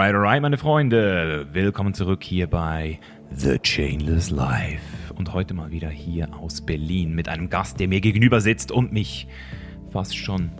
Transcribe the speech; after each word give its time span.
Alright, 0.00 0.14
alright, 0.14 0.40
meine 0.40 0.56
Freunde. 0.56 1.46
Willkommen 1.52 1.92
zurück 1.92 2.24
hier 2.24 2.46
bei 2.46 2.98
The 3.32 3.58
Chainless 3.58 4.30
Life. 4.30 5.12
Und 5.14 5.34
heute 5.34 5.52
mal 5.52 5.70
wieder 5.72 5.90
hier 5.90 6.34
aus 6.36 6.62
Berlin 6.62 7.14
mit 7.14 7.28
einem 7.28 7.50
Gast, 7.50 7.78
der 7.80 7.86
mir 7.86 8.00
gegenüber 8.00 8.40
sitzt 8.40 8.72
und 8.72 8.94
mich 8.94 9.28
fast 9.90 10.16
schon 10.16 10.52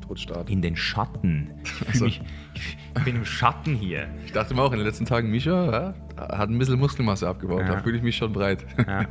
Totstart. 0.00 0.48
in 0.48 0.62
den 0.62 0.76
Schatten. 0.76 1.50
Ich, 1.62 1.88
Also- 1.88 2.04
mich, 2.06 2.22
ich 2.54 3.04
bin 3.04 3.16
im 3.16 3.26
Schatten 3.26 3.74
hier. 3.74 4.08
Ich 4.24 4.32
dachte 4.32 4.54
mir 4.54 4.62
auch 4.62 4.72
in 4.72 4.78
den 4.78 4.86
letzten 4.86 5.04
Tagen, 5.04 5.30
Misha 5.30 5.94
ja, 6.16 6.28
hat 6.38 6.48
ein 6.48 6.58
bisschen 6.58 6.78
Muskelmasse 6.78 7.28
abgebaut. 7.28 7.60
Ja. 7.60 7.74
Da 7.74 7.82
fühle 7.82 7.98
ich 7.98 8.02
mich 8.02 8.16
schon 8.16 8.32
breit. 8.32 8.64
Ja, 8.78 9.04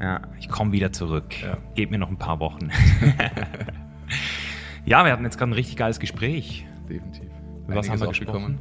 ja 0.00 0.20
ich 0.38 0.48
komme 0.48 0.70
wieder 0.70 0.92
zurück. 0.92 1.34
Ja. 1.42 1.58
Gebt 1.74 1.90
mir 1.90 1.98
noch 1.98 2.10
ein 2.10 2.16
paar 2.16 2.38
Wochen. 2.38 2.70
ja, 4.84 5.04
wir 5.04 5.10
hatten 5.10 5.24
jetzt 5.24 5.36
gerade 5.36 5.50
ein 5.50 5.54
richtig 5.54 5.76
geiles 5.76 5.98
Gespräch. 5.98 6.64
Definitiv. 6.88 7.31
Über 7.66 7.76
was 7.76 7.88
haben 7.90 8.00
wir 8.00 8.08
gesprochen? 8.08 8.58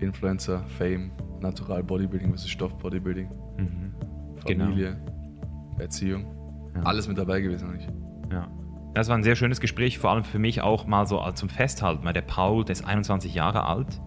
Influencer, 0.00 0.64
Fame, 0.78 1.10
Natural 1.40 1.82
Bodybuilding 1.82 2.30
versus 2.30 2.50
Stoff 2.50 2.76
Bodybuilding, 2.78 3.28
Mhm. 3.58 3.92
Genau. 4.46 4.64
Familie, 4.66 4.96
Erziehung. 5.78 6.24
Ja. 6.74 6.82
Alles 6.82 7.08
mit 7.08 7.18
dabei 7.18 7.40
gewesen 7.40 7.70
eigentlich. 7.70 7.88
Ja. 8.32 8.48
Das 8.94 9.08
war 9.08 9.16
ein 9.16 9.22
sehr 9.22 9.36
schönes 9.36 9.60
Gespräch, 9.60 9.98
vor 9.98 10.10
allem 10.10 10.24
für 10.24 10.38
mich 10.38 10.60
auch 10.60 10.86
mal 10.86 11.06
so 11.06 11.20
zum 11.32 11.48
Festhalten, 11.48 12.04
weil 12.04 12.12
der 12.12 12.22
Paul, 12.22 12.64
der 12.64 12.72
ist 12.72 12.84
21 12.84 13.34
Jahre 13.34 13.64
alt 13.66 14.00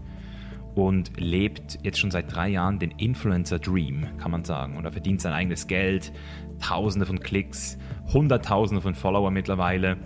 und 0.76 1.20
lebt 1.20 1.80
jetzt 1.84 2.00
schon 2.00 2.12
seit 2.12 2.34
drei 2.34 2.50
Jahren 2.50 2.80
den 2.80 2.92
Influencer 2.92 3.60
Dream, 3.60 4.06
kann 4.18 4.32
man 4.32 4.44
sagen. 4.44 4.78
Und 4.78 4.86
er 4.86 4.92
verdient 4.92 5.22
sein 5.22 5.34
eigenes 5.34 5.68
Geld, 5.68 6.12
Tausende 6.60 7.06
von 7.06 7.20
Klicks, 7.20 7.78
Hunderttausende 8.14 8.82
von 8.82 8.96
Follower 8.96 9.32
mittlerweile. 9.32 9.98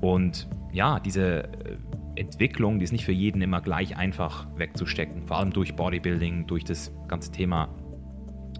Und 0.00 0.48
ja, 0.72 1.00
diese 1.00 1.44
äh, 1.44 1.76
Entwicklung, 2.16 2.78
die 2.78 2.84
ist 2.84 2.92
nicht 2.92 3.04
für 3.04 3.12
jeden 3.12 3.42
immer 3.42 3.60
gleich 3.60 3.96
einfach 3.96 4.46
wegzustecken, 4.56 5.26
vor 5.26 5.38
allem 5.38 5.52
durch 5.52 5.74
Bodybuilding, 5.74 6.46
durch 6.46 6.64
das 6.64 6.92
ganze 7.08 7.32
Thema 7.32 7.68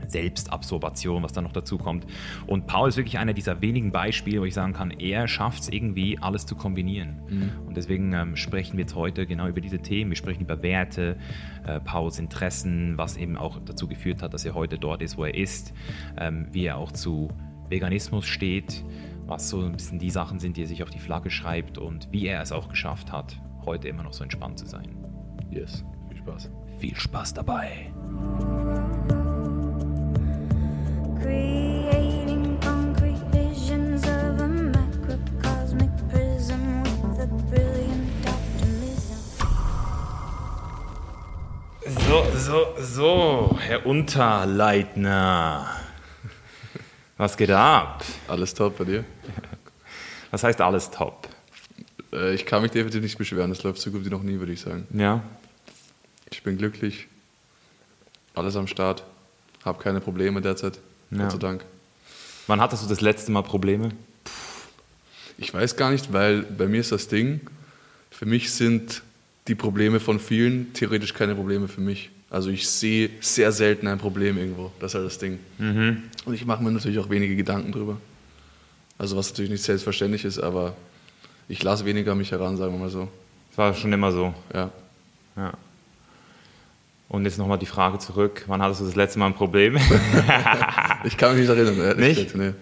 Selbstabsorption, 0.07 1.23
was 1.23 1.33
da 1.33 1.41
noch 1.41 1.53
dazu 1.53 1.79
kommt. 1.79 2.07
Und 2.47 2.67
Paul 2.67 2.89
ist 2.89 2.97
wirklich 2.97 3.19
einer 3.19 3.33
dieser 3.33 3.61
wenigen 3.63 3.93
Beispiele, 3.93 4.41
wo 4.41 4.45
ich 4.45 4.55
sagen 4.55 4.73
kann, 4.73 4.91
er 4.91 5.29
schafft 5.29 5.63
es 5.63 5.69
irgendwie, 5.69 6.19
alles 6.19 6.47
zu 6.47 6.57
kombinieren. 6.57 7.21
Und 7.67 7.77
deswegen 7.77 8.13
ähm, 8.13 8.37
sprechen 8.37 8.77
wir 8.77 8.81
jetzt 8.83 8.95
heute 8.95 9.27
genau 9.27 9.49
über 9.49 9.61
diese 9.61 9.79
Themen. 9.79 10.11
Wir 10.11 10.17
sprechen 10.17 10.43
über 10.43 10.63
Werte, 10.63 11.17
äh, 11.67 11.81
Pauls 11.81 12.19
Interessen, 12.19 12.99
was 12.99 13.17
eben 13.17 13.37
auch 13.37 13.61
dazu 13.65 13.89
geführt 13.89 14.23
hat, 14.23 14.35
dass 14.35 14.45
er 14.45 14.55
heute 14.55 14.79
dort 14.79 15.03
ist, 15.03 15.17
wo 15.17 15.25
er 15.25 15.35
ist, 15.35 15.73
ähm, 16.19 16.49
wie 16.53 16.67
er 16.67 16.77
auch 16.77 16.93
zu 16.93 17.29
Veganismus 17.69 18.27
steht, 18.27 18.85
was 19.27 19.49
so 19.49 19.61
ein 19.61 19.73
bisschen 19.73 19.99
die 19.99 20.11
Sachen 20.11 20.39
sind, 20.39 20.57
die 20.57 20.63
er 20.63 20.67
sich 20.67 20.83
auf 20.83 20.91
die 20.91 20.99
Flagge 20.99 21.31
schreibt 21.31 21.79
und 21.79 22.09
wie 22.11 22.27
er 22.27 22.43
es 22.43 22.53
auch 22.53 22.69
geschafft 22.69 23.13
hat, 23.13 23.41
heute 23.65 23.89
immer 23.89 24.03
noch 24.03 24.13
so 24.13 24.23
entspannt 24.23 24.59
zu 24.59 24.67
sein. 24.67 24.97
Yes. 25.51 25.85
Viel 26.09 26.19
Spaß. 26.19 26.51
Viel 26.79 26.97
Spaß 26.97 27.35
dabei. 27.35 27.93
Creating 31.21 32.59
concrete 32.61 33.21
visions 33.33 34.03
of 34.03 34.41
a 34.41 34.49
macrocosmic 34.49 35.91
prism 36.11 36.83
with 37.09 37.21
a 37.21 37.27
brilliant 37.49 38.29
optimism. 38.29 39.17
So, 41.87 42.25
so, 42.37 42.75
so, 42.79 43.59
Herr 43.61 43.87
Unterleitner. 43.87 45.67
Was 47.17 47.37
geht 47.37 47.51
ab? 47.53 48.05
Alles 48.29 48.53
top 48.53 48.77
bei 48.79 48.85
dir. 48.85 49.05
Was 50.35 50.43
heißt 50.43 50.61
alles 50.61 50.91
top? 50.91 51.29
Äh, 52.13 52.35
ich 52.35 52.45
kann 52.45 52.61
mich 52.61 52.73
definitiv 52.73 53.03
nicht 53.03 53.17
beschweren. 53.19 53.53
Es 53.53 53.63
läuft 53.63 53.81
so 53.81 53.93
gut 53.93 54.05
wie 54.05 54.09
noch 54.11 54.25
nie, 54.25 54.41
würde 54.41 54.51
ich 54.53 54.61
sagen. 54.61 54.85
Ja, 54.93 55.23
Ich 56.29 56.43
bin 56.43 56.59
glücklich. 56.59 57.07
Alles 58.35 58.57
am 58.57 58.67
Start. 58.67 59.05
Hab 59.65 59.79
keine 59.79 60.01
Probleme 60.01 60.41
derzeit. 60.41 60.81
Ja. 61.13 61.19
Gott 61.19 61.31
sei 61.31 61.39
Dank. 61.39 61.65
wann 62.49 62.61
hattest 62.61 62.83
du 62.83 62.89
das 62.89 63.01
letzte 63.01 63.31
Mal 63.31 63.43
Probleme? 63.43 63.91
Ich 65.39 65.55
weiß 65.55 65.77
gar 65.77 65.93
nicht, 65.93 66.13
weil 66.13 66.43
bei 66.43 66.67
mir 66.67 66.81
ist 66.81 66.91
das 66.91 67.07
Ding, 67.07 67.41
für 68.11 68.27
mich 68.27 68.53
sind 68.53 69.05
die 69.47 69.55
Probleme 69.55 70.01
von 70.01 70.19
vielen 70.19 70.73
theoretisch 70.73 71.15
keine 71.15 71.37
Probleme 71.37 71.69
für 71.69 71.81
mich. 71.81 72.11
Also 72.29 72.51
ich 72.51 72.69
sehe 72.69 73.09
sehr 73.21 73.53
selten 73.53 73.87
ein 73.87 73.99
Problem 73.99 74.37
irgendwo. 74.37 74.73
Das 74.81 74.91
ist 74.91 74.95
halt 74.97 75.07
das 75.07 75.19
Ding. 75.19 75.39
Und 75.61 76.35
ich 76.35 76.45
mache 76.45 76.61
mir 76.61 76.73
natürlich 76.73 76.99
auch 76.99 77.09
wenige 77.09 77.37
Gedanken 77.37 77.71
drüber. 77.71 77.99
Also 78.99 79.17
was 79.17 79.31
natürlich 79.31 79.51
nicht 79.51 79.63
selbstverständlich 79.63 80.25
ist, 80.25 80.39
aber 80.39 80.75
ich 81.49 81.63
lasse 81.63 81.85
weniger 81.85 82.15
mich 82.15 82.31
heran, 82.31 82.57
sagen 82.57 82.73
wir 82.73 82.79
mal 82.79 82.91
so. 82.91 83.09
Das 83.51 83.59
war 83.59 83.75
schon 83.75 83.93
immer 83.93 84.13
so. 84.13 84.35
Ja. 84.53 84.71
Ja. 85.37 85.53
Und 87.09 87.25
jetzt 87.25 87.39
nochmal 87.39 87.59
die 87.59 87.67
Frage 87.67 87.99
zurück. 87.99 88.45
Wann 88.47 88.63
hattest 88.63 88.81
du 88.81 88.87
das 88.87 88.97
letzte 88.97 89.19
Mal 89.19 89.27
ein 89.27 89.35
Problem? 89.35 89.79
Ich 91.05 91.19
kann 91.19 91.37
mich 91.37 91.47
nicht 91.47 91.55
erinnern. 91.55 91.99
Nicht? 91.99 92.35
Nee. 92.35 92.53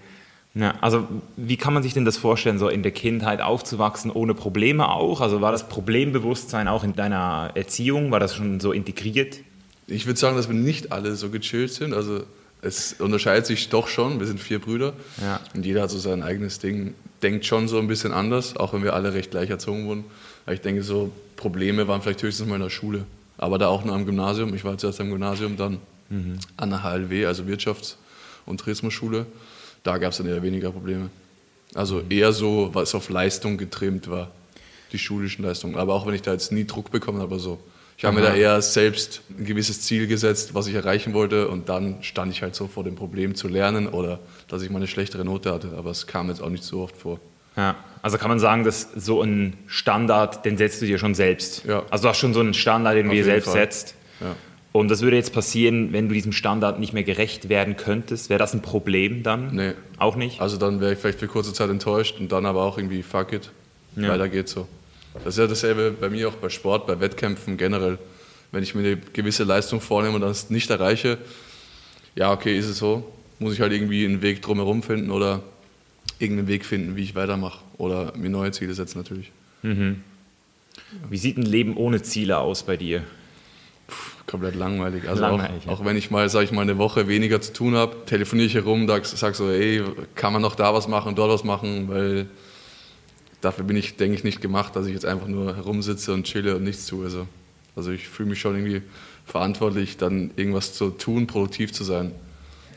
ja, 0.55 0.75
also 0.81 1.07
wie 1.37 1.57
kann 1.57 1.73
man 1.73 1.85
sich 1.85 1.95
denn 1.95 2.05
das 2.05 2.17
vorstellen, 2.17 2.59
so 2.59 2.69
in 2.69 2.83
der 2.83 2.91
Kindheit 2.91 3.41
aufzuwachsen 3.41 4.11
ohne 4.11 4.35
Probleme 4.35 4.89
auch? 4.89 5.21
Also 5.21 5.41
war 5.41 5.53
das 5.53 5.69
Problembewusstsein 5.69 6.67
auch 6.67 6.83
in 6.83 6.97
deiner 6.97 7.53
Erziehung? 7.55 8.11
War 8.11 8.19
das 8.19 8.35
schon 8.35 8.59
so 8.59 8.73
integriert? 8.73 9.39
Ich 9.87 10.07
würde 10.07 10.19
sagen, 10.19 10.37
dass 10.37 10.49
wir 10.49 10.57
nicht 10.57 10.91
alle 10.91 11.15
so 11.15 11.31
gechillt 11.31 11.73
sind. 11.73 11.95
Also 11.95 12.25
es 12.63 12.95
unterscheidet 12.95 13.45
sich 13.47 13.69
doch 13.69 13.89
schon. 13.89 14.21
Wir 14.21 14.27
sind 14.27 14.41
vier 14.41 14.61
Brüder 14.61 14.95
Ja. 15.21 15.41
und 15.55 15.67
jeder 15.67 15.83
hat 15.83 15.91
so 15.91 15.99
sein 15.99 16.23
eigenes 16.23 16.59
Ding. 16.61 16.95
Denkt 17.23 17.45
schon 17.45 17.69
so 17.69 17.79
ein 17.79 17.89
bisschen 17.89 18.13
anders, 18.13 18.57
auch 18.57 18.73
wenn 18.73 18.83
wir 18.83 18.95
alle 18.95 19.13
recht 19.15 19.31
gleich 19.33 19.51
erzogen 19.51 19.87
wurden. 19.87 20.05
Aber 20.47 20.55
ich 20.55 20.61
denke, 20.61 20.83
so 20.83 21.13
Probleme 21.37 21.87
waren 21.89 22.03
vielleicht 22.03 22.23
höchstens 22.23 22.49
mal 22.49 22.57
in 22.57 22.63
der 22.63 22.71
Schule. 22.71 23.05
Aber 23.39 23.59
da 23.59 23.69
auch 23.69 23.85
nur 23.85 23.95
am 23.95 24.07
Gymnasium. 24.07 24.55
Ich 24.55 24.65
war 24.65 24.79
zuerst 24.79 25.01
am 25.01 25.11
Gymnasium, 25.11 25.57
dann 25.57 25.79
an 26.59 26.71
der 26.71 26.83
HLW, 26.83 27.25
also 27.27 27.45
Wirtschafts- 27.45 27.95
und 28.45 28.59
Tourismusschule. 28.61 29.25
Da 29.83 29.97
gab 29.99 30.13
es 30.13 30.19
dann 30.19 30.27
eher 30.27 30.43
weniger 30.43 30.71
Probleme. 30.71 31.09
Also 31.75 32.03
eher 32.11 32.33
so, 32.33 32.71
was 32.75 32.95
auf 32.95 33.09
Leistung 33.09 33.57
getrimmt 33.57 34.11
war, 34.11 34.31
die 34.93 34.99
schulischen 34.99 35.43
Leistungen. 35.45 35.77
Aber 35.77 35.95
auch 35.95 36.07
wenn 36.07 36.15
ich 36.15 36.21
da 36.23 36.33
jetzt 36.33 36.53
nie 36.53 36.67
Druck 36.67 36.91
bekommen 36.91 37.21
habe, 37.21 37.39
so. 37.39 37.59
Ich 38.03 38.05
habe 38.05 38.17
mir 38.17 38.27
da 38.27 38.35
eher 38.35 38.61
selbst 38.63 39.23
ein 39.39 39.45
gewisses 39.45 39.83
Ziel 39.83 40.09
gesetzt, 40.09 40.57
was 40.57 40.67
ich 40.67 40.75
erreichen 40.75 41.15
wollte, 41.15 41.47
und 41.47 41.69
dann 41.69 41.99
stand 42.01 42.33
ich 42.33 42.43
halt 42.43 42.57
so 42.57 42.67
vor 42.67 42.83
dem 42.83 42.97
Problem 42.97 43.37
zu 43.37 43.47
lernen 43.47 43.87
oder 43.87 44.19
dass 44.49 44.61
ich 44.63 44.71
mal 44.71 44.79
eine 44.79 44.89
schlechtere 44.89 45.25
Note 45.25 45.53
hatte. 45.55 45.75
Aber 45.79 45.91
es 45.93 46.09
kam 46.09 46.29
jetzt 46.29 46.43
auch 46.43 46.49
nicht 46.49 46.65
so 46.65 46.81
oft 46.83 46.97
vor. 46.97 47.21
Ja, 47.57 47.77
also 48.03 48.19
kann 48.19 48.29
man 48.29 48.41
sagen, 48.41 48.65
dass 48.65 48.89
so 48.97 49.23
ein 49.23 49.53
Standard, 49.69 50.45
den 50.45 50.57
setzt 50.57 50.83
du 50.83 50.87
dir 50.87 50.99
schon 50.99 51.15
selbst. 51.15 51.65
Ja. 51.65 51.85
Also 51.91 52.03
du 52.03 52.09
hast 52.09 52.19
schon 52.19 52.35
so 52.35 52.41
einen 52.41 52.55
Standard, 52.55 52.97
den 52.97 53.07
du 53.09 53.15
dir 53.15 53.23
selbst 53.23 53.45
Fall. 53.51 53.61
setzt. 53.61 53.95
Ja. 54.21 54.35
Und 54.73 54.91
das 54.91 55.01
würde 55.03 55.15
jetzt 55.17 55.33
passieren, 55.33 55.93
wenn 55.93 56.09
du 56.09 56.15
diesem 56.15 56.33
Standard 56.33 56.81
nicht 56.81 56.93
mehr 56.95 57.05
gerecht 57.05 57.49
werden 57.51 57.77
könntest. 57.77 58.31
Wäre 58.31 58.39
das 58.39 58.53
ein 58.53 58.63
Problem 58.63 59.23
dann? 59.23 59.55
Nee. 59.55 59.73
Auch 59.99 60.17
nicht? 60.17 60.41
Also 60.41 60.57
dann 60.57 60.81
wäre 60.81 60.95
ich 60.95 60.99
vielleicht 60.99 61.21
für 61.21 61.29
kurze 61.29 61.53
Zeit 61.53 61.71
enttäuscht 61.71 62.19
und 62.19 62.33
dann 62.33 62.47
aber 62.47 62.65
auch 62.65 62.79
irgendwie 62.79 63.05
fuck 63.05 63.33
it, 63.33 63.53
Ja. 63.95 64.09
weiter 64.09 64.29
geht's 64.29 64.51
so. 64.51 64.67
Das 65.15 65.35
ist 65.35 65.39
ja 65.39 65.47
dasselbe 65.47 65.93
bei 65.93 66.09
mir 66.09 66.29
auch 66.29 66.35
bei 66.35 66.49
Sport, 66.49 66.87
bei 66.87 66.99
Wettkämpfen 67.01 67.57
generell. 67.57 67.99
Wenn 68.51 68.63
ich 68.63 68.75
mir 68.75 68.87
eine 68.87 68.97
gewisse 68.97 69.45
Leistung 69.45 69.81
vornehme 69.81 70.15
und 70.15 70.21
das 70.21 70.51
nicht 70.51 70.71
erreiche, 70.71 71.19
ja 72.15 72.33
okay, 72.33 72.59
ist 72.59 72.67
es 72.67 72.79
so, 72.79 73.13
muss 73.39 73.55
ich 73.55 73.61
halt 73.61 73.73
irgendwie 73.73 74.05
einen 74.05 74.23
Weg 74.23 74.43
drumherum 74.43 74.83
finden 74.83 75.11
oder 75.11 75.43
irgendeinen 76.19 76.49
Weg 76.49 76.65
finden, 76.65 76.97
wie 76.97 77.03
ich 77.03 77.15
weitermache 77.15 77.61
oder 77.79 78.13
mir 78.17 78.31
neue 78.31 78.53
Ziele 78.53 78.75
setzen 78.75 78.99
natürlich. 78.99 79.33
Wie 81.09 81.17
sieht 81.17 81.37
ein 81.37 81.43
Leben 81.43 81.77
ohne 81.77 82.03
Ziele 82.03 82.39
aus 82.39 82.63
bei 82.63 82.77
dir? 82.77 83.05
Komplett 84.27 84.55
langweilig. 84.55 85.09
Also 85.09 85.23
Langweilig, 85.23 85.63
auch, 85.63 85.67
ja. 85.67 85.73
auch 85.73 85.85
wenn 85.85 85.97
ich 85.97 86.11
mal, 86.11 86.29
sag 86.29 86.45
ich 86.45 86.53
mal, 86.53 86.63
eine 86.63 86.79
Woche 86.79 87.09
weniger 87.09 87.41
zu 87.41 87.53
tun 87.53 87.75
habe, 87.75 87.97
telefoniere 88.07 88.47
ich 88.47 88.55
herum, 88.55 88.87
sag, 88.87 89.05
sag 89.05 89.35
so, 89.35 89.51
ey, 89.51 89.83
kann 90.15 90.33
man 90.33 90.41
noch 90.41 90.55
da 90.55 90.73
was 90.73 90.89
machen, 90.89 91.15
dort 91.15 91.31
was 91.31 91.45
machen, 91.45 91.89
weil 91.89 92.27
dafür 93.43 93.65
bin 93.65 93.77
ich, 93.77 93.97
denke 93.97 94.17
ich, 94.17 94.25
nicht 94.25 94.41
gemacht, 94.41 94.75
dass 94.75 94.87
ich 94.87 94.95
jetzt 94.95 95.05
einfach 95.05 95.27
nur 95.27 95.55
herumsitze 95.55 96.15
und 96.15 96.25
chille 96.25 96.57
und 96.57 96.65
nichts 96.65 96.87
tue. 96.87 97.05
Also, 97.05 97.27
also 97.77 97.91
ich 97.91 98.09
fühle 98.09 98.31
mich 98.31 98.41
schon 98.41 98.57
irgendwie 98.57 98.83
verantwortlich, 99.27 99.99
dann 99.99 100.31
irgendwas 100.37 100.73
zu 100.73 100.91
tun, 100.91 101.27
produktiv 101.27 101.73
zu 101.73 101.85
sein. 101.85 102.13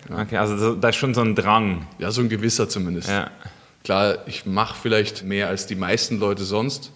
Okay, 0.09 0.37
also 0.37 0.57
so, 0.57 0.75
da 0.75 0.89
ist 0.89 0.97
schon 0.97 1.13
so 1.13 1.21
ein 1.21 1.35
Drang. 1.35 1.87
Ja, 1.97 2.11
so 2.11 2.21
ein 2.21 2.29
gewisser 2.29 2.67
zumindest. 2.69 3.09
Ja. 3.09 3.31
Klar, 3.83 4.27
ich 4.27 4.45
mache 4.45 4.75
vielleicht 4.79 5.23
mehr 5.23 5.47
als 5.47 5.67
die 5.67 5.75
meisten 5.75 6.19
Leute 6.19 6.43
sonst. 6.43 6.91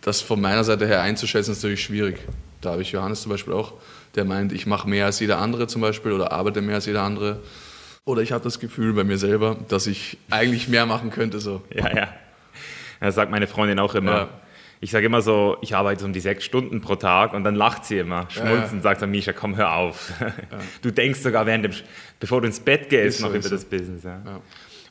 Das 0.00 0.20
von 0.20 0.40
meiner 0.40 0.64
Seite 0.64 0.86
her 0.86 1.02
einzuschätzen, 1.02 1.52
ist 1.52 1.58
natürlich 1.58 1.82
schwierig. 1.82 2.18
Da 2.60 2.72
habe 2.72 2.82
ich 2.82 2.92
Johannes 2.92 3.22
zum 3.22 3.30
Beispiel 3.30 3.52
auch, 3.52 3.74
der 4.14 4.24
meint, 4.24 4.52
ich 4.52 4.66
mache 4.66 4.88
mehr 4.88 5.06
als 5.06 5.20
jeder 5.20 5.38
andere 5.38 5.66
zum 5.66 5.80
Beispiel 5.80 6.12
oder 6.12 6.32
arbeite 6.32 6.60
mehr 6.60 6.76
als 6.76 6.86
jeder 6.86 7.02
andere. 7.02 7.40
Oder 8.04 8.22
ich 8.22 8.32
habe 8.32 8.42
das 8.42 8.58
Gefühl 8.58 8.92
bei 8.94 9.04
mir 9.04 9.18
selber, 9.18 9.56
dass 9.68 9.86
ich 9.86 10.18
eigentlich 10.30 10.68
mehr 10.68 10.86
machen 10.86 11.10
könnte. 11.10 11.38
So. 11.38 11.62
Ja, 11.72 11.94
ja. 11.94 12.08
Das 13.06 13.14
sagt 13.14 13.30
meine 13.30 13.46
Freundin 13.46 13.78
auch 13.78 13.94
immer. 13.94 14.12
Ja. 14.12 14.28
Ich 14.80 14.90
sage 14.90 15.06
immer 15.06 15.22
so, 15.22 15.58
ich 15.60 15.76
arbeite 15.76 16.00
so 16.00 16.06
um 16.06 16.12
die 16.12 16.20
sechs 16.20 16.44
Stunden 16.44 16.80
pro 16.80 16.96
Tag 16.96 17.34
und 17.34 17.44
dann 17.44 17.54
lacht 17.54 17.84
sie 17.84 17.98
immer, 17.98 18.26
schmunzend, 18.28 18.74
ja. 18.76 18.80
sagt 18.80 19.02
dann, 19.02 19.12
Misha, 19.12 19.32
komm, 19.32 19.54
hör 19.56 19.76
auf. 19.76 20.12
Du 20.82 20.90
denkst 20.90 21.20
sogar 21.20 21.46
während 21.46 21.64
dem, 21.64 21.72
bevor 22.18 22.40
du 22.40 22.48
ins 22.48 22.58
Bett 22.58 22.88
gehst, 22.88 23.18
Ist 23.18 23.22
noch 23.22 23.28
so, 23.28 23.36
über 23.36 23.44
ist 23.44 23.52
das 23.52 23.62
so. 23.62 23.68
Business. 23.68 24.02
Ja. 24.02 24.20
Ja. 24.24 24.40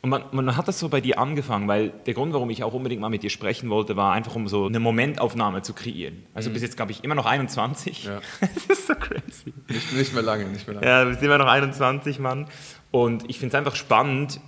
Und 0.01 0.09
man, 0.09 0.23
man 0.31 0.57
hat 0.57 0.67
das 0.67 0.79
so 0.79 0.89
bei 0.89 0.99
dir 0.99 1.19
angefangen, 1.19 1.67
weil 1.67 1.89
der 1.89 2.15
Grund, 2.15 2.33
warum 2.33 2.49
ich 2.49 2.63
auch 2.63 2.73
unbedingt 2.73 3.01
mal 3.01 3.09
mit 3.09 3.21
dir 3.21 3.29
sprechen 3.29 3.69
wollte, 3.69 3.95
war 3.95 4.13
einfach, 4.13 4.33
um 4.33 4.47
so 4.47 4.65
eine 4.65 4.79
Momentaufnahme 4.79 5.61
zu 5.61 5.73
kreieren. 5.73 6.23
Also 6.33 6.49
du 6.49 6.53
bist 6.53 6.63
jetzt, 6.63 6.75
glaube 6.75 6.91
ich, 6.91 7.03
immer 7.03 7.13
noch 7.13 7.27
21. 7.27 8.05
Mhm. 8.05 8.11
Ja. 8.11 8.21
das 8.67 8.79
ist 8.79 8.87
so 8.87 8.95
crazy. 8.95 9.53
Nicht, 9.67 9.93
nicht 9.93 10.13
mehr 10.13 10.23
lange, 10.23 10.45
nicht 10.45 10.67
mehr 10.67 10.75
lange. 10.75 10.87
Ja, 10.87 11.03
du 11.03 11.11
bist 11.11 11.21
immer 11.21 11.37
noch 11.37 11.45
21, 11.47 12.17
Mann. 12.17 12.47
Und 12.89 13.29
ich 13.29 13.37
finde 13.37 13.55
es 13.55 13.59
einfach 13.59 13.75
spannend, 13.75 14.41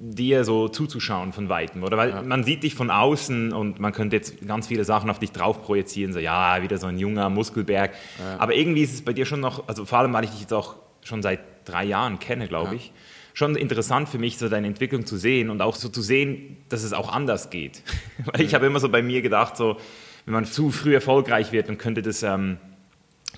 dir 0.00 0.44
so 0.44 0.68
zuzuschauen 0.68 1.32
von 1.32 1.48
Weitem, 1.48 1.82
oder? 1.82 1.96
Weil 1.96 2.22
man 2.22 2.44
sieht 2.44 2.62
dich 2.62 2.74
von 2.74 2.90
außen 2.90 3.52
und 3.52 3.80
man 3.80 3.92
könnte 3.92 4.16
jetzt 4.16 4.46
ganz 4.46 4.68
viele 4.68 4.84
Sachen 4.84 5.10
auf 5.10 5.18
dich 5.18 5.32
drauf 5.32 5.62
projizieren, 5.62 6.12
so 6.12 6.18
ja, 6.18 6.62
wieder 6.62 6.78
so 6.78 6.86
ein 6.86 6.98
junger 6.98 7.30
Muskelberg. 7.30 7.92
Aber 8.38 8.54
irgendwie 8.54 8.82
ist 8.82 8.94
es 8.94 9.02
bei 9.02 9.12
dir 9.12 9.26
schon 9.26 9.40
noch, 9.40 9.68
also 9.68 9.84
vor 9.84 9.98
allem, 9.98 10.12
weil 10.12 10.24
ich 10.24 10.30
dich 10.30 10.40
jetzt 10.40 10.52
auch 10.52 10.76
schon 11.02 11.22
seit 11.22 11.40
drei 11.64 11.84
Jahren 11.84 12.18
kenne, 12.18 12.48
glaube 12.48 12.76
ich, 12.76 12.92
schon 13.34 13.54
interessant 13.56 14.08
für 14.08 14.18
mich, 14.18 14.36
so 14.36 14.48
deine 14.48 14.66
Entwicklung 14.66 15.06
zu 15.06 15.16
sehen 15.16 15.48
und 15.50 15.62
auch 15.62 15.76
so 15.76 15.88
zu 15.88 16.02
sehen, 16.02 16.56
dass 16.68 16.82
es 16.82 16.92
auch 16.92 17.12
anders 17.12 17.50
geht. 17.50 17.82
Weil 18.24 18.40
ich 18.40 18.52
habe 18.52 18.66
immer 18.66 18.80
so 18.80 18.88
bei 18.88 19.00
mir 19.00 19.22
gedacht, 19.22 19.56
so, 19.56 19.76
wenn 20.24 20.34
man 20.34 20.44
zu 20.44 20.70
früh 20.70 20.94
erfolgreich 20.94 21.52
wird, 21.52 21.68
dann 21.68 21.78
könnte 21.78 22.02
das 22.02 22.24
ähm, 22.24 22.58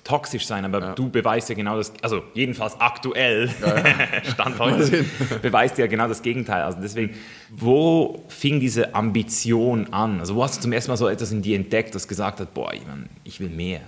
toxisch 0.03 0.47
sein, 0.47 0.65
aber 0.65 0.93
du 0.93 1.09
beweist 1.09 1.49
ja 1.49 1.55
genau 1.55 1.77
das, 1.77 1.93
also 2.01 2.23
jedenfalls 2.33 2.79
aktuell, 2.79 3.49
Stand 4.33 4.59
heute, 4.59 5.05
beweist 5.41 5.77
ja 5.77 5.87
genau 5.87 6.07
das 6.07 6.21
Gegenteil. 6.21 6.63
Also 6.63 6.79
deswegen, 6.81 7.15
wo 7.49 8.23
fing 8.27 8.59
diese 8.59 8.95
Ambition 8.95 9.93
an? 9.93 10.19
Also 10.19 10.35
wo 10.35 10.43
hast 10.43 10.57
du 10.57 10.61
zum 10.61 10.71
ersten 10.71 10.91
Mal 10.91 10.97
so 10.97 11.07
etwas 11.07 11.31
in 11.31 11.41
dir 11.41 11.55
entdeckt, 11.55 11.93
das 11.93 12.07
gesagt 12.07 12.39
hat, 12.39 12.53
boah, 12.53 12.73
ich, 12.73 12.85
mein, 12.85 13.09
ich 13.23 13.39
will 13.39 13.49
mehr? 13.49 13.81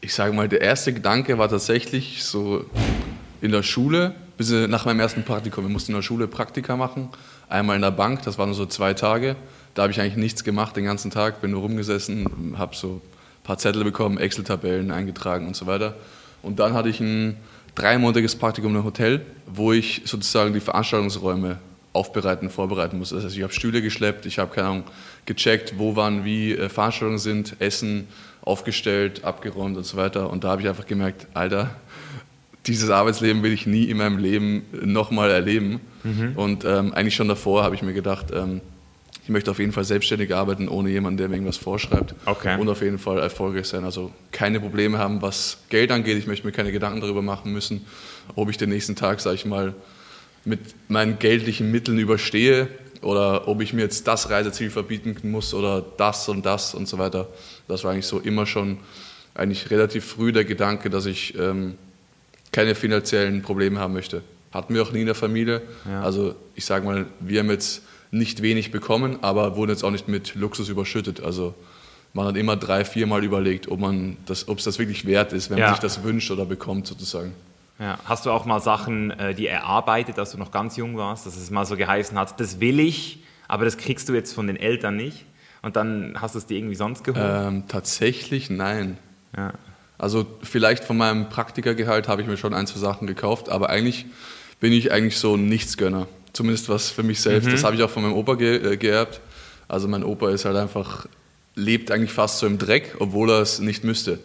Ich 0.00 0.14
sage 0.14 0.32
mal, 0.32 0.48
der 0.48 0.60
erste 0.60 0.92
Gedanke 0.92 1.38
war 1.38 1.48
tatsächlich 1.48 2.24
so 2.24 2.64
in 3.40 3.52
der 3.52 3.62
Schule, 3.62 4.14
bis 4.36 4.50
nach 4.50 4.86
meinem 4.86 5.00
ersten 5.00 5.22
Praktikum. 5.22 5.64
Wir 5.64 5.70
mussten 5.70 5.92
in 5.92 5.96
der 5.96 6.02
Schule 6.02 6.26
Praktika 6.26 6.76
machen, 6.76 7.10
einmal 7.48 7.76
in 7.76 7.82
der 7.82 7.90
Bank, 7.90 8.22
das 8.22 8.38
waren 8.38 8.54
so 8.54 8.66
zwei 8.66 8.94
Tage. 8.94 9.36
Da 9.74 9.82
habe 9.82 9.92
ich 9.92 10.00
eigentlich 10.00 10.16
nichts 10.16 10.42
gemacht 10.42 10.76
den 10.76 10.84
ganzen 10.84 11.10
Tag, 11.10 11.40
bin 11.40 11.52
nur 11.52 11.60
rumgesessen, 11.60 12.56
habe 12.58 12.74
so 12.74 13.00
paar 13.50 13.58
Zettel 13.58 13.82
bekommen, 13.82 14.16
Excel-Tabellen 14.16 14.92
eingetragen 14.92 15.48
und 15.48 15.56
so 15.56 15.66
weiter. 15.66 15.96
Und 16.40 16.60
dann 16.60 16.72
hatte 16.72 16.88
ich 16.88 17.00
ein 17.00 17.36
dreimonatiges 17.74 18.36
Praktikum 18.36 18.70
in 18.70 18.76
einem 18.76 18.84
Hotel, 18.84 19.22
wo 19.44 19.72
ich 19.72 20.02
sozusagen 20.04 20.54
die 20.54 20.60
Veranstaltungsräume 20.60 21.58
aufbereiten, 21.92 22.48
vorbereiten 22.48 22.96
musste. 22.96 23.16
Das 23.16 23.24
heißt, 23.24 23.36
ich 23.36 23.42
habe 23.42 23.52
Stühle 23.52 23.82
geschleppt, 23.82 24.24
ich 24.24 24.38
habe 24.38 24.54
keine 24.54 24.68
Ahnung 24.68 24.84
gecheckt, 25.26 25.74
wo 25.78 25.96
wann 25.96 26.24
wie 26.24 26.52
äh, 26.52 26.68
Veranstaltungen 26.68 27.18
sind, 27.18 27.56
Essen 27.58 28.06
aufgestellt, 28.42 29.24
abgeräumt 29.24 29.76
und 29.76 29.84
so 29.84 29.96
weiter. 29.96 30.30
Und 30.30 30.44
da 30.44 30.50
habe 30.50 30.62
ich 30.62 30.68
einfach 30.68 30.86
gemerkt, 30.86 31.26
Alter, 31.34 31.70
dieses 32.68 32.88
Arbeitsleben 32.88 33.42
will 33.42 33.52
ich 33.52 33.66
nie 33.66 33.86
in 33.86 33.96
meinem 33.96 34.18
Leben 34.18 34.62
nochmal 34.84 35.28
erleben. 35.32 35.80
Und 36.36 36.64
ähm, 36.64 36.94
eigentlich 36.94 37.16
schon 37.16 37.26
davor 37.26 37.64
habe 37.64 37.74
ich 37.74 37.82
mir 37.82 37.94
gedacht, 37.94 38.26
ähm, 38.32 38.60
ich 39.22 39.28
möchte 39.28 39.50
auf 39.50 39.58
jeden 39.58 39.72
Fall 39.72 39.84
selbstständig 39.84 40.34
arbeiten, 40.34 40.68
ohne 40.68 40.90
jemanden, 40.90 41.18
der 41.18 41.28
mir 41.28 41.36
irgendwas 41.36 41.56
vorschreibt. 41.56 42.14
Okay. 42.24 42.58
Und 42.58 42.68
auf 42.68 42.82
jeden 42.82 42.98
Fall 42.98 43.18
erfolgreich 43.18 43.66
sein. 43.66 43.84
Also 43.84 44.10
keine 44.32 44.60
Probleme 44.60 44.98
haben, 44.98 45.22
was 45.22 45.58
Geld 45.68 45.92
angeht. 45.92 46.16
Ich 46.18 46.26
möchte 46.26 46.46
mir 46.46 46.52
keine 46.52 46.72
Gedanken 46.72 47.00
darüber 47.00 47.22
machen 47.22 47.52
müssen, 47.52 47.86
ob 48.34 48.50
ich 48.50 48.56
den 48.56 48.70
nächsten 48.70 48.96
Tag, 48.96 49.20
sage 49.20 49.36
ich 49.36 49.44
mal, 49.44 49.74
mit 50.44 50.60
meinen 50.88 51.18
geldlichen 51.18 51.70
Mitteln 51.70 51.98
überstehe 51.98 52.68
oder 53.02 53.46
ob 53.48 53.60
ich 53.60 53.72
mir 53.72 53.82
jetzt 53.82 54.06
das 54.08 54.30
Reiseziel 54.30 54.70
verbieten 54.70 55.16
muss 55.30 55.54
oder 55.54 55.84
das 55.96 56.28
und 56.28 56.46
das 56.46 56.74
und 56.74 56.88
so 56.88 56.98
weiter. 56.98 57.28
Das 57.68 57.84
war 57.84 57.92
eigentlich 57.92 58.06
so 58.06 58.18
immer 58.18 58.46
schon 58.46 58.78
eigentlich 59.34 59.70
relativ 59.70 60.04
früh 60.04 60.32
der 60.32 60.44
Gedanke, 60.44 60.90
dass 60.90 61.06
ich 61.06 61.38
ähm, 61.38 61.76
keine 62.52 62.74
finanziellen 62.74 63.42
Probleme 63.42 63.78
haben 63.78 63.92
möchte. 63.92 64.22
Hatten 64.50 64.74
wir 64.74 64.82
auch 64.82 64.92
nie 64.92 65.00
in 65.00 65.06
der 65.06 65.14
Familie. 65.14 65.62
Also 66.02 66.34
ich 66.56 66.64
sage 66.64 66.84
mal, 66.84 67.06
wir 67.20 67.40
haben 67.40 67.50
jetzt 67.50 67.82
nicht 68.10 68.42
wenig 68.42 68.70
bekommen, 68.70 69.18
aber 69.22 69.56
wurden 69.56 69.70
jetzt 69.70 69.84
auch 69.84 69.90
nicht 69.90 70.08
mit 70.08 70.34
Luxus 70.34 70.68
überschüttet. 70.68 71.20
Also 71.22 71.54
man 72.12 72.26
hat 72.26 72.36
immer 72.36 72.56
drei, 72.56 72.84
viermal 72.84 73.22
überlegt, 73.24 73.68
ob 73.70 73.78
man 73.80 74.16
das, 74.26 74.48
ob 74.48 74.58
es 74.58 74.64
das 74.64 74.78
wirklich 74.78 75.06
wert 75.06 75.32
ist, 75.32 75.50
wenn 75.50 75.58
Ja. 75.58 75.66
man 75.66 75.74
sich 75.74 75.80
das 75.80 76.02
wünscht 76.02 76.30
oder 76.30 76.44
bekommt 76.44 76.86
sozusagen. 76.86 77.32
Ja. 77.78 77.98
Hast 78.04 78.26
du 78.26 78.30
auch 78.30 78.44
mal 78.44 78.60
Sachen, 78.60 79.10
äh, 79.12 79.34
die 79.34 79.46
erarbeitet, 79.46 80.18
als 80.18 80.32
du 80.32 80.38
noch 80.38 80.50
ganz 80.50 80.76
jung 80.76 80.96
warst, 80.96 81.24
dass 81.26 81.36
es 81.36 81.50
mal 81.50 81.64
so 81.64 81.76
geheißen 81.76 82.18
hat, 82.18 82.38
das 82.40 82.60
will 82.60 82.80
ich, 82.80 83.20
aber 83.48 83.64
das 83.64 83.76
kriegst 83.78 84.08
du 84.08 84.12
jetzt 84.14 84.34
von 84.34 84.46
den 84.48 84.56
Eltern 84.56 84.96
nicht? 84.96 85.24
Und 85.62 85.76
dann 85.76 86.14
hast 86.20 86.34
du 86.34 86.38
es 86.40 86.46
dir 86.46 86.56
irgendwie 86.58 86.74
sonst 86.74 87.04
geholt? 87.04 87.24
Ähm, 87.24 87.64
tatsächlich 87.68 88.50
nein. 88.50 88.98
Ja. 89.36 89.52
Also 89.98 90.26
vielleicht 90.42 90.82
von 90.84 90.96
meinem 90.96 91.28
Praktikergehalt 91.28 92.08
habe 92.08 92.22
ich 92.22 92.28
mir 92.28 92.36
schon 92.38 92.54
ein, 92.54 92.66
zwei 92.66 92.80
Sachen 92.80 93.06
gekauft, 93.06 93.50
aber 93.50 93.68
eigentlich 93.70 94.06
bin 94.58 94.72
ich 94.72 94.90
eigentlich 94.92 95.18
so 95.18 95.34
ein 95.34 95.46
Nichtsgönner. 95.46 96.06
Zumindest 96.32 96.68
was 96.68 96.90
für 96.90 97.02
mich 97.02 97.20
selbst. 97.20 97.52
Das 97.52 97.64
habe 97.64 97.76
ich 97.76 97.82
auch 97.82 97.90
von 97.90 98.02
meinem 98.02 98.14
Opa 98.14 98.34
ge 98.34 98.72
äh, 98.72 98.76
geerbt. 98.76 99.20
Also 99.68 99.88
mein 99.88 100.04
Opa 100.04 100.30
ist 100.30 100.44
halt 100.44 100.56
einfach, 100.56 101.06
lebt 101.54 101.90
eigentlich 101.90 102.12
fast 102.12 102.38
so 102.38 102.46
im 102.46 102.58
Dreck, 102.58 102.96
obwohl 102.98 103.30
er 103.30 103.40
es 103.40 103.58
nicht 103.60 103.84
müsste. 103.84 104.18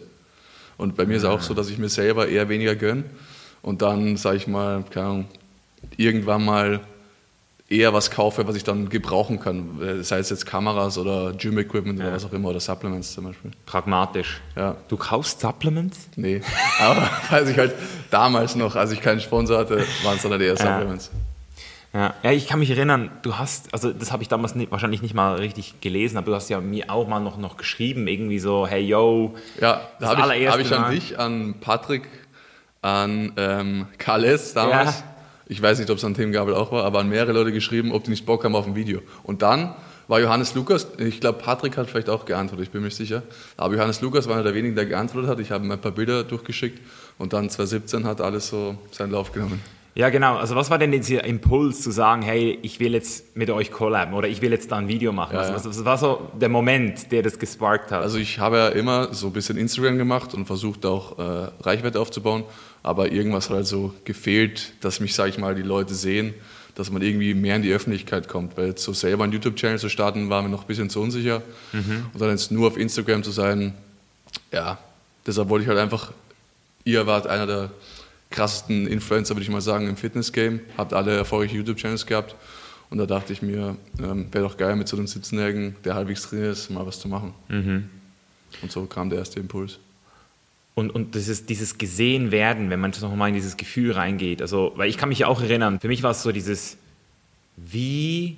Und 0.76 0.96
bei 0.96 1.06
mir 1.06 1.16
ist 1.16 1.24
auch 1.24 1.40
so, 1.40 1.54
dass 1.54 1.70
ich 1.70 1.78
mir 1.78 1.88
selber 1.88 2.28
eher 2.28 2.48
weniger 2.48 2.74
gönne 2.74 3.04
und 3.62 3.82
dann, 3.82 4.16
sage 4.16 4.36
ich 4.36 4.46
mal, 4.46 4.84
keine 4.90 5.06
Ahnung, 5.06 5.24
irgendwann 5.96 6.44
mal 6.44 6.80
eher 7.68 7.92
was 7.92 8.10
kaufe, 8.10 8.46
was 8.46 8.54
ich 8.54 8.64
dann 8.64 8.88
gebrauchen 8.88 9.40
kann. 9.40 9.82
Äh, 9.82 10.02
Sei 10.04 10.18
es 10.18 10.30
jetzt 10.30 10.46
Kameras 10.46 10.98
oder 10.98 11.32
Gym-Equipment 11.32 11.98
oder 11.98 12.12
was 12.12 12.24
auch 12.24 12.32
immer 12.32 12.50
oder 12.50 12.60
Supplements 12.60 13.12
zum 13.12 13.24
Beispiel. 13.24 13.50
Pragmatisch. 13.64 14.40
Ja. 14.54 14.76
Du 14.88 14.96
kaufst 14.96 15.40
Supplements? 15.40 16.08
Nee, 16.16 16.42
aber 16.80 17.08
weiß 17.30 17.48
ich 17.48 17.58
halt 17.58 17.74
damals 18.10 18.54
noch, 18.54 18.76
als 18.76 18.92
ich 18.92 19.00
keinen 19.00 19.20
Sponsor 19.20 19.58
hatte, 19.58 19.84
waren 20.04 20.16
es 20.16 20.22
dann 20.22 20.32
halt 20.32 20.42
eher 20.42 20.56
Supplements. 20.56 21.10
Ja. 21.12 21.20
Ja, 21.96 22.32
ich 22.32 22.46
kann 22.46 22.58
mich 22.58 22.70
erinnern, 22.70 23.10
du 23.22 23.36
hast, 23.36 23.72
also 23.72 23.92
das 23.92 24.12
habe 24.12 24.22
ich 24.22 24.28
damals 24.28 24.54
nicht, 24.54 24.70
wahrscheinlich 24.70 25.02
nicht 25.02 25.14
mal 25.14 25.36
richtig 25.36 25.80
gelesen, 25.80 26.16
aber 26.16 26.26
du 26.26 26.34
hast 26.34 26.48
ja 26.48 26.60
mir 26.60 26.90
auch 26.90 27.06
mal 27.06 27.20
noch, 27.20 27.38
noch 27.38 27.56
geschrieben, 27.56 28.08
irgendwie 28.08 28.38
so, 28.38 28.66
hey 28.66 28.84
yo, 28.84 29.34
Ja, 29.60 29.88
da 30.00 30.16
habe 30.16 30.36
ich, 30.36 30.48
hab 30.48 30.60
ich 30.60 30.74
an 30.74 30.90
dich, 30.90 31.18
an 31.18 31.54
Patrick, 31.60 32.08
an 32.82 33.32
ähm, 33.36 33.86
Kales 33.98 34.54
damals. 34.54 34.98
Ja. 35.00 35.04
Ich 35.48 35.62
weiß 35.62 35.78
nicht, 35.78 35.90
ob 35.90 35.98
es 35.98 36.04
an 36.04 36.14
Tim 36.14 36.32
Gabel 36.32 36.54
auch 36.54 36.72
war, 36.72 36.84
aber 36.84 36.98
an 36.98 37.08
mehrere 37.08 37.32
Leute 37.32 37.52
geschrieben, 37.52 37.92
ob 37.92 38.02
die 38.02 38.10
nicht 38.10 38.26
Bock 38.26 38.44
haben 38.44 38.56
auf 38.56 38.66
ein 38.66 38.74
Video. 38.74 39.00
Und 39.22 39.42
dann 39.42 39.76
war 40.08 40.20
Johannes 40.20 40.54
Lukas, 40.54 40.88
ich 40.98 41.20
glaube, 41.20 41.38
Patrick 41.38 41.76
hat 41.76 41.88
vielleicht 41.88 42.08
auch 42.08 42.24
geantwortet, 42.24 42.66
ich 42.66 42.72
bin 42.72 42.80
mir 42.80 42.88
nicht 42.88 42.96
sicher. 42.96 43.22
Aber 43.56 43.74
Johannes 43.74 44.00
Lukas 44.00 44.26
war 44.26 44.34
einer 44.34 44.42
der 44.44 44.54
wenigen, 44.54 44.74
der 44.74 44.86
geantwortet 44.86 45.30
hat. 45.30 45.40
Ich 45.40 45.52
habe 45.52 45.64
ihm 45.64 45.70
ein 45.70 45.80
paar 45.80 45.92
Bilder 45.92 46.24
durchgeschickt 46.24 46.80
und 47.18 47.32
dann 47.32 47.48
2017 47.48 48.04
hat 48.06 48.20
alles 48.20 48.48
so 48.48 48.76
seinen 48.90 49.12
Lauf 49.12 49.32
genommen. 49.32 49.62
Ja, 49.96 50.10
genau. 50.10 50.36
Also 50.36 50.54
was 50.54 50.68
war 50.68 50.76
denn 50.78 50.92
dieser 50.92 51.24
Impuls 51.24 51.80
zu 51.80 51.90
sagen, 51.90 52.20
hey, 52.20 52.58
ich 52.60 52.80
will 52.80 52.92
jetzt 52.92 53.34
mit 53.34 53.48
euch 53.48 53.70
collaben 53.70 54.12
oder 54.12 54.28
ich 54.28 54.42
will 54.42 54.50
jetzt 54.50 54.70
da 54.70 54.76
ein 54.76 54.88
Video 54.88 55.10
machen? 55.10 55.34
Ja, 55.34 55.40
was, 55.40 55.48
ja. 55.48 55.54
was, 55.54 55.66
was 55.66 55.84
war 55.86 55.96
so 55.96 56.30
der 56.38 56.50
Moment, 56.50 57.10
der 57.10 57.22
das 57.22 57.38
gesparkt 57.38 57.90
hat? 57.90 58.02
Also 58.02 58.18
ich 58.18 58.38
habe 58.38 58.58
ja 58.58 58.68
immer 58.68 59.14
so 59.14 59.28
ein 59.28 59.32
bisschen 59.32 59.56
Instagram 59.56 59.96
gemacht 59.96 60.34
und 60.34 60.44
versucht 60.44 60.84
auch 60.84 61.18
äh, 61.18 61.48
Reichweite 61.62 61.98
aufzubauen, 61.98 62.44
aber 62.82 63.10
irgendwas 63.10 63.48
hat 63.48 63.56
halt 63.56 63.66
so 63.66 63.94
gefehlt, 64.04 64.74
dass 64.82 65.00
mich, 65.00 65.14
sage 65.14 65.30
ich 65.30 65.38
mal, 65.38 65.54
die 65.54 65.62
Leute 65.62 65.94
sehen, 65.94 66.34
dass 66.74 66.90
man 66.90 67.00
irgendwie 67.00 67.32
mehr 67.32 67.56
in 67.56 67.62
die 67.62 67.72
Öffentlichkeit 67.72 68.28
kommt, 68.28 68.58
weil 68.58 68.76
so 68.76 68.92
selber 68.92 69.24
einen 69.24 69.32
YouTube-Channel 69.32 69.78
zu 69.78 69.88
starten, 69.88 70.28
war 70.28 70.42
mir 70.42 70.50
noch 70.50 70.64
ein 70.64 70.66
bisschen 70.66 70.90
zu 70.90 71.00
unsicher 71.00 71.40
und 71.72 72.20
dann 72.20 72.28
jetzt 72.28 72.52
nur 72.52 72.66
auf 72.68 72.76
Instagram 72.76 73.22
zu 73.22 73.30
sein, 73.30 73.72
ja, 74.52 74.76
deshalb 75.26 75.48
wollte 75.48 75.62
ich 75.62 75.70
halt 75.70 75.78
einfach, 75.78 76.12
ihr 76.84 77.06
wart 77.06 77.26
einer 77.26 77.46
der 77.46 77.70
krassesten 78.36 78.86
Influencer, 78.86 79.34
würde 79.34 79.42
ich 79.42 79.50
mal 79.50 79.60
sagen, 79.60 79.88
im 79.88 79.96
Fitness-Game, 79.96 80.60
habt 80.76 80.92
alle 80.92 81.16
erfolgreiche 81.16 81.56
YouTube-Channels 81.56 82.06
gehabt 82.06 82.36
und 82.90 82.98
da 82.98 83.06
dachte 83.06 83.32
ich 83.32 83.42
mir, 83.42 83.76
ähm, 83.98 84.26
wäre 84.30 84.44
doch 84.44 84.56
geil 84.56 84.76
mit 84.76 84.86
so 84.86 84.96
einem 84.96 85.06
17-Jährigen, 85.06 85.76
der 85.84 85.94
halbwegs 85.94 86.22
trainiert 86.22 86.52
ist, 86.52 86.70
mal 86.70 86.86
was 86.86 87.00
zu 87.00 87.08
machen. 87.08 87.34
Und 88.62 88.70
so 88.70 88.84
kam 88.84 89.10
der 89.10 89.18
erste 89.18 89.40
Impuls. 89.40 89.78
Und, 90.74 90.90
und 90.90 91.14
dieses, 91.14 91.46
dieses 91.46 91.78
gesehen 91.78 92.30
werden, 92.30 92.68
wenn 92.68 92.78
man 92.78 92.92
noch 93.00 93.16
mal 93.16 93.28
in 93.28 93.34
dieses 93.34 93.56
Gefühl 93.56 93.92
reingeht. 93.92 94.42
Also, 94.42 94.72
weil 94.76 94.90
ich 94.90 94.98
kann 94.98 95.08
mich 95.08 95.20
ja 95.20 95.26
auch 95.26 95.40
erinnern, 95.40 95.80
für 95.80 95.88
mich 95.88 96.02
war 96.02 96.10
es 96.10 96.22
so 96.22 96.32
dieses, 96.32 96.76
wie 97.56 98.36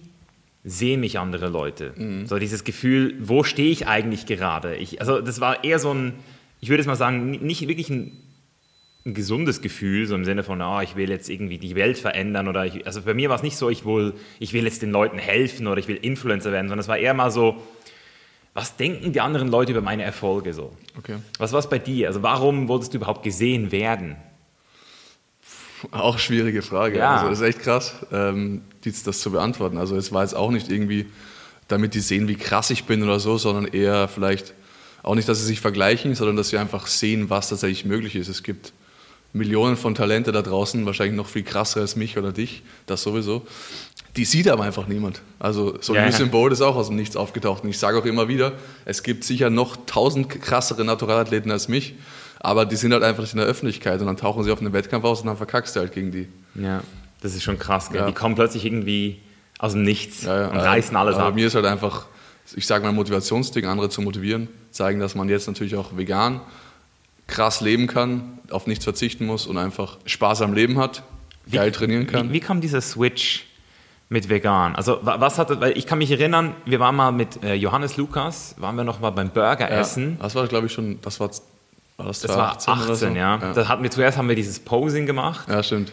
sehen 0.64 1.00
mich 1.00 1.18
andere 1.18 1.48
Leute? 1.48 1.92
So 2.26 2.38
dieses 2.38 2.62
Gefühl, 2.62 3.16
wo 3.20 3.42
stehe 3.42 3.70
ich 3.70 3.88
eigentlich 3.88 4.26
gerade? 4.26 4.76
Ich, 4.76 5.00
also 5.00 5.20
das 5.20 5.40
war 5.40 5.64
eher 5.64 5.80
so 5.80 5.92
ein, 5.92 6.14
ich 6.60 6.68
würde 6.68 6.80
jetzt 6.80 6.86
mal 6.86 6.96
sagen, 6.96 7.30
nicht 7.30 7.66
wirklich 7.66 7.90
ein, 7.90 8.12
ein 9.08 9.14
gesundes 9.14 9.60
Gefühl, 9.60 10.06
so 10.06 10.14
im 10.14 10.24
Sinne 10.24 10.44
von, 10.44 10.60
ah, 10.60 10.82
ich 10.82 10.94
will 10.94 11.10
jetzt 11.10 11.28
irgendwie 11.28 11.58
die 11.58 11.74
Welt 11.74 11.98
verändern 11.98 12.46
oder 12.46 12.66
ich, 12.66 12.86
also 12.86 13.02
bei 13.02 13.14
mir 13.14 13.28
war 13.28 13.36
es 13.36 13.42
nicht 13.42 13.56
so, 13.56 13.68
ich 13.70 13.84
will, 13.84 14.14
ich 14.38 14.52
will 14.52 14.64
jetzt 14.64 14.82
den 14.82 14.90
Leuten 14.90 15.18
helfen 15.18 15.66
oder 15.66 15.80
ich 15.80 15.88
will 15.88 15.96
Influencer 15.96 16.52
werden, 16.52 16.68
sondern 16.68 16.80
es 16.80 16.88
war 16.88 16.98
eher 16.98 17.14
mal 17.14 17.30
so, 17.30 17.56
was 18.54 18.76
denken 18.76 19.12
die 19.12 19.20
anderen 19.20 19.48
Leute 19.48 19.72
über 19.72 19.80
meine 19.80 20.02
Erfolge 20.02 20.52
so? 20.52 20.72
Okay. 20.98 21.16
Was 21.38 21.52
war 21.52 21.60
es 21.60 21.68
bei 21.68 21.78
dir? 21.78 22.08
Also 22.08 22.22
warum 22.22 22.68
wolltest 22.68 22.92
du 22.92 22.98
überhaupt 22.98 23.22
gesehen 23.22 23.72
werden? 23.72 24.16
Auch 25.90 26.18
schwierige 26.18 26.62
Frage. 26.62 26.98
Ja. 26.98 27.16
Also 27.16 27.30
das 27.30 27.40
ist 27.40 27.46
echt 27.46 27.60
krass, 27.60 27.94
ähm, 28.12 28.62
das 28.82 29.20
zu 29.20 29.30
beantworten. 29.30 29.78
Also 29.78 29.96
es 29.96 30.12
war 30.12 30.22
jetzt 30.22 30.34
auch 30.34 30.50
nicht 30.50 30.70
irgendwie, 30.70 31.06
damit 31.68 31.94
die 31.94 32.00
sehen, 32.00 32.28
wie 32.28 32.34
krass 32.34 32.70
ich 32.70 32.84
bin 32.84 33.02
oder 33.02 33.20
so, 33.20 33.38
sondern 33.38 33.66
eher 33.66 34.08
vielleicht 34.08 34.54
auch 35.02 35.14
nicht, 35.14 35.28
dass 35.28 35.38
sie 35.38 35.46
sich 35.46 35.60
vergleichen, 35.60 36.14
sondern 36.14 36.36
dass 36.36 36.48
sie 36.48 36.58
einfach 36.58 36.88
sehen, 36.88 37.30
was 37.30 37.48
tatsächlich 37.48 37.84
möglich 37.84 38.16
ist. 38.16 38.28
Es 38.28 38.42
gibt 38.42 38.72
Millionen 39.32 39.76
von 39.76 39.94
Talente 39.94 40.32
da 40.32 40.42
draußen, 40.42 40.86
wahrscheinlich 40.86 41.16
noch 41.16 41.26
viel 41.26 41.42
krasser 41.42 41.80
als 41.80 41.96
mich 41.96 42.16
oder 42.16 42.32
dich, 42.32 42.62
das 42.86 43.02
sowieso, 43.02 43.46
die 44.16 44.24
sieht 44.24 44.48
aber 44.48 44.64
einfach 44.64 44.88
niemand. 44.88 45.20
Also 45.38 45.78
so 45.80 45.92
ein 45.92 46.02
ja. 46.02 46.08
Usain 46.08 46.30
Bolt 46.30 46.52
ist 46.52 46.60
auch 46.60 46.76
aus 46.76 46.88
dem 46.88 46.96
Nichts 46.96 47.16
aufgetaucht. 47.16 47.62
Und 47.62 47.70
ich 47.70 47.78
sage 47.78 47.98
auch 47.98 48.04
immer 48.04 48.26
wieder, 48.26 48.54
es 48.84 49.02
gibt 49.02 49.22
sicher 49.22 49.50
noch 49.50 49.76
tausend 49.86 50.28
krassere 50.28 50.84
Naturalathleten 50.84 51.50
als 51.50 51.68
mich, 51.68 51.94
aber 52.40 52.66
die 52.66 52.76
sind 52.76 52.92
halt 52.92 53.04
einfach 53.04 53.22
nicht 53.22 53.32
in 53.32 53.38
der 53.38 53.46
Öffentlichkeit 53.46 54.00
und 54.00 54.06
dann 54.06 54.16
tauchen 54.16 54.44
sie 54.44 54.50
auf 54.50 54.60
einem 54.60 54.72
Wettkampf 54.72 55.04
aus 55.04 55.20
und 55.20 55.26
dann 55.26 55.36
verkackst 55.36 55.76
du 55.76 55.80
halt 55.80 55.92
gegen 55.92 56.10
die. 56.10 56.28
Ja, 56.54 56.82
das 57.20 57.34
ist 57.34 57.42
schon 57.42 57.58
krass, 57.58 57.90
gell? 57.90 58.00
Ja. 58.00 58.06
Die 58.06 58.12
kommen 58.12 58.34
plötzlich 58.34 58.64
irgendwie 58.64 59.20
aus 59.58 59.72
dem 59.72 59.82
Nichts 59.82 60.22
Ja, 60.22 60.42
ja, 60.42 60.48
und 60.48 60.56
reißen 60.56 60.96
alles 60.96 61.16
aber 61.16 61.24
ab. 61.24 61.30
Bei 61.30 61.34
mir 61.34 61.46
ist 61.46 61.54
halt 61.54 61.66
einfach, 61.66 62.06
ich 62.56 62.66
sage 62.66 62.84
mal, 62.84 62.92
Motivationsding, 62.92 63.66
andere 63.66 63.88
zu 63.90 64.00
motivieren, 64.02 64.48
zeigen, 64.70 65.00
dass 65.00 65.14
man 65.14 65.28
jetzt 65.28 65.46
natürlich 65.46 65.76
auch 65.76 65.96
vegan 65.96 66.40
krass 67.28 67.60
leben 67.60 67.86
kann, 67.86 68.40
auf 68.50 68.66
nichts 68.66 68.82
verzichten 68.84 69.26
muss 69.26 69.46
und 69.46 69.56
einfach 69.58 69.98
Spaß 70.06 70.42
am 70.42 70.52
Leben 70.54 70.78
hat, 70.78 71.02
geil 71.52 71.70
trainieren 71.70 72.06
kann. 72.08 72.30
Wie, 72.30 72.32
wie 72.34 72.40
kam 72.40 72.60
dieser 72.60 72.80
Switch 72.80 73.46
mit 74.08 74.28
vegan? 74.28 74.74
Also 74.74 74.98
wa- 75.02 75.20
was 75.20 75.38
hatte, 75.38 75.60
weil 75.60 75.76
ich 75.78 75.86
kann 75.86 75.98
mich 75.98 76.10
erinnern, 76.10 76.54
wir 76.64 76.80
waren 76.80 76.96
mal 76.96 77.12
mit 77.12 77.44
äh, 77.44 77.54
Johannes 77.54 77.96
Lukas, 77.96 78.54
waren 78.58 78.74
wir 78.76 78.84
noch 78.84 78.98
mal 79.00 79.10
beim 79.10 79.30
Burger 79.30 79.70
Ja, 79.70 79.78
essen. 79.80 80.18
Das 80.20 80.34
war, 80.34 80.46
glaube 80.48 80.66
ich, 80.66 80.72
schon, 80.72 80.98
das 81.02 81.20
war, 81.20 81.30
war 81.98 82.06
das, 82.06 82.20
Das 82.20 82.36
war 82.36 82.58
2018 82.58 82.72
oder 82.72 82.92
18, 82.92 83.08
so? 83.10 83.14
ja. 83.16 83.38
Ja. 83.38 83.52
Da 83.52 83.68
hatten 83.68 83.82
wir 83.82 83.90
zuerst 83.90 84.16
haben 84.18 84.28
wir 84.28 84.36
dieses 84.36 84.58
Posing 84.60 85.04
gemacht 85.06 85.48
ja, 85.48 85.62
stimmt. 85.62 85.92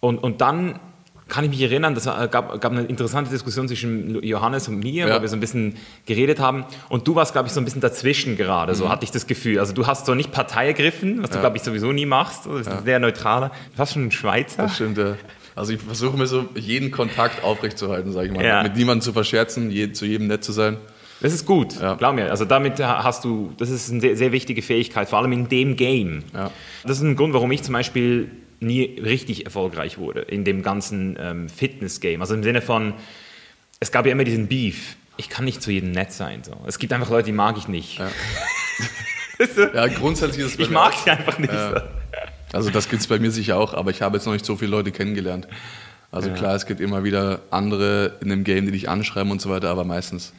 und, 0.00 0.18
und 0.18 0.40
dann 0.40 0.78
kann 1.28 1.44
ich 1.44 1.50
mich 1.50 1.60
erinnern, 1.60 1.94
das 1.94 2.06
war- 2.06 2.28
gab, 2.28 2.60
gab 2.60 2.70
eine 2.72 2.82
interessante 2.84 3.30
Diskussion 3.30 3.66
zwischen 3.66 4.22
Johannes 4.22 4.68
und 4.68 4.78
mir, 4.78 5.08
Ja. 5.08 5.16
wo 5.18 5.22
wir 5.22 5.28
so 5.28 5.36
ein 5.36 5.40
bisschen 5.40 5.74
geredet 6.06 6.38
haben. 6.38 6.64
Und 6.88 7.06
du 7.08 7.14
warst, 7.16 7.32
glaube 7.32 7.48
ich, 7.48 7.52
so 7.52 7.60
ein 7.60 7.64
bisschen 7.64 7.80
dazwischen 7.80 8.36
gerade, 8.36 8.72
Mhm. 8.72 8.76
so 8.76 8.88
hatte 8.88 9.04
ich 9.04 9.10
das 9.10 9.26
Gefühl. 9.26 9.58
Also 9.58 9.72
du 9.72 9.86
hast 9.86 10.06
so 10.06 10.14
nicht 10.14 10.30
Partei 10.30 10.68
ergriffen, 10.68 11.22
was 11.22 11.30
du, 11.30 11.40
glaube 11.40 11.56
ich, 11.56 11.62
sowieso 11.64 11.90
nie 11.92 12.06
machst. 12.06 12.46
Du 12.46 12.50
bist 12.52 12.70
sehr 12.84 12.98
neutraler. 13.00 13.50
Fast 13.76 13.94
schon 13.94 14.06
ein 14.06 14.10
Schweizer. 14.12 14.62
Das 14.64 14.76
stimmt, 14.76 14.98
ja. 14.98 15.16
Also 15.56 15.72
ich 15.72 15.80
versuche 15.80 16.16
mir 16.16 16.26
so 16.26 16.44
jeden 16.54 16.90
Kontakt 16.90 17.42
aufrechtzuerhalten, 17.42 18.12
sage 18.12 18.26
ich 18.28 18.32
mal. 18.32 18.44
Ja. 18.44 18.62
Mit 18.62 18.76
niemandem 18.76 19.00
zu 19.02 19.12
verscherzen, 19.12 19.70
je, 19.70 19.90
zu 19.92 20.04
jedem 20.06 20.26
nett 20.28 20.44
zu 20.44 20.52
sein. 20.52 20.76
Das 21.22 21.32
ist 21.32 21.46
gut, 21.46 21.80
Ja. 21.80 21.94
glaub 21.94 22.14
mir. 22.14 22.30
Also 22.30 22.44
damit 22.44 22.78
hast 22.78 23.24
du, 23.24 23.50
das 23.56 23.70
ist 23.70 23.90
eine 23.90 24.00
sehr, 24.02 24.16
sehr 24.18 24.32
wichtige 24.32 24.60
Fähigkeit, 24.60 25.08
vor 25.08 25.18
allem 25.18 25.32
in 25.32 25.48
dem 25.48 25.74
Game. 25.76 26.24
Ja. 26.34 26.50
Das 26.84 26.98
ist 26.98 27.02
ein 27.02 27.16
Grund, 27.16 27.32
warum 27.32 27.50
ich 27.52 27.62
zum 27.62 27.72
Beispiel 27.72 28.30
nie 28.60 28.98
richtig 29.00 29.44
erfolgreich 29.44 29.98
wurde 29.98 30.20
in 30.22 30.44
dem 30.44 30.62
ganzen 30.62 31.16
ähm, 31.20 31.48
Fitness-Game. 31.48 32.20
Also 32.20 32.34
im 32.34 32.42
Sinne 32.42 32.62
von, 32.62 32.94
es 33.80 33.92
gab 33.92 34.06
ja 34.06 34.12
immer 34.12 34.24
diesen 34.24 34.46
Beef. 34.48 34.96
Ich 35.16 35.28
kann 35.28 35.44
nicht 35.44 35.62
zu 35.62 35.70
jedem 35.70 35.92
nett 35.92 36.12
sein. 36.12 36.42
So. 36.44 36.52
Es 36.66 36.78
gibt 36.78 36.92
einfach 36.92 37.10
Leute, 37.10 37.26
die 37.26 37.32
mag 37.32 37.56
ich 37.58 37.68
nicht. 37.68 37.98
Ja. 37.98 38.08
Ja, 39.74 39.86
grundsätzlich 39.88 40.44
ist 40.46 40.52
es 40.52 40.56
bei 40.56 40.62
Ich 40.62 40.70
mag 40.70 40.94
sie 40.94 41.10
einfach 41.10 41.38
nicht. 41.38 41.52
Ja. 41.52 41.82
Also 42.54 42.70
das 42.70 42.88
gibt 42.88 43.02
es 43.02 43.06
bei 43.06 43.18
mir 43.18 43.30
sicher 43.30 43.58
auch, 43.58 43.74
aber 43.74 43.90
ich 43.90 44.00
habe 44.00 44.16
jetzt 44.16 44.24
noch 44.24 44.32
nicht 44.32 44.46
so 44.46 44.56
viele 44.56 44.70
Leute 44.70 44.92
kennengelernt. 44.92 45.46
Also 46.10 46.30
klar, 46.30 46.54
es 46.54 46.64
gibt 46.64 46.80
immer 46.80 47.04
wieder 47.04 47.40
andere 47.50 48.12
in 48.22 48.30
dem 48.30 48.44
Game, 48.44 48.64
die 48.64 48.72
dich 48.72 48.88
anschreiben 48.88 49.30
und 49.30 49.42
so 49.42 49.50
weiter, 49.50 49.68
aber 49.68 49.84
meistens 49.84 50.32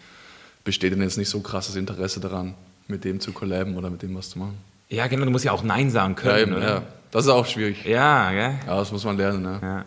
besteht 0.64 0.94
dann 0.94 1.02
jetzt 1.02 1.18
nicht 1.18 1.30
so 1.30 1.42
krasses 1.42 1.76
Interesse 1.76 2.20
daran, 2.20 2.56
mit 2.88 3.04
dem 3.04 3.20
zu 3.20 3.34
collaben 3.34 3.76
oder 3.78 3.92
mit 3.92 4.02
dem 4.02 4.16
was 4.16 4.32
zu 4.32 4.40
machen. 4.40 4.58
Ja, 4.90 5.06
genau, 5.06 5.26
du 5.26 5.32
musst 5.32 5.46
ja 5.46 5.52
auch 5.52 5.64
Nein 5.64 5.92
sagen 5.92 6.16
Ja, 6.18 6.22
können. 6.24 6.40
eben, 6.40 6.54
oder? 6.56 6.68
ja. 6.68 6.82
Das 7.12 7.26
ist 7.26 7.32
auch 7.32 7.46
schwierig. 7.46 7.86
ja, 7.86 8.32
gell? 8.32 8.56
Ja, 8.68 8.76
das 8.78 8.92
muss 8.92 9.04
man 9.06 9.18
lernen. 9.18 9.42
Ne? 9.44 9.60
Ja. 9.62 9.86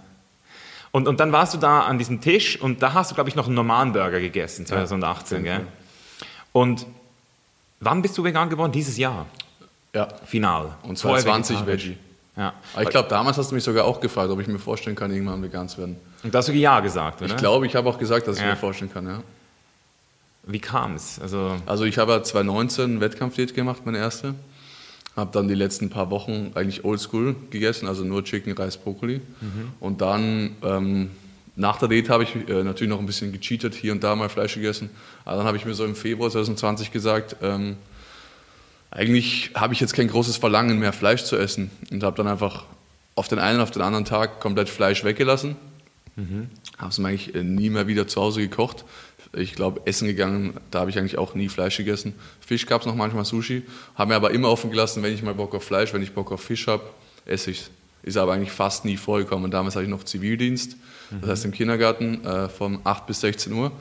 Und, 0.93 1.07
und 1.07 1.21
dann 1.21 1.31
warst 1.33 1.55
du 1.55 1.59
da 1.59 1.81
an 1.83 1.99
diesem 1.99 2.21
Tisch 2.21 2.61
und 2.61 2.83
da 2.83 2.95
hast 2.95 3.11
du, 3.11 3.15
glaube 3.15 3.31
ich, 3.31 3.37
noch 3.37 3.47
einen 3.47 3.55
normalen 3.55 3.93
Burger 3.93 4.19
gegessen, 4.21 4.67
2018, 4.67 5.45
Ja, 5.45 5.59
gell? 5.59 5.67
Und 6.53 6.87
wann 7.79 8.03
bist 8.03 8.19
du 8.19 8.25
vegan 8.25 8.49
geworden? 8.51 8.73
Dieses 8.73 8.97
Jahr, 8.99 9.27
Ja. 9.95 10.09
final. 10.27 10.75
Und 10.83 10.99
zwar 10.99 11.11
Vorher 11.13 11.25
20 11.25 11.57
vegetarisch. 11.61 11.85
Veggie. 11.85 11.99
Ja. 12.37 12.55
Aber 12.73 12.83
ich 12.83 12.89
glaube, 12.89 13.09
damals 13.09 13.37
hast 13.39 13.51
du 13.51 13.55
mich 13.55 13.63
sogar 13.65 13.85
auch 13.85 14.01
gefragt, 14.01 14.31
ob 14.31 14.41
ich 14.41 14.49
mir 14.49 14.59
vorstellen 14.59 14.97
kann, 14.97 15.13
irgendwann 15.13 15.43
vegan 15.43 15.69
zu 15.69 15.79
werden. 15.79 15.97
Und 16.23 16.35
da 16.35 16.39
hast 16.39 16.49
du 16.49 16.53
Ja 16.53 16.81
gesagt, 16.81 17.21
oder? 17.23 17.31
Ich 17.31 17.37
glaube, 17.37 17.67
ich 17.67 17.77
habe 17.77 17.89
auch 17.89 17.99
gesagt, 17.99 18.27
dass 18.27 18.37
ich 18.39 18.43
Ja. 18.43 18.51
mir 18.51 18.57
vorstellen 18.57 18.93
kann, 18.93 19.07
ja. 19.07 19.21
Wie 20.45 20.59
kam 20.59 20.95
es? 20.95 21.21
Also, 21.21 21.57
Also 21.67 21.85
ich 21.85 21.99
habe 21.99 22.13
ja 22.13 22.23
2019 22.23 22.85
eine 22.93 23.01
Wettkampfdiät 23.01 23.55
gemacht, 23.55 23.83
meine 23.85 23.99
erste. 23.99 24.35
Habe 25.17 25.31
dann 25.33 25.49
die 25.49 25.55
letzten 25.55 25.91
paar 25.91 26.11
Wochen 26.11 26.53
eigentlich 26.55 26.85
oldschool 26.85 27.35
gegessen, 27.51 27.89
also 27.89 28.05
nur 28.05 28.25
Chicken, 28.25 28.53
Reis, 28.53 28.77
Brokkoli. 28.77 29.21
Und 29.81 30.01
dann 30.01 30.57
ähm, 30.63 31.11
nach 31.57 31.79
der 31.79 31.89
Diät 31.89 32.09
habe 32.09 32.23
ich 32.23 32.35
äh, 32.49 32.63
natürlich 32.63 32.89
noch 32.89 33.01
ein 33.01 33.07
bisschen 33.07 33.33
gecheatet, 33.33 33.75
hier 33.75 33.93
und 33.93 34.03
da 34.03 34.15
mal 34.17 34.29
Fleisch 34.29 34.55
gegessen. 34.55 34.89
Aber 35.25 35.37
dann 35.37 35.47
habe 35.47 35.57
ich 35.57 35.65
mir 35.65 35.75
so 35.75 35.85
im 35.85 35.95
Februar 35.97 36.31
2020 36.31 36.91
gesagt, 36.93 37.37
ähm, 37.43 37.77
eigentlich 38.91 39.51
habe 39.55 39.75
ich 39.75 39.81
jetzt 39.81 39.93
kein 39.95 40.09
großes 40.09 40.37
Verlangen 40.37 40.79
mehr 40.79 40.93
Fleisch 40.93 41.25
zu 41.25 41.37
essen. 41.37 41.71
Und 41.91 42.03
habe 42.03 42.17
dann 42.17 42.29
einfach 42.29 42.65
auf 43.15 43.29
den 43.29 43.39
einen, 43.39 43.61
auf 43.61 43.71
den 43.71 43.83
anderen 43.83 44.05
Tag 44.05 44.41
komplett 44.41 44.69
Fleisch 44.69 45.05
weggelassen. 45.05 45.57
Habe 46.79 46.91
es 46.91 46.99
mir 46.99 47.09
eigentlich 47.09 47.35
äh, 47.35 47.43
nie 47.43 47.71
mehr 47.71 47.87
wieder 47.87 48.07
zu 48.09 48.21
Hause 48.21 48.41
gekocht. 48.41 48.85
Ich 49.33 49.55
glaube, 49.55 49.83
essen 49.85 50.09
gegangen, 50.09 50.55
da 50.71 50.81
habe 50.81 50.91
ich 50.91 50.99
eigentlich 50.99 51.17
auch 51.17 51.35
nie 51.35 51.49
Fleisch 51.49 51.77
gegessen. 51.77 52.15
Fisch 52.41 52.67
gab 52.67 52.81
es 52.81 52.87
noch 52.87 52.97
manchmal 52.97 53.25
Sushi. 53.25 53.63
Habe 53.95 54.09
mir 54.11 54.17
aber 54.17 54.33
immer 54.33 54.49
offen 54.49 54.71
gelassen, 54.71 55.03
wenn 55.05 55.15
ich 55.15 55.23
mal 55.23 55.35
Bock 55.35 55.55
auf 55.55 55.63
Fleisch, 55.63 55.95
wenn 55.95 56.03
ich 56.03 56.13
Bock 56.13 56.33
auf 56.33 56.43
Fisch 56.43 56.67
habe, 56.67 56.83
esse 57.27 57.53
ich 57.53 57.71
Ist 58.03 58.17
aber 58.17 58.33
eigentlich 58.33 58.51
fast 58.51 58.85
nie 58.85 58.97
vorgekommen. 58.97 59.45
Und 59.45 59.51
damals 59.53 59.77
hatte 59.77 59.85
ich 59.85 59.91
noch 59.91 60.05
Zivildienst, 60.05 60.77
das 61.21 61.31
heißt 61.31 61.45
im 61.45 61.53
Kindergarten 61.53 62.25
äh, 62.25 62.49
von 62.49 62.81
8 62.83 63.07
bis 63.07 63.21
16 63.21 63.53
Uhr. 63.53 63.73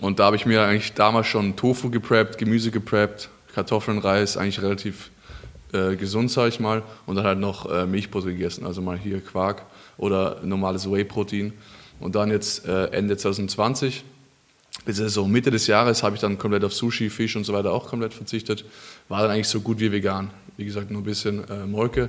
Und 0.00 0.18
da 0.18 0.26
habe 0.26 0.36
ich 0.36 0.44
mir 0.44 0.62
eigentlich 0.62 0.92
damals 0.92 1.28
schon 1.28 1.56
Tofu 1.56 1.88
gepreppt, 1.90 2.36
Gemüse 2.36 2.70
gepreppt, 2.70 3.30
Kartoffeln, 3.54 3.98
Reis, 3.98 4.36
eigentlich 4.36 4.60
relativ 4.60 5.10
äh, 5.72 5.96
gesund, 5.96 6.30
sage 6.30 6.48
ich 6.48 6.60
mal. 6.60 6.82
Und 7.06 7.16
dann 7.16 7.24
halt 7.24 7.38
noch 7.38 7.70
äh, 7.70 7.86
Milchbutter 7.86 8.26
gegessen, 8.28 8.66
also 8.66 8.82
mal 8.82 8.98
hier 8.98 9.20
Quark 9.20 9.64
oder 9.96 10.40
normales 10.42 10.90
Whey-Protein. 10.90 11.52
Und 12.00 12.14
dann 12.14 12.30
jetzt 12.30 12.66
äh, 12.66 12.86
Ende 12.86 13.16
2020, 13.16 14.04
bis 14.84 14.96
so 14.96 15.26
Mitte 15.26 15.50
des 15.50 15.66
Jahres, 15.66 16.02
habe 16.02 16.14
ich 16.14 16.20
dann 16.20 16.38
komplett 16.38 16.64
auf 16.64 16.72
Sushi, 16.72 17.10
Fisch 17.10 17.36
und 17.36 17.44
so 17.44 17.52
weiter 17.52 17.72
auch 17.72 17.88
komplett 17.88 18.14
verzichtet. 18.14 18.64
War 19.08 19.22
dann 19.22 19.30
eigentlich 19.30 19.48
so 19.48 19.60
gut 19.60 19.80
wie 19.80 19.92
vegan. 19.92 20.30
Wie 20.56 20.64
gesagt, 20.64 20.90
nur 20.90 21.02
ein 21.02 21.04
bisschen 21.04 21.48
äh, 21.48 21.66
Molke. 21.66 22.08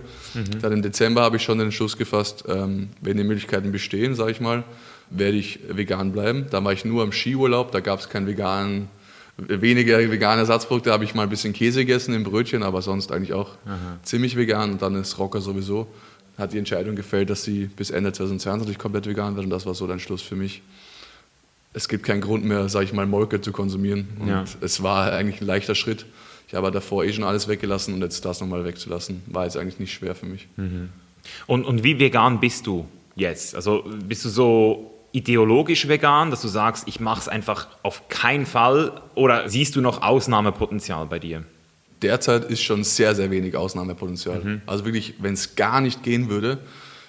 Dann 0.62 0.72
im 0.72 0.82
Dezember 0.82 1.22
habe 1.22 1.38
ich 1.38 1.44
schon 1.44 1.58
den 1.58 1.68
Entschluss 1.68 1.98
gefasst, 1.98 2.46
ähm, 2.48 2.90
wenn 3.02 3.18
die 3.18 3.24
Möglichkeiten 3.24 3.72
bestehen, 3.72 4.16
sage 4.16 4.32
ich 4.32 4.42
mal, 4.42 4.64
werde 5.10 5.38
ich 5.38 5.60
vegan 5.70 6.12
bleiben. 6.12 6.48
Da 6.50 6.64
war 6.64 6.74
ich 6.74 6.86
nur 6.86 7.04
im 7.04 7.12
Skiurlaub, 7.12 7.72
da 7.72 7.80
gab 7.80 8.00
es 8.00 8.10
keinen 8.10 8.28
veganen, 8.28 8.88
weniger 9.38 10.00
vegane 10.00 10.42
Ersatzprodukte, 10.42 10.90
da 10.90 10.94
habe 10.94 11.04
ich 11.04 11.16
mal 11.16 11.24
ein 11.24 11.30
bisschen 11.30 11.54
Käse 11.54 11.82
gegessen 11.82 12.14
im 12.14 12.24
Brötchen, 12.24 12.64
aber 12.64 12.82
sonst 12.82 13.12
eigentlich 13.12 13.34
auch 13.34 13.58
ziemlich 14.04 14.36
vegan. 14.36 14.72
Und 14.72 14.82
dann 14.82 14.96
ist 14.96 15.18
Rocker 15.18 15.42
sowieso, 15.42 15.88
hat 16.38 16.54
die 16.54 16.58
Entscheidung 16.58 16.96
gefällt, 16.96 17.30
dass 17.30 17.44
sie 17.44 17.66
bis 17.66 17.92
Ende 17.92 18.12
2022 18.12 18.78
komplett 18.78 19.06
vegan 19.06 19.36
wird 19.36 19.46
und 19.46 19.52
das 19.52 19.66
war 19.66 19.76
so 19.76 19.86
der 19.86 19.94
Entschluss 19.94 20.22
für 20.22 20.36
mich. 20.36 20.62
Es 21.74 21.88
gibt 21.88 22.04
keinen 22.04 22.22
Grund 22.22 22.44
mehr, 22.46 22.68
sage 22.70 22.86
ich 22.86 22.94
mal, 22.94 23.06
Molke 23.06 23.42
zu 23.42 23.52
konsumieren. 23.52 24.08
Und 24.20 24.28
Ja. 24.28 24.44
es 24.62 24.82
war 24.82 25.12
eigentlich 25.12 25.42
ein 25.42 25.48
leichter 25.48 25.76
Schritt. 25.76 26.06
Ich 26.48 26.56
habe 26.56 26.72
davor 26.72 27.04
eh 27.04 27.14
schon 27.14 27.24
alles 27.24 27.48
weggelassen 27.48 27.94
und 27.94 28.02
jetzt 28.02 28.26
das 28.26 28.42
nochmal 28.42 28.66
wegzulassen, 28.66 29.22
war 29.28 29.44
jetzt 29.46 29.56
eigentlich 29.56 29.80
nicht 29.80 29.94
schwer 29.94 30.16
für 30.16 30.26
mich. 30.26 30.48
Und, 31.46 31.64
und 31.66 31.84
wie 31.84 32.00
vegan 32.00 32.40
bist 32.40 32.66
du 32.66 32.88
jetzt? 33.16 33.54
Also 33.56 33.84
bist 34.08 34.26
du 34.26 34.30
so 34.30 34.92
ideologisch 35.12 35.88
vegan, 35.88 36.32
dass 36.32 36.42
du 36.42 36.48
sagst, 36.48 36.88
ich 36.88 37.00
mache 37.00 37.20
es 37.22 37.28
einfach 37.28 37.68
auf 37.84 38.10
keinen 38.10 38.48
Fall? 38.48 39.00
Oder 39.14 39.48
siehst 39.48 39.76
du 39.76 39.82
noch 39.82 40.02
Ausnahmepotenzial 40.02 41.06
bei 41.06 41.20
dir? 41.20 41.44
Derzeit 42.02 42.46
ist 42.46 42.64
schon 42.64 42.84
sehr, 42.84 43.14
sehr 43.14 43.30
wenig 43.30 43.56
Ausnahmepotenzial. 43.56 44.62
Also 44.66 44.86
wirklich, 44.86 45.16
wenn 45.20 45.34
es 45.34 45.56
gar 45.56 45.82
nicht 45.82 46.02
gehen 46.02 46.30
würde, 46.30 46.58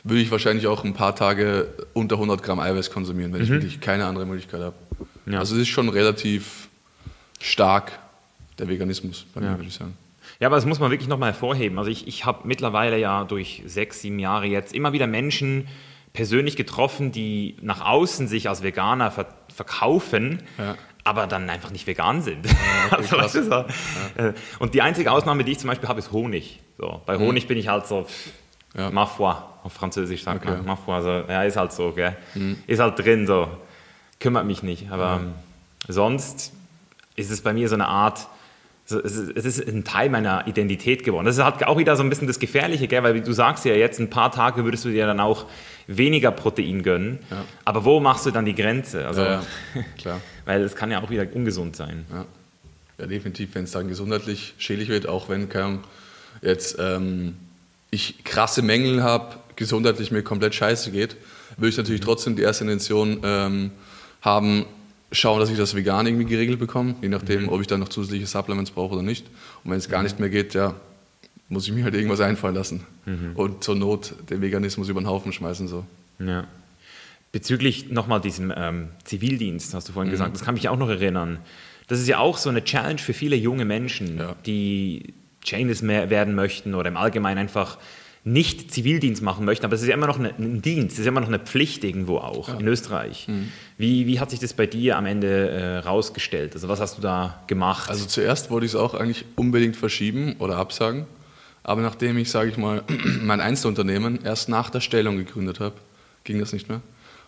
würde 0.04 0.20
ich 0.22 0.30
wahrscheinlich 0.30 0.66
auch 0.66 0.84
ein 0.84 0.94
paar 0.94 1.14
Tage 1.14 1.68
unter 1.92 2.16
100 2.16 2.42
Gramm 2.42 2.60
Eiweiß 2.60 2.90
konsumieren, 2.90 3.32
wenn 3.32 3.42
ich 3.42 3.48
wirklich 3.50 3.80
keine 3.80 4.06
andere 4.06 4.26
Möglichkeit 4.26 4.60
habe. 4.62 4.74
Ja. 5.26 5.38
Also 5.40 5.54
es 5.56 5.62
ist 5.62 5.68
schon 5.68 5.88
relativ 5.88 6.68
stark, 7.40 7.98
der 8.58 8.68
Veganismus, 8.68 9.26
bei 9.34 9.40
Ja. 9.40 9.50
mir, 9.52 9.56
würde 9.58 9.68
ich 9.68 9.74
sagen. 9.74 9.96
Ja, 10.38 10.46
aber 10.46 10.56
das 10.56 10.64
muss 10.66 10.80
man 10.80 10.90
wirklich 10.90 11.08
nochmal 11.08 11.32
hervorheben. 11.32 11.78
Also 11.78 11.90
ich, 11.90 12.06
ich 12.08 12.24
habe 12.24 12.46
mittlerweile 12.48 12.98
ja 12.98 13.24
durch 13.24 13.62
sechs, 13.66 14.00
sieben 14.00 14.18
Jahre 14.18 14.46
jetzt 14.46 14.74
immer 14.74 14.92
wieder 14.92 15.06
Menschen 15.06 15.68
persönlich 16.12 16.56
getroffen, 16.56 17.12
die 17.12 17.56
nach 17.60 17.84
außen 17.84 18.26
sich 18.26 18.48
als 18.48 18.62
Veganer 18.62 19.10
ver 19.10 19.26
verkaufen, 19.54 20.42
Ja. 20.58 20.76
aber 21.04 21.26
dann 21.26 21.50
einfach 21.50 21.70
nicht 21.70 21.86
vegan 21.86 22.22
sind. 22.22 22.46
also, 22.90 23.16
krass. 23.16 23.34
weißt 23.34 23.34
du, 23.36 23.42
so. 23.44 24.22
Äh, 24.22 24.32
Und 24.58 24.72
die 24.74 24.80
einzige 24.82 25.12
Ausnahme, 25.12 25.44
die 25.44 25.52
ich 25.52 25.58
zum 25.58 25.68
Beispiel 25.68 25.88
habe, 25.88 25.98
ist 25.98 26.12
Honig. 26.12 26.60
So, 26.78 27.02
bei 27.04 27.18
Honig 27.18 27.46
bin 27.46 27.58
ich 27.58 27.68
halt 27.68 27.86
so, 27.86 28.06
Mhm. 28.74 28.80
Ja. 28.80 28.90
ma 28.90 29.04
foi, 29.04 29.34
auf 29.62 29.72
Französisch 29.72 30.22
sagt 30.24 30.44
Okay. 30.44 30.50
Mhm. 30.52 30.56
man, 30.58 30.66
ma 30.66 30.76
foi, 30.76 31.02
so, 31.02 31.24
ja, 31.30 31.42
ist 31.44 31.56
halt 31.56 31.72
so, 31.72 31.92
gell? 31.92 32.16
ist 32.66 32.80
halt 32.80 32.98
drin, 32.98 33.26
so, 33.26 33.48
kümmert 34.18 34.46
mich 34.46 34.62
nicht. 34.62 34.90
Aber 34.90 35.20
ähm, 35.22 35.32
sonst 35.88 36.52
ist 37.16 37.30
es 37.30 37.40
bei 37.40 37.52
mir 37.52 37.68
so 37.68 37.74
eine 37.74 37.88
Art, 37.88 38.28
es 38.86 39.16
ist, 39.16 39.68
ein 39.68 39.84
Teil 39.84 40.10
meiner 40.10 40.46
Identität 40.48 41.04
geworden. 41.04 41.24
Das 41.26 41.36
ist 41.36 41.44
halt 41.44 41.64
auch 41.64 41.78
wieder 41.78 41.94
so 41.96 42.02
ein 42.02 42.08
bisschen 42.08 42.26
das 42.26 42.40
Gefährliche, 42.40 42.88
gell? 42.88 43.02
weil 43.02 43.20
du 43.20 43.32
sagst 43.32 43.64
ja 43.64 43.74
jetzt, 43.74 44.00
ein 44.00 44.10
paar 44.10 44.32
Tage 44.32 44.64
würdest 44.64 44.84
du 44.84 44.90
dir 44.90 45.06
dann 45.06 45.20
auch 45.20 45.46
weniger 45.86 46.30
Protein 46.32 46.82
gönnen. 46.82 47.18
Ja. 47.30 47.44
Aber 47.64 47.84
wo 47.84 48.00
machst 48.00 48.26
du 48.26 48.30
dann 48.30 48.44
die 48.44 48.54
Grenze? 48.54 49.06
Also, 49.06 49.22
Ja, 49.22 49.42
ja, 49.74 49.82
klar. 49.98 50.20
Weil 50.44 50.62
es 50.62 50.74
kann 50.74 50.90
ja 50.90 51.02
auch 51.02 51.10
wieder 51.10 51.26
ungesund 51.32 51.76
sein. 51.76 52.04
Ja, 52.10 52.24
ja 52.98 53.06
definitiv, 53.06 53.54
wenn 53.54 53.64
es 53.64 53.70
dann 53.70 53.88
gesundheitlich 53.88 54.54
schädlich 54.58 54.88
wird, 54.88 55.08
auch 55.08 55.28
wenn 55.28 55.48
jetzt 56.42 56.76
ähm, 56.80 57.36
ich 57.90 58.24
krasse 58.24 58.62
Mängel 58.62 59.02
habe, 59.02 59.36
gesundheitlich 59.60 60.10
mir 60.10 60.22
komplett 60.24 60.54
scheiße 60.56 60.90
geht. 60.90 61.16
würde 61.56 61.68
ich 61.68 61.76
natürlich 61.76 62.00
trotzdem 62.00 62.34
die 62.34 62.42
erste 62.42 62.64
Intention 62.64 63.20
ähm, 63.22 63.70
haben, 64.22 64.64
schauen, 65.12 65.38
dass 65.40 65.50
ich 65.50 65.56
das 65.56 65.74
vegan 65.76 66.06
irgendwie 66.06 66.24
geregelt 66.26 66.58
bekomme, 66.58 66.94
je 67.02 67.08
nachdem, 67.08 67.48
ob 67.48 67.60
ich 67.60 67.66
dann 67.68 67.78
noch 67.80 67.88
zusätzliche 67.88 68.26
Supplements 68.26 68.70
brauche 68.72 68.94
oder 68.94 69.02
nicht. 69.02 69.26
Und 69.62 69.70
wenn 69.70 69.78
es 69.78 69.88
gar 69.88 70.02
nicht 70.02 70.18
mehr 70.18 70.28
geht, 70.30 70.54
ja, 70.54 70.74
muss 71.48 71.66
ich 71.66 71.72
mir 71.72 71.84
halt 71.84 71.94
irgendwas 71.94 72.20
einfallen 72.20 72.54
lassen. 72.54 72.86
Und 73.34 73.62
zur 73.64 73.74
Not 73.76 74.14
den 74.30 74.40
Veganismus 74.40 74.88
über 74.88 75.00
den 75.00 75.08
Haufen 75.08 75.32
schmeißen. 75.32 75.66
So. 75.68 75.84
Ja. 76.20 76.44
Bezüglich 77.32 77.90
nochmal 77.90 78.20
diesem 78.20 78.52
ähm, 78.56 78.88
Zivildienst, 79.04 79.74
hast 79.74 79.88
du 79.88 79.92
Mhm. 79.92 79.94
vorhin 79.94 80.10
gesagt, 80.12 80.34
das 80.34 80.42
kann 80.42 80.54
mich 80.54 80.68
auch 80.68 80.76
noch 80.78 80.88
erinnern. 80.88 81.38
Das 81.88 81.98
ist 82.00 82.06
ja 82.08 82.18
auch 82.18 82.38
so 82.38 82.48
eine 82.50 82.62
Challenge 82.64 82.98
für 82.98 83.12
viele 83.14 83.34
junge 83.36 83.64
Menschen, 83.64 84.18
Ja. 84.18 84.36
die 84.46 85.12
Chainless 85.44 85.82
werden 85.86 86.34
möchten 86.34 86.74
oder 86.74 86.88
im 86.88 86.96
Allgemeinen 86.96 87.38
einfach 87.38 87.78
nicht 88.22 88.72
Zivildienst 88.72 89.22
machen 89.22 89.44
möchten, 89.46 89.64
aber 89.64 89.74
es 89.74 89.82
ist 89.82 89.88
ja 89.88 89.94
immer 89.94 90.06
noch 90.06 90.18
ein 90.18 90.60
Dienst, 90.60 90.92
es 90.92 90.98
ist 91.00 91.04
ja 91.06 91.10
immer 91.10 91.20
noch 91.20 91.28
eine 91.28 91.38
Pflicht 91.38 91.84
irgendwo 91.84 92.18
auch 92.18 92.58
in 92.58 92.68
Österreich. 92.68 93.28
Mhm. 93.28 93.48
Wie, 93.78 94.06
wie 94.06 94.20
hat 94.20 94.30
sich 94.30 94.40
das 94.40 94.52
bei 94.52 94.66
dir 94.66 94.98
am 94.98 95.06
Ende 95.06 95.48
äh, 95.48 95.78
rausgestellt? 95.78 96.54
Also 96.54 96.68
was 96.68 96.80
hast 96.80 96.98
du 96.98 97.02
da 97.02 97.42
gemacht? 97.46 97.88
Also 97.88 98.04
zuerst 98.04 98.50
wollte 98.50 98.66
ich 98.66 98.72
es 98.72 98.76
auch 98.76 98.92
eigentlich 98.94 99.24
unbedingt 99.36 99.76
verschieben 99.76 100.36
oder 100.38 100.58
absagen. 100.58 101.06
Aber 101.62 101.80
nachdem 101.82 102.18
ich, 102.18 102.30
sage 102.30 102.50
ich 102.50 102.58
mal, 102.58 102.82
mein 103.22 103.40
Einzelunternehmen 103.40 104.20
erst 104.22 104.48
nach 104.50 104.68
der 104.68 104.80
Stellung 104.80 105.16
gegründet 105.16 105.60
habe, 105.60 105.76
ging 106.24 106.38
das 106.38 106.52
nicht 106.52 106.68
mehr. 106.68 106.82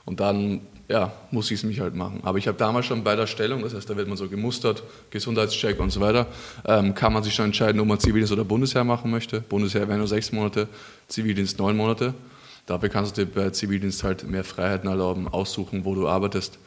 Und 0.05 0.21
dann, 0.21 0.61
ja, 0.89 1.13
muss 1.31 1.51
ich 1.51 1.59
es 1.59 1.65
mich 1.65 1.81
halt 1.81 1.95
machen. 1.95 2.21
Aber 2.23 2.39
ich 2.39 2.49
habe 2.49 2.59
damals 2.59 2.87
schon 2.87 3.05
bei 3.05 3.17
der 3.17 3.27
Stellung, 3.27 3.63
das 3.63 3.75
heißt, 3.75 3.89
da 3.89 3.97
wird 3.97 4.09
man 4.09 4.17
so 4.17 4.29
gemustert, 4.29 4.83
Gesundheitscheck 5.11 5.81
und 5.81 5.91
so 5.91 6.01
weiter, 6.01 6.27
ähm, 6.67 6.95
kann 6.95 7.13
man 7.13 7.23
sich 7.23 7.35
schon 7.35 7.47
entscheiden, 7.47 7.81
ob 7.81 7.87
man 7.87 7.99
Zivildienst 7.99 8.33
oder 8.33 8.45
Bundesheer 8.45 8.85
machen 8.85 9.11
möchte. 9.11 9.41
Bundesheer 9.41 9.89
wäre 9.89 9.99
nur 9.99 10.09
sechs 10.09 10.33
Monate, 10.33 10.69
Zivildienst 11.09 11.59
neun 11.59 11.77
Monate. 11.77 12.15
Dafür 12.67 12.89
kannst 12.89 13.17
du 13.17 13.25
dir 13.25 13.33
bei 13.33 13.51
Zivildienst 13.51 14.05
halt 14.05 14.29
mehr 14.29 14.45
Freiheiten 14.45 14.89
erlauben, 14.89 15.29
aussuchen, 15.29 15.85
wo 15.85 15.95
du 15.95 16.09
arbeitest. 16.09 16.59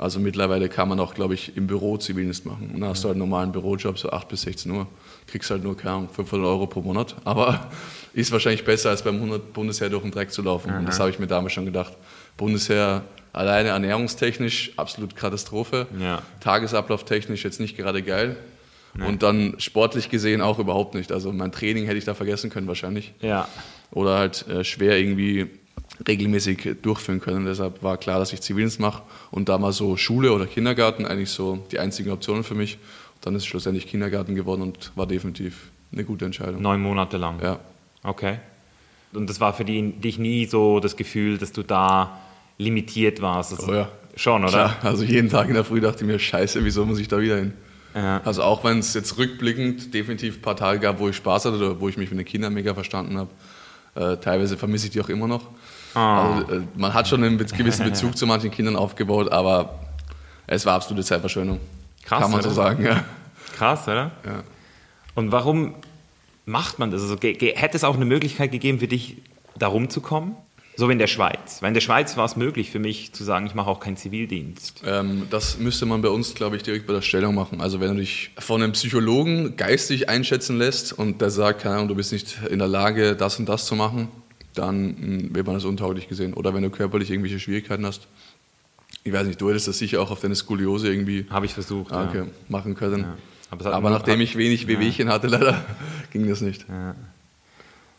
Also 0.00 0.18
mittlerweile 0.18 0.70
kann 0.70 0.88
man 0.88 0.98
auch, 0.98 1.12
glaube 1.12 1.34
ich, 1.34 1.56
im 1.58 1.66
Büro 1.66 1.98
Zivildienst 1.98 2.46
machen. 2.46 2.70
Und 2.72 2.80
dann 2.80 2.88
hast 2.88 3.04
du 3.04 3.08
halt 3.08 3.16
einen 3.16 3.20
normalen 3.20 3.52
Bürojob, 3.52 3.98
so 3.98 4.10
8 4.10 4.28
bis 4.28 4.42
16 4.42 4.72
Uhr. 4.72 4.86
Kriegst 5.26 5.50
halt 5.50 5.62
nur, 5.62 5.76
keine 5.76 5.96
Ahnung, 5.96 6.08
500 6.08 6.46
Euro 6.46 6.66
pro 6.66 6.80
Monat. 6.80 7.16
Aber 7.24 7.70
ist 8.14 8.32
wahrscheinlich 8.32 8.64
besser, 8.64 8.88
als 8.90 9.02
beim 9.02 9.16
100 9.16 9.52
Bundesheer 9.52 9.90
durch 9.90 10.02
den 10.02 10.10
Dreck 10.10 10.32
zu 10.32 10.40
laufen. 10.40 10.72
Und 10.74 10.86
das 10.86 10.98
habe 10.98 11.10
ich 11.10 11.18
mir 11.18 11.26
damals 11.26 11.52
schon 11.52 11.66
gedacht. 11.66 11.92
Bundesheer 12.36 13.02
alleine 13.32 13.70
ernährungstechnisch 13.70 14.72
absolut 14.76 15.16
Katastrophe. 15.16 15.86
Ja. 15.98 16.22
Tagesablauf-technisch 16.40 17.44
jetzt 17.44 17.60
nicht 17.60 17.76
gerade 17.76 18.02
geil. 18.02 18.36
Und 18.98 19.22
dann 19.22 19.54
sportlich 19.58 20.10
gesehen 20.10 20.40
auch 20.40 20.58
überhaupt 20.58 20.94
nicht. 20.94 21.12
Also 21.12 21.32
mein 21.32 21.52
Training 21.52 21.86
hätte 21.86 21.98
ich 21.98 22.04
da 22.04 22.14
vergessen 22.14 22.50
können 22.50 22.66
wahrscheinlich 22.66 23.12
ja. 23.20 23.48
oder 23.92 24.18
halt 24.18 24.46
äh, 24.48 24.64
schwer 24.64 24.98
irgendwie 24.98 25.46
regelmäßig 26.06 26.76
durchführen 26.82 27.20
können. 27.20 27.44
Deshalb 27.44 27.82
war 27.82 27.98
klar, 27.98 28.18
dass 28.18 28.32
ich 28.32 28.40
Zivildienst 28.40 28.80
mache 28.80 29.02
und 29.30 29.48
da 29.48 29.58
mal 29.58 29.72
so 29.72 29.96
Schule 29.96 30.32
oder 30.32 30.46
Kindergarten 30.46 31.06
eigentlich 31.06 31.30
so 31.30 31.64
die 31.70 31.78
einzigen 31.78 32.10
Optionen 32.10 32.42
für 32.42 32.54
mich. 32.54 32.78
Dann 33.20 33.34
ist 33.34 33.42
es 33.42 33.46
schlussendlich 33.46 33.86
Kindergarten 33.86 34.34
geworden 34.34 34.62
und 34.62 34.92
war 34.96 35.06
definitiv 35.06 35.70
eine 35.92 36.04
gute 36.04 36.24
Entscheidung. 36.24 36.62
Neun 36.62 36.80
Monate 36.80 37.16
lang. 37.16 37.40
Ja. 37.42 37.60
Okay. 38.02 38.38
Und 39.12 39.28
das 39.28 39.40
war 39.40 39.52
für 39.52 39.64
die, 39.64 39.92
dich 39.92 40.18
nie 40.18 40.46
so 40.46 40.80
das 40.80 40.96
Gefühl, 40.96 41.38
dass 41.38 41.52
du 41.52 41.62
da 41.62 42.20
limitiert 42.58 43.20
warst? 43.20 43.52
Also 43.52 43.72
Oh 43.72 43.74
ja. 43.74 43.88
Schon, 44.16 44.42
oder? 44.42 44.50
Klar, 44.50 44.76
also 44.82 45.04
jeden 45.04 45.28
Tag 45.28 45.48
in 45.48 45.54
der 45.54 45.64
Früh 45.64 45.80
dachte 45.80 46.04
ich 46.04 46.06
mir, 46.06 46.18
scheiße, 46.18 46.64
wieso 46.64 46.84
muss 46.84 46.98
ich 46.98 47.08
da 47.08 47.20
wieder 47.20 47.36
hin? 47.36 47.54
Ja. 47.94 48.20
Also 48.24 48.42
auch 48.42 48.64
wenn 48.64 48.78
es 48.78 48.92
jetzt 48.94 49.18
rückblickend 49.18 49.94
definitiv 49.94 50.38
ein 50.38 50.42
paar 50.42 50.56
Tage 50.56 50.78
gab, 50.78 50.98
wo 50.98 51.08
ich 51.08 51.16
Spaß 51.16 51.46
hatte 51.46 51.56
oder 51.56 51.80
wo 51.80 51.88
ich 51.88 51.96
mich 51.96 52.10
mit 52.10 52.18
den 52.18 52.26
Kindern 52.26 52.52
mega 52.52 52.74
verstanden 52.74 53.16
habe, 53.16 53.30
äh, 53.94 54.16
teilweise 54.18 54.56
vermisse 54.56 54.86
ich 54.86 54.92
die 54.92 55.00
auch 55.00 55.08
immer 55.08 55.26
noch. 55.26 55.48
Ah. 55.94 56.36
Also, 56.36 56.52
äh, 56.52 56.60
man 56.76 56.92
hat 56.92 57.08
schon 57.08 57.24
einen 57.24 57.38
gewissen 57.38 57.84
Bezug 57.88 58.16
zu 58.16 58.26
manchen 58.26 58.50
Kindern 58.50 58.76
aufgebaut, 58.76 59.32
aber 59.32 59.80
es 60.46 60.66
war 60.66 60.74
absolute 60.74 61.04
Zeitverschwendung. 61.04 61.60
Krass, 62.04 62.22
Kann 62.22 62.30
man 62.30 62.42
so 62.42 62.48
oder? 62.48 62.54
sagen, 62.54 62.84
ja. 62.84 63.04
Krass, 63.56 63.84
oder? 63.88 64.10
ja. 64.24 64.42
Und 65.14 65.32
warum 65.32 65.74
macht 66.50 66.78
man 66.78 66.90
das? 66.90 67.02
Also, 67.02 67.16
hätte 67.16 67.76
es 67.76 67.84
auch 67.84 67.96
eine 67.96 68.04
Möglichkeit 68.04 68.52
gegeben 68.52 68.80
für 68.80 68.88
dich, 68.88 69.16
da 69.58 69.68
rumzukommen? 69.68 70.34
So 70.76 70.88
wie 70.88 70.92
in 70.92 70.98
der 70.98 71.08
Schweiz. 71.08 71.60
Weil 71.60 71.68
in 71.68 71.74
der 71.74 71.82
Schweiz 71.82 72.16
war 72.16 72.24
es 72.24 72.36
möglich 72.36 72.70
für 72.70 72.78
mich 72.78 73.12
zu 73.12 73.22
sagen, 73.22 73.44
ich 73.44 73.54
mache 73.54 73.68
auch 73.68 73.80
keinen 73.80 73.98
Zivildienst. 73.98 74.82
Ähm, 74.86 75.26
das 75.28 75.58
müsste 75.58 75.84
man 75.84 76.00
bei 76.00 76.08
uns, 76.08 76.34
glaube 76.34 76.56
ich, 76.56 76.62
direkt 76.62 76.86
bei 76.86 76.94
der 76.94 77.02
Stellung 77.02 77.34
machen. 77.34 77.60
Also 77.60 77.80
wenn 77.80 77.88
du 77.90 77.96
dich 77.96 78.30
von 78.38 78.62
einem 78.62 78.72
Psychologen 78.72 79.56
geistig 79.56 80.08
einschätzen 80.08 80.56
lässt 80.56 80.94
und 80.94 81.20
der 81.20 81.28
sagt, 81.30 81.62
keine 81.62 81.74
Ahnung, 81.74 81.88
du 81.88 81.94
bist 81.96 82.12
nicht 82.12 82.38
in 82.48 82.60
der 82.60 82.68
Lage, 82.68 83.14
das 83.14 83.38
und 83.38 83.46
das 83.46 83.66
zu 83.66 83.74
machen, 83.74 84.08
dann 84.54 85.26
mh, 85.28 85.34
wird 85.34 85.46
man 85.46 85.56
das 85.56 85.66
untauglich 85.66 86.08
gesehen. 86.08 86.32
Oder 86.32 86.54
wenn 86.54 86.62
du 86.62 86.70
körperlich 86.70 87.10
irgendwelche 87.10 87.40
Schwierigkeiten 87.40 87.84
hast. 87.84 88.06
Ich 89.04 89.12
weiß 89.12 89.26
nicht, 89.26 89.40
du 89.40 89.50
hättest 89.50 89.68
das 89.68 89.76
sicher 89.78 90.00
auch 90.00 90.10
auf 90.10 90.20
deine 90.20 90.34
Skoliose 90.34 90.88
irgendwie 90.88 91.26
Habe 91.28 91.44
ich 91.46 91.52
versucht. 91.52 91.92
ah, 91.92 92.06
okay, 92.08 92.18
ja. 92.18 92.26
machen 92.48 92.74
können. 92.74 93.02
Ja. 93.02 93.16
Aber 93.50 93.72
Aber 93.74 93.90
nachdem 93.90 94.20
ich 94.20 94.36
wenig 94.36 94.66
Wehwehchen 94.66 95.08
hatte, 95.08 95.26
leider, 95.26 95.60
ging 96.12 96.28
das 96.28 96.40
nicht. 96.40 96.66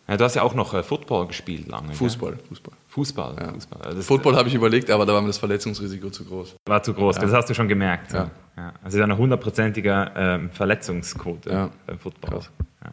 Ja, 0.07 0.17
du 0.17 0.23
hast 0.23 0.35
ja 0.35 0.41
auch 0.41 0.55
noch 0.55 0.73
äh, 0.73 0.83
Football 0.83 1.27
gespielt 1.27 1.67
lange. 1.67 1.87
gell? 1.89 1.95
Fußball, 1.95 2.37
Fußball. 2.49 2.73
Fußball. 2.89 3.53
Fußball. 3.53 3.95
Das 3.95 4.05
Football 4.05 4.35
habe 4.35 4.49
ich 4.49 4.55
überlegt, 4.55 4.89
aber 4.89 5.05
da 5.05 5.13
war 5.13 5.21
mir 5.21 5.27
das 5.27 5.37
Verletzungsrisiko 5.37 6.09
zu 6.09 6.25
groß. 6.25 6.55
war 6.65 6.83
zu 6.83 6.93
groß. 6.93 7.17
Das 7.17 7.31
hast 7.31 7.49
du 7.49 7.53
schon 7.53 7.67
gemerkt. 7.67 8.11
Ja. 8.11 8.29
Ja. 8.57 8.73
Also 8.83 9.01
eine 9.01 9.17
hundertprozentige 9.17 10.11
ähm, 10.15 10.49
Verletzungsquote 10.51 11.49
Ja. 11.49 11.69
beim 11.87 11.99
Football. 11.99 12.31
Krass. 12.31 12.49
Ja. 12.83 12.91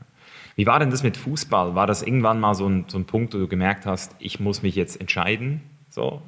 Wie 0.55 0.67
war 0.67 0.79
denn 0.79 0.91
das 0.91 1.03
mit 1.03 1.17
Fußball? 1.17 1.75
War 1.75 1.87
das 1.89 2.03
irgendwann 2.03 2.39
mal 2.39 2.55
so 2.55 2.69
ein, 2.69 2.85
so 2.89 2.99
ein 2.99 3.05
Punkt, 3.07 3.35
wo 3.35 3.39
du 3.39 3.49
gemerkt 3.49 3.87
hast, 3.87 4.15
ich 4.21 4.39
muss 4.39 4.63
mich 4.63 4.77
jetzt 4.77 5.01
entscheiden? 5.01 5.63
So? 5.91 6.23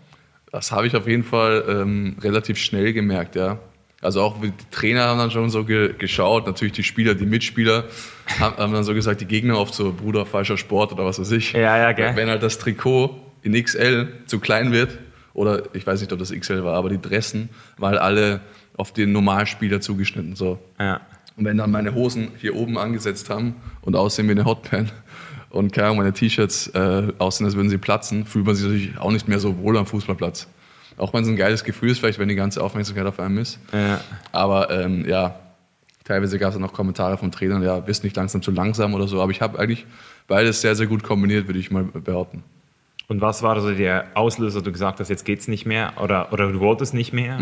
Das 0.50 0.72
habe 0.72 0.88
ich 0.88 0.96
auf 0.96 1.06
jeden 1.06 1.22
Fall 1.22 1.64
ähm, 1.68 2.16
relativ 2.20 2.58
schnell 2.58 2.92
gemerkt, 2.92 3.36
ja. 3.36 3.58
Also 4.02 4.22
auch 4.22 4.40
die 4.40 4.52
Trainer 4.70 5.04
haben 5.04 5.18
dann 5.18 5.30
schon 5.30 5.50
so 5.50 5.64
ge 5.64 5.94
geschaut, 5.98 6.46
natürlich 6.46 6.72
die 6.72 6.82
Spieler, 6.82 7.14
die 7.14 7.26
Mitspieler 7.26 7.84
haben, 8.38 8.56
haben 8.56 8.72
dann 8.72 8.84
so 8.84 8.94
gesagt, 8.94 9.20
die 9.20 9.26
Gegner 9.26 9.58
oft 9.58 9.74
so, 9.74 9.92
Bruder, 9.92 10.24
falscher 10.24 10.56
Sport 10.56 10.92
oder 10.92 11.04
was 11.04 11.20
weiß 11.20 11.32
ich. 11.32 11.52
Ja, 11.52 11.76
ja, 11.76 11.92
gell? 11.92 12.16
Wenn 12.16 12.28
halt 12.28 12.42
das 12.42 12.58
Trikot 12.58 13.20
in 13.42 13.52
XL 13.62 14.08
zu 14.26 14.40
klein 14.40 14.72
wird, 14.72 14.98
oder 15.34 15.62
ich 15.74 15.86
weiß 15.86 16.00
nicht, 16.00 16.12
ob 16.12 16.18
das 16.18 16.32
XL 16.32 16.64
war, 16.64 16.74
aber 16.74 16.88
die 16.88 17.00
Dressen, 17.00 17.50
weil 17.76 17.98
alle 17.98 18.40
auf 18.76 18.92
den 18.92 19.12
Normalspieler 19.12 19.80
zugeschnitten 19.80 20.34
so. 20.34 20.58
Ja. 20.78 21.00
Und 21.36 21.44
wenn 21.44 21.58
dann 21.58 21.70
meine 21.70 21.94
Hosen 21.94 22.28
hier 22.38 22.56
oben 22.56 22.78
angesetzt 22.78 23.30
haben 23.30 23.56
und 23.82 23.96
aussehen 23.96 24.26
wie 24.28 24.32
eine 24.32 24.44
Hotpan 24.44 24.90
und 25.50 25.72
keine 25.72 25.88
Ahnung, 25.88 25.98
meine 25.98 26.12
T-Shirts 26.12 26.68
äh, 26.68 27.12
aussehen, 27.18 27.46
als 27.46 27.54
würden 27.54 27.70
sie 27.70 27.78
platzen, 27.78 28.26
fühlt 28.26 28.46
man 28.46 28.54
sich 28.54 28.64
natürlich 28.64 28.98
auch 28.98 29.12
nicht 29.12 29.28
mehr 29.28 29.38
so 29.38 29.58
wohl 29.58 29.76
am 29.76 29.86
Fußballplatz. 29.86 30.48
Auch 31.00 31.14
wenn 31.14 31.22
es 31.22 31.28
ein 31.28 31.36
geiles 31.36 31.64
Gefühl 31.64 31.90
ist, 31.90 31.98
vielleicht 31.98 32.18
wenn 32.18 32.28
die 32.28 32.34
ganze 32.34 32.62
Aufmerksamkeit 32.62 33.06
auf 33.06 33.18
einem 33.18 33.38
ist. 33.38 33.58
Ja. 33.72 34.00
Aber 34.32 34.70
ähm, 34.70 35.08
ja, 35.08 35.40
teilweise 36.04 36.38
gab 36.38 36.48
es 36.48 36.54
dann 36.54 36.62
noch 36.62 36.72
Kommentare 36.72 37.16
von 37.16 37.32
Trainern, 37.32 37.62
ja, 37.62 37.80
bist 37.80 38.04
nicht 38.04 38.16
langsam 38.16 38.42
zu 38.42 38.50
langsam 38.50 38.94
oder 38.94 39.08
so. 39.08 39.22
Aber 39.22 39.30
ich 39.30 39.40
habe 39.40 39.58
eigentlich 39.58 39.86
beides 40.28 40.60
sehr, 40.60 40.74
sehr 40.74 40.86
gut 40.86 41.02
kombiniert, 41.02 41.48
würde 41.48 41.58
ich 41.58 41.70
mal 41.70 41.84
behaupten. 41.84 42.42
Und 43.08 43.20
was 43.20 43.42
war 43.42 43.60
so 43.60 43.72
der 43.72 44.06
Auslöser, 44.14 44.62
du 44.62 44.70
gesagt 44.70 45.00
hast, 45.00 45.08
jetzt 45.08 45.24
geht's 45.24 45.48
nicht 45.48 45.66
mehr 45.66 45.94
oder, 46.00 46.32
oder 46.32 46.52
du 46.52 46.60
wolltest 46.60 46.94
nicht 46.94 47.12
mehr? 47.12 47.40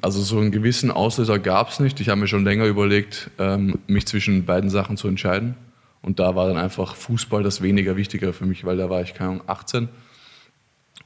Also 0.00 0.20
so 0.20 0.38
einen 0.38 0.52
gewissen 0.52 0.92
Auslöser 0.92 1.40
gab 1.40 1.70
es 1.70 1.80
nicht. 1.80 1.98
Ich 1.98 2.08
habe 2.08 2.20
mir 2.20 2.28
schon 2.28 2.44
länger 2.44 2.66
überlegt, 2.66 3.30
ähm, 3.38 3.80
mich 3.88 4.06
zwischen 4.06 4.44
beiden 4.44 4.70
Sachen 4.70 4.96
zu 4.96 5.08
entscheiden. 5.08 5.56
Und 6.02 6.20
da 6.20 6.36
war 6.36 6.46
dann 6.46 6.56
einfach 6.56 6.94
Fußball 6.94 7.42
das 7.42 7.62
weniger 7.62 7.96
Wichtigere 7.96 8.32
für 8.32 8.46
mich, 8.46 8.64
weil 8.64 8.76
da 8.76 8.90
war 8.90 9.02
ich, 9.02 9.14
keine 9.14 9.30
Ahnung, 9.30 9.42
18. 9.48 9.88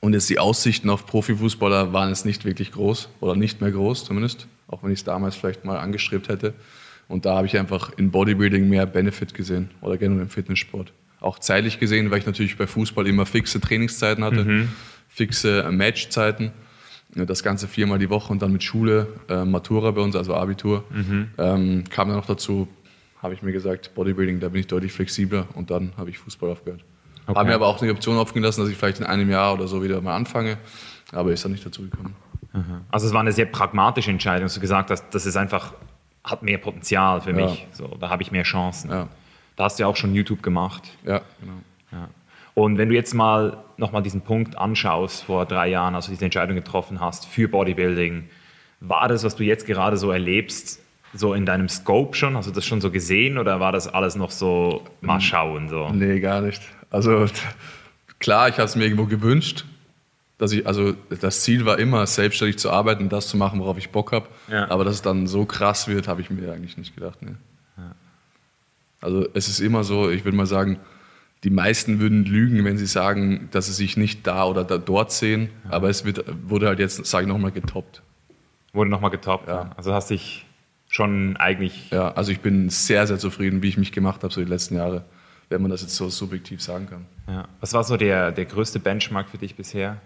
Und 0.00 0.12
jetzt 0.12 0.28
die 0.28 0.38
Aussichten 0.38 0.90
auf 0.90 1.06
Profifußballer 1.06 1.92
waren 1.92 2.08
jetzt 2.10 2.26
nicht 2.26 2.44
wirklich 2.44 2.72
groß 2.72 3.08
oder 3.20 3.34
nicht 3.34 3.60
mehr 3.60 3.70
groß 3.70 4.04
zumindest, 4.04 4.46
auch 4.68 4.82
wenn 4.82 4.90
ich 4.92 5.00
es 5.00 5.04
damals 5.04 5.34
vielleicht 5.36 5.64
mal 5.64 5.78
angestrebt 5.78 6.28
hätte. 6.28 6.54
Und 7.08 7.24
da 7.24 7.36
habe 7.36 7.46
ich 7.46 7.56
einfach 7.58 7.92
in 7.96 8.10
Bodybuilding 8.10 8.68
mehr 8.68 8.84
Benefit 8.86 9.32
gesehen 9.34 9.70
oder 9.80 9.96
generell 9.96 10.22
im 10.22 10.28
Fitnesssport. 10.28 10.92
Auch 11.20 11.38
zeitlich 11.38 11.78
gesehen, 11.80 12.10
weil 12.10 12.18
ich 12.18 12.26
natürlich 12.26 12.56
bei 12.56 12.66
Fußball 12.66 13.06
immer 13.06 13.26
fixe 13.26 13.60
Trainingszeiten 13.60 14.22
hatte, 14.24 14.44
fixe 15.08 15.68
Matchzeiten. 15.70 16.52
Ja, 17.14 17.24
Das 17.24 17.42
Ganze 17.42 17.68
viermal 17.68 17.98
die 17.98 18.10
Woche 18.10 18.32
und 18.32 18.42
dann 18.42 18.52
mit 18.52 18.62
Schule, 18.62 19.06
äh, 19.28 19.44
Matura 19.44 19.92
bei 19.92 20.02
uns, 20.02 20.14
also 20.16 20.34
Abitur. 20.34 20.84
Ähm, 21.38 21.84
kam 21.88 22.08
dann 22.08 22.18
noch 22.18 22.26
dazu, 22.26 22.68
habe 23.22 23.32
ich 23.34 23.42
mir 23.42 23.52
gesagt, 23.52 23.94
Bodybuilding, 23.94 24.40
da 24.40 24.48
bin 24.50 24.60
ich 24.60 24.66
deutlich 24.66 24.92
flexibler 24.92 25.46
und 25.54 25.70
dann 25.70 25.92
habe 25.96 26.10
ich 26.10 26.18
Fußball 26.18 26.50
aufgehört. 26.50 26.84
Okay. 27.26 27.38
Habe 27.38 27.48
mir 27.48 27.54
aber 27.56 27.66
auch 27.66 27.78
die 27.78 27.90
Option 27.90 28.16
offen 28.18 28.34
gelassen, 28.34 28.60
dass 28.60 28.70
ich 28.70 28.76
vielleicht 28.76 29.00
in 29.00 29.06
einem 29.06 29.28
Jahr 29.30 29.54
oder 29.54 29.66
so 29.66 29.82
wieder 29.82 30.00
mal 30.00 30.14
anfange, 30.14 30.58
aber 31.12 31.32
ist 31.32 31.44
dann 31.44 31.52
nicht 31.52 31.64
dazu 31.66 31.82
gekommen. 31.82 32.14
Also 32.90 33.06
es 33.06 33.12
war 33.12 33.20
eine 33.20 33.32
sehr 33.32 33.44
pragmatische 33.46 34.10
Entscheidung, 34.10 34.44
dass 34.44 34.54
du 34.54 34.60
gesagt 34.60 34.90
hast, 34.90 35.04
das 35.10 35.26
ist 35.26 35.36
einfach, 35.36 35.74
hat 36.24 36.42
mehr 36.42 36.56
Potenzial 36.58 37.20
für 37.20 37.30
Ja. 37.30 37.36
mich. 37.36 37.66
So, 37.72 37.86
da 38.00 38.08
habe 38.08 38.22
ich 38.22 38.32
mehr 38.32 38.44
Chancen. 38.44 38.90
Ja, 38.90 39.08
Da 39.56 39.64
hast 39.64 39.78
du 39.78 39.82
ja 39.82 39.86
auch 39.88 39.96
schon 39.96 40.14
YouTube 40.14 40.42
gemacht. 40.42 40.82
ja 41.04 41.20
genau. 41.40 41.52
Ja. 41.92 42.08
Und 42.54 42.78
wenn 42.78 42.88
du 42.88 42.94
jetzt 42.94 43.12
mal 43.12 43.58
nochmal 43.76 44.02
diesen 44.02 44.22
Punkt 44.22 44.56
anschaust, 44.56 45.24
vor 45.24 45.44
drei 45.44 45.68
Jahren, 45.68 45.94
als 45.94 46.06
du 46.06 46.12
diese 46.12 46.24
Entscheidung 46.24 46.56
getroffen 46.56 47.00
hast 47.00 47.26
für 47.26 47.48
Bodybuilding, 47.48 48.28
war 48.80 49.08
das, 49.08 49.22
was 49.24 49.36
du 49.36 49.44
jetzt 49.44 49.66
gerade 49.66 49.96
so 49.98 50.10
erlebst, 50.10 50.80
so 51.12 51.34
in 51.34 51.44
deinem 51.44 51.68
Scope 51.68 52.16
schon? 52.16 52.36
Hast 52.36 52.48
du 52.48 52.52
das 52.52 52.64
schon 52.64 52.80
so 52.80 52.90
gesehen 52.90 53.36
oder 53.36 53.60
war 53.60 53.72
das 53.72 53.86
alles 53.88 54.16
noch 54.16 54.30
so 54.30 54.82
Mhm. 55.02 55.06
mal 55.06 55.20
schauen? 55.20 55.68
So? 55.68 55.90
Nee, 55.90 56.20
gar 56.20 56.40
nicht. 56.40 56.62
Also 56.90 57.26
klar, 58.18 58.48
ich 58.48 58.54
habe 58.54 58.64
es 58.64 58.76
mir 58.76 58.84
irgendwo 58.84 59.06
gewünscht, 59.06 59.64
dass 60.38 60.52
ich, 60.52 60.66
also 60.66 60.94
das 61.20 61.42
Ziel 61.42 61.64
war 61.64 61.78
immer, 61.78 62.06
selbstständig 62.06 62.58
zu 62.58 62.70
arbeiten 62.70 63.04
und 63.04 63.12
das 63.12 63.28
zu 63.28 63.36
machen, 63.36 63.58
worauf 63.60 63.78
ich 63.78 63.90
Bock 63.90 64.12
habe. 64.12 64.28
Ja. 64.48 64.70
Aber 64.70 64.84
dass 64.84 64.94
es 64.94 65.02
dann 65.02 65.26
so 65.26 65.44
krass 65.44 65.88
wird, 65.88 66.08
habe 66.08 66.20
ich 66.20 66.30
mir 66.30 66.52
eigentlich 66.52 66.76
nicht 66.76 66.94
gedacht. 66.94 67.22
Ne. 67.22 67.36
Also 69.00 69.26
es 69.34 69.48
ist 69.48 69.60
immer 69.60 69.84
so, 69.84 70.10
ich 70.10 70.24
würde 70.24 70.36
mal 70.36 70.46
sagen, 70.46 70.78
die 71.44 71.50
meisten 71.50 72.00
würden 72.00 72.24
lügen, 72.24 72.64
wenn 72.64 72.78
sie 72.78 72.86
sagen, 72.86 73.48
dass 73.52 73.66
sie 73.66 73.72
sich 73.72 73.96
nicht 73.96 74.26
da 74.26 74.44
oder 74.44 74.64
da, 74.64 74.78
dort 74.78 75.12
sehen. 75.12 75.50
Aber 75.68 75.88
es 75.88 76.04
wird, 76.04 76.24
wurde 76.48 76.66
halt 76.66 76.78
jetzt, 76.78 77.04
sage 77.06 77.24
ich 77.24 77.28
nochmal, 77.28 77.52
getoppt. 77.52 78.02
Wurde 78.72 78.90
nochmal 78.90 79.10
getoppt. 79.10 79.48
Ja. 79.48 79.70
Also 79.76 79.92
hast 79.92 80.10
dich 80.10 80.46
schon 80.88 81.36
eigentlich. 81.36 81.90
Ja, 81.90 82.12
also 82.12 82.32
ich 82.32 82.40
bin 82.40 82.68
sehr, 82.68 83.06
sehr 83.06 83.18
zufrieden, 83.18 83.62
wie 83.62 83.68
ich 83.68 83.78
mich 83.78 83.92
gemacht 83.92 84.22
habe, 84.22 84.32
so 84.32 84.40
die 84.40 84.48
letzten 84.48 84.76
Jahre, 84.76 85.04
wenn 85.48 85.62
man 85.62 85.70
das 85.70 85.82
jetzt 85.82 85.96
so 85.96 86.08
subjektiv 86.08 86.60
sagen 86.60 86.88
kann. 86.88 87.06
Ja. 87.28 87.48
Was 87.60 87.72
war 87.72 87.84
so 87.84 87.96
der, 87.96 88.32
der 88.32 88.44
größte 88.44 88.80
Benchmark 88.80 89.28
für 89.28 89.38
dich 89.38 89.54
bisher? 89.54 90.00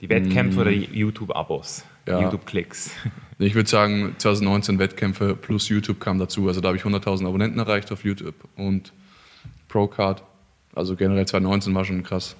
Die 0.00 0.08
Wettkämpfe 0.08 0.60
oder 0.60 0.70
die 0.70 0.88
YouTube-Abos? 0.92 1.84
Mm. 2.06 2.10
Ja. 2.10 2.20
YouTube-Klicks? 2.20 2.90
Ich 3.40 3.56
würde 3.56 3.68
sagen, 3.68 4.14
2019 4.16 4.78
Wettkämpfe 4.78 5.34
plus 5.34 5.68
YouTube 5.68 5.98
kam 5.98 6.20
dazu. 6.20 6.46
Also 6.46 6.60
da 6.60 6.68
habe 6.68 6.76
ich 6.76 6.84
100.000 6.84 7.26
Abonnenten 7.26 7.58
erreicht 7.58 7.90
auf 7.90 8.04
YouTube 8.04 8.36
und 8.54 8.92
Procard. 9.68 10.22
Also 10.72 10.94
generell 10.94 11.26
2019 11.26 11.74
war 11.74 11.84
schon 11.84 12.04
krass. 12.04 12.36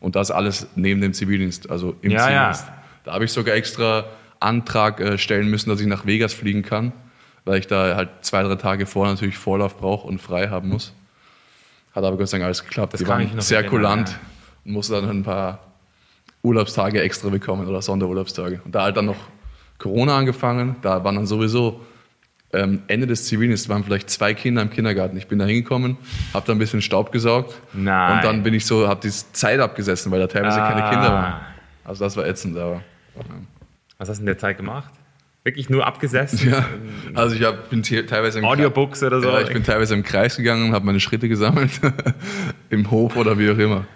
Und 0.00 0.16
das 0.16 0.32
alles 0.32 0.66
neben 0.74 1.00
dem 1.00 1.14
Zivildienst, 1.14 1.70
also 1.70 1.94
im 2.02 2.10
Ja, 2.10 2.30
ja. 2.30 2.52
Zivildienst. 2.52 2.64
Da 3.04 3.12
habe 3.12 3.24
ich 3.24 3.32
sogar 3.32 3.54
extra 3.54 4.06
Antrag 4.40 5.00
äh, 5.00 5.18
stellen 5.18 5.48
müssen, 5.48 5.70
dass 5.70 5.80
ich 5.80 5.86
nach 5.86 6.04
Vegas 6.06 6.32
fliegen 6.32 6.62
kann, 6.62 6.92
weil 7.44 7.58
ich 7.58 7.66
da 7.66 7.96
halt 7.96 8.10
zwei, 8.22 8.42
drei 8.42 8.54
Tage 8.56 8.86
vorher 8.86 9.14
natürlich 9.14 9.38
Vorlauf 9.38 9.76
brauche 9.78 10.06
und 10.06 10.20
frei 10.20 10.48
haben 10.48 10.68
muss. 10.68 10.92
Hat 11.94 12.04
aber 12.04 12.16
Gott 12.16 12.28
sei 12.28 12.38
Dank 12.38 12.46
alles 12.46 12.64
geklappt. 12.64 12.92
Das 12.94 13.00
Die 13.00 13.06
waren 13.08 13.40
sehr 13.40 13.64
kulant 13.66 14.10
ja. 14.10 14.16
und 14.64 14.72
musste 14.72 14.94
dann 15.00 15.08
ein 15.10 15.22
paar 15.24 15.58
Urlaubstage 16.42 17.00
extra 17.02 17.28
bekommen 17.28 17.66
oder 17.66 17.82
Sonderurlaubstage. 17.82 18.60
Und 18.64 18.74
da 18.74 18.82
halt 18.84 18.96
dann 18.96 19.06
noch 19.06 19.16
Corona 19.78 20.16
angefangen, 20.16 20.76
da 20.82 21.02
waren 21.04 21.16
dann 21.16 21.26
sowieso 21.26 21.80
ähm, 22.52 22.82
Ende 22.88 23.06
des 23.06 23.26
Zivildienstes 23.26 23.68
waren 23.68 23.84
vielleicht 23.84 24.10
zwei 24.10 24.34
Kinder 24.34 24.62
im 24.62 24.70
Kindergarten. 24.70 25.16
Ich 25.16 25.28
bin 25.28 25.38
da 25.38 25.44
hingekommen, 25.46 25.96
habe 26.34 26.46
da 26.46 26.52
ein 26.52 26.58
bisschen 26.58 26.82
Staub 26.82 27.12
gesaugt 27.12 27.54
Nein. 27.72 28.16
und 28.16 28.24
dann 28.24 28.42
bin 28.42 28.54
ich 28.54 28.66
so, 28.66 28.88
habe 28.88 29.00
die 29.00 29.10
Zeit 29.10 29.60
abgesessen, 29.60 30.10
weil 30.10 30.18
da 30.20 30.26
teilweise 30.26 30.58
keine 30.58 30.84
Ah. 30.84 30.90
Kinder 30.90 31.12
waren. 31.12 31.40
Also 31.84 32.04
das 32.04 32.16
war 32.16 32.26
ätzend, 32.26 32.56
aber 32.58 32.82
Was 33.98 34.08
hast 34.08 34.18
du 34.18 34.22
in 34.22 34.26
der 34.26 34.38
Zeit 34.38 34.56
gemacht? 34.56 34.92
Wirklich 35.42 35.70
nur 35.70 35.86
abgesessen? 35.86 36.50
ja. 36.50 36.66
Also 37.14 37.34
ich 37.36 37.42
hab, 37.42 37.70
bin 37.70 37.82
te- 37.82 38.04
teilweise 38.06 38.38
im 38.40 38.44
Audiobooks 38.44 39.02
oder 39.02 39.20
so? 39.20 39.28
Ja, 39.28 39.40
ich 39.40 39.52
bin 39.52 39.64
teilweise 39.64 39.94
im 39.94 40.02
Kreis 40.02 40.36
gegangen 40.36 40.66
und 40.68 40.72
habe 40.74 40.84
meine 40.84 41.00
Schritte 41.00 41.28
gesammelt 41.28 41.70
im 42.70 42.90
Hof 42.90 43.16
oder 43.16 43.38
wie 43.38 43.50
auch 43.50 43.58
immer. 43.58 43.86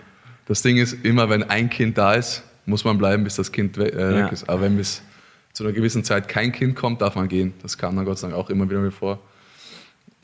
Das 0.47 0.63
Ding 0.63 0.77
ist, 0.79 1.05
immer 1.05 1.29
wenn 1.29 1.43
ein 1.43 1.69
Kind 1.71 1.99
da 1.99 2.15
ist, 2.15 2.43
muss 2.67 2.85
man 2.85 2.97
bleiben, 2.99 3.25
bis 3.25 3.37
das 3.37 3.53
Kind 3.53 3.77
äh, 3.77 3.93
Ja. 4.19 4.25
weg 4.27 4.33
ist. 4.33 4.49
Aber 4.49 4.63
wenn 4.63 4.77
bis 4.77 5.03
zu 5.53 5.65
einer 5.65 5.73
gewissen 5.75 6.03
Zeit 6.03 6.29
kein 6.29 6.51
Kind 6.51 6.77
kommt, 6.77 7.03
darf 7.03 7.15
man 7.15 7.29
gehen. 7.29 7.53
Das 7.63 7.77
kam 7.79 7.95
dann 7.97 8.05
Gott 8.07 8.19
sei 8.19 8.29
Dank 8.29 8.39
auch 8.41 8.49
immer 8.51 8.69
wieder 8.69 8.81
mir 8.81 8.91
vor. 8.91 9.21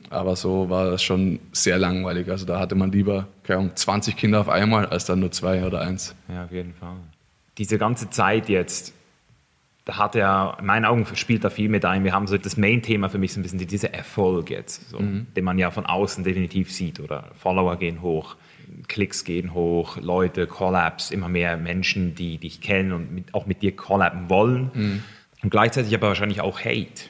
Aber 0.09 0.35
so 0.35 0.69
war 0.69 0.89
das 0.91 1.03
schon 1.03 1.39
sehr 1.53 1.77
langweilig. 1.77 2.29
Also 2.29 2.45
da 2.45 2.59
hatte 2.59 2.75
man 2.75 2.91
lieber 2.91 3.27
keine 3.43 3.59
Ahnung, 3.59 3.71
20 3.75 4.17
Kinder 4.17 4.41
auf 4.41 4.49
einmal, 4.49 4.87
als 4.87 5.05
dann 5.05 5.19
nur 5.19 5.31
zwei 5.31 5.63
oder 5.63 5.81
eins. 5.81 6.15
Ja, 6.27 6.45
auf 6.45 6.51
jeden 6.51 6.73
Fall. 6.73 6.95
Diese 7.57 7.77
ganze 7.77 8.09
Zeit 8.09 8.49
jetzt, 8.49 8.93
hat 9.89 10.15
er, 10.15 10.57
in 10.59 10.65
meinen 10.65 10.85
Augen 10.85 11.05
spielt 11.15 11.43
da 11.43 11.49
viel 11.49 11.69
mit 11.69 11.85
ein. 11.85 12.03
Wir 12.03 12.13
haben 12.13 12.27
so 12.27 12.37
das 12.37 12.55
Main-Thema 12.55 13.09
für 13.09 13.17
mich 13.17 13.33
so 13.33 13.39
ein 13.39 13.43
bisschen 13.43 13.59
dieser 13.59 13.93
Erfolg 13.93 14.49
jetzt, 14.49 14.89
so, 14.89 14.99
den 15.35 15.43
man 15.43 15.57
ja 15.57 15.71
von 15.71 15.85
außen 15.85 16.23
definitiv 16.23 16.71
sieht. 16.71 16.99
Oder 16.99 17.29
Follower 17.35 17.77
gehen 17.77 18.01
hoch, 18.01 18.35
Klicks 18.87 19.23
gehen 19.23 19.53
hoch, 19.53 19.97
Leute, 19.97 20.45
Collabs, 20.45 21.09
immer 21.09 21.29
mehr 21.29 21.57
Menschen, 21.57 22.13
die 22.13 22.37
dich 22.37 22.61
kennen 22.61 22.91
und 22.91 23.11
mit, 23.11 23.33
auch 23.33 23.47
mit 23.47 23.63
dir 23.63 23.75
collaben 23.75 24.29
wollen. 24.29 24.69
Und 25.41 25.49
gleichzeitig 25.49 25.93
aber 25.95 26.09
wahrscheinlich 26.09 26.41
auch 26.41 26.59
Hate. 26.59 27.09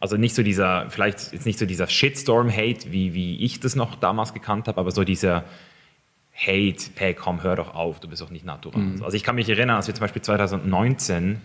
Also 0.00 0.16
nicht 0.16 0.34
so 0.34 0.42
dieser, 0.42 0.90
vielleicht 0.90 1.32
jetzt 1.32 1.46
nicht 1.46 1.58
so 1.58 1.66
dieser 1.66 1.86
Shitstorm-Hate, 1.86 2.90
wie, 2.90 3.14
wie 3.14 3.38
ich 3.44 3.60
das 3.60 3.76
noch 3.76 3.94
damals 3.94 4.34
gekannt 4.34 4.66
habe, 4.66 4.80
aber 4.80 4.90
so 4.90 5.04
dieser 5.04 5.44
Hate, 6.34 6.90
hey 6.96 7.14
komm, 7.14 7.42
hör 7.42 7.54
doch 7.54 7.74
auf, 7.74 8.00
du 8.00 8.08
bist 8.08 8.22
doch 8.22 8.30
nicht 8.30 8.44
natural. 8.44 8.82
Also 9.02 9.16
ich 9.16 9.22
kann 9.22 9.34
mich 9.36 9.48
erinnern, 9.48 9.76
als 9.76 9.86
wir 9.86 9.94
zum 9.94 10.00
Beispiel 10.00 10.22
2019 10.22 11.40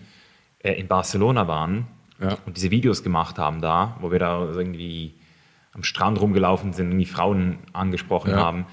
äh, 0.66 0.74
in 0.80 0.86
Barcelona 0.88 1.46
waren 1.48 1.86
Ja. 2.20 2.36
und 2.46 2.56
diese 2.56 2.70
Videos 2.70 3.02
gemacht 3.02 3.38
haben 3.38 3.60
da, 3.60 3.96
wo 4.00 4.10
wir 4.10 4.18
da 4.18 4.40
irgendwie 4.54 5.14
am 5.72 5.82
Strand 5.82 6.20
rumgelaufen 6.20 6.72
sind, 6.72 6.88
irgendwie 6.88 7.06
Frauen 7.06 7.58
angesprochen 7.72 8.30
Ja. 8.32 8.38
haben. 8.38 8.66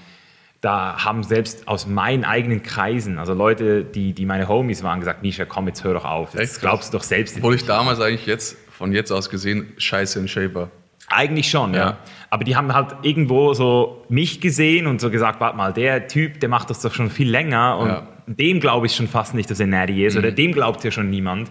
Da 0.60 1.04
haben 1.04 1.22
selbst 1.22 1.68
aus 1.68 1.86
meinen 1.86 2.24
eigenen 2.24 2.62
Kreisen, 2.62 3.18
also 3.18 3.34
Leute, 3.34 3.84
die, 3.84 4.14
die 4.14 4.24
meine 4.24 4.48
Homies 4.48 4.82
waren, 4.82 4.98
gesagt, 4.98 5.22
Misha, 5.22 5.44
komm, 5.44 5.66
jetzt 5.66 5.84
hör 5.84 5.92
doch 5.92 6.06
auf. 6.06 6.32
Das 6.32 6.52
Echt? 6.52 6.60
glaubst 6.62 6.92
du 6.94 6.96
doch 6.98 7.04
selbst. 7.04 7.36
Obwohl 7.36 7.54
ich 7.54 7.66
damals 7.66 8.00
eigentlich 8.00 8.24
jetzt, 8.24 8.56
von 8.70 8.92
jetzt 8.92 9.10
aus 9.12 9.28
gesehen, 9.28 9.74
scheiße 9.76 10.18
in 10.18 10.26
Shape 10.26 10.54
war. 10.54 10.70
Eigentlich 11.08 11.50
schon, 11.50 11.74
ja. 11.74 11.80
Ja. 11.80 11.96
Aber 12.30 12.44
die 12.44 12.56
haben 12.56 12.72
halt 12.72 12.96
irgendwo 13.02 13.52
so 13.52 14.06
mich 14.08 14.40
gesehen 14.40 14.86
und 14.86 15.02
so 15.02 15.10
gesagt, 15.10 15.38
warte 15.38 15.54
mal, 15.58 15.74
der 15.74 16.08
Typ, 16.08 16.40
der 16.40 16.48
macht 16.48 16.70
das 16.70 16.80
doch 16.80 16.94
schon 16.94 17.10
viel 17.10 17.28
länger 17.28 17.76
und 17.78 17.88
Ja. 17.88 18.06
dem 18.26 18.58
glaube 18.58 18.86
ich 18.86 18.96
schon 18.96 19.06
fast 19.06 19.34
nicht, 19.34 19.50
dass 19.50 19.60
er 19.60 19.66
nerdy 19.66 20.06
ist 20.06 20.16
oder 20.16 20.32
dem 20.32 20.52
glaubt 20.52 20.82
ja 20.82 20.90
schon 20.90 21.10
niemand. 21.10 21.50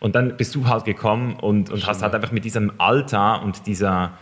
Und 0.00 0.14
dann 0.14 0.36
bist 0.36 0.54
du 0.54 0.66
halt 0.66 0.84
gekommen 0.84 1.34
und, 1.34 1.70
und 1.70 1.86
hast 1.86 2.02
halt 2.02 2.14
einfach 2.14 2.32
mit 2.32 2.44
diesem 2.44 2.72
Alter 2.78 3.42
und 3.42 3.66
dieser 3.66 4.12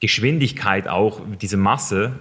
Geschwindigkeit 0.00 0.86
auch, 0.86 1.20
diese 1.40 1.56
Masse, 1.56 2.12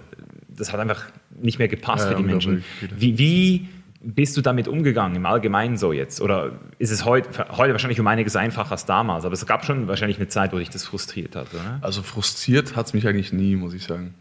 das 0.50 0.74
hat 0.74 0.80
einfach 0.80 1.04
nicht 1.40 1.60
mehr 1.60 1.68
gepasst 1.68 2.06
Ja, 2.06 2.12
für 2.12 2.18
die 2.18 2.24
Menschen. 2.24 2.64
Wie, 2.98 3.18
wie 3.18 3.68
bist 4.02 4.38
du 4.38 4.42
damit 4.42 4.68
umgegangen 4.68 5.16
im 5.16 5.26
Allgemeinen 5.26 5.78
so 5.78 5.92
jetzt? 5.92 6.22
Oder 6.22 6.54
ist 6.80 6.92
es 6.92 7.06
heute, 7.06 7.30
heute 7.58 7.74
wahrscheinlich 7.74 8.00
um 8.00 8.08
einiges 8.08 8.36
einfacher 8.36 8.72
als 8.72 8.86
damals, 8.86 9.26
aber 9.26 9.34
es 9.34 9.46
gab 9.46 9.66
schon 9.66 9.88
wahrscheinlich 9.88 10.18
eine 10.18 10.28
Zeit, 10.28 10.54
wo 10.54 10.58
dich 10.58 10.70
das 10.70 10.86
frustriert 10.86 11.36
hat, 11.36 11.54
oder? 11.54 11.80
Also 11.82 12.02
frustriert 12.02 12.76
hat 12.76 12.88
es 12.88 12.94
mich 12.94 13.08
eigentlich 13.08 13.34
nie, 13.34 13.56
muss 13.56 13.74
ich 13.74 13.84
sagen. 13.84 14.14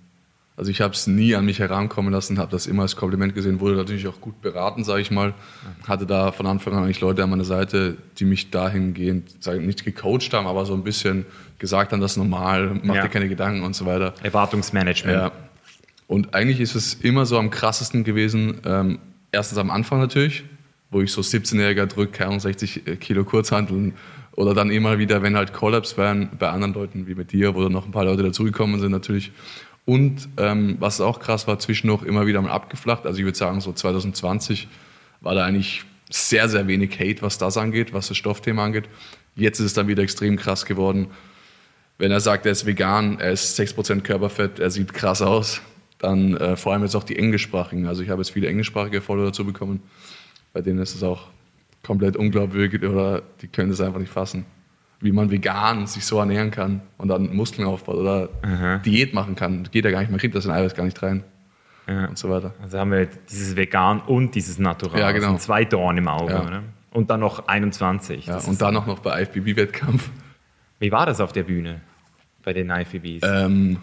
Also 0.59 0.71
ich 0.71 0.81
habe 0.81 0.95
es 0.95 1.07
nie 1.07 1.35
an 1.35 1.45
mich 1.45 1.59
herankommen 1.59 2.11
lassen, 2.13 2.39
habe 2.39 2.51
das 2.51 2.67
immer 2.67 2.83
als 2.83 2.97
Kompliment 2.97 3.35
gesehen, 3.35 3.61
wurde 3.61 3.77
natürlich 3.77 4.09
auch 4.09 4.21
gut 4.23 4.41
beraten, 4.41 4.85
sage 4.85 5.03
ich 5.03 5.11
mal. 5.11 5.35
Hatte 5.87 6.07
da 6.07 6.33
von 6.33 6.47
Anfang 6.47 6.73
an 6.75 6.85
eigentlich 6.85 7.01
Leute 7.03 7.23
an 7.23 7.29
meiner 7.31 7.45
Seite, 7.45 7.99
die 8.19 8.25
mich 8.25 8.51
dahingehend, 8.51 9.35
sag 9.41 9.57
ich, 9.57 9.67
nicht 9.67 9.85
gecoacht 9.85 10.33
haben, 10.33 10.47
aber 10.47 10.65
so 10.65 10.73
ein 10.73 10.83
bisschen 10.83 11.27
gesagt 11.59 11.93
haben, 11.93 12.01
das 12.01 12.13
ist 12.13 12.17
normal, 12.17 12.81
mach 12.83 12.95
Ja. 12.95 13.03
dir 13.03 13.09
keine 13.11 13.29
Gedanken 13.29 13.65
und 13.65 13.77
so 13.77 13.85
weiter. 13.85 14.15
Erwartungsmanagement. 14.23 15.17
Ja. 15.19 15.33
Und 16.07 16.35
eigentlich 16.35 16.61
ist 16.61 16.75
es 16.75 16.95
immer 16.95 17.27
so 17.27 17.39
am 17.39 17.51
krassesten 17.51 18.03
gewesen, 18.05 18.59
ähm, 18.65 18.99
erstens 19.33 19.59
am 19.59 19.71
Anfang 19.71 19.99
natürlich, 20.01 20.45
wo 20.91 21.03
ich 21.03 21.13
so 21.13 21.21
17-Jähriger 21.21 21.87
drücke, 21.87 22.13
keine 22.13 22.29
Ahnung, 22.29 22.41
60 22.41 22.99
Kilo 23.01 23.25
Kurzhanteln 23.25 23.95
oder 24.37 24.55
dann 24.55 24.71
immer 24.71 24.99
wieder, 24.99 25.23
wenn 25.23 25.37
halt 25.37 25.53
Collabs 25.53 25.97
wären 25.99 26.29
bei 26.39 26.49
anderen 26.49 26.75
Leuten 26.75 27.07
wie 27.09 27.15
mit 27.15 27.33
dir, 27.33 27.55
wo 27.55 27.63
dann 27.63 27.73
noch 27.73 27.87
ein 27.87 27.91
paar 27.91 28.05
Leute 28.05 28.23
dazugekommen 28.23 28.79
sind 28.81 28.93
natürlich. 28.93 29.33
Und 29.87 30.29
ähm, 30.37 30.77
was 30.81 31.01
auch 31.01 31.21
krass 31.21 31.47
war, 31.47 31.59
zwischendurch 31.59 32.03
immer 32.03 32.27
wieder 32.27 32.43
mal 32.43 32.51
abgeflacht. 32.51 33.07
Also 33.07 33.19
ich 33.21 33.25
würde 33.25 33.39
sagen, 33.39 33.61
so 33.61 33.73
2020 33.73 34.69
war 35.21 35.35
da 35.35 35.45
eigentlich 35.45 35.85
sehr, 36.11 36.49
sehr 36.49 36.67
wenig 36.67 36.99
Hate, 37.01 37.23
was 37.23 37.39
das 37.39 37.57
angeht, 37.57 37.95
was 37.95 38.09
das 38.09 38.17
Stoffthema 38.19 38.65
angeht. 38.65 38.89
Jetzt 39.37 39.61
ist 39.61 39.67
es 39.67 39.75
dann 39.75 39.89
wieder 39.89 40.03
extrem 40.03 40.37
krass 40.37 40.67
geworden 40.67 41.09
wenn 41.99 42.11
er 42.11 42.21
sagt, 42.21 42.47
er 42.47 42.53
ist 42.53 42.67
vegan, 42.67 43.19
er 43.21 43.33
ist 43.33 43.59
6% 43.59 44.03
Körperfett, 44.03 44.59
er 44.59 44.71
sieht 44.71 44.93
krass 44.93 45.23
aus, 45.23 45.63
dann 45.99 46.37
äh, 46.37 46.57
vor 46.57 46.73
allem 46.73 46.83
jetzt 46.83 46.95
auch 46.95 47.05
die 47.05 47.17
englischsprachigen. 47.17 47.87
Also 47.87 48.03
ich 48.03 48.11
habe 48.11 48.21
jetzt 48.21 48.31
viele 48.31 48.49
englischsprachige 48.49 49.01
Follower 49.01 49.27
dazu 49.27 49.45
bekommen, 49.45 49.83
bei 50.53 50.61
denen 50.61 50.79
ist 50.79 50.95
es 50.95 51.03
auch 51.03 51.29
komplett 51.83 52.17
unglaubwürdig 52.17 52.83
oder 52.83 53.23
die 53.41 53.49
können 53.49 53.71
es 53.71 53.81
einfach 53.81 54.01
nicht 54.01 54.13
fassen. 54.13 54.45
Wie 55.07 55.13
man 55.13 55.31
vegan 55.31 55.87
sich 55.87 56.05
so 56.05 56.19
ernähren 56.19 56.51
kann 56.51 56.81
und 56.99 57.07
dann 57.09 57.35
Muskeln 57.35 57.67
aufbaut 57.69 57.95
oder 57.95 58.29
Diät 58.85 59.15
machen 59.15 59.37
kann. 59.37 59.69
Geht 59.71 59.85
ja 59.85 59.93
gar 59.93 60.01
nicht, 60.01 60.11
man 60.11 60.19
kriegt 60.19 60.35
das 60.35 60.45
in 60.45 60.51
Eiweiß 60.51 60.75
gar 60.75 60.83
nicht 60.85 61.01
rein 61.01 61.23
Ja. 61.87 62.07
und 62.07 62.19
so 62.19 62.29
weiter. 62.29 62.55
Also 62.61 62.79
haben 62.81 62.91
wir 62.91 63.07
dieses 63.31 63.55
Vegan 63.55 64.01
und 64.01 64.35
dieses 64.35 64.59
Natural. 64.59 64.99
Ja, 64.99 65.07
Das 65.07 65.15
genau. 65.15 65.29
sind 65.29 65.43
zwei 65.43 65.65
Dorn 65.65 65.97
im 65.97 66.09
Auge. 66.09 66.33
Ja. 66.33 66.43
Oder? 66.45 66.63
Und 66.93 67.09
dann 67.11 67.21
noch 67.21 67.47
21. 67.47 68.27
Ja, 68.27 68.35
Das 68.35 68.49
und 68.49 68.61
dann 68.61 68.77
auch 68.77 68.87
noch 68.87 68.99
bei 68.99 69.23
IFBB-Wettkampf. 69.23 70.11
Wie 70.81 70.91
war 70.91 71.07
das 71.07 71.21
auf 71.21 71.33
der 71.33 71.45
Bühne 71.45 71.81
bei 72.43 72.53
den 72.53 72.69
IFBBs? 72.71 73.23
Ähm, 73.23 73.79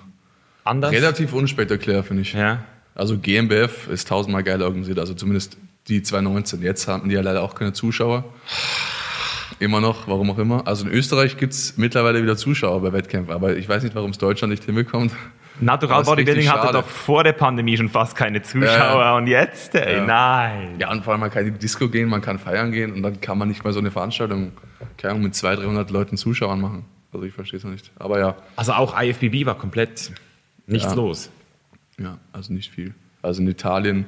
Anders? 0.65 0.91
relativ 0.91 1.31
unspektakulär, 1.33 2.03
finde 2.03 2.23
ich. 2.23 2.33
Ja. 2.33 2.63
Also 2.95 3.17
GmbF 3.17 3.87
ist 3.87 4.07
tausendmal 4.09 4.43
geiler 4.43 4.65
organisiert, 4.65 4.99
also 4.99 5.13
zumindest 5.13 5.57
die 5.87 6.03
2019. 6.03 6.61
Jetzt 6.61 6.87
hatten 6.87 7.07
die 7.09 7.15
ja 7.15 7.21
leider 7.21 7.41
auch 7.41 7.55
keine 7.55 7.73
Zuschauer. 7.73 8.25
Immer 9.59 9.79
noch, 9.81 10.07
warum 10.07 10.31
auch 10.31 10.37
immer. 10.39 10.67
Also 10.67 10.85
in 10.85 10.91
Österreich 10.91 11.37
gibt 11.37 11.53
es 11.53 11.77
mittlerweile 11.77 12.21
wieder 12.21 12.35
Zuschauer 12.35 12.81
bei 12.81 12.91
Wettkämpfen, 12.93 13.33
aber 13.33 13.55
ich 13.55 13.67
weiß 13.69 13.83
nicht, 13.83 13.95
warum 13.95 14.11
es 14.11 14.17
Deutschland 14.17 14.51
nicht 14.51 14.63
hinbekommt. 14.65 15.11
Natural 15.59 16.03
Bodybuilding 16.03 16.49
hatte 16.49 16.61
schade. 16.67 16.73
doch 16.79 16.87
vor 16.87 17.23
der 17.23 17.33
Pandemie 17.33 17.77
schon 17.77 17.87
fast 17.87 18.15
keine 18.15 18.41
Zuschauer 18.41 18.67
ja. 19.01 19.15
und 19.17 19.27
jetzt, 19.27 19.75
ey, 19.75 19.97
Ja. 19.97 20.05
nein. 20.05 20.75
Ja, 20.79 20.91
und 20.91 21.03
vor 21.03 21.13
allem 21.13 21.19
man 21.21 21.29
kann 21.29 21.45
in 21.45 21.53
die 21.53 21.59
Disco 21.59 21.87
gehen, 21.89 22.09
man 22.09 22.21
kann 22.21 22.39
feiern 22.39 22.71
gehen 22.71 22.91
und 22.91 23.03
dann 23.03 23.21
kann 23.21 23.37
man 23.37 23.47
nicht 23.49 23.63
mal 23.63 23.71
so 23.71 23.79
eine 23.79 23.91
Veranstaltung 23.91 24.51
keine 24.97 25.11
Ahnung, 25.11 25.23
mit 25.23 25.35
200, 25.35 25.63
300 25.65 25.91
Leuten 25.91 26.17
Zuschauern 26.17 26.59
machen. 26.59 26.85
Also 27.13 27.25
ich 27.25 27.33
verstehe 27.33 27.57
es 27.59 27.63
noch 27.63 27.71
nicht. 27.71 27.91
Aber 27.99 28.19
ja, 28.19 28.35
Also 28.55 28.73
auch 28.73 28.99
IFBB 28.99 29.45
war 29.45 29.55
komplett 29.55 30.11
nichts 30.65 30.89
Ja. 30.89 30.95
los. 30.95 31.29
ja, 31.99 32.17
also 32.31 32.51
nicht 32.51 32.71
viel. 32.71 32.93
Also 33.21 33.41
in 33.41 33.47
Italien 33.47 34.05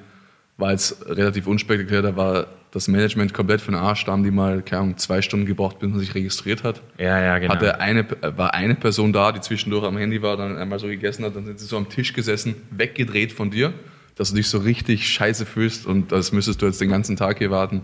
war 0.58 0.71
jetzt 0.71 1.05
relativ 1.08 1.45
unspektakulär. 1.47 2.01
Da 2.01 2.15
war 2.17 2.47
das 2.76 2.90
Management 2.90 3.34
komplett 3.34 3.62
für 3.62 3.72
den 3.72 3.80
Arsch. 3.80 4.04
Da 4.04 4.12
haben 4.12 4.24
die 4.24 4.32
mal, 4.32 4.62
keine 4.62 4.82
Ahnung, 4.82 4.98
zwei 4.98 5.22
Stunden 5.22 5.46
gebraucht, 5.46 5.80
bis 5.80 5.90
man 5.90 6.00
sich 6.00 6.14
registriert 6.14 6.66
hat. 6.66 6.82
Ja, 6.98 7.22
ja, 7.22 7.38
genau. 7.38 7.54
Hatte 7.54 7.80
eine, 7.80 8.06
war 8.36 8.54
eine 8.54 8.76
Person 8.76 9.14
da, 9.14 9.32
die 9.32 9.40
zwischendurch 9.40 9.86
am 9.86 9.96
Handy 9.96 10.22
war, 10.22 10.36
dann 10.36 10.58
einmal 10.58 10.78
so 10.78 10.88
gegessen 10.88 11.24
hat, 11.24 11.38
dann 11.38 11.46
sind 11.46 11.58
sie 11.58 11.66
so 11.68 11.78
am 11.78 11.88
Tisch 11.88 12.12
gesessen, 12.12 12.56
weggedreht 12.72 13.32
von 13.32 13.50
dir, 13.50 13.74
dass 14.18 14.32
du 14.32 14.36
dich 14.36 14.50
so 14.50 14.58
richtig 14.58 15.10
scheiße 15.10 15.46
fühlst 15.46 15.86
und 15.86 16.12
das 16.12 16.34
müsstest 16.34 16.62
du 16.62 16.66
jetzt 16.66 16.82
den 16.82 16.90
ganzen 16.90 17.16
Tag 17.16 17.38
hier 17.38 17.50
warten. 17.50 17.82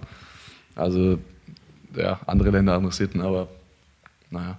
Also, 0.75 1.19
ja, 1.95 2.19
andere 2.27 2.49
Länder, 2.49 2.75
andere 2.75 2.91
Sitten, 2.91 3.21
aber 3.21 3.47
naja. 4.29 4.57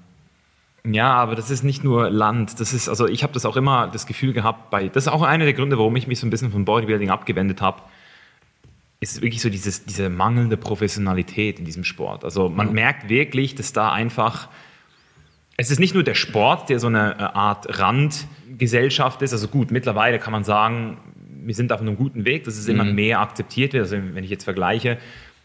Ja, 0.84 1.12
aber 1.12 1.34
das 1.34 1.50
ist 1.50 1.62
nicht 1.62 1.84
nur 1.84 2.08
Land. 2.08 2.58
Das 2.58 2.72
ist, 2.72 2.88
also 2.88 3.06
ich 3.06 3.22
habe 3.22 3.34
das 3.34 3.44
auch 3.44 3.56
immer 3.56 3.86
das 3.86 4.06
Gefühl 4.06 4.32
gehabt, 4.32 4.70
bei, 4.70 4.88
das 4.88 5.04
ist 5.04 5.12
auch 5.12 5.20
einer 5.20 5.44
der 5.44 5.52
Gründe, 5.52 5.76
warum 5.76 5.94
ich 5.94 6.06
mich 6.06 6.18
so 6.18 6.26
ein 6.26 6.30
bisschen 6.30 6.50
von 6.50 6.64
Bodybuilding 6.64 7.10
abgewendet 7.10 7.60
habe, 7.60 7.82
ist 9.02 9.20
wirklich 9.20 9.42
so 9.42 9.50
dieses, 9.50 9.84
diese 9.84 10.08
mangelnde 10.08 10.56
Professionalität 10.56 11.58
in 11.58 11.64
diesem 11.64 11.82
Sport. 11.82 12.24
Also 12.24 12.48
man 12.48 12.72
merkt 12.72 13.08
wirklich, 13.08 13.56
dass 13.56 13.72
da 13.72 13.90
einfach, 13.90 14.48
es 15.56 15.72
ist 15.72 15.80
nicht 15.80 15.92
nur 15.92 16.04
der 16.04 16.14
Sport, 16.14 16.70
der 16.70 16.78
so 16.78 16.86
eine 16.86 17.16
äh, 17.18 17.22
Art 17.22 17.80
Randgesellschaft 17.80 19.20
ist. 19.22 19.32
Also 19.32 19.48
gut, 19.48 19.72
mittlerweile 19.72 20.20
kann 20.20 20.30
man 20.30 20.44
sagen, 20.44 20.98
wir 21.44 21.54
sind 21.54 21.72
auf 21.72 21.80
einem 21.80 21.96
guten 21.96 22.24
Weg, 22.24 22.44
dass 22.44 22.56
es 22.56 22.68
immer 22.68 22.84
mehr 22.84 23.18
akzeptiert 23.18 23.72
wird. 23.72 23.82
Also 23.82 23.96
wenn 23.96 24.22
ich 24.22 24.30
jetzt 24.30 24.44
vergleiche 24.44 24.98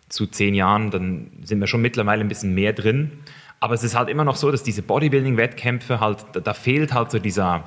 zu 0.08 0.28
zehn 0.28 0.54
Jahren, 0.54 0.92
dann 0.92 1.32
sind 1.44 1.60
wir 1.60 1.66
schon 1.66 1.82
mittlerweile 1.82 2.22
ein 2.22 2.28
bisschen 2.28 2.54
mehr 2.54 2.74
drin. 2.74 3.12
Aber 3.60 3.74
es 3.74 3.84
ist 3.84 3.96
halt 3.96 4.08
immer 4.08 4.24
noch 4.24 4.36
so, 4.36 4.52
dass 4.52 4.62
diese 4.62 4.84
Bodybuilding-Wettkämpfe 4.84 6.00
halt, 6.00 6.24
da, 6.34 6.42
da 6.42 6.54
fehlt 6.54 6.94
halt 6.94 7.10
so 7.10 7.18
dieser, 7.18 7.64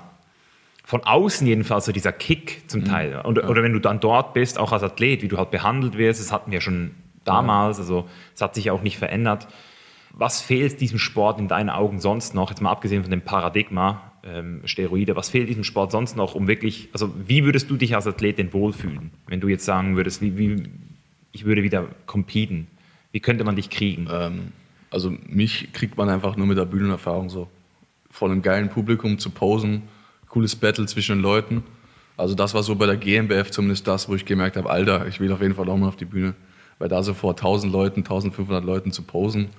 von 0.90 1.04
außen 1.04 1.46
jedenfalls 1.46 1.84
so 1.84 1.92
dieser 1.92 2.10
Kick 2.10 2.68
zum 2.68 2.84
Teil. 2.84 3.20
Und, 3.20 3.38
Oder 3.38 3.62
wenn 3.62 3.72
du 3.72 3.78
dann 3.78 4.00
dort 4.00 4.34
bist, 4.34 4.58
auch 4.58 4.72
als 4.72 4.82
Athlet, 4.82 5.22
wie 5.22 5.28
du 5.28 5.38
halt 5.38 5.52
behandelt 5.52 5.96
wirst, 5.96 6.20
das 6.20 6.32
hatten 6.32 6.50
wir 6.50 6.60
schon 6.60 6.90
damals, 7.24 7.78
also 7.78 8.08
es 8.34 8.40
hat 8.40 8.56
sich 8.56 8.72
auch 8.72 8.82
nicht 8.82 8.98
verändert. 8.98 9.46
Was 10.12 10.40
fehlt 10.40 10.80
diesem 10.80 10.98
Sport 10.98 11.38
in 11.38 11.46
deinen 11.46 11.70
Augen 11.70 12.00
sonst 12.00 12.34
noch, 12.34 12.50
jetzt 12.50 12.60
mal 12.60 12.72
abgesehen 12.72 13.02
von 13.02 13.10
dem 13.12 13.20
Paradigma 13.20 14.02
ähm, 14.24 14.62
Steroide, 14.64 15.14
was 15.14 15.28
fehlt 15.28 15.48
diesem 15.48 15.62
Sport 15.62 15.92
sonst 15.92 16.16
noch, 16.16 16.34
um 16.34 16.48
wirklich, 16.48 16.88
also 16.92 17.14
wie 17.24 17.44
würdest 17.44 17.70
du 17.70 17.76
dich 17.76 17.94
als 17.94 18.08
Athlet 18.08 18.38
denn 18.38 18.52
wohlfühlen, 18.52 19.12
wenn 19.28 19.38
du 19.38 19.46
jetzt 19.46 19.64
sagen 19.64 19.94
würdest, 19.94 20.20
wie, 20.20 20.36
wie 20.38 20.64
ich 21.30 21.44
würde 21.44 21.62
wieder 21.62 21.86
competen, 22.06 22.66
wie 23.12 23.20
könnte 23.20 23.44
man 23.44 23.54
dich 23.54 23.70
kriegen? 23.70 24.08
Ähm, 24.10 24.48
also 24.90 25.14
mich 25.28 25.72
kriegt 25.72 25.96
man 25.96 26.08
einfach 26.08 26.36
nur 26.36 26.48
mit 26.48 26.58
der 26.58 26.64
Bühnenerfahrung 26.64 27.30
so. 27.30 27.46
Vor 28.10 28.28
einem 28.28 28.42
geilen 28.42 28.70
Publikum 28.70 29.20
zu 29.20 29.30
posen, 29.30 29.82
cooles 30.30 30.56
Battle 30.56 30.86
zwischen 30.86 31.16
den 31.16 31.22
Leuten. 31.22 31.62
Also 32.16 32.34
das 32.34 32.54
war 32.54 32.62
so 32.62 32.74
bei 32.74 32.86
der 32.86 32.96
GmbF 32.96 33.50
zumindest 33.50 33.86
das, 33.86 34.08
wo 34.08 34.14
ich 34.14 34.24
gemerkt 34.24 34.56
habe, 34.56 34.70
Alter, 34.70 35.06
ich 35.06 35.20
will 35.20 35.30
auf 35.32 35.42
jeden 35.42 35.54
Fall 35.54 35.68
auch 35.68 35.76
mal 35.76 35.88
auf 35.88 35.96
die 35.96 36.04
Bühne. 36.04 36.34
Weil 36.78 36.88
da 36.88 37.02
so 37.02 37.12
vor 37.12 37.32
1000 37.32 37.72
Leuten, 37.72 38.00
1500 38.00 38.64
Leuten 38.64 38.92
zu 38.92 39.02
posen, 39.02 39.50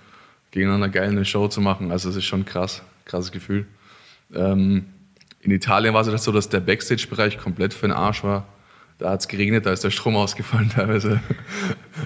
gegeneinander 0.50 0.90
geil 0.90 1.10
eine 1.10 1.26
Show 1.26 1.48
zu 1.48 1.62
machen, 1.62 1.92
also 1.92 2.10
das 2.10 2.16
ist 2.16 2.26
schon 2.26 2.46
krass, 2.46 2.82
krasses 3.06 3.32
Gefühl. 3.32 3.68
Ähm, 4.34 4.86
in 5.42 5.52
Italien 5.52 5.94
war 5.94 6.02
es 6.02 6.08
das 6.08 6.24
so, 6.24 6.32
dass 6.32 6.50
der 6.50 6.60
Backstage-Bereich 6.60 7.38
komplett 7.38 7.74
für 7.74 7.88
den 7.88 7.96
Arsch 7.96 8.24
war. 8.24 8.48
Da 8.98 9.12
hat 9.12 9.22
es 9.22 9.28
geregnet, 9.28 9.66
da 9.66 9.72
ist 9.72 9.84
der 9.84 9.90
Strom 9.90 10.16
ausgefallen 10.16 10.70
teilweise. 10.76 11.20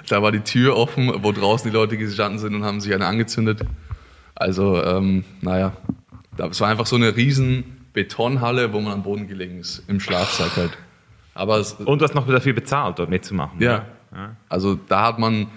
da 0.07 0.21
war 0.21 0.31
die 0.31 0.39
Tür 0.39 0.77
offen, 0.77 1.11
wo 1.21 1.31
draußen 1.31 1.69
die 1.69 1.75
Leute 1.75 1.97
gestanden 1.97 2.39
sind 2.39 2.55
und 2.55 2.63
haben 2.63 2.79
sich 2.79 2.93
eine 2.93 3.05
angezündet. 3.05 3.61
Also, 4.35 4.81
ähm, 4.83 5.25
naja, 5.41 5.73
es 6.37 6.61
war 6.61 6.69
einfach 6.69 6.85
so 6.85 6.95
eine 6.95 7.15
riesen 7.15 7.74
Betonhalle, 7.95 8.71
wo 8.73 8.79
man 8.81 8.93
am 8.93 9.01
Boden 9.03 9.27
gelegen 9.27 9.59
ist, 9.59 9.81
im 9.87 9.99
Schlafsack 9.99 10.55
halt. 10.57 10.77
Aber 11.33 11.57
es, 11.57 11.73
Und 11.73 11.99
du 11.99 12.05
hast 12.05 12.13
noch 12.13 12.27
dafür 12.27 12.53
bezahlt, 12.53 12.99
dort 12.99 13.09
mitzumachen. 13.09 13.59
ja, 13.59 13.85
oder? 14.11 14.35
also 14.47 14.75
da 14.75 15.07
hat 15.07 15.17
man, 15.19 15.47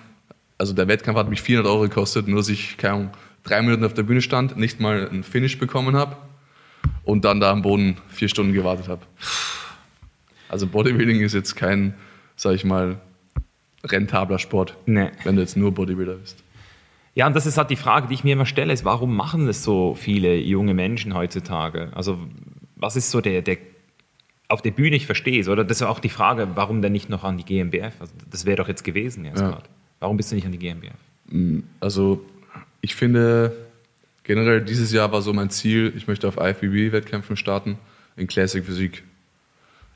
also 0.57 0.72
der 0.72 0.88
Wettkampf 0.88 1.18
hat 1.18 1.29
mich 1.29 1.42
400 1.42 1.70
Euro 1.70 1.83
gekostet, 1.83 2.27
nur 2.29 2.38
dass 2.38 2.48
ich, 2.48 2.79
keine 2.79 2.94
Ahnung, 2.94 3.11
drei 3.44 3.61
Minuten 3.62 3.85
auf 3.85 3.94
der 3.94 4.03
Bühne 4.05 4.22
stand, 4.22 4.57
nicht 4.57 4.81
mal 4.81 5.09
ein 5.11 5.22
Finish 5.22 5.59
bekommen 5.59 5.94
habe 5.96 6.16
und 7.05 7.24
dann 7.24 7.40
da 7.40 7.51
am 7.53 7.62
Boden 7.62 7.96
vier 8.09 8.29
Stunden 8.29 8.53
gewartet 8.53 8.88
habe. 8.88 9.03
Also 10.48 10.66
Bodybuilding 10.66 11.20
ist 11.20 11.35
jetzt 11.35 11.55
kein, 11.57 11.94
sag 12.37 12.55
ich 12.55 12.64
mal, 12.64 12.98
rentabler 13.85 14.38
Sport, 14.38 14.77
Nee. 14.87 15.11
wenn 15.24 15.37
du 15.37 15.42
jetzt 15.42 15.57
nur 15.57 15.72
Bodybuilder 15.72 16.14
bist. 16.14 16.42
Ja, 17.18 17.26
und 17.26 17.35
das 17.35 17.46
ist 17.46 17.59
halt 17.59 17.68
die 17.70 17.76
Frage, 17.76 18.07
die 18.07 18.14
ich 18.14 18.22
mir 18.22 18.35
immer 18.35 18.46
stelle, 18.46 18.72
ist, 18.72 18.85
warum 18.85 19.16
machen 19.16 19.46
das 19.48 19.64
so 19.64 19.94
viele 19.94 20.37
junge 20.37 20.72
Menschen 20.72 21.14
heutzutage? 21.14 21.90
Also, 21.94 22.16
was 22.76 22.94
ist 22.94 23.11
so 23.11 23.20
der, 23.20 23.42
der 23.42 23.57
auf 24.46 24.62
der 24.62 24.70
Bühne, 24.70 24.94
ich 24.94 25.04
verstehe 25.04 25.40
es, 25.40 25.48
oder? 25.48 25.64
Das 25.64 25.78
ist 25.81 25.87
auch 25.87 25.98
die 25.98 26.09
Frage, 26.09 26.48
warum 26.54 26.81
denn 26.81 26.92
nicht 26.92 27.09
noch 27.11 27.24
an 27.24 27.37
die 27.37 27.44
GmbF? 27.44 27.92
Also, 28.00 28.12
das 28.31 28.46
wäre 28.46 28.57
doch 28.57 28.68
jetzt 28.68 28.85
gewesen 28.85 29.24
jetzt 29.24 29.40
Ja. 29.40 29.48
gerade. 29.50 29.64
Warum 29.98 30.16
bist 30.16 30.31
du 30.31 30.37
nicht 30.37 30.46
an 30.46 30.52
die 30.52 30.59
GmbF? 30.59 30.94
Also 31.81 32.24
ich 32.81 32.94
finde, 32.94 33.54
generell 34.22 34.61
dieses 34.62 34.92
Jahr 34.92 35.11
war 35.11 35.20
so 35.20 35.33
mein 35.33 35.50
Ziel, 35.50 35.92
ich 35.96 36.07
möchte 36.07 36.28
auf 36.28 36.37
IFBB-Wettkämpfen 36.38 37.37
starten 37.37 37.78
in 38.16 38.28
Classic 38.28 38.64
Physik. 38.64 39.02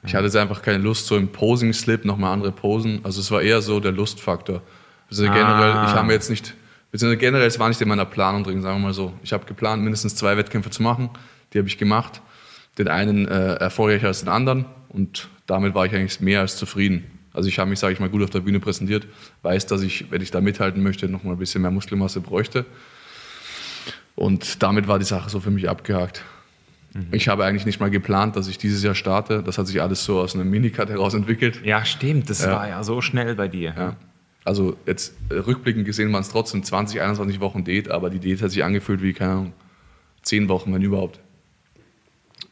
Ich 0.05 0.17
hatte 0.17 0.25
jetzt 0.25 0.37
einfach 0.37 0.61
keine 0.63 0.79
Lust, 0.79 1.07
so 1.07 1.17
im 1.17 1.29
Posing-Slip 1.29 2.05
nochmal 2.05 2.33
andere 2.33 2.51
Posen. 2.51 2.99
Also 3.05 3.21
es 3.21 3.31
war 3.31 3.41
eher 3.43 3.63
so 3.63 3.79
der 3.79 3.93
Lustfaktor. 3.93 4.61
Also 5.09 5.25
Ah. 5.25 5.33
generell, 5.33 5.71
ich 5.87 5.93
habe 5.95 6.09
mir 6.09 6.15
jetzt 6.15 6.29
nicht, 6.29 6.55
beziehungsweise 6.93 7.19
generell, 7.19 7.47
es 7.49 7.59
war 7.59 7.69
nicht 7.69 7.81
in 7.81 7.89
meiner 7.89 8.05
Planung 8.05 8.45
drin, 8.45 8.63
sagen 8.63 8.77
wir 8.77 8.89
mal 8.89 8.95
so. 8.95 9.13
Ich 9.25 9.33
habe 9.33 9.45
geplant, 9.45 9.83
mindestens 9.83 10.15
zwei 10.15 10.37
Wettkämpfe 10.37 10.71
zu 10.71 10.83
machen. 10.83 11.11
Die 11.53 11.59
habe 11.59 11.67
ich 11.67 11.79
gemacht. 11.79 12.23
Den 12.79 12.89
einen 12.89 13.27
äh, 13.27 13.55
erfolgreicher 13.55 14.07
als 14.07 14.21
den 14.21 14.29
anderen 14.29 14.67
und 14.89 15.29
damit 15.47 15.75
war 15.75 15.85
ich 15.85 15.95
eigentlich 15.95 16.21
mehr 16.21 16.41
als 16.41 16.57
zufrieden. 16.57 17.05
Also 17.35 17.49
ich 17.49 17.59
habe 17.59 17.69
mich, 17.69 17.79
sage 17.79 17.93
ich 17.93 18.01
mal, 18.01 18.09
gut 18.09 18.23
auf 18.23 18.31
der 18.31 18.41
Bühne 18.41 18.61
präsentiert, 18.61 19.07
weiß, 19.43 19.67
dass 19.67 19.83
ich, 19.83 20.11
wenn 20.11 20.23
ich 20.23 20.31
da 20.31 20.41
mithalten 20.41 20.83
möchte, 20.83 21.09
noch 21.09 21.25
mal 21.25 21.33
ein 21.33 21.39
bisschen 21.39 21.63
mehr 21.63 21.71
Muskelmasse 21.71 22.21
bräuchte. 22.21 22.65
Und 24.15 24.63
damit 24.63 24.89
war 24.89 24.99
die 24.99 25.05
Sache 25.05 25.29
so 25.29 25.41
für 25.41 25.51
mich 25.51 25.69
abgehakt. 25.69 26.23
Ich 27.11 27.29
habe 27.29 27.47
eigentlich 27.47 27.65
nicht 27.65 27.81
mal 27.81 27.91
geplant, 27.91 28.37
dass 28.37 28.49
ich 28.49 28.59
dieses 28.59 28.83
Jahr 28.83 28.95
starte. 28.95 29.43
Das 29.43 29.57
hat 29.57 29.67
sich 29.67 29.81
alles 29.81 30.05
so 30.05 30.21
aus 30.21 30.35
einem 30.35 30.51
Minicut 30.51 30.91
heraus 30.91 31.15
entwickelt. 31.15 31.65
Ja, 31.65 31.87
stimmt, 31.87 32.29
das 32.29 32.47
war 32.47 32.69
ja 32.69 32.85
so 32.85 33.01
schnell 33.01 33.35
bei 33.35 33.49
dir. 33.49 33.75
Ja. 33.77 33.97
Also 34.45 34.77
jetzt 34.87 35.15
äh, 35.31 35.35
rückblickend 35.35 35.85
gesehen 35.85 36.13
waren 36.13 36.23
es 36.23 36.29
trotzdem 36.29 36.63
20, 36.63 37.01
21 37.01 37.41
Wochen 37.41 37.65
Diät, 37.65 37.91
aber 37.91 38.11
die 38.11 38.19
Diät 38.19 38.43
hat 38.43 38.51
sich 38.51 38.65
angefühlt 38.65 39.03
wie, 39.03 39.13
keine 39.13 39.33
Ahnung, 39.33 39.53
10 40.23 40.49
Wochen, 40.49 40.75
wenn 40.75 40.83
überhaupt. 40.83 41.21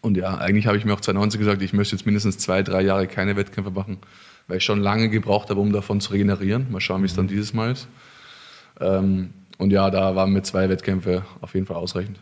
Und 0.00 0.16
ja, 0.16 0.38
eigentlich 0.38 0.66
habe 0.66 0.78
ich 0.78 0.84
mir 0.84 0.94
auch 0.94 1.00
2019 1.00 1.40
gesagt, 1.40 1.62
ich 1.62 1.72
möchte 1.72 1.94
jetzt 1.94 2.06
mindestens 2.06 2.38
zwei, 2.38 2.62
drei 2.62 2.82
Jahre 2.82 3.06
keine 3.06 3.36
Wettkämpfe 3.36 3.70
machen, 3.70 3.98
weil 4.46 4.58
ich 4.58 4.64
schon 4.64 4.80
lange 4.80 5.10
gebraucht 5.10 5.50
habe, 5.50 5.60
um 5.60 5.72
davon 5.72 6.00
zu 6.00 6.12
regenerieren. 6.12 6.70
Mal 6.70 6.80
schauen, 6.80 7.02
wie 7.02 7.06
es 7.06 7.14
dann 7.14 7.28
dieses 7.28 7.52
Mal 7.52 7.72
ist. 7.72 7.88
Ähm, 8.80 9.30
und 9.58 9.72
ja, 9.72 9.90
da 9.90 10.14
waren 10.16 10.32
mir 10.32 10.42
zwei 10.42 10.68
Wettkämpfe 10.68 11.24
auf 11.40 11.54
jeden 11.54 11.66
Fall 11.66 11.76
ausreichend. 11.76 12.18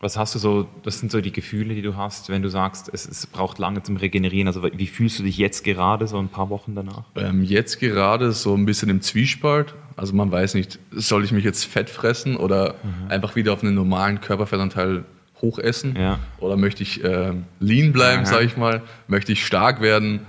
Was 0.00 0.16
hast 0.16 0.34
du 0.34 0.38
so, 0.38 0.68
das 0.84 1.00
sind 1.00 1.10
so 1.10 1.20
die 1.20 1.32
Gefühle, 1.32 1.74
die 1.74 1.82
du 1.82 1.96
hast, 1.96 2.28
wenn 2.28 2.40
du 2.40 2.48
sagst, 2.48 2.88
es, 2.92 3.08
es 3.08 3.26
braucht 3.26 3.58
lange 3.58 3.82
zum 3.82 3.96
Regenerieren. 3.96 4.46
Also 4.46 4.62
wie 4.62 4.86
fühlst 4.86 5.18
du 5.18 5.24
dich 5.24 5.38
jetzt 5.38 5.64
gerade, 5.64 6.06
so 6.06 6.18
ein 6.18 6.28
paar 6.28 6.50
Wochen 6.50 6.76
danach? 6.76 7.02
Ähm, 7.16 7.42
jetzt 7.42 7.80
gerade 7.80 8.30
so 8.30 8.54
ein 8.54 8.64
bisschen 8.64 8.90
im 8.90 9.00
Zwiespalt. 9.00 9.74
Also 9.96 10.14
man 10.14 10.30
weiß 10.30 10.54
nicht, 10.54 10.78
soll 10.92 11.24
ich 11.24 11.32
mich 11.32 11.42
jetzt 11.42 11.64
fett 11.64 11.90
fressen 11.90 12.36
oder 12.36 12.76
einfach 13.08 13.34
wieder 13.34 13.52
auf 13.52 13.64
einen 13.64 13.74
normalen 13.74 14.20
Körperfettanteil 14.20 15.04
hochessen? 15.42 15.96
Ja. 15.96 16.20
Oder 16.38 16.56
möchte 16.56 16.84
ich 16.84 17.02
ähm, 17.02 17.44
lean 17.58 17.92
bleiben, 17.92 18.22
Aha. 18.22 18.26
sage 18.26 18.44
ich 18.44 18.56
mal? 18.56 18.82
Möchte 19.08 19.32
ich 19.32 19.44
stark 19.44 19.80
werden? 19.80 20.20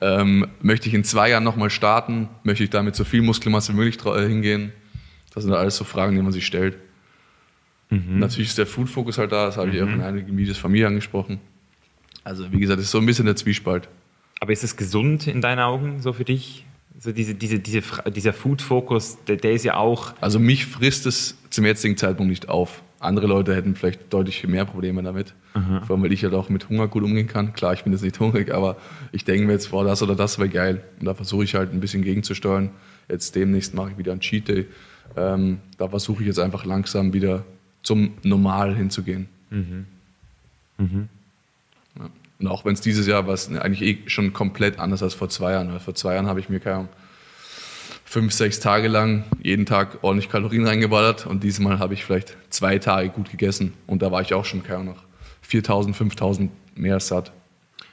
Ähm, 0.00 0.46
möchte 0.60 0.88
ich 0.88 0.94
in 0.94 1.02
zwei 1.02 1.30
Jahren 1.30 1.44
nochmal 1.44 1.70
starten? 1.70 2.28
Möchte 2.44 2.62
ich 2.62 2.70
damit 2.70 2.94
so 2.94 3.02
viel 3.02 3.22
Muskelmasse 3.22 3.72
wie 3.72 3.76
möglich 3.76 3.98
äh, 4.04 4.28
hingehen? 4.28 4.72
Das 5.34 5.42
sind 5.42 5.52
alles 5.52 5.76
so 5.76 5.84
Fragen, 5.84 6.14
die 6.14 6.22
man 6.22 6.32
sich 6.32 6.46
stellt. 6.46 6.76
Natürlich 7.90 8.48
ist 8.50 8.58
der 8.58 8.66
Food-Fokus 8.66 9.18
halt 9.18 9.32
da, 9.32 9.46
das 9.46 9.56
habe 9.56 9.70
ich 9.70 9.80
auch 9.80 9.86
in 9.86 10.00
einigen 10.00 10.36
Videos 10.36 10.58
von 10.58 10.72
mir 10.72 10.86
angesprochen. 10.86 11.40
Also 12.24 12.50
wie 12.50 12.58
gesagt, 12.58 12.80
es 12.80 12.86
ist 12.86 12.90
so 12.90 12.98
ein 12.98 13.06
bisschen 13.06 13.26
der 13.26 13.36
Zwiespalt. 13.36 13.88
Aber 14.40 14.52
ist 14.52 14.64
es 14.64 14.76
gesund 14.76 15.26
in 15.28 15.40
deinen 15.40 15.60
Augen 15.60 16.00
so 16.00 16.12
für 16.12 16.24
dich? 16.24 16.66
So 16.98 17.12
diese, 17.12 17.34
diese, 17.34 17.58
diese, 17.60 17.82
dieser 18.10 18.32
Food-Fokus, 18.32 19.18
der, 19.28 19.36
der 19.36 19.52
ist 19.52 19.64
ja 19.64 19.76
auch, 19.76 20.14
Also 20.20 20.40
mich 20.40 20.66
frisst 20.66 21.06
es 21.06 21.36
zum 21.50 21.64
jetzigen 21.64 21.96
Zeitpunkt 21.96 22.30
nicht 22.30 22.48
auf. 22.48 22.82
Andere 22.98 23.26
Leute 23.26 23.54
hätten 23.54 23.76
vielleicht 23.76 24.12
deutlich 24.12 24.44
mehr 24.46 24.64
Probleme 24.64 25.02
damit. 25.02 25.34
Vor 25.86 25.96
allem, 25.96 26.02
weil 26.02 26.12
ich 26.12 26.22
halt 26.22 26.34
auch 26.34 26.48
mit 26.48 26.68
Hunger 26.68 26.88
gut 26.88 27.02
umgehen 27.02 27.28
kann. 27.28 27.52
Klar, 27.52 27.72
ich 27.72 27.84
bin 27.84 27.92
jetzt 27.92 28.02
nicht 28.02 28.18
hungrig, 28.20 28.52
aber 28.52 28.76
ich 29.12 29.24
denke 29.24 29.46
mir 29.46 29.52
jetzt, 29.52 29.70
boah, 29.70 29.84
das 29.84 30.02
oder 30.02 30.14
das 30.14 30.38
wäre 30.38 30.48
geil. 30.48 30.82
Und 30.98 31.06
da 31.06 31.14
versuche 31.14 31.44
ich 31.44 31.54
halt 31.54 31.72
ein 31.72 31.80
bisschen 31.80 32.02
gegenzusteuern. 32.02 32.70
Jetzt 33.08 33.34
demnächst 33.36 33.74
mache 33.74 33.92
ich 33.92 33.98
wieder 33.98 34.12
einen 34.12 34.20
Cheat 34.20 34.48
Day. 34.48 34.66
Ähm, 35.16 35.58
da 35.78 35.88
versuche 35.88 36.22
ich 36.22 36.26
jetzt 36.26 36.38
einfach 36.38 36.64
langsam 36.64 37.12
wieder 37.12 37.44
zum 37.86 38.14
Normal 38.24 38.74
hinzugehen. 38.74 39.28
Ja. 41.98 42.10
Und 42.38 42.48
auch 42.48 42.64
wenn 42.64 42.74
es 42.74 42.80
dieses 42.80 43.06
Jahr 43.06 43.26
war, 43.26 43.38
eigentlich 43.62 43.82
eh 43.82 43.98
schon 44.08 44.32
komplett 44.32 44.78
anders 44.78 45.02
als 45.02 45.14
vor 45.14 45.28
zwei 45.28 45.52
Jahren. 45.52 45.72
Weil 45.72 45.80
vor 45.80 45.94
zwei 45.94 46.14
Jahren 46.14 46.26
habe 46.26 46.40
ich 46.40 46.48
mir 46.48 46.60
keine 46.60 46.76
Ahnung, 46.76 46.88
fünf, 48.04 48.32
sechs 48.32 48.60
Tage 48.60 48.88
lang 48.88 49.24
jeden 49.42 49.66
Tag 49.66 49.98
ordentlich 50.02 50.28
Kalorien 50.28 50.66
reingeballert 50.66 51.26
und 51.26 51.42
diesmal 51.44 51.78
habe 51.78 51.94
ich 51.94 52.04
vielleicht 52.04 52.36
zwei 52.50 52.78
Tage 52.78 53.08
gut 53.08 53.30
gegessen 53.30 53.72
und 53.86 54.02
da 54.02 54.10
war 54.12 54.20
ich 54.20 54.34
auch 54.34 54.44
schon 54.44 54.62
keine 54.62 54.80
Ahnung, 54.80 54.94
noch 54.94 55.02
4000, 55.42 55.96
5000 55.96 56.50
mehr 56.76 57.00
satt. 57.00 57.32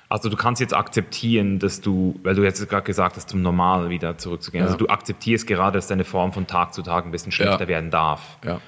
Also 0.09 0.29
du 0.29 0.35
kannst 0.35 0.59
jetzt 0.61 0.73
akzeptieren, 0.75 1.57
dass 1.59 1.81
du, 1.81 2.19
weil 2.23 2.35
du 2.35 2.43
jetzt 2.43 2.67
gerade 2.69 2.83
gesagt 2.85 3.15
hast, 3.15 3.29
zum 3.29 3.41
Normal 3.41 3.89
wieder 3.89 4.17
zurückzugehen. 4.17 4.63
Ja. 4.63 4.67
Also 4.71 4.77
du 4.77 4.87
akzeptierst 4.87 5.47
gerade, 5.47 5.77
dass 5.77 5.87
deine 5.87 6.03
Form 6.03 6.33
von 6.33 6.45
Tag 6.45 6.73
zu 6.73 6.81
Tag 6.83 7.05
ein 7.05 7.11
bisschen 7.11 7.31
schlechter 7.31 7.61
Ja. 7.61 7.67
werden 7.67 7.89
darf. 7.89 8.37
Ja. 8.45 8.59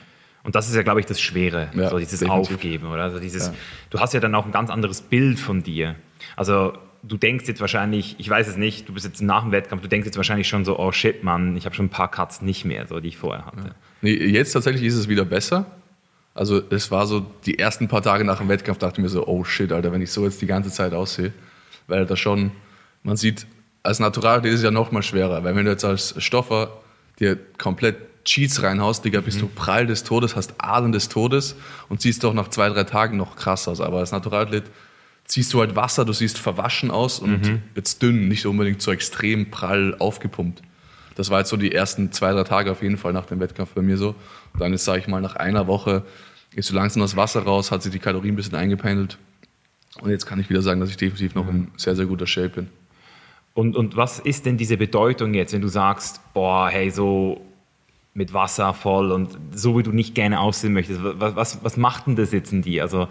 Und 0.45 0.55
das 0.55 0.69
ist 0.69 0.75
ja, 0.75 0.83
glaube 0.83 0.99
ich, 0.99 1.05
das 1.07 1.19
Schwere, 1.19 1.69
Ja, 1.73 1.89
so 1.89 1.97
dieses 1.97 2.19
definitiv. 2.19 2.53
Aufgeben, 2.55 2.87
oder? 2.87 3.03
Also 3.03 3.19
dieses, 3.19 3.47
Ja. 3.47 3.53
Du 3.89 3.99
hast 3.99 4.13
ja 4.13 4.19
dann 4.19 4.33
auch 4.35 4.45
ein 4.45 4.51
ganz 4.51 4.69
anderes 4.69 5.01
Bild 5.01 5.39
von 5.39 5.63
dir. 5.63 5.95
Also 6.35 6.73
du 7.03 7.17
denkst 7.17 7.47
jetzt 7.47 7.61
wahrscheinlich, 7.61 8.15
ich 8.19 8.29
weiß 8.29 8.47
es 8.47 8.55
nicht, 8.55 8.87
du 8.87 8.93
bist 8.93 9.05
jetzt 9.05 9.21
nach 9.21 9.43
dem 9.43 9.51
Wettkampf, 9.51 9.81
du 9.81 9.87
denkst 9.89 10.05
jetzt 10.05 10.17
wahrscheinlich 10.17 10.47
schon 10.47 10.63
so, 10.63 10.79
oh 10.79 10.91
shit, 10.91 11.23
Mann, 11.23 11.57
ich 11.57 11.65
habe 11.65 11.75
schon 11.75 11.87
ein 11.87 11.89
paar 11.89 12.09
Cuts 12.09 12.41
nicht 12.41 12.63
mehr, 12.63 12.87
so 12.87 12.99
die 12.99 13.09
ich 13.09 13.17
vorher 13.17 13.45
hatte. 13.45 13.75
Nee, 14.01 14.13
jetzt 14.13 14.53
tatsächlich 14.53 14.83
ist 14.83 14.95
es 14.95 15.07
wieder 15.09 15.25
besser. 15.25 15.65
Also 16.33 16.61
es 16.69 16.91
war 16.91 17.07
so, 17.07 17.25
die 17.45 17.59
ersten 17.59 17.87
paar 17.87 18.01
Tage 18.01 18.23
nach 18.25 18.39
dem 18.39 18.49
Wettkampf 18.49 18.77
dachte 18.79 18.99
ich 18.99 19.03
mir 19.03 19.09
so, 19.09 19.25
oh 19.27 19.43
shit, 19.43 19.71
Alter, 19.71 19.91
wenn 19.91 20.01
ich 20.01 20.11
so 20.11 20.25
jetzt 20.25 20.41
die 20.41 20.47
ganze 20.47 20.69
Zeit 20.69 20.93
aussehe. 20.93 21.31
Weil 21.87 22.05
da 22.05 22.15
schon, 22.15 22.51
man 23.03 23.15
sieht, 23.15 23.47
als 23.83 23.99
Naturaler 23.99 24.43
ist 24.45 24.55
es 24.55 24.63
ja 24.63 24.71
noch 24.71 24.91
mal 24.91 25.01
schwerer. 25.01 25.43
Weil 25.43 25.55
wenn 25.55 25.65
du 25.65 25.71
jetzt 25.71 25.85
als 25.85 26.21
Stoffer 26.21 26.81
dir 27.19 27.37
komplett 27.57 27.95
Cheats 28.25 28.63
reinhaust, 28.63 29.05
Digga, 29.05 29.21
bist 29.21 29.39
du 29.39 29.47
prall 29.47 29.85
des 29.85 30.03
Todes, 30.03 30.35
hast 30.35 30.55
Adern 30.57 30.91
des 30.91 31.09
Todes 31.09 31.55
und 31.89 32.01
siehst 32.01 32.23
doch 32.23 32.33
nach 32.33 32.49
zwei, 32.49 32.69
drei 32.69 32.83
Tagen 32.83 33.17
noch 33.17 33.35
krass 33.35 33.67
aus. 33.67 33.79
Aber 33.79 33.99
als 33.99 34.11
Naturathlet 34.11 34.65
ziehst 35.25 35.53
du 35.53 35.59
halt 35.59 35.75
Wasser, 35.75 36.05
du 36.05 36.13
siehst 36.13 36.37
verwaschen 36.37 36.91
aus 36.91 37.19
und 37.19 37.61
jetzt 37.75 38.01
dünn, 38.01 38.27
nicht 38.27 38.45
unbedingt 38.45 38.81
so 38.81 38.91
extrem 38.91 39.51
prall 39.51 39.95
aufgepumpt. 39.99 40.61
Das 41.15 41.29
war 41.29 41.39
jetzt 41.39 41.49
so 41.49 41.57
die 41.57 41.71
ersten 41.71 42.11
zwei, 42.11 42.33
drei 42.33 42.43
Tage 42.43 42.71
auf 42.71 42.81
jeden 42.81 42.97
Fall 42.97 43.13
nach 43.13 43.25
dem 43.25 43.39
Wettkampf 43.39 43.71
bei 43.73 43.81
mir 43.81 43.97
so. 43.97 44.15
Dann 44.59 44.73
ist, 44.73 44.83
sage 44.85 44.99
ich 44.99 45.07
mal, 45.07 45.21
nach 45.21 45.35
einer 45.35 45.67
Woche 45.67 46.03
ist 46.53 46.67
so 46.67 46.75
langsam 46.75 47.01
das 47.01 47.15
Wasser 47.15 47.43
raus, 47.43 47.71
hat 47.71 47.83
sich 47.83 47.91
die 47.91 47.99
Kalorien 47.99 48.33
ein 48.33 48.35
bisschen 48.35 48.55
eingependelt. 48.55 49.17
Und 50.01 50.09
jetzt 50.09 50.25
kann 50.25 50.39
ich 50.39 50.49
wieder 50.49 50.61
sagen, 50.61 50.79
dass 50.81 50.89
ich 50.89 50.97
definitiv 50.97 51.35
noch 51.35 51.47
in 51.47 51.69
sehr, 51.77 51.95
sehr 51.95 52.05
guter 52.05 52.27
Shape 52.27 52.49
bin. 52.49 52.69
Und, 53.53 53.77
und 53.77 53.95
was 53.95 54.19
ist 54.19 54.45
denn 54.45 54.57
diese 54.57 54.75
Bedeutung 54.75 55.33
jetzt, 55.33 55.53
wenn 55.53 55.61
du 55.61 55.69
sagst, 55.69 56.19
boah, 56.33 56.69
hey, 56.69 56.91
so 56.91 57.41
mit 58.15 58.33
Wasser 58.33 58.73
voll 58.73 59.11
und 59.11 59.37
so 59.53 59.77
wie 59.77 59.83
du 59.83 59.91
nicht 59.91 60.15
gerne 60.15 60.39
aussehen 60.39 60.73
möchtest, 60.73 61.01
was, 61.03 61.35
was, 61.35 61.63
was 61.63 61.77
macht 61.77 62.07
denn 62.07 62.15
das 62.15 62.31
jetzt 62.31 62.51
in 62.53 62.61
dir? 62.63 62.81
Also, 62.81 63.07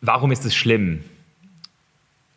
warum 0.00 0.32
ist 0.32 0.44
es 0.44 0.54
schlimm? 0.54 1.04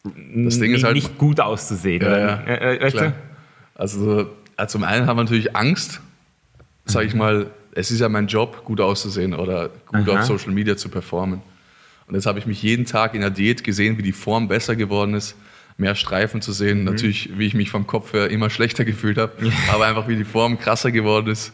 Das 0.03 0.13
Ding 0.13 0.45
ist 0.45 0.59
Nicht- 0.59 0.83
halt- 0.83 0.95
nicht 0.95 1.17
gut 1.17 1.39
auszusehen. 1.39 2.01
Ja, 2.01 2.17
ja, 2.17 2.35
Äh, 2.43 2.75
äh, 2.77 2.81
weißt 2.83 2.95
du? 2.99 3.13
Also 3.75 4.29
zum 4.67 4.83
einen 4.83 5.07
haben 5.07 5.17
wir 5.17 5.23
natürlich 5.23 5.55
Angst, 5.55 6.01
sage 6.85 7.07
ich 7.07 7.15
mal, 7.15 7.47
es 7.73 7.89
ist 7.89 7.99
ja 7.99 8.09
mein 8.09 8.27
Job, 8.27 8.63
gut 8.63 8.79
auszusehen 8.79 9.33
oder 9.33 9.69
gut 9.87 10.07
Aha. 10.09 10.19
auf 10.19 10.25
Social 10.25 10.51
Media 10.51 10.77
zu 10.77 10.89
performen. 10.89 11.41
Und 12.07 12.15
jetzt 12.15 12.25
habe 12.27 12.37
ich 12.37 12.45
mich 12.45 12.61
jeden 12.61 12.85
Tag 12.85 13.15
in 13.15 13.21
der 13.21 13.29
Diät 13.31 13.63
gesehen, 13.63 13.97
wie 13.97 14.03
die 14.03 14.11
Form 14.11 14.47
besser 14.47 14.75
geworden 14.75 15.13
ist, 15.15 15.35
mehr 15.77 15.95
Streifen 15.95 16.41
zu 16.41 16.51
sehen. 16.53 16.83
Natürlich, 16.83 17.37
wie 17.37 17.47
ich 17.47 17.53
mich 17.53 17.71
vom 17.71 17.87
Kopf 17.87 18.13
her 18.13 18.29
immer 18.29 18.49
schlechter 18.49 18.85
gefühlt 18.91 19.17
habe, 19.17 19.33
aber 19.71 19.85
einfach 19.87 20.07
wie 20.07 20.15
die 20.15 20.23
Form 20.25 20.59
krasser 20.59 20.91
geworden 20.91 21.27
ist. 21.27 21.53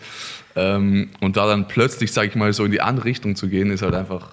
Ähm, 0.55 1.09
und 1.21 1.37
da 1.37 1.45
dann 1.47 1.67
plötzlich, 1.67 2.11
sage 2.11 2.29
ich 2.29 2.35
mal, 2.35 2.51
so 2.53 2.65
in 2.65 2.71
die 2.71 2.81
andere 2.81 3.05
Richtung 3.05 3.35
zu 3.35 3.47
gehen, 3.47 3.69
ist 3.71 3.81
halt 3.83 3.93
einfach 3.93 4.29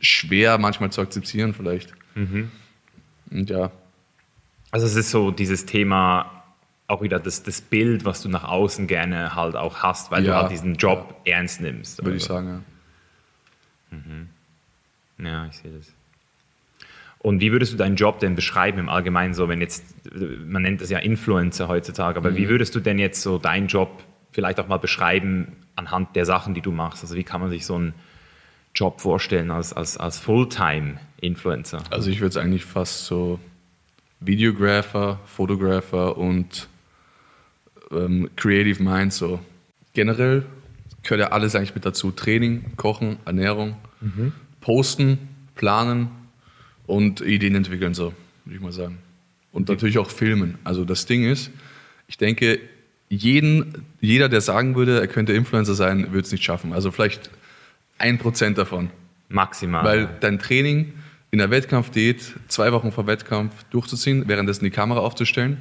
schwer 0.00 0.58
manchmal 0.58 0.90
zu 0.90 1.00
akzeptieren 1.00 1.54
vielleicht. 1.54 1.92
Und 2.16 2.50
ja, 3.50 3.70
Also 4.70 4.86
es 4.86 4.96
ist 4.96 5.10
so 5.10 5.30
dieses 5.30 5.64
Thema, 5.66 6.30
auch 6.88 7.00
wieder 7.02 7.18
das, 7.18 7.42
das 7.42 7.60
Bild, 7.62 8.04
was 8.04 8.20
du 8.20 8.28
nach 8.28 8.44
außen 8.44 8.86
gerne 8.86 9.34
halt 9.34 9.56
auch 9.56 9.76
hast, 9.82 10.10
weil 10.10 10.22
du 10.24 10.30
Ja. 10.30 10.42
halt 10.42 10.50
diesen 10.50 10.74
Job 10.74 11.20
ernst 11.24 11.60
nimmst. 11.60 12.04
würde 12.04 12.16
ich 12.16 12.22
Also, 12.24 12.34
sagen, 12.34 12.64
ja. 15.18 15.24
Ja, 15.24 15.46
ich 15.46 15.56
sehe 15.56 15.70
das. 15.72 15.86
Und 17.24 17.40
wie 17.40 17.52
würdest 17.52 17.72
du 17.72 17.78
deinen 17.78 17.96
Job 17.96 18.18
denn 18.18 18.34
beschreiben 18.34 18.78
im 18.78 18.90
Allgemeinen 18.90 19.32
so, 19.32 19.48
wenn 19.48 19.62
jetzt, 19.62 19.82
man 20.46 20.60
nennt 20.60 20.82
das 20.82 20.90
ja 20.90 20.98
Influencer 20.98 21.68
heutzutage, 21.68 22.18
aber 22.18 22.32
Mhm. 22.32 22.36
wie 22.36 22.48
würdest 22.50 22.74
du 22.74 22.80
denn 22.80 22.98
jetzt 22.98 23.22
so 23.22 23.38
deinen 23.38 23.66
Job 23.66 24.02
vielleicht 24.32 24.60
auch 24.60 24.68
mal 24.68 24.76
beschreiben 24.76 25.52
anhand 25.74 26.14
der 26.16 26.26
Sachen, 26.26 26.52
die 26.52 26.60
du 26.60 26.70
machst? 26.70 27.02
Also 27.02 27.16
wie 27.16 27.24
kann 27.24 27.40
man 27.40 27.48
sich 27.48 27.64
so 27.64 27.76
einen 27.76 27.94
Job 28.74 29.00
vorstellen 29.00 29.50
als, 29.50 29.72
als, 29.72 29.96
als 29.96 30.18
Fulltime-Influencer? 30.18 31.82
Also 31.88 32.10
ich 32.10 32.20
würde 32.20 32.28
es 32.28 32.36
eigentlich 32.36 32.66
fast 32.66 33.06
so 33.06 33.40
Videographer, 34.20 35.18
Photographer 35.24 36.18
und 36.18 36.68
ähm, 37.90 38.28
Creative 38.36 38.82
Mind 38.82 39.14
so. 39.14 39.40
Generell 39.94 40.44
gehört 41.02 41.20
ja 41.22 41.28
alles 41.32 41.54
eigentlich 41.54 41.74
mit 41.74 41.86
dazu. 41.86 42.10
Training, 42.10 42.76
Kochen, 42.76 43.16
Ernährung, 43.24 43.76
Posten, 44.60 45.18
Planen 45.54 46.08
und 46.86 47.20
Ideen 47.20 47.54
entwickeln 47.54 47.94
so, 47.94 48.12
würde 48.44 48.56
ich 48.56 48.62
mal 48.62 48.72
sagen. 48.72 48.98
Und 49.52 49.68
natürlich 49.68 49.98
auch 49.98 50.10
Filmen. 50.10 50.58
Also 50.64 50.84
das 50.84 51.06
Ding 51.06 51.24
ist, 51.24 51.50
ich 52.08 52.18
denke, 52.18 52.60
jeden, 53.08 53.84
jeder, 54.00 54.28
der 54.28 54.40
sagen 54.40 54.74
würde, 54.74 55.00
er 55.00 55.06
könnte 55.06 55.32
Influencer 55.32 55.74
sein, 55.74 56.12
würde 56.12 56.26
es 56.26 56.32
nicht 56.32 56.44
schaffen. 56.44 56.72
Also 56.72 56.90
vielleicht 56.90 57.30
ein 57.98 58.18
Prozent 58.18 58.58
davon. 58.58 58.90
Maximal. 59.28 59.84
Weil 59.84 60.08
dein 60.20 60.38
Training 60.38 60.92
in 61.30 61.38
der 61.38 61.50
Wettkampfdiät 61.50 62.34
zwei 62.48 62.72
Wochen 62.72 62.92
vor 62.92 63.06
Wettkampf 63.06 63.64
durchzuziehen, 63.70 64.24
währenddessen 64.26 64.64
die 64.64 64.70
Kamera 64.70 65.00
aufzustellen, 65.00 65.58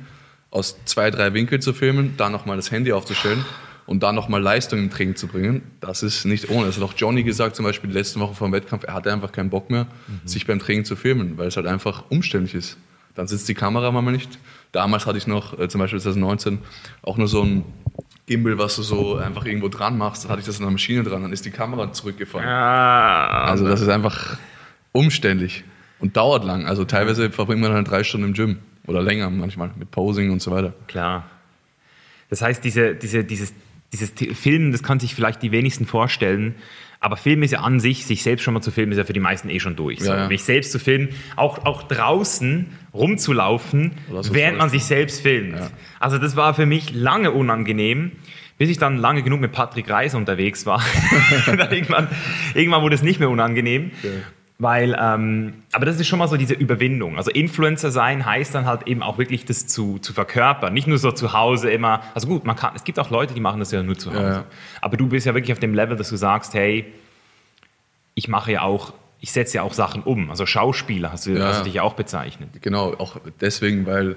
aus 0.51 0.77
zwei, 0.85 1.09
drei 1.09 1.33
Winkeln 1.33 1.61
zu 1.61 1.73
filmen, 1.73 2.15
dann 2.17 2.31
nochmal 2.31 2.57
das 2.57 2.71
Handy 2.71 2.91
aufzustellen 2.91 3.43
und 3.85 4.03
dann 4.03 4.15
nochmal 4.15 4.41
Leistung 4.41 4.79
im 4.79 4.89
Training 4.89 5.15
zu 5.15 5.27
bringen, 5.27 5.61
das 5.81 6.03
ist 6.03 6.25
nicht 6.25 6.49
ohne. 6.49 6.67
Das 6.67 6.77
hat 6.77 6.83
auch 6.83 6.93
Johnny 6.95 7.23
gesagt, 7.23 7.55
zum 7.55 7.65
Beispiel 7.65 7.89
die 7.89 7.95
letzten 7.97 8.19
Wochen 8.19 8.35
vor 8.35 8.47
dem 8.47 8.53
Wettkampf, 8.53 8.83
er 8.85 8.93
hatte 8.93 9.11
einfach 9.11 9.31
keinen 9.31 9.49
Bock 9.49 9.69
mehr, 9.69 9.87
sich 10.25 10.47
beim 10.47 10.59
Training 10.59 10.85
zu 10.85 10.95
filmen, 10.95 11.37
weil 11.37 11.47
es 11.47 11.57
halt 11.57 11.67
einfach 11.67 12.03
umständlich 12.09 12.55
ist. 12.55 12.77
Dann 13.15 13.27
sitzt 13.27 13.47
die 13.47 13.53
Kamera 13.53 13.91
manchmal 13.91 14.13
nicht. 14.13 14.39
Damals 14.71 15.05
hatte 15.05 15.19
ich 15.19 15.27
noch, 15.27 15.59
äh, 15.59 15.67
zum 15.69 15.79
Beispiel 15.79 15.99
2019, 15.99 16.57
auch 17.03 17.17
nur 17.17 17.27
so 17.27 17.43
ein 17.43 17.63
Gimbal, 18.25 18.57
was 18.57 18.75
du 18.77 18.81
so 18.81 19.17
einfach 19.17 19.45
irgendwo 19.45 19.67
dran 19.67 19.97
machst, 19.97 20.23
dann 20.23 20.31
hatte 20.31 20.39
ich 20.39 20.45
das 20.47 20.57
an 20.57 20.63
der 20.63 20.71
Maschine 20.71 21.03
dran, 21.03 21.21
dann 21.21 21.31
ist 21.33 21.45
die 21.45 21.51
Kamera 21.51 21.91
zurückgefallen. 21.91 22.47
ah, 22.47 23.43
Also 23.45 23.67
das 23.67 23.81
ist 23.81 23.89
einfach 23.89 24.37
umständlich 24.93 25.63
und 25.99 26.15
dauert 26.17 26.43
lang. 26.43 26.65
Also 26.65 26.85
teilweise 26.85 27.29
verbringt 27.31 27.61
man 27.61 27.73
dann 27.73 27.85
drei 27.85 28.03
Stunden 28.03 28.27
im 28.27 28.33
Gym 28.33 28.59
oder 28.87 29.01
länger 29.01 29.29
manchmal 29.29 29.71
mit 29.77 29.91
Posing 29.91 30.31
und 30.31 30.41
so 30.41 30.51
weiter. 30.51 30.73
Klar. 30.87 31.25
Das 32.29 32.41
heißt, 32.41 32.63
diese, 32.63 32.95
diese, 32.95 33.23
dieses, 33.23 33.53
dieses 33.93 34.13
Filmen, 34.37 34.71
das 34.71 34.83
kann 34.83 34.99
sich 34.99 35.15
vielleicht 35.15 35.41
die 35.41 35.51
wenigsten 35.51 35.85
vorstellen. 35.85 36.55
Aber 36.99 37.17
Film 37.17 37.43
ist 37.43 37.51
ja 37.51 37.59
an 37.59 37.81
sich, 37.81 38.05
sich 38.05 38.23
selbst 38.23 38.43
schon 38.43 38.53
mal 38.53 38.61
zu 38.61 38.71
filmen, 38.71 38.93
ist 38.93 38.97
ja 38.97 39.03
für 39.03 39.13
die 39.13 39.19
meisten 39.19 39.49
eh 39.49 39.59
schon 39.59 39.75
durch. 39.75 39.99
So, 39.99 40.11
Ja, 40.11 40.17
ja. 40.19 40.27
Mich 40.29 40.43
selbst 40.43 40.71
zu 40.71 40.79
filmen, 40.79 41.09
auch, 41.35 41.65
auch 41.65 41.83
draußen 41.83 42.67
rumzulaufen, 42.93 43.91
so 44.21 44.33
während 44.33 44.57
man 44.57 44.69
sich 44.69 44.85
selbst 44.85 45.21
filmt. 45.21 45.59
Ja. 45.59 45.69
Also 45.99 46.17
das 46.17 46.37
war 46.37 46.53
für 46.53 46.65
mich 46.65 46.93
lange 46.93 47.31
unangenehm, 47.31 48.13
bis 48.57 48.69
ich 48.69 48.77
dann 48.77 48.97
lange 48.97 49.21
genug 49.21 49.41
mit 49.41 49.51
Patrick 49.51 49.89
Reis 49.89 50.15
unterwegs 50.15 50.65
war. 50.65 50.81
irgendwann, 51.47 52.07
irgendwann 52.53 52.81
wurde 52.83 52.95
es 52.95 53.03
nicht 53.03 53.19
mehr 53.19 53.29
unangenehm. 53.29 53.91
Weil, 54.63 54.97
ähm, 54.99 55.53
aber 55.73 55.85
das 55.85 55.99
ist 55.99 56.07
schon 56.07 56.17
mal 56.19 56.27
so 56.27 56.37
diese 56.37 56.53
Überwindung. 56.53 57.17
Also 57.17 57.29
Influencer 57.29 57.91
sein 57.91 58.25
heißt 58.25 58.55
dann 58.55 58.65
halt 58.65 58.87
eben 58.87 59.03
auch 59.03 59.17
wirklich 59.17 59.45
das 59.45 59.67
zu, 59.67 59.99
zu 59.99 60.13
verkörpern. 60.13 60.73
Nicht 60.73 60.87
nur 60.87 60.97
so 60.97 61.11
zu 61.11 61.33
Hause 61.33 61.69
immer. 61.69 62.01
Also 62.15 62.27
gut, 62.27 62.45
man 62.45 62.55
kann, 62.55 62.71
es 62.75 62.83
gibt 62.83 62.97
auch 62.97 63.09
Leute, 63.11 63.33
die 63.35 63.41
machen 63.41 63.59
das 63.59 63.71
ja 63.71 63.83
nur 63.83 63.97
zu 63.97 64.11
Hause. 64.11 64.23
ja. 64.23 64.43
Aber 64.81 64.97
du 64.97 65.07
bist 65.07 65.25
ja 65.27 65.33
wirklich 65.35 65.51
auf 65.51 65.59
dem 65.59 65.73
Level, 65.75 65.95
dass 65.97 66.09
du 66.09 66.15
sagst, 66.15 66.53
hey, 66.55 66.85
ich 68.15 68.27
mache 68.27 68.51
ja 68.53 68.61
auch, 68.61 68.93
ich 69.19 69.31
setze 69.31 69.57
ja 69.57 69.63
auch 69.63 69.73
Sachen 69.73 70.01
um. 70.03 70.29
Also 70.29 70.45
Schauspieler 70.45 71.11
hast 71.11 71.25
du, 71.25 71.31
Ja. 71.31 71.47
hast 71.47 71.59
du 71.59 71.63
dich 71.65 71.75
ja 71.75 71.83
auch 71.83 71.93
bezeichnet. 71.93 72.49
Genau, 72.61 72.93
auch 72.95 73.17
deswegen, 73.41 73.85
weil 73.85 74.15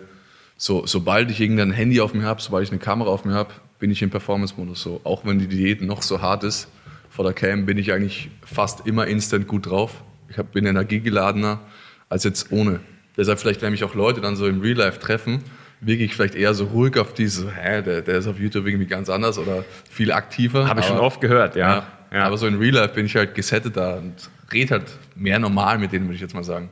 so, 0.56 0.86
sobald 0.86 1.30
ich 1.30 1.40
irgendein 1.40 1.72
Handy 1.72 2.00
auf 2.00 2.14
mir 2.14 2.22
habe, 2.22 2.40
sobald 2.40 2.64
ich 2.64 2.70
eine 2.70 2.78
Kamera 2.78 3.10
auf 3.10 3.24
mir 3.24 3.34
habe, 3.34 3.50
bin 3.78 3.90
ich 3.90 4.00
im 4.00 4.10
Performance-Modus 4.10 4.80
so. 4.82 5.00
Auch 5.04 5.24
wenn 5.24 5.38
die 5.38 5.48
Diät 5.48 5.82
noch 5.82 6.02
so 6.02 6.20
hart 6.22 6.44
ist, 6.44 6.68
vor 7.10 7.24
der 7.24 7.34
Cam 7.34 7.66
bin 7.66 7.78
ich 7.78 7.92
eigentlich 7.92 8.30
fast 8.44 8.86
immer 8.86 9.06
instant 9.06 9.48
gut 9.48 9.66
drauf. 9.66 10.02
Ich 10.28 10.38
hab, 10.38 10.52
bin 10.52 10.66
energiegeladener 10.66 11.60
als 12.08 12.24
jetzt 12.24 12.52
ohne. 12.52 12.80
Deshalb 13.16 13.38
vielleicht, 13.38 13.62
wenn 13.62 13.72
mich 13.72 13.84
auch 13.84 13.94
Leute 13.94 14.20
dann 14.20 14.36
so 14.36 14.46
im 14.46 14.60
Real 14.60 14.76
Life 14.76 14.98
treffen, 15.00 15.42
wirke 15.80 16.04
ich 16.04 16.14
vielleicht 16.14 16.34
eher 16.34 16.54
so 16.54 16.66
ruhig 16.66 16.98
auf 16.98 17.14
diese, 17.14 17.50
hä, 17.54 17.82
der, 17.82 18.02
der 18.02 18.18
ist 18.18 18.26
auf 18.26 18.38
YouTube 18.38 18.66
irgendwie 18.66 18.86
ganz 18.86 19.08
anders 19.08 19.38
oder 19.38 19.64
viel 19.90 20.12
aktiver. 20.12 20.68
Habe 20.68 20.80
ich 20.80 20.86
schon 20.86 20.98
oft 20.98 21.20
gehört, 21.20 21.56
ja. 21.56 21.86
ja. 22.12 22.24
Aber 22.24 22.36
so 22.38 22.46
in 22.46 22.58
Real 22.58 22.74
Life 22.74 22.94
bin 22.94 23.06
ich 23.06 23.16
halt 23.16 23.34
gesettet 23.34 23.76
da 23.76 23.96
und 23.96 24.14
rede 24.52 24.72
halt 24.72 24.98
mehr 25.14 25.38
normal 25.38 25.78
mit 25.78 25.92
denen, 25.92 26.06
würde 26.06 26.16
ich 26.16 26.20
jetzt 26.20 26.34
mal 26.34 26.44
sagen. 26.44 26.70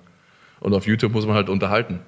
Und 0.61 0.74
auf 0.74 0.86
YouTube 0.86 1.12
muss 1.12 1.26
man 1.26 1.34
halt 1.34 1.48
unterhalten. 1.48 2.00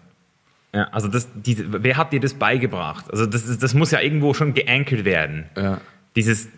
Ja, 0.75 0.89
also 0.93 1.09
das, 1.09 1.29
diese, 1.35 1.83
wer 1.83 1.97
hat 1.97 2.13
dir 2.13 2.21
das 2.21 2.35
beigebracht? 2.35 3.07
Also 3.11 3.27
das, 3.27 3.59
das 3.59 3.75
muss 3.75 3.91
ja 3.91 4.01
irgendwo 4.01 4.35
schon 4.35 4.55
geankert 4.55 5.05
werden. 5.05 5.47
Ja. 5.57 5.81
Dieses 6.17 6.49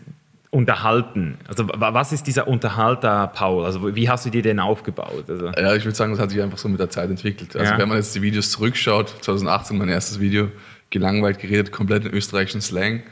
Unterhalten. 0.51 1.37
Also 1.47 1.69
wa- 1.69 1.93
was 1.93 2.13
ist 2.13 2.27
dieser 2.27 2.49
Unterhalter, 2.49 3.27
Paul? 3.29 3.65
Also 3.65 3.95
wie 3.95 4.09
hast 4.09 4.25
du 4.27 4.31
dir 4.31 4.43
den 4.43 4.61
aufgebaut? 4.61 5.25
Also, 5.29 5.49
Ja, 5.49 5.75
ich 5.75 5.85
würde 5.85 5.95
sagen, 5.97 6.13
das 6.13 6.21
hat 6.21 6.31
sich 6.31 6.41
einfach 6.41 6.57
so 6.59 6.69
mit 6.69 6.81
der 6.81 6.89
Zeit 6.91 7.11
entwickelt. 7.11 7.55
Also 7.55 7.73
Ja. 7.73 7.79
wenn 7.79 7.89
man 7.89 7.99
jetzt 7.99 8.15
die 8.15 8.23
Videos 8.23 8.51
zurückschaut, 8.51 9.15
2018 9.23 9.77
mein 9.77 9.89
erstes 9.91 10.21
Video, 10.21 10.49
gelangweilt 10.91 11.39
geredet, 11.39 11.71
komplett 11.71 12.07
in 12.07 12.13
österreichischen 12.15 12.63
Slang. 12.63 13.03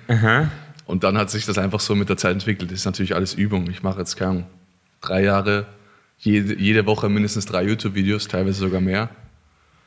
Und 0.87 1.05
dann 1.05 1.19
hat 1.19 1.31
sich 1.31 1.45
das 1.45 1.59
einfach 1.59 1.81
so 1.81 1.95
mit 1.95 2.09
der 2.09 2.17
Zeit 2.17 2.33
entwickelt. 2.33 2.71
Das 2.71 2.79
ist 2.79 2.85
natürlich 2.87 3.15
alles 3.15 3.35
Übung. 3.35 3.69
Ich 3.71 3.83
mache 3.83 3.99
jetzt, 3.99 4.17
keine 4.17 4.31
Ahnung, 4.31 4.47
drei 5.03 5.23
Jahre, 5.25 5.67
jede, 6.19 6.55
jede 6.59 6.87
Woche 6.87 7.11
mindestens 7.11 7.45
drei 7.45 7.65
YouTube-Videos, 7.65 8.29
teilweise 8.29 8.59
sogar 8.61 8.81
mehr. 8.81 9.11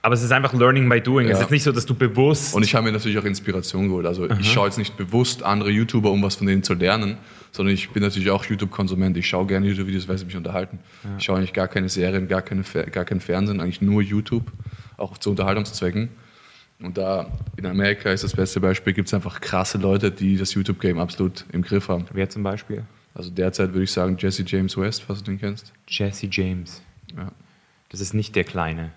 Aber 0.01 0.13
es 0.15 0.23
ist 0.23 0.31
einfach 0.31 0.53
Learning 0.53 0.87
by 0.87 1.01
Doing. 1.01 1.27
Es 1.27 1.39
Ja. 1.39 1.45
ist 1.45 1.51
nicht 1.51 1.63
so, 1.63 1.71
dass 1.73 1.85
du 1.85 1.93
bewusst. 1.93 2.53
Und 2.55 2.63
ich 2.63 2.73
habe 2.73 2.85
mir 2.85 2.93
natürlich 2.93 3.17
auch 3.17 3.25
Inspiration 3.25 3.89
geholt. 3.89 4.05
Also 4.05 4.29
ich 4.29 4.49
schaue 4.51 4.67
jetzt 4.67 4.77
nicht 4.77 4.95
bewusst 4.95 5.43
andere 5.43 5.71
YouTuber, 5.71 6.09
um 6.09 6.23
was 6.23 6.35
von 6.35 6.47
denen 6.47 6.63
zu 6.63 6.73
lernen, 6.73 7.17
sondern 7.51 7.73
ich 7.73 7.89
bin 7.89 8.01
natürlich 8.01 8.29
auch 8.31 8.45
YouTube-Konsument. 8.45 9.17
Ich 9.17 9.27
schaue 9.27 9.45
gerne 9.45 9.67
YouTube-Videos, 9.67 10.07
weil 10.07 10.17
sie 10.17 10.23
mich 10.25 10.37
unterhalten. 10.37 10.79
Ich 11.17 11.25
schaue 11.25 11.37
eigentlich 11.37 11.51
gar 11.53 11.67
keine 11.67 11.89
Serien, 11.89 12.29
gar, 12.29 12.41
keine, 12.41 12.63
gar 12.91 13.03
kein 13.03 13.19
Fernsehen, 13.19 13.59
eigentlich 13.59 13.81
nur 13.81 14.01
YouTube, 14.01 14.49
auch 14.95 15.17
zu 15.17 15.31
Unterhaltungszwecken. 15.31 16.07
Und 16.81 16.97
da 16.97 17.27
in 17.57 17.65
Amerika 17.65 18.09
ist 18.09 18.23
das 18.23 18.33
beste 18.33 18.61
Beispiel, 18.61 18.93
gibt 18.93 19.09
es 19.09 19.13
einfach 19.13 19.41
krasse 19.41 19.77
Leute, 19.77 20.11
die 20.11 20.37
das 20.37 20.53
YouTube-Game 20.53 20.97
absolut 20.97 21.43
im 21.51 21.61
Griff 21.61 21.89
haben. 21.89 22.05
Wer 22.13 22.29
zum 22.29 22.41
Beispiel? 22.43 22.83
Also 23.13 23.31
derzeit 23.31 23.73
würde 23.73 23.83
ich 23.83 23.91
sagen 23.91 24.15
Jesse 24.17 24.43
James 24.47 24.77
West, 24.77 25.03
falls 25.05 25.19
du 25.19 25.25
den 25.31 25.39
kennst. 25.41 25.73
Jesse 25.89 26.27
James. 26.31 26.81
Ja. 27.17 27.33
Das 27.89 27.99
ist 27.99 28.13
nicht 28.13 28.33
der 28.37 28.45
Kleine. 28.45 28.91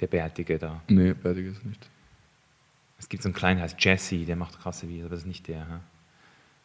Der 0.00 0.06
Bärtige 0.06 0.58
da. 0.58 0.80
Nee, 0.88 1.14
fertig 1.14 1.46
ist 1.46 1.64
nicht. 1.64 1.88
Es 2.98 3.08
gibt 3.08 3.22
so 3.22 3.28
einen 3.28 3.34
Kleinen, 3.34 3.56
der 3.58 3.64
heißt 3.64 3.76
Jesse, 3.82 4.24
der 4.24 4.36
macht 4.36 4.60
krasse 4.60 4.88
Videos, 4.88 5.04
aber 5.06 5.10
das 5.14 5.20
ist 5.20 5.26
nicht 5.26 5.48
der. 5.48 5.60
hä? 5.60 5.64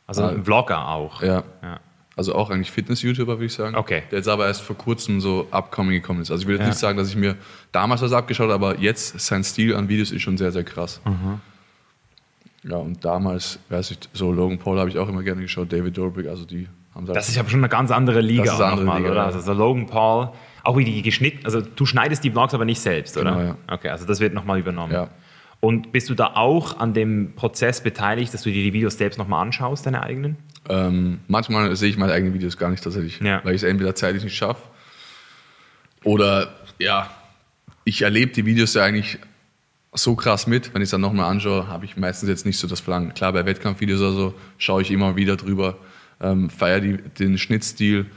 Also 0.08 0.24
Ah. 0.24 0.30
ein 0.30 0.44
Vlogger 0.46 0.88
auch. 0.88 1.22
Ja. 1.22 1.44
Ja. 1.62 1.80
Also 2.18 2.34
auch 2.36 2.50
eigentlich 2.50 2.72
Fitness-YouTuber, 2.72 3.34
würde 3.38 3.46
ich 3.46 3.54
sagen. 3.54 3.76
Okay. 3.76 4.04
Der 4.12 4.20
jetzt 4.20 4.28
aber 4.30 4.48
erst 4.48 4.62
vor 4.62 4.78
kurzem 4.78 5.20
so 5.20 5.48
upcoming 5.52 6.02
gekommen 6.02 6.22
ist. 6.22 6.32
Also 6.32 6.44
ich 6.44 6.48
will 6.48 6.56
jetzt 6.56 6.62
Ja. 6.64 6.68
nicht 6.70 6.78
sagen, 6.78 6.98
dass 6.98 7.10
ich 7.10 7.16
mir 7.18 7.36
damals 7.74 8.02
was 8.02 8.14
abgeschaut 8.14 8.50
habe, 8.50 8.54
aber 8.54 8.80
jetzt 8.80 9.20
sein 9.20 9.44
Stil 9.44 9.76
an 9.76 9.90
Videos 9.90 10.12
ist 10.12 10.22
schon 10.22 10.38
sehr, 10.38 10.52
sehr 10.54 10.64
krass. 10.64 11.02
Mhm. 11.04 11.42
Ja, 12.64 12.78
und 12.78 13.04
damals, 13.04 13.60
weiß 13.70 13.92
ich, 13.92 14.00
so 14.14 14.32
Logan 14.32 14.58
Paul 14.58 14.80
habe 14.80 14.90
ich 14.90 14.98
auch 14.98 15.08
immer 15.10 15.24
gerne 15.24 15.42
geschaut, 15.42 15.72
David 15.72 15.96
Dobrik, 15.98 16.28
also 16.28 16.46
die 16.46 16.68
haben 16.96 17.06
Das 17.06 17.28
ist 17.30 17.38
aber 17.38 17.50
schon 17.50 17.60
eine 17.60 17.70
ganz 17.70 17.92
andere 17.92 18.22
Liga 18.22 18.46
Das 18.46 18.54
ist 18.56 18.60
eine 18.62 18.66
auch 18.68 18.72
andere 18.72 18.86
nochmal, 18.86 19.02
Liga, 19.02 19.12
oder? 19.12 19.20
ja. 19.22 19.26
Also 19.26 19.40
so 19.42 19.54
Logan 19.54 19.86
Paul, 19.86 20.30
auch 20.66 20.78
wie 20.78 20.86
die 20.86 21.01
geschnitten, 21.01 21.45
also 21.45 21.61
du 21.61 21.86
schneidest 21.86 22.24
die 22.24 22.32
Vlogs 22.32 22.53
aber 22.53 22.66
nicht 22.66 22.80
selbst, 22.82 23.18
oder? 23.18 23.32
Genau, 23.32 23.43
ja. 23.43 23.57
Okay, 23.68 23.89
also 23.89 24.05
das 24.05 24.20
wird 24.20 24.34
nochmal 24.34 24.59
übernommen. 24.59 24.93
Ja. 24.93 25.09
Und 25.61 25.91
bist 25.91 26.09
du 26.09 26.16
da 26.16 26.34
auch 26.36 26.80
an 26.80 26.93
dem 26.93 27.34
Prozess 27.36 27.82
beteiligt, 27.82 28.34
dass 28.34 28.43
du 28.43 28.51
dir 28.51 28.61
die 28.63 28.74
Videos 28.74 28.97
selbst 28.97 29.18
nochmal 29.18 29.41
anschaust, 29.41 29.86
deine 29.86 30.03
eigenen? 30.03 30.38
Ähm, 30.68 31.20
manchmal 31.28 31.76
sehe 31.76 31.89
ich 31.89 31.97
meine 31.97 32.11
eigenen 32.13 32.34
Videos 32.34 32.57
gar 32.57 32.70
nicht 32.70 32.84
tatsächlich, 32.84 33.20
Ja. 33.22 33.41
weil 33.43 33.55
ich 33.55 33.61
es 33.61 33.68
entweder 33.70 33.95
zeitlich 33.95 34.24
nicht 34.24 34.36
schaffe 34.36 34.61
oder 36.03 36.49
ja, 36.80 37.09
ich 37.84 38.01
erlebe 38.01 38.32
die 38.32 38.45
Videos 38.45 38.74
ja 38.74 38.84
eigentlich 38.84 39.20
so 39.93 40.16
krass 40.16 40.47
mit. 40.47 40.74
Wenn 40.74 40.82
ich 40.82 40.88
es 40.88 40.91
dann 40.91 41.01
nochmal 41.01 41.30
anschaue, 41.30 41.68
habe 41.68 41.86
ich 41.86 41.97
meistens 41.97 42.30
jetzt 42.30 42.45
nicht 42.45 42.57
so 42.57 42.68
das 42.68 42.80
Verlangen. 42.80 43.13
Klar, 43.13 43.34
bei 43.34 43.45
Wettkampfvideos 43.45 44.01
oder 44.01 44.11
so 44.11 44.34
schaue 44.57 44.82
ich 44.82 44.91
immer 44.91 45.16
wieder 45.16 45.36
drüber, 45.38 45.78
ähm, 46.22 46.49
feiere 46.49 46.82
den 46.82 47.38
Schnittstil. 47.38 48.07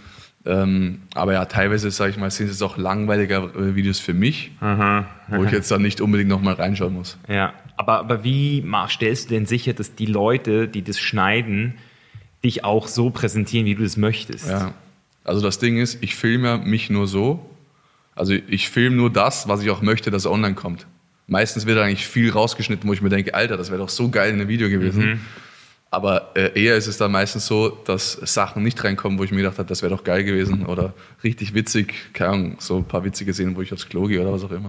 Ähm, 0.47 1.03
aber 1.14 1.32
ja, 1.34 1.45
teilweise, 1.45 1.91
sage 1.91 2.12
ich 2.12 2.16
mal, 2.16 2.30
sind 2.30 2.49
es 2.49 2.62
auch 2.62 2.76
langweiliger 2.78 3.55
äh, 3.55 3.74
Videos 3.74 3.99
für 3.99 4.14
mich, 4.14 4.53
wo 4.61 5.45
ich 5.45 5.51
jetzt 5.51 5.70
dann 5.70 5.82
nicht 5.82 6.01
unbedingt 6.01 6.30
nochmal 6.30 6.55
reinschauen 6.55 6.95
muss. 6.95 7.18
Ja. 7.28 7.53
Aber, 7.76 7.99
aber 7.99 8.24
wie 8.24 8.64
stellst 8.89 9.30
du 9.30 9.34
denn 9.34 9.47
sicher, 9.47 9.72
dass 9.72 9.95
die 9.95 10.07
Leute, 10.07 10.66
die 10.68 10.82
das 10.82 10.99
schneiden, 10.99 11.74
dich 12.45 12.64
auch 12.64 12.89
so 12.89 13.11
präsentieren, 13.11 13.66
wie 13.66 13.74
du 13.74 13.84
es 13.84 13.97
möchtest? 13.97 14.49
Ja. 14.49 14.72
Also 15.24 15.43
das 15.43 15.59
Ding 15.59 15.78
ist, 15.78 16.03
ich 16.03 16.14
filme 16.14 16.59
mich 16.59 16.89
nur 16.89 17.07
so. 17.07 17.45
Also 18.14 18.32
ich 18.32 18.68
filme 18.68 18.97
nur 18.97 19.12
das, 19.12 19.47
was 19.47 19.62
ich 19.62 19.70
auch 19.70 19.82
möchte, 19.82 20.11
dass 20.11 20.26
online 20.26 20.55
kommt. 20.55 20.86
Meistens 21.26 21.66
wird 21.66 21.78
eigentlich 21.78 22.07
viel 22.07 22.30
rausgeschnitten, 22.30 22.89
wo 22.89 22.95
ich 22.95 23.03
mir 23.03 23.11
denke, 23.11 23.34
Alter, 23.34 23.57
das 23.57 23.70
wäre 23.70 23.80
doch 23.80 23.91
so 23.91 24.09
geil 24.09 24.30
in 24.30 24.41
einem 24.41 24.49
Video 24.49 24.70
gewesen. 24.70 25.20
Aber 25.91 26.32
äh, 26.36 26.62
eher 26.62 26.76
ist 26.76 26.86
es 26.86 26.99
dann 26.99 27.12
meistens 27.12 27.47
so, 27.47 27.70
dass 27.70 28.12
Sachen 28.12 28.62
nicht 28.62 28.82
reinkommen, 28.84 29.18
wo 29.18 29.24
ich 29.24 29.30
mir 29.30 29.39
gedacht 29.39 29.59
habe, 29.59 29.68
das 29.68 29.80
wäre 29.80 29.95
doch 29.95 30.05
geil 30.05 30.22
gewesen 30.22 30.66
oder 30.66 30.93
richtig 31.24 31.55
witzig, 31.55 31.95
keine 32.12 32.30
Ahnung, 32.30 32.57
so 32.59 32.76
ein 32.76 32.84
paar 32.84 33.05
witzige 33.05 33.32
Szenen, 33.32 33.57
wo 33.57 33.62
ich 33.62 33.72
aufs 33.72 33.89
Klo 33.89 34.07
gehe 34.07 34.20
oder 34.20 34.32
was 34.32 34.45
auch 34.45 34.51
immer. 34.51 34.68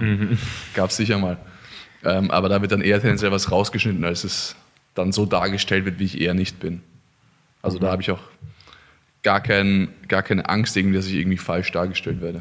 Gab 0.73 0.91
es 0.91 0.97
sicher 0.97 1.17
mal. 1.17 1.37
Ähm, 2.05 2.31
aber 2.31 2.47
da 2.47 2.61
wird 2.61 2.71
dann 2.71 2.81
eher 2.81 3.01
tendenziell 3.01 3.31
was 3.31 3.51
rausgeschnitten, 3.51 4.05
als 4.05 4.23
es 4.23 4.55
dann 4.95 5.11
so 5.11 5.25
dargestellt 5.25 5.83
wird, 5.83 5.99
wie 5.99 6.05
ich 6.05 6.21
eher 6.21 6.33
nicht 6.33 6.59
bin. 6.61 6.81
Also 7.61 7.79
da 7.79 7.91
habe 7.91 8.01
ich 8.01 8.11
auch 8.11 8.21
gar, 9.23 9.41
kein, 9.41 9.89
gar 10.07 10.23
keine 10.23 10.47
Angst, 10.47 10.77
irgendwie, 10.77 10.95
dass 10.95 11.07
ich 11.07 11.15
irgendwie 11.15 11.37
falsch 11.37 11.71
dargestellt 11.73 12.21
werde. 12.21 12.39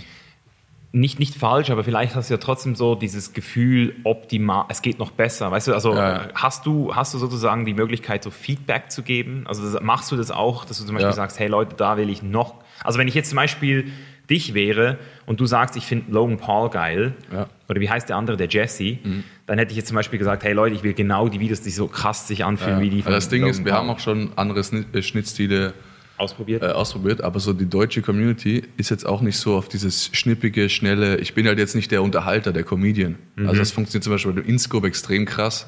Nicht, 0.90 1.18
nicht 1.18 1.34
falsch, 1.34 1.68
aber 1.70 1.84
vielleicht 1.84 2.14
hast 2.14 2.30
du 2.30 2.34
ja 2.34 2.38
trotzdem 2.38 2.74
so 2.74 2.94
dieses 2.94 3.34
Gefühl, 3.34 3.94
optimal, 4.04 4.64
es 4.70 4.80
geht 4.80 4.98
noch 4.98 5.10
besser. 5.10 5.50
Weißt 5.50 5.68
du, 5.68 5.74
also 5.74 5.94
Ja, 5.94 6.28
hast 6.34 6.64
du, 6.64 6.94
hast 6.94 7.12
du 7.12 7.18
sozusagen 7.18 7.66
die 7.66 7.74
Möglichkeit, 7.74 8.22
so 8.24 8.30
Feedback 8.30 8.90
zu 8.90 9.02
geben? 9.02 9.44
Also 9.46 9.70
das, 9.70 9.82
machst 9.82 10.10
du 10.10 10.16
das 10.16 10.30
auch, 10.30 10.64
dass 10.64 10.78
du 10.78 10.84
zum 10.84 10.94
Beispiel 10.94 11.10
Ja. 11.10 11.14
sagst, 11.14 11.38
hey 11.38 11.48
Leute, 11.48 11.74
da 11.76 11.96
will 11.98 12.08
ich 12.08 12.22
noch. 12.22 12.54
Also 12.82 12.98
wenn 12.98 13.06
ich 13.08 13.14
jetzt 13.14 13.28
zum 13.28 13.36
Beispiel 13.36 13.90
dich 14.30 14.54
wäre 14.54 14.98
und 15.26 15.40
du 15.40 15.46
sagst, 15.46 15.76
ich 15.76 15.84
finde 15.86 16.10
Logan 16.12 16.38
Paul 16.38 16.70
geil, 16.70 17.14
Ja. 17.32 17.40
Mhm. 17.42 17.46
oder 17.68 17.80
wie 17.80 17.90
heißt 17.90 18.08
der 18.08 18.16
andere, 18.16 18.36
der 18.38 18.48
Jesse, 18.48 18.98
dann 19.46 19.58
hätte 19.58 19.72
ich 19.72 19.76
jetzt 19.76 19.88
zum 19.88 19.94
Beispiel 19.94 20.18
gesagt, 20.18 20.42
hey 20.42 20.52
Leute, 20.54 20.74
ich 20.74 20.82
will 20.82 20.94
genau 20.94 21.28
die 21.28 21.38
Videos, 21.40 21.60
die 21.60 21.70
so 21.70 21.86
krass 21.86 22.26
sich 22.28 22.44
anfühlen 22.46 22.80
wie 22.80 22.88
die 22.90 23.04
Weil 23.04 23.12
das 23.12 23.28
Ding 23.28 23.40
Logan 23.42 23.50
ist, 23.50 23.64
wir 23.64 23.72
Paul. 23.72 23.80
haben 23.80 23.90
auch 23.90 23.98
schon 23.98 24.30
andere 24.36 24.60
äh, 24.60 25.02
Schnittstile 25.02 25.74
ausprobiert. 26.18 26.62
äh, 26.62 26.66
ausprobiert, 26.66 27.22
aber 27.22 27.40
so 27.40 27.52
die 27.52 27.68
deutsche 27.68 28.02
Community 28.02 28.64
ist 28.76 28.90
jetzt 28.90 29.06
auch 29.06 29.20
nicht 29.20 29.38
so 29.38 29.56
auf 29.56 29.68
dieses 29.68 30.10
schnippige, 30.12 30.68
schnelle, 30.68 31.16
ich 31.18 31.34
bin 31.34 31.46
halt 31.46 31.58
jetzt 31.58 31.74
nicht 31.74 31.90
der 31.90 32.02
Unterhalter, 32.02 32.52
der 32.52 32.64
Comedian. 32.64 33.16
Also 33.36 33.54
das 33.56 33.70
funktioniert 33.70 34.04
zum 34.04 34.12
Beispiel 34.12 34.32
bei 34.32 34.40
dem 34.42 34.48
InScope 34.50 34.86
extrem 34.86 35.24
krass, 35.24 35.66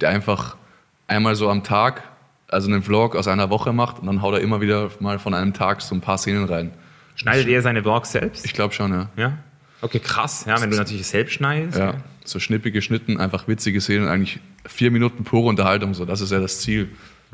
der 0.00 0.08
einfach 0.10 0.56
einmal 1.06 1.36
so 1.36 1.48
am 1.48 1.62
Tag, 1.64 2.02
also 2.48 2.68
einen 2.70 2.82
Vlog 2.82 3.16
aus 3.16 3.28
einer 3.28 3.50
Woche 3.50 3.72
macht 3.72 4.00
und 4.00 4.06
dann 4.06 4.20
haut 4.22 4.34
er 4.34 4.40
immer 4.40 4.60
wieder 4.60 4.90
mal 5.00 5.18
von 5.18 5.34
einem 5.34 5.54
Tag 5.54 5.80
so 5.80 5.94
ein 5.94 6.00
paar 6.00 6.18
Szenen 6.18 6.44
rein. 6.44 6.72
Schneidet 7.16 7.48
er 7.48 7.62
seine 7.62 7.82
Vlogs 7.82 8.12
selbst? 8.12 8.44
Ich 8.44 8.52
glaube 8.52 8.74
schon, 8.74 8.92
ja. 8.92 9.08
ja. 9.16 9.38
Okay, 9.80 10.00
krass. 10.00 10.44
Ja, 10.46 10.60
wenn 10.60 10.70
du 10.70 10.76
natürlich 10.76 11.06
selbst 11.06 11.34
schneidest. 11.34 11.78
Ja, 11.78 11.94
so 12.24 12.40
schnippige 12.40 12.80
Schnitten, 12.80 13.20
einfach 13.20 13.46
witzige 13.48 13.80
Szenen, 13.80 14.08
eigentlich 14.08 14.40
vier 14.66 14.90
Minuten 14.90 15.24
pure 15.24 15.48
Unterhaltung, 15.48 15.94
so, 15.94 16.04
das 16.04 16.20
ist 16.20 16.32
ja 16.32 16.40
das 16.40 16.60
Ziel. 16.60 16.88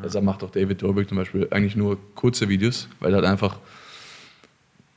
Deshalb 0.04 0.24
macht 0.24 0.42
auch 0.42 0.50
David 0.50 0.82
Dobrik 0.82 1.08
zum 1.08 1.18
Beispiel 1.18 1.48
eigentlich 1.50 1.76
nur 1.76 1.98
kurze 2.14 2.48
Videos, 2.48 2.88
weil 3.00 3.12
er 3.12 3.16
halt 3.16 3.26
einfach 3.26 3.58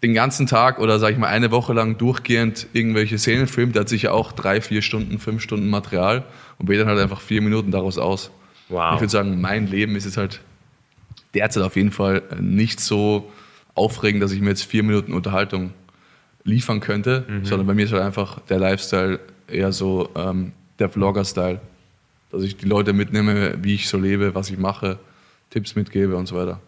den 0.01 0.13
ganzen 0.13 0.47
Tag 0.47 0.79
oder 0.79 0.99
sag 0.99 1.11
ich 1.11 1.17
mal 1.17 1.27
eine 1.27 1.51
Woche 1.51 1.73
lang 1.73 1.97
durchgehend 1.97 2.67
irgendwelche 2.73 3.17
Szenen 3.17 3.47
filmt. 3.47 3.75
Der 3.75 3.81
hat 3.81 3.89
sicher 3.89 4.13
auch 4.13 4.33
drei, 4.33 4.59
vier 4.59 4.81
Stunden, 4.81 5.17
fünf 5.17 5.41
Stunden 5.41 5.69
Material 5.69 6.25
und 6.59 6.67
wählt 6.67 6.81
dann 6.81 6.89
halt 6.89 6.99
einfach 6.99 7.21
vier 7.21 7.41
Minuten 7.41 7.71
daraus 7.71 7.97
aus. 7.97 8.31
Wow. 8.69 8.95
Ich 8.95 9.01
würde 9.01 9.11
sagen, 9.11 9.39
mein 9.39 9.67
Leben 9.67 9.95
ist 9.95 10.05
jetzt 10.05 10.17
halt 10.17 10.41
derzeit 11.33 11.63
auf 11.63 11.75
jeden 11.75 11.91
Fall 11.91 12.23
nicht 12.39 12.79
so 12.79 13.31
aufregend, 13.75 14.21
dass 14.21 14.31
ich 14.31 14.41
mir 14.41 14.49
jetzt 14.49 14.63
vier 14.63 14.83
Minuten 14.83 15.13
Unterhaltung 15.13 15.73
liefern 16.43 16.81
könnte, 16.81 17.25
sondern 17.43 17.65
bei 17.67 17.73
mir 17.73 17.85
ist 17.85 17.93
halt 17.93 18.03
einfach 18.03 18.39
der 18.41 18.59
Lifestyle 18.59 19.19
eher 19.47 19.71
so 19.71 20.09
ähm, 20.15 20.51
der 20.79 20.89
Vlogger-Style. 20.89 21.61
Dass 22.33 22.43
ich 22.43 22.57
die 22.57 22.65
Leute 22.65 22.91
mitnehme, 22.91 23.55
wie 23.61 23.75
ich 23.75 23.87
so 23.87 23.97
lebe, 23.97 24.35
was 24.35 24.49
ich 24.49 24.57
mache, 24.57 24.99
Tipps 25.51 25.75
mitgebe 25.75 26.17
und 26.17 26.25
so 26.25 26.35
weiter. 26.35 26.59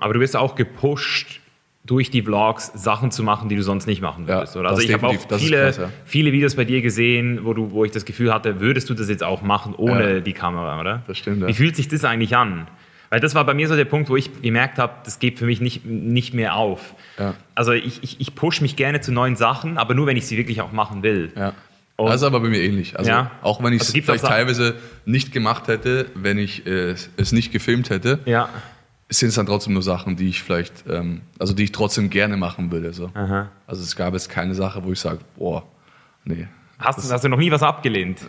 Aber 0.00 0.14
du 0.14 0.20
wirst 0.20 0.36
auch 0.36 0.54
gepusht, 0.54 1.40
durch 1.84 2.10
die 2.10 2.22
Vlogs 2.22 2.70
Sachen 2.74 3.10
zu 3.10 3.22
machen, 3.22 3.48
die 3.48 3.56
du 3.56 3.62
sonst 3.62 3.86
nicht 3.86 4.02
machen 4.02 4.28
würdest. 4.28 4.54
Ja, 4.54 4.60
oder? 4.60 4.70
Also 4.70 4.82
ich 4.82 4.92
habe 4.92 5.06
auch 5.06 5.38
viele, 5.38 5.56
krass, 5.56 5.78
ja. 5.78 5.90
viele 6.04 6.32
Videos 6.32 6.54
bei 6.54 6.64
dir 6.64 6.82
gesehen, 6.82 7.40
wo, 7.44 7.54
du, 7.54 7.70
wo 7.70 7.84
ich 7.84 7.92
das 7.92 8.04
Gefühl 8.04 8.32
hatte, 8.32 8.60
würdest 8.60 8.90
du 8.90 8.94
das 8.94 9.08
jetzt 9.08 9.24
auch 9.24 9.40
machen 9.40 9.74
ohne 9.74 10.14
Ja. 10.14 10.20
die 10.20 10.34
Kamera, 10.34 10.78
oder? 10.80 11.02
Das 11.06 11.16
stimmt, 11.16 11.40
ja. 11.40 11.48
Wie 11.48 11.54
fühlt 11.54 11.76
sich 11.76 11.88
das 11.88 12.04
eigentlich 12.04 12.36
an? 12.36 12.68
Weil 13.10 13.20
das 13.20 13.34
war 13.34 13.44
bei 13.46 13.54
mir 13.54 13.68
so 13.68 13.74
der 13.74 13.86
Punkt, 13.86 14.10
wo 14.10 14.16
ich 14.16 14.42
gemerkt 14.42 14.78
habe, 14.78 14.92
das 15.04 15.18
geht 15.18 15.38
für 15.38 15.46
mich 15.46 15.62
nicht, 15.62 15.86
nicht 15.86 16.34
mehr 16.34 16.56
auf. 16.56 16.94
Ja. 17.18 17.34
Also 17.54 17.72
ich, 17.72 18.02
ich, 18.02 18.20
ich 18.20 18.34
push 18.34 18.60
mich 18.60 18.76
gerne 18.76 19.00
zu 19.00 19.10
neuen 19.10 19.34
Sachen, 19.34 19.78
aber 19.78 19.94
nur, 19.94 20.06
wenn 20.06 20.18
ich 20.18 20.26
sie 20.26 20.36
wirklich 20.36 20.60
auch 20.60 20.72
machen 20.72 21.02
will. 21.02 21.32
Und- 21.98 22.06
das 22.10 22.16
ist 22.22 22.26
aber 22.26 22.40
bei 22.40 22.48
mir 22.48 22.62
ähnlich. 22.62 22.96
Also 22.98 23.10
Ja. 23.10 23.30
auch 23.42 23.62
wenn 23.62 23.72
ich 23.72 23.80
Also 23.80 23.92
es 23.98 24.04
vielleicht 24.04 24.24
teilweise 24.24 24.76
nicht 25.04 25.32
gemacht 25.32 25.66
hätte, 25.68 26.06
wenn 26.14 26.38
ich 26.38 26.66
äh, 26.66 26.94
es 27.16 27.32
nicht 27.32 27.52
gefilmt 27.52 27.90
hätte, 27.90 28.20
Ja. 28.24 28.48
sind 29.08 29.30
es 29.30 29.34
dann 29.34 29.46
trotzdem 29.46 29.72
nur 29.72 29.82
Sachen, 29.82 30.14
die 30.16 30.28
ich 30.28 30.42
vielleicht, 30.42 30.84
ähm, 30.88 31.22
also 31.38 31.54
die 31.54 31.64
ich 31.64 31.72
trotzdem 31.72 32.08
gerne 32.08 32.36
machen 32.36 32.70
würde. 32.70 32.92
So. 32.92 33.10
Aha. 33.14 33.50
Also 33.66 33.82
es 33.82 33.96
gab 33.96 34.12
jetzt 34.14 34.28
keine 34.30 34.54
Sache, 34.54 34.84
wo 34.84 34.92
ich 34.92 35.00
sage, 35.00 35.18
boah, 35.36 35.64
nee. 36.24 36.46
Hast, 36.78 36.98
du- 37.04 37.12
hast 37.12 37.24
du 37.24 37.28
noch 37.28 37.38
nie 37.38 37.50
was 37.50 37.62
abgelehnt? 37.64 38.20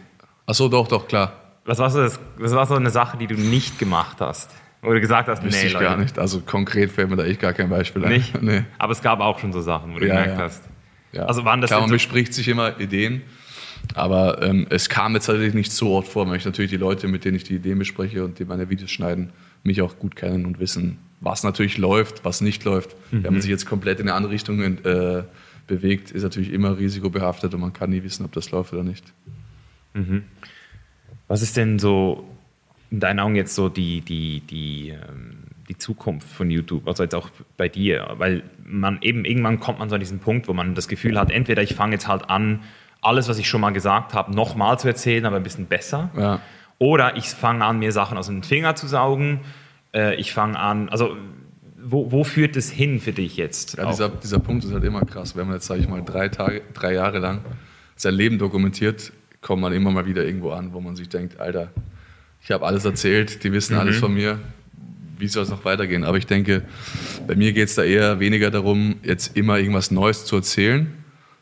Ach 0.47 0.53
so, 0.55 0.67
doch, 0.67 0.88
doch, 0.88 1.07
klar. 1.07 1.34
Was 1.65 1.78
war, 1.78 1.91
so 1.91 1.99
das, 2.01 2.20
was 2.38 2.51
war 2.53 2.65
so 2.65 2.74
eine 2.74 2.89
Sache, 2.89 3.17
die 3.17 3.28
du 3.28 3.36
nicht 3.36 3.78
gemacht 3.78 4.17
hast? 4.20 4.49
Du 4.82 4.89
gesagt 4.99 5.28
hast, 5.28 5.43
Wüsste 5.43 5.59
nee, 5.61 5.67
ich 5.67 5.74
Leute, 5.74 5.86
gar 5.86 5.97
nicht. 5.97 6.17
Also 6.17 6.39
konkret 6.39 6.89
fällt 6.91 7.09
mir 7.11 7.17
da 7.17 7.26
echt 7.26 7.39
gar 7.41 7.53
kein 7.53 7.70
Beispiel 7.70 8.03
ein. 8.05 8.13
Nicht? 8.13 8.34
nee. 8.41 8.63
Aber 8.80 8.93
es 8.93 9.01
gab 9.03 9.20
auch 9.20 9.38
schon 9.38 9.51
so 9.53 9.61
Sachen, 9.61 9.93
wo 9.93 9.99
du 9.99 10.07
Ja, 10.07 10.22
gemerkt 10.22 10.41
hast. 10.41 10.63
Ja. 11.11 11.26
Also 11.26 11.43
waren 11.45 11.59
das 11.61 11.70
Klar, 11.70 11.82
man 11.82 11.89
so- 11.89 11.95
bespricht 11.95 12.34
sich 12.34 12.47
immer 12.47 12.80
Ideen, 12.80 13.22
aber 13.95 14.41
ähm, 14.41 14.67
es 14.69 14.87
kam 14.89 15.13
jetzt 15.15 15.25
tatsächlich 15.25 15.53
nicht 15.55 15.71
so 15.71 15.95
oft 15.95 16.07
vor, 16.11 16.27
weil 16.27 16.37
ich 16.37 16.45
natürlich 16.45 16.71
die 16.71 16.77
Leute, 16.77 17.07
mit 17.07 17.25
denen 17.25 17.35
ich 17.37 17.43
die 17.43 17.55
Ideen 17.55 17.79
bespreche 17.79 18.23
und 18.23 18.39
die 18.39 18.45
meine 18.45 18.69
Videos 18.69 18.91
schneiden, 18.91 19.31
mich 19.63 19.81
auch 19.81 19.97
gut 19.99 20.15
kennen 20.15 20.45
und 20.45 20.59
wissen, 20.59 20.97
was 21.21 21.43
natürlich 21.43 21.77
läuft, 21.77 22.23
was 22.23 22.41
nicht 22.41 22.63
läuft. 22.63 22.95
Wenn 23.11 23.19
Mhm. 23.21 23.25
man 23.33 23.41
sich 23.41 23.49
jetzt 23.49 23.65
komplett 23.65 23.99
in 23.99 24.07
eine 24.07 24.15
andere 24.15 24.31
Richtung 24.31 24.61
äh, 24.61 25.23
bewegt, 25.67 26.11
ist 26.11 26.23
natürlich 26.23 26.51
immer 26.53 26.77
risikobehaftet 26.77 27.53
und 27.53 27.61
man 27.61 27.73
kann 27.73 27.89
nie 27.89 28.03
wissen, 28.03 28.23
ob 28.25 28.31
das 28.31 28.51
läuft 28.51 28.73
oder 28.73 28.83
nicht. 28.83 29.11
Was 31.27 31.41
ist 31.41 31.57
denn 31.57 31.77
so 31.79 32.27
in 32.91 32.99
deinen 32.99 33.19
Augen 33.19 33.35
jetzt 33.35 33.53
so 33.53 33.69
die, 33.69 34.01
die, 34.01 34.41
die, 34.41 34.89
ähm, 34.89 35.37
die 35.67 35.77
Zukunft 35.77 36.27
von 36.27 36.49
YouTube? 36.49 36.87
Also 36.87 37.03
jetzt 37.03 37.15
auch 37.15 37.29
bei 37.57 37.67
dir, 37.69 38.13
weil 38.17 38.43
man 38.65 38.99
eben 39.01 39.25
irgendwann 39.25 39.59
kommt 39.59 39.79
man 39.79 39.89
so 39.89 39.95
an 39.95 39.99
diesen 40.01 40.19
Punkt, 40.19 40.47
wo 40.47 40.53
man 40.53 40.73
das 40.73 40.87
Gefühl 40.87 41.19
hat, 41.19 41.31
entweder 41.31 41.61
ich 41.61 41.75
fange 41.75 41.93
jetzt 41.93 42.07
halt 42.07 42.29
an, 42.29 42.61
alles, 43.02 43.30
was 43.30 43.38
ich 43.39 43.47
schon 43.47 43.62
mal 43.62 43.72
gesagt 43.72 44.14
habe, 44.14 44.34
nochmal 44.34 44.80
zu 44.80 44.88
erzählen, 44.88 45.26
aber 45.26 45.38
ein 45.38 45.43
bisschen 45.43 45.68
besser. 45.68 46.10
Ja. 46.18 46.39
Oder 46.78 47.18
ich 47.18 47.30
fange 47.30 47.64
an, 47.66 47.80
mir 47.80 47.91
Sachen 47.91 48.18
aus 48.18 48.28
dem 48.28 48.43
Finger 48.43 48.76
zu 48.76 48.88
saugen. 48.88 49.41
Äh, 49.93 50.16
ich 50.16 50.34
fange 50.34 50.60
an, 50.60 50.89
also 50.89 51.16
wo, 51.82 52.12
wo 52.12 52.24
führt 52.24 52.56
es 52.56 52.70
hin 52.70 53.00
für 53.00 53.14
dich 53.14 53.38
jetzt? 53.38 53.78
Ja, 53.78 53.89
dieser, 53.89 54.10
dieser 54.10 54.39
Punkt 54.39 54.64
ist 54.64 54.74
halt 54.74 54.84
immer 54.84 55.02
krass. 55.06 55.36
Wenn 55.36 55.47
man 55.47 55.56
jetzt, 55.56 55.68
sage 55.68 55.82
ich 55.82 55.88
mal, 55.88 56.04
drei, 56.04 56.30
Tage, 56.30 56.62
drei 56.74 56.93
Jahre 56.93 57.20
lang 57.20 57.41
sein 57.95 58.14
Leben 58.14 58.38
dokumentiert, 58.38 59.12
kommt 59.41 59.62
man 59.62 59.74
immer 59.74 59.91
mal 59.91 60.06
wieder 60.06 60.26
irgendwo 60.26 60.52
an, 60.52 60.74
wo 60.74 60.82
man 60.82 60.95
sich 60.95 61.10
denkt, 61.10 61.39
Alter, 61.39 61.70
ich 62.41 62.52
habe 62.52 62.66
alles 62.66 62.86
erzählt, 62.86 63.43
die 63.43 63.52
wissen 63.52 63.76
alles 63.76 63.97
von 63.97 64.14
mir, 64.14 64.39
wie 65.18 65.28
soll 65.28 65.43
es 65.43 65.50
noch 65.50 65.66
weitergehen? 65.66 66.04
Aber 66.04 66.18
ich 66.18 66.26
denke, 66.26 66.64
bei 67.28 67.36
mir 67.36 67.52
geht 67.52 67.68
es 67.68 67.76
da 67.76 67.84
eher 67.84 68.20
weniger 68.20 68.52
darum, 68.52 68.95
jetzt 69.04 69.36
immer 69.36 69.58
irgendwas 69.58 69.91
Neues 69.91 70.26
zu 70.26 70.38
erzählen, 70.38 70.93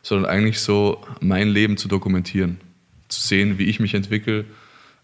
sondern 0.08 0.32
eigentlich 0.32 0.62
so 0.62 1.04
mein 1.20 1.50
Leben 1.50 1.76
zu 1.76 1.90
dokumentieren. 1.90 2.62
Zu 3.10 3.20
sehen, 3.20 3.58
wie 3.58 3.66
ich 3.66 3.82
mich 3.82 3.94
entwickle, 3.94 4.46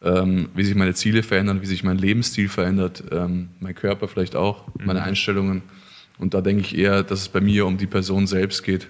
ähm, 0.02 0.48
wie 0.56 0.64
sich 0.64 0.76
meine 0.76 0.94
Ziele 0.94 1.24
verändern, 1.24 1.62
wie 1.62 1.66
sich 1.66 1.84
mein 1.84 1.98
Lebensstil 1.98 2.48
verändert, 2.48 3.04
ähm, 3.12 3.50
mein 3.60 3.76
Körper 3.76 4.08
vielleicht 4.08 4.38
auch, 4.38 4.64
meine 4.80 5.04
Einstellungen. 5.04 5.62
Und 6.20 6.34
da 6.34 6.40
denke 6.40 6.62
ich 6.62 6.78
eher, 6.78 7.04
dass 7.04 7.20
es 7.20 7.28
bei 7.28 7.42
mir 7.42 7.66
um 7.66 7.78
die 7.78 7.86
Person 7.86 8.28
selbst 8.28 8.64
geht 8.64 8.88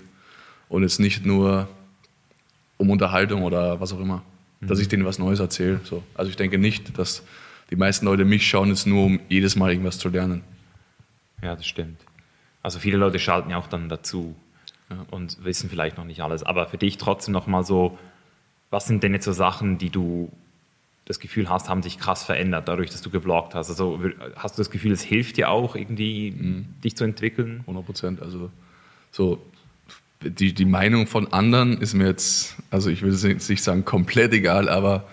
und 0.69 0.83
jetzt 0.83 0.99
nicht 0.99 1.25
nur 1.25 1.67
um 2.77 2.91
Unterhaltung 2.91 3.41
oder 3.41 3.79
was 3.79 3.91
auch 3.91 3.99
immer, 3.99 4.21
dass 4.61 4.77
ich 4.79 4.89
denen 4.89 5.05
was 5.05 5.17
Neues 5.17 5.39
erzähle. 5.39 5.79
So. 5.83 6.03
Also 6.13 6.29
ich 6.29 6.35
denke 6.35 6.59
nicht, 6.59 6.95
dass 6.99 7.23
die 7.71 7.75
meisten 7.75 8.05
Leute 8.05 8.23
mich 8.23 8.47
schauen 8.47 8.69
jetzt 8.69 8.85
nur, 8.85 9.05
um 9.05 9.19
jedes 9.29 9.55
Mal 9.55 9.71
irgendwas 9.71 9.97
zu 9.97 10.09
lernen. 10.09 10.43
Ja, 11.41 11.55
das 11.55 11.65
stimmt. 11.65 12.01
Also 12.61 12.77
viele 12.77 12.97
Leute 12.97 13.17
schalten 13.17 13.49
ja 13.49 13.57
auch 13.57 13.67
dann 13.67 13.89
dazu 13.89 14.35
und 15.11 15.43
wissen 15.43 15.69
vielleicht 15.69 15.97
noch 15.97 16.05
nicht 16.05 16.21
alles. 16.21 16.43
Aber 16.43 16.67
für 16.67 16.77
dich 16.77 16.97
trotzdem 16.97 17.33
nochmal 17.33 17.63
so, 17.63 17.97
was 18.69 18.87
sind 18.87 19.03
denn 19.03 19.13
jetzt 19.13 19.25
so 19.25 19.33
Sachen, 19.33 19.77
die 19.77 19.89
du 19.89 20.31
das 21.05 21.19
Gefühl 21.19 21.49
hast, 21.49 21.69
haben 21.69 21.83
sich 21.83 21.99
krass 21.99 22.23
verändert, 22.23 22.67
dadurch, 22.67 22.89
dass 22.89 23.01
du 23.01 23.09
gevloggt 23.09 23.55
hast? 23.55 23.69
Also 23.69 23.99
hast 24.35 24.57
du 24.57 24.61
das 24.61 24.71
Gefühl, 24.71 24.91
es 24.91 25.01
hilft 25.01 25.37
dir 25.37 25.49
auch 25.49 25.75
irgendwie, 25.75 26.65
dich 26.83 26.95
zu 26.95 27.03
entwickeln? 27.03 27.59
100 27.61 27.85
Prozent. 27.85 28.21
Also 28.21 28.49
so 29.11 29.39
die, 30.21 30.53
die 30.53 30.65
Meinung 30.65 31.07
von 31.07 31.31
anderen 31.33 31.79
ist 31.81 31.93
mir 31.93 32.07
jetzt, 32.07 32.55
also 32.71 32.89
ich 32.89 33.01
will 33.01 33.13
jetzt 33.13 33.49
nicht 33.49 33.63
sagen 33.63 33.85
komplett 33.85 34.33
egal, 34.33 34.69
aber 34.69 35.07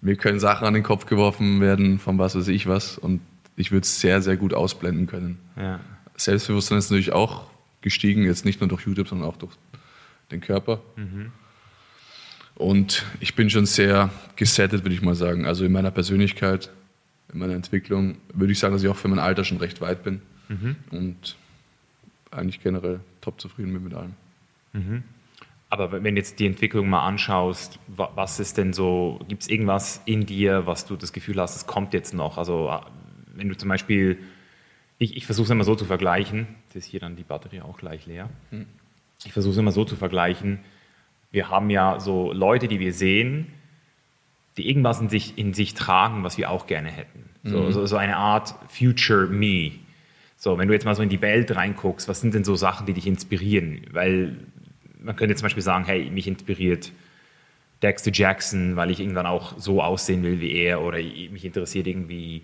mir 0.00 0.16
können 0.16 0.40
Sachen 0.40 0.66
an 0.66 0.74
den 0.74 0.82
Kopf 0.82 1.06
geworfen 1.06 1.60
werden 1.60 1.98
von 1.98 2.18
was 2.18 2.34
weiß 2.34 2.48
ich 2.48 2.66
was 2.68 2.98
und 2.98 3.20
ich 3.56 3.70
würde 3.70 3.84
es 3.84 4.00
sehr, 4.00 4.22
sehr 4.22 4.36
gut 4.36 4.54
ausblenden 4.54 5.06
können. 5.06 5.38
Ja. 5.56 5.80
Selbstbewusstsein 6.16 6.78
ist 6.78 6.90
natürlich 6.90 7.12
auch 7.12 7.44
gestiegen, 7.82 8.24
jetzt 8.24 8.44
nicht 8.44 8.60
nur 8.60 8.68
durch 8.68 8.86
YouTube, 8.86 9.08
sondern 9.08 9.28
auch 9.28 9.36
durch 9.36 9.52
den 10.30 10.40
Körper. 10.40 10.80
Und 12.54 13.04
ich 13.20 13.34
bin 13.34 13.50
schon 13.50 13.66
sehr 13.66 14.10
gesettet, 14.36 14.84
würde 14.84 14.94
ich 14.94 15.02
mal 15.02 15.14
sagen. 15.14 15.46
Also 15.46 15.64
in 15.64 15.72
meiner 15.72 15.90
Persönlichkeit, 15.90 16.70
in 17.32 17.38
meiner 17.38 17.54
Entwicklung 17.54 18.16
würde 18.34 18.52
ich 18.52 18.58
sagen, 18.58 18.74
dass 18.74 18.82
ich 18.82 18.88
auch 18.88 18.96
für 18.96 19.08
mein 19.08 19.18
Alter 19.18 19.44
schon 19.44 19.58
recht 19.58 19.80
weit 19.80 20.02
bin. 20.04 20.20
Und 20.90 21.36
eigentlich 22.30 22.62
generell 22.62 23.00
top 23.20 23.40
zufrieden 23.40 23.72
bin 23.72 23.84
mit 23.84 23.94
allem. 23.94 24.14
Aber 25.70 26.02
wenn 26.04 26.16
jetzt 26.16 26.38
die 26.38 26.46
Entwicklung 26.46 26.88
mal 26.90 27.06
anschaust, 27.06 27.78
wa- 27.88 28.10
was 28.14 28.38
ist 28.40 28.58
denn 28.58 28.74
so, 28.74 29.18
gibt 29.28 29.42
es 29.42 29.48
irgendwas 29.48 30.02
in 30.04 30.26
dir, 30.26 30.66
was 30.66 30.84
du 30.84 30.96
das 30.96 31.12
Gefühl 31.14 31.40
hast, 31.40 31.56
es 31.56 31.66
kommt 31.66 31.94
jetzt 31.94 32.12
noch? 32.12 32.36
Also 32.36 32.68
äh, 32.68 32.80
wenn 33.34 33.48
du 33.48 33.56
zum 33.56 33.70
Beispiel, 33.70 34.18
ich, 35.02 35.16
ich 35.16 35.26
versuche 35.26 35.44
es 35.44 35.50
immer 35.50 35.64
so 35.64 35.74
zu 35.74 35.84
vergleichen, 35.84 36.46
jetzt 36.64 36.76
ist 36.76 36.84
hier 36.86 37.00
dann 37.00 37.16
die 37.16 37.24
Batterie 37.24 37.60
auch 37.60 37.76
gleich 37.76 38.06
leer. 38.06 38.28
Ich 39.24 39.32
versuche 39.32 39.52
es 39.52 39.58
immer 39.58 39.72
so 39.72 39.84
zu 39.84 39.96
vergleichen, 39.96 40.60
wir 41.30 41.48
haben 41.48 41.70
ja 41.70 41.98
so 41.98 42.32
Leute, 42.32 42.68
die 42.68 42.78
wir 42.78 42.92
sehen, 42.92 43.46
die 44.56 44.68
irgendwas 44.68 45.00
in 45.00 45.08
sich, 45.08 45.38
in 45.38 45.54
sich 45.54 45.72
tragen, 45.74 46.24
was 46.24 46.36
wir 46.36 46.50
auch 46.50 46.66
gerne 46.66 46.90
hätten. 46.90 47.30
So, 47.44 47.70
so, 47.70 47.86
so 47.86 47.96
eine 47.96 48.16
Art 48.16 48.54
Future 48.68 49.26
Me. 49.26 49.72
So, 50.36 50.58
wenn 50.58 50.68
du 50.68 50.74
jetzt 50.74 50.84
mal 50.84 50.94
so 50.94 51.02
in 51.02 51.08
die 51.08 51.22
Welt 51.22 51.56
reinguckst, 51.56 52.06
was 52.06 52.20
sind 52.20 52.34
denn 52.34 52.44
so 52.44 52.54
Sachen, 52.54 52.86
die 52.86 52.92
dich 52.92 53.06
inspirieren? 53.06 53.80
Weil 53.92 54.36
man 55.00 55.16
könnte 55.16 55.34
zum 55.34 55.46
Beispiel 55.46 55.62
sagen, 55.62 55.84
hey, 55.86 56.10
mich 56.10 56.28
inspiriert 56.28 56.92
Dexter 57.82 58.12
Jackson, 58.12 58.76
weil 58.76 58.90
ich 58.90 59.00
irgendwann 59.00 59.26
auch 59.26 59.58
so 59.58 59.82
aussehen 59.82 60.22
will 60.22 60.40
wie 60.40 60.52
er 60.52 60.82
oder 60.82 60.98
mich 60.98 61.44
interessiert 61.44 61.86
irgendwie 61.86 62.42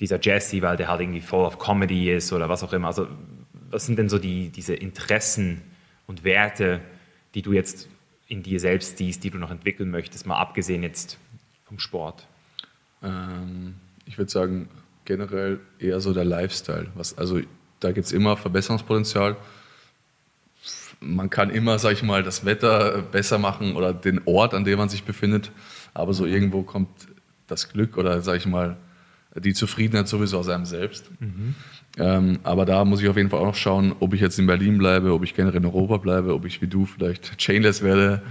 dieser 0.00 0.20
Jesse, 0.20 0.62
weil 0.62 0.76
der 0.76 0.88
halt 0.88 1.00
irgendwie 1.00 1.20
voll 1.20 1.44
of 1.44 1.58
Comedy 1.58 2.12
ist 2.12 2.32
oder 2.32 2.48
was 2.48 2.62
auch 2.62 2.72
immer. 2.72 2.88
Also 2.88 3.06
was 3.70 3.86
sind 3.86 3.98
denn 3.98 4.08
so 4.08 4.18
die, 4.18 4.50
diese 4.50 4.74
Interessen 4.74 5.62
und 6.06 6.24
Werte, 6.24 6.80
die 7.34 7.42
du 7.42 7.52
jetzt 7.52 7.88
in 8.28 8.42
dir 8.42 8.60
selbst 8.60 8.98
siehst, 8.98 9.24
die 9.24 9.30
du 9.30 9.38
noch 9.38 9.50
entwickeln 9.50 9.90
möchtest, 9.90 10.26
mal 10.26 10.38
abgesehen 10.38 10.82
jetzt 10.82 11.18
vom 11.64 11.78
Sport? 11.78 12.26
Ähm, 13.02 13.74
ich 14.06 14.18
würde 14.18 14.30
sagen, 14.30 14.68
generell 15.04 15.60
eher 15.78 16.00
so 16.00 16.12
der 16.12 16.24
Lifestyle. 16.24 16.88
Was, 16.94 17.16
also 17.18 17.40
da 17.80 17.92
gibt 17.92 18.06
es 18.06 18.12
immer 18.12 18.36
Verbesserungspotenzial. 18.36 19.36
Man 21.00 21.28
kann 21.28 21.50
immer, 21.50 21.78
sag 21.78 21.92
ich 21.92 22.02
mal, 22.02 22.22
das 22.22 22.44
Wetter 22.44 23.02
besser 23.02 23.38
machen 23.38 23.76
oder 23.76 23.92
den 23.92 24.22
Ort, 24.24 24.54
an 24.54 24.64
dem 24.64 24.78
man 24.78 24.88
sich 24.88 25.04
befindet. 25.04 25.52
Aber 25.92 26.14
so 26.14 26.24
irgendwo 26.24 26.62
kommt 26.62 26.88
das 27.46 27.70
Glück 27.70 27.98
oder, 27.98 28.22
sag 28.22 28.36
ich 28.36 28.46
mal, 28.46 28.76
die 29.36 29.54
Zufriedenheit 29.54 30.08
sowieso 30.08 30.38
aus 30.38 30.48
einem 30.48 30.64
selbst. 30.64 31.10
Ähm, 31.96 32.38
aber 32.42 32.64
da 32.64 32.84
muss 32.84 33.00
ich 33.00 33.08
auf 33.08 33.16
jeden 33.16 33.30
Fall 33.30 33.40
auch 33.40 33.46
noch 33.46 33.54
schauen, 33.54 33.94
ob 34.00 34.14
ich 34.14 34.20
jetzt 34.20 34.38
in 34.38 34.46
Berlin 34.46 34.78
bleibe, 34.78 35.12
ob 35.12 35.22
ich 35.22 35.34
generell 35.34 35.60
in 35.60 35.66
Europa 35.66 35.98
bleibe, 35.98 36.34
ob 36.34 36.44
ich 36.44 36.60
wie 36.60 36.66
du 36.66 36.86
vielleicht 36.86 37.38
chainless 37.38 37.82
werde. 37.82 38.22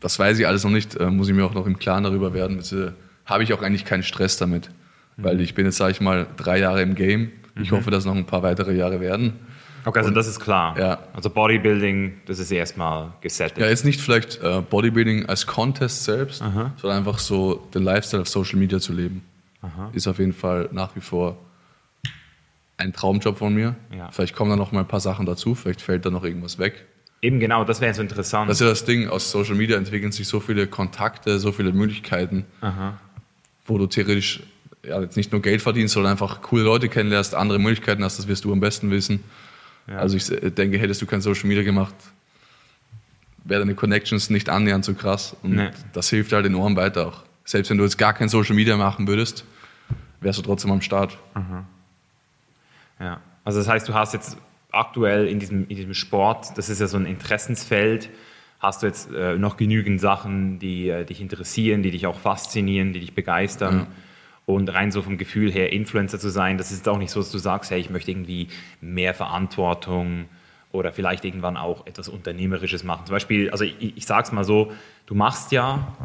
Das 0.00 0.18
weiß 0.18 0.38
ich 0.38 0.46
alles 0.46 0.64
noch 0.64 0.70
nicht. 0.70 0.96
Äh, 0.96 1.10
muss 1.10 1.28
ich 1.28 1.34
mir 1.34 1.44
auch 1.44 1.54
noch 1.54 1.66
im 1.66 1.78
Klaren 1.78 2.04
darüber 2.04 2.34
werden. 2.34 2.56
Beziehungsweise 2.56 2.94
Habe 3.24 3.42
ich 3.42 3.52
auch 3.52 3.62
eigentlich 3.62 3.84
keinen 3.84 4.02
Stress 4.02 4.36
damit. 4.36 4.70
Weil 5.18 5.40
ich 5.40 5.54
bin 5.54 5.64
jetzt, 5.64 5.78
sage 5.78 5.92
ich 5.92 6.00
mal, 6.00 6.26
drei 6.36 6.58
Jahre 6.58 6.82
im 6.82 6.94
Game. 6.94 7.30
Ich 7.60 7.72
hoffe, 7.72 7.90
dass 7.90 8.04
noch 8.04 8.14
ein 8.14 8.26
paar 8.26 8.42
weitere 8.42 8.76
Jahre 8.76 9.00
werden. 9.00 9.32
Okay, 9.86 10.00
also 10.00 10.10
das 10.10 10.26
ist 10.26 10.40
klar. 10.40 10.76
Ja. 10.78 10.98
Also 11.14 11.30
Bodybuilding, 11.30 12.14
das 12.26 12.38
ist 12.38 12.50
erstmal 12.50 13.12
gesettet. 13.20 13.58
Ja, 13.58 13.68
jetzt 13.68 13.84
nicht 13.84 14.00
vielleicht 14.00 14.42
äh, 14.42 14.60
Bodybuilding 14.68 15.26
als 15.26 15.46
Contest 15.46 16.04
selbst, 16.04 16.42
sondern 16.76 16.98
einfach 16.98 17.18
so 17.18 17.66
den 17.72 17.82
Lifestyle 17.84 18.22
auf 18.22 18.28
Social 18.28 18.58
Media 18.58 18.80
zu 18.80 18.92
leben. 18.92 19.22
Ist 19.92 20.06
auf 20.06 20.18
jeden 20.18 20.32
Fall 20.32 20.68
nach 20.72 20.94
wie 20.96 21.00
vor 21.00 21.36
ein 22.78 22.92
Traumjob 22.92 23.38
von 23.38 23.54
mir. 23.54 23.74
Ja. 23.96 24.10
Vielleicht 24.10 24.34
kommen 24.34 24.50
da 24.50 24.56
noch 24.56 24.72
mal 24.72 24.80
ein 24.80 24.88
paar 24.88 25.00
Sachen 25.00 25.24
dazu, 25.26 25.54
vielleicht 25.54 25.80
fällt 25.80 26.04
da 26.04 26.10
noch 26.10 26.24
irgendwas 26.24 26.58
weg. 26.58 26.84
Eben 27.22 27.40
genau, 27.40 27.64
das 27.64 27.80
wäre 27.80 27.94
so 27.94 28.02
interessant. 28.02 28.50
Das 28.50 28.58
ist 28.58 28.64
ja 28.64 28.68
das 28.68 28.84
Ding, 28.84 29.08
aus 29.08 29.30
Social 29.30 29.54
Media 29.54 29.76
entwickeln 29.78 30.12
sich 30.12 30.28
so 30.28 30.40
viele 30.40 30.66
Kontakte, 30.66 31.38
so 31.38 31.50
viele 31.52 31.72
Möglichkeiten, 31.72 32.44
wo 33.66 33.78
du 33.78 33.86
theoretisch 33.86 34.42
ja, 34.86 35.00
jetzt 35.00 35.16
nicht 35.16 35.32
nur 35.32 35.40
Geld 35.42 35.62
verdienst, 35.62 35.94
sondern 35.94 36.12
einfach 36.12 36.42
coole 36.42 36.62
Leute 36.62 36.88
kennenlernst, 36.88 37.34
andere 37.34 37.58
Möglichkeiten 37.58 38.04
hast, 38.04 38.18
das 38.18 38.28
wirst 38.28 38.44
du 38.44 38.52
am 38.52 38.60
besten 38.60 38.90
wissen. 38.90 39.24
Also 39.88 40.16
ich 40.16 40.30
äh, 40.30 40.50
denke, 40.50 40.78
hättest 40.78 41.00
du 41.00 41.06
kein 41.06 41.20
Social 41.20 41.46
Media 41.46 41.62
gemacht, 41.64 41.94
wäre 43.44 43.60
deine 43.60 43.74
Connections 43.74 44.30
nicht 44.30 44.48
annähernd 44.48 44.84
so 44.84 44.94
krass. 44.94 45.36
Und 45.42 45.54
Nee. 45.56 45.70
das 45.92 46.10
hilft 46.10 46.32
halt 46.32 46.44
enorm 46.46 46.76
weiter 46.76 47.06
auch. 47.08 47.22
Selbst 47.44 47.70
wenn 47.70 47.78
du 47.78 47.84
jetzt 47.84 47.96
gar 47.96 48.12
kein 48.12 48.28
Social 48.28 48.54
Media 48.56 48.76
machen 48.76 49.06
würdest, 49.08 49.44
wärst 50.26 50.40
du 50.40 50.42
trotzdem 50.42 50.72
am 50.72 50.82
Start. 50.82 51.16
Ja. 52.98 53.20
Also 53.44 53.60
das 53.60 53.68
heißt, 53.68 53.88
du 53.88 53.94
hast 53.94 54.12
jetzt 54.12 54.36
aktuell 54.72 55.28
in 55.28 55.38
diesem, 55.38 55.62
in 55.68 55.76
diesem 55.76 55.94
Sport, 55.94 56.58
das 56.58 56.68
ist 56.68 56.80
ja 56.80 56.88
so 56.88 56.96
ein 56.96 57.06
Interessensfeld, 57.06 58.10
hast 58.58 58.82
du 58.82 58.86
jetzt 58.86 59.10
äh, 59.12 59.38
noch 59.38 59.56
genügend 59.56 60.00
Sachen, 60.00 60.58
die 60.58 60.88
äh, 60.88 61.04
dich 61.04 61.20
interessieren, 61.20 61.82
die 61.82 61.92
dich 61.92 62.06
auch 62.06 62.18
faszinieren, 62.18 62.92
die 62.92 63.00
dich 63.00 63.14
begeistern. 63.14 63.86
Und 64.46 64.72
rein 64.72 64.92
so 64.92 65.02
vom 65.02 65.18
Gefühl 65.18 65.50
her, 65.52 65.72
Influencer 65.72 66.18
zu 66.18 66.28
sein, 66.28 66.56
das 66.58 66.70
ist 66.70 66.78
jetzt 66.78 66.88
auch 66.88 66.98
nicht 66.98 67.10
so, 67.10 67.20
dass 67.20 67.32
du 67.32 67.38
sagst, 67.38 67.70
hey, 67.70 67.80
ich 67.80 67.90
möchte 67.90 68.10
irgendwie 68.10 68.48
mehr 68.80 69.14
Verantwortung 69.14 70.26
oder 70.72 70.92
vielleicht 70.92 71.24
irgendwann 71.24 71.56
auch 71.56 71.86
etwas 71.86 72.08
Unternehmerisches 72.08 72.84
machen. 72.84 73.06
Zum 73.06 73.14
Beispiel, 73.14 73.50
also 73.50 73.64
ich, 73.64 73.96
ich 73.96 74.06
sage 74.06 74.22
es 74.24 74.32
mal 74.32 74.44
so, 74.44 74.72
du 75.06 75.14
machst 75.14 75.52
ja 75.52 75.96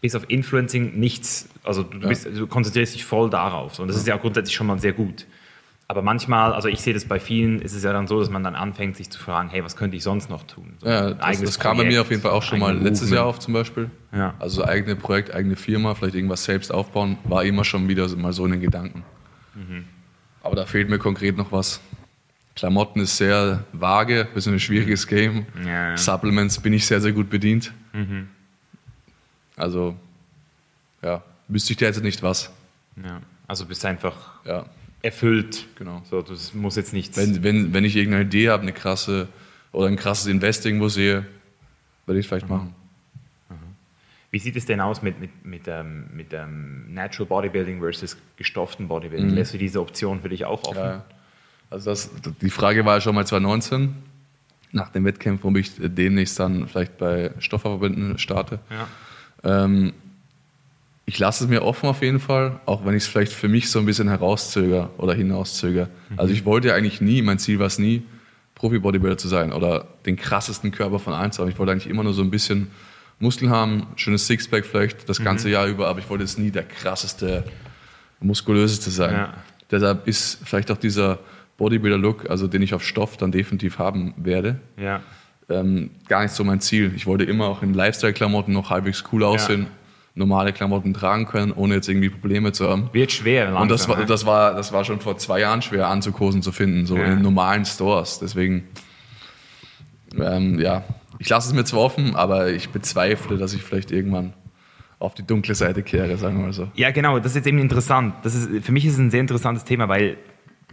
bis 0.00 0.14
auf 0.14 0.24
Influencing 0.28 0.98
nichts, 0.98 1.48
also 1.64 1.82
du, 1.82 2.08
bist, 2.08 2.26
du 2.26 2.46
konzentrierst 2.46 2.94
dich 2.94 3.04
voll 3.04 3.30
darauf. 3.30 3.78
Und 3.78 3.88
das 3.88 3.96
ist 3.96 4.06
ja 4.06 4.16
grundsätzlich 4.16 4.54
schon 4.54 4.66
mal 4.66 4.78
sehr 4.78 4.92
gut. 4.92 5.26
Aber 5.90 6.02
manchmal, 6.02 6.52
also 6.52 6.68
ich 6.68 6.82
sehe 6.82 6.92
das 6.92 7.06
bei 7.06 7.18
vielen, 7.18 7.62
ist 7.62 7.72
es 7.72 7.82
ja 7.82 7.94
dann 7.94 8.06
so, 8.06 8.20
dass 8.20 8.28
man 8.28 8.44
dann 8.44 8.54
anfängt, 8.54 8.96
sich 8.96 9.08
zu 9.08 9.18
fragen, 9.18 9.48
hey, 9.48 9.64
was 9.64 9.74
könnte 9.74 9.96
ich 9.96 10.02
sonst 10.02 10.28
noch 10.28 10.46
tun? 10.46 10.74
So 10.80 10.86
Ja, 10.86 11.14
das, 11.14 11.40
das 11.40 11.58
kam 11.58 11.78
bei 11.78 11.84
mir 11.84 12.02
auf 12.02 12.10
jeden 12.10 12.20
Fall 12.20 12.32
auch 12.32 12.42
schon 12.42 12.58
mal 12.58 12.76
letztes 12.76 13.08
Jahr 13.10 13.24
Movement. 13.24 13.38
auf 13.38 13.38
zum 13.38 13.54
Beispiel. 13.54 13.90
Ja. 14.12 14.34
Also 14.38 14.64
eigene 14.64 14.96
Projekt, 14.96 15.34
eigene 15.34 15.56
Firma, 15.56 15.94
vielleicht 15.94 16.14
irgendwas 16.14 16.44
selbst 16.44 16.72
aufbauen, 16.72 17.16
war 17.24 17.42
immer 17.42 17.64
schon 17.64 17.88
wieder 17.88 18.06
mal 18.16 18.34
so 18.34 18.44
in 18.44 18.52
den 18.52 18.60
Gedanken. 18.60 19.02
Mhm. 19.54 19.84
Aber 20.42 20.56
da 20.56 20.66
fehlt 20.66 20.90
mir 20.90 20.98
konkret 20.98 21.38
noch 21.38 21.52
was. 21.52 21.80
Klamotten 22.54 23.00
ist 23.00 23.16
sehr 23.16 23.64
vage, 23.72 24.28
bisschen 24.34 24.54
ein 24.54 24.60
schwieriges 24.60 25.06
Game. 25.06 25.46
Ja, 25.64 25.90
ja. 25.90 25.96
Supplements 25.96 26.60
bin 26.60 26.74
ich 26.74 26.86
sehr, 26.86 27.00
sehr 27.00 27.12
gut 27.12 27.30
bedient. 27.30 27.72
Mhm. 27.94 28.28
Also, 29.58 29.94
ja, 31.02 31.22
wüsste 31.48 31.72
ich 31.72 31.76
derzeit 31.78 32.02
nicht 32.04 32.22
was. 32.22 32.50
Ja. 33.02 33.20
Also 33.46 33.64
bist 33.66 33.84
einfach 33.84 34.44
Ja. 34.44 34.66
erfüllt. 35.02 35.66
Genau. 35.76 36.02
So, 36.10 36.22
das 36.22 36.52
muss 36.54 36.76
jetzt 36.76 36.92
nichts. 36.92 37.16
Wenn, 37.16 37.42
wenn, 37.42 37.72
wenn 37.72 37.84
ich 37.84 37.96
irgendeine 37.96 38.24
Idee 38.24 38.50
habe, 38.50 38.62
eine 38.62 38.72
krasse 38.72 39.28
oder 39.72 39.86
ein 39.88 39.96
krasses 39.96 40.26
Invest 40.26 40.66
irgendwo 40.66 40.88
sehe, 40.88 41.24
würde 42.06 42.18
ich 42.20 42.26
es 42.26 42.28
vielleicht 42.28 42.48
machen. 42.48 42.74
Wie 44.30 44.38
sieht 44.38 44.56
es 44.56 44.66
denn 44.66 44.80
aus 44.82 45.00
mit, 45.00 45.18
mit, 45.20 45.44
mit, 45.46 45.62
ähm, 45.68 46.04
mit 46.14 46.34
ähm, 46.34 46.92
Natural 46.92 47.26
Bodybuilding 47.26 47.80
versus 47.80 48.18
gestofften 48.36 48.86
Bodybuilding? 48.86 49.30
Lässt 49.30 49.54
du 49.54 49.58
diese 49.58 49.80
Option 49.80 50.20
für 50.20 50.28
dich 50.28 50.44
auch 50.44 50.64
offen? 50.64 50.82
Mhm. 50.82 50.86
Ja, 50.88 51.04
also 51.70 51.90
das, 51.90 52.10
die 52.42 52.50
Frage 52.50 52.84
war 52.84 52.96
ja 52.96 53.00
schon 53.00 53.14
mal 53.14 53.26
2019, 53.26 53.94
nach 54.72 54.90
dem 54.90 55.06
Wettkämpfen, 55.06 55.48
ob 55.48 55.56
ich 55.56 55.72
demnächst 55.78 56.38
dann 56.38 56.68
vielleicht 56.68 56.98
bei 56.98 57.30
Stoffverbünden 57.38 58.18
starte. 58.18 58.58
Ja. 58.68 58.86
Ähm, 59.44 59.92
ich 61.06 61.18
lasse 61.18 61.44
es 61.44 61.50
mir 61.50 61.62
offen 61.62 61.88
auf 61.88 62.02
jeden 62.02 62.20
Fall, 62.20 62.60
auch 62.66 62.84
wenn 62.84 62.94
ich 62.94 63.04
es 63.04 63.08
vielleicht 63.08 63.32
für 63.32 63.48
mich 63.48 63.70
so 63.70 63.78
ein 63.78 63.86
bisschen 63.86 64.08
herauszöger 64.08 64.90
oder 64.98 65.14
hinauszöger. 65.14 65.88
Also 66.18 66.34
ich 66.34 66.44
wollte 66.44 66.68
ja 66.68 66.74
eigentlich 66.74 67.00
nie, 67.00 67.22
mein 67.22 67.38
Ziel 67.38 67.58
war 67.58 67.66
es 67.66 67.78
nie, 67.78 68.02
Profi-Bodybuilder 68.56 69.16
zu 69.16 69.28
sein 69.28 69.52
oder 69.52 69.86
den 70.04 70.16
krassesten 70.16 70.70
Körper 70.70 70.98
von 70.98 71.14
allen 71.14 71.32
zu 71.32 71.40
haben. 71.40 71.50
Ich 71.50 71.58
wollte 71.58 71.72
eigentlich 71.72 71.88
immer 71.88 72.04
nur 72.04 72.12
so 72.12 72.20
ein 72.20 72.30
bisschen 72.30 72.70
Muskeln 73.20 73.50
haben, 73.50 73.86
schönes 73.96 74.26
Sixpack 74.26 74.66
vielleicht 74.66 75.08
das 75.08 75.22
ganze 75.24 75.48
Jahr 75.48 75.66
über, 75.66 75.88
aber 75.88 75.98
ich 75.98 76.10
wollte 76.10 76.24
jetzt 76.24 76.38
nie 76.38 76.50
der 76.50 76.64
krasseste, 76.64 77.44
muskulöseste 78.20 78.90
sein. 78.90 79.14
Ja. 79.14 79.34
Deshalb 79.70 80.06
ist 80.06 80.40
vielleicht 80.44 80.70
auch 80.70 80.76
dieser 80.76 81.20
Bodybuilder-Look, 81.56 82.28
also 82.28 82.46
den 82.48 82.62
ich 82.62 82.74
auf 82.74 82.84
Stoff 82.84 83.16
dann 83.16 83.32
definitiv 83.32 83.78
haben 83.78 84.12
werde, 84.16 84.60
Ja. 84.76 85.00
Ähm, 85.48 85.90
gar 86.08 86.22
nicht 86.22 86.32
so 86.32 86.44
mein 86.44 86.60
Ziel. 86.60 86.92
Ich 86.96 87.06
wollte 87.06 87.24
immer 87.24 87.46
auch 87.46 87.62
in 87.62 87.74
Lifestyle-Klamotten 87.74 88.52
noch 88.52 88.70
halbwegs 88.70 89.04
cool 89.12 89.24
aussehen, 89.24 89.66
normale 90.14 90.52
Klamotten 90.52 90.92
tragen 90.94 91.26
können, 91.26 91.52
ohne 91.52 91.74
jetzt 91.76 91.88
irgendwie 91.88 92.10
Probleme 92.10 92.52
zu 92.52 92.68
haben. 92.68 92.90
Wird 92.92 93.12
schwer 93.12 93.44
langsam. 93.46 93.62
Und 93.62 93.70
das 93.70 93.88
war, 93.88 93.98
ne? 93.98 94.06
das, 94.06 94.26
war, 94.26 94.54
das 94.54 94.72
war 94.72 94.84
schon 94.84 95.00
vor 95.00 95.16
zwei 95.18 95.40
Jahren 95.40 95.62
schwer, 95.62 95.88
Anzughosen 95.88 96.42
zu 96.42 96.52
finden, 96.52 96.86
so 96.86 96.96
Ja. 96.96 97.04
in 97.12 97.22
normalen 97.22 97.64
Stores. 97.64 98.18
Deswegen, 98.18 98.64
ähm, 100.18 100.58
ja, 100.58 100.84
ich 101.18 101.28
lasse 101.28 101.48
es 101.48 101.54
mir 101.54 101.64
zwar 101.64 101.80
offen, 101.80 102.14
aber 102.16 102.50
ich 102.50 102.70
bezweifle, 102.70 103.38
dass 103.38 103.54
ich 103.54 103.62
vielleicht 103.62 103.90
irgendwann 103.90 104.32
auf 104.98 105.14
die 105.14 105.22
dunkle 105.24 105.54
Seite 105.54 105.82
kehre, 105.82 106.16
sagen 106.16 106.38
wir 106.38 106.46
mal 106.46 106.52
so. 106.52 106.68
Ja, 106.74 106.90
genau, 106.90 107.18
das 107.18 107.32
ist 107.32 107.36
jetzt 107.36 107.46
eben 107.46 107.58
interessant. 107.58 108.14
Das 108.22 108.34
ist, 108.34 108.64
für 108.64 108.72
mich 108.72 108.84
ist 108.84 108.94
es 108.94 108.98
ein 108.98 109.10
sehr 109.10 109.20
interessantes 109.20 109.64
Thema, 109.64 109.88
weil 109.88 110.16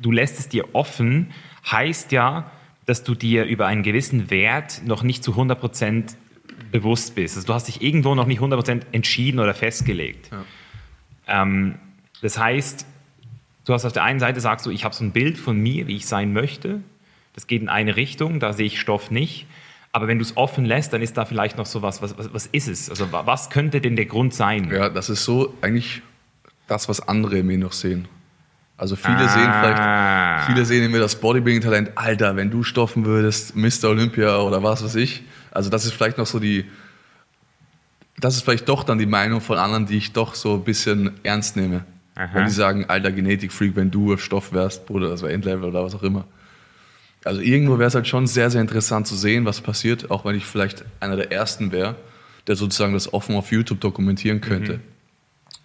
du 0.01 0.11
lässt 0.11 0.39
es 0.39 0.49
dir 0.49 0.73
offen, 0.73 1.31
heißt 1.71 2.11
ja, 2.11 2.49
dass 2.85 3.03
du 3.03 3.15
dir 3.15 3.45
über 3.45 3.67
einen 3.67 3.83
gewissen 3.83 4.29
Wert 4.29 4.81
noch 4.85 5.01
nicht 5.03 5.23
zu 5.23 5.31
100% 5.33 6.15
bewusst 6.71 7.15
bist. 7.15 7.35
Also 7.35 7.47
du 7.47 7.53
hast 7.53 7.67
dich 7.67 7.81
irgendwo 7.81 8.15
noch 8.15 8.25
nicht 8.27 8.39
100% 8.41 8.81
entschieden 8.91 9.39
oder 9.39 9.53
festgelegt. 9.53 10.29
Ähm, 11.27 11.75
das 12.21 12.37
heißt, 12.37 12.85
du 13.65 13.73
hast 13.73 13.85
auf 13.85 13.93
der 13.93 14.03
einen 14.03 14.19
Seite 14.19 14.39
sagst 14.41 14.65
du, 14.65 14.69
ich 14.69 14.83
habe 14.85 14.93
so 14.95 15.03
ein 15.03 15.11
Bild 15.11 15.37
von 15.37 15.57
mir, 15.57 15.87
wie 15.87 15.95
ich 15.95 16.05
sein 16.05 16.33
möchte. 16.33 16.81
Das 17.33 17.47
geht 17.47 17.61
in 17.61 17.69
eine 17.69 17.95
Richtung, 17.95 18.39
da 18.39 18.53
sehe 18.53 18.65
ich 18.67 18.79
Stoff 18.79 19.11
nicht. 19.11 19.47
Aber 19.91 20.07
wenn 20.07 20.19
du 20.19 20.23
es 20.23 20.35
offen 20.37 20.65
lässt, 20.65 20.91
dann 20.93 21.01
ist 21.01 21.15
da 21.17 21.25
vielleicht 21.25 21.57
noch 21.57 21.65
so 21.65 21.81
was, 21.81 22.01
was, 22.01 22.15
was, 22.33 22.45
ist 22.47 22.67
es? 22.67 22.89
Also 22.89 23.11
wa- 23.11 23.25
was 23.25 23.49
könnte 23.49 23.79
denn 23.81 23.95
der 23.95 24.05
Grund 24.05 24.33
sein? 24.33 24.69
Ja, 24.71 24.89
das 24.89 25.09
ist 25.09 25.23
so 25.23 25.53
eigentlich 25.61 26.01
das, 26.67 26.89
was 26.89 27.07
andere 27.07 27.39
in 27.39 27.47
mir 27.47 27.57
noch 27.57 27.71
sehen. 27.71 28.07
Also 28.77 28.95
viele 28.97 29.17
Ah. 29.17 29.27
sehen 29.29 29.53
vielleicht, 29.53 30.47
viele 30.47 30.65
sehen 30.65 30.83
in 30.83 30.91
mir 30.91 30.99
das 30.99 31.15
Bodybuilding-Talent, 31.15 31.91
Alter, 31.95 32.35
wenn 32.35 32.51
du 32.51 32.63
stoffen 32.63 33.05
würdest, 33.05 33.55
Mr. 33.55 33.85
Olympia 33.89 34.37
oder 34.39 34.63
was 34.63 34.83
weiß 34.83 34.95
ich. 34.95 35.23
Also 35.51 35.69
das 35.69 35.85
ist 35.85 35.93
vielleicht 35.93 36.17
noch 36.17 36.25
so 36.25 36.39
die, 36.39 36.65
das 38.17 38.35
ist 38.35 38.43
vielleicht 38.43 38.67
doch 38.67 38.83
dann 38.83 38.97
die 38.97 39.05
Meinung 39.05 39.39
von 39.39 39.57
anderen, 39.57 39.85
die 39.85 39.97
ich 39.97 40.11
doch 40.11 40.35
so 40.35 40.55
ein 40.55 40.63
bisschen 40.63 41.11
ernst 41.23 41.55
nehme. 41.55 41.85
Aha. 42.15 42.29
Wenn 42.33 42.45
die 42.45 42.51
sagen, 42.51 42.85
alter 42.89 43.11
Genetikfreak, 43.11 43.75
wenn 43.75 43.91
du 43.91 44.13
auf 44.13 44.21
Stoff 44.21 44.51
wärst, 44.53 44.85
Bruder, 44.85 45.09
das 45.09 45.21
war 45.21 45.29
Endlevel 45.29 45.65
oder 45.69 45.83
was 45.83 45.95
auch 45.95 46.03
immer. 46.03 46.25
Also 47.23 47.41
irgendwo 47.41 47.79
wäre 47.79 47.87
es 47.87 47.95
halt 47.95 48.07
schon 48.07 48.27
sehr, 48.27 48.49
sehr 48.51 48.61
interessant 48.61 49.07
zu 49.07 49.15
sehen, 49.15 49.45
was 49.45 49.59
passiert, 49.61 50.11
auch 50.11 50.25
wenn 50.25 50.35
ich 50.35 50.45
vielleicht 50.45 50.85
einer 50.99 51.15
der 51.15 51.31
Ersten 51.31 51.71
wäre, 51.71 51.95
der 52.47 52.55
sozusagen 52.55 52.93
das 52.93 53.13
offen 53.13 53.35
auf 53.35 53.51
YouTube 53.51 53.79
dokumentieren 53.81 54.41
könnte. 54.41 54.79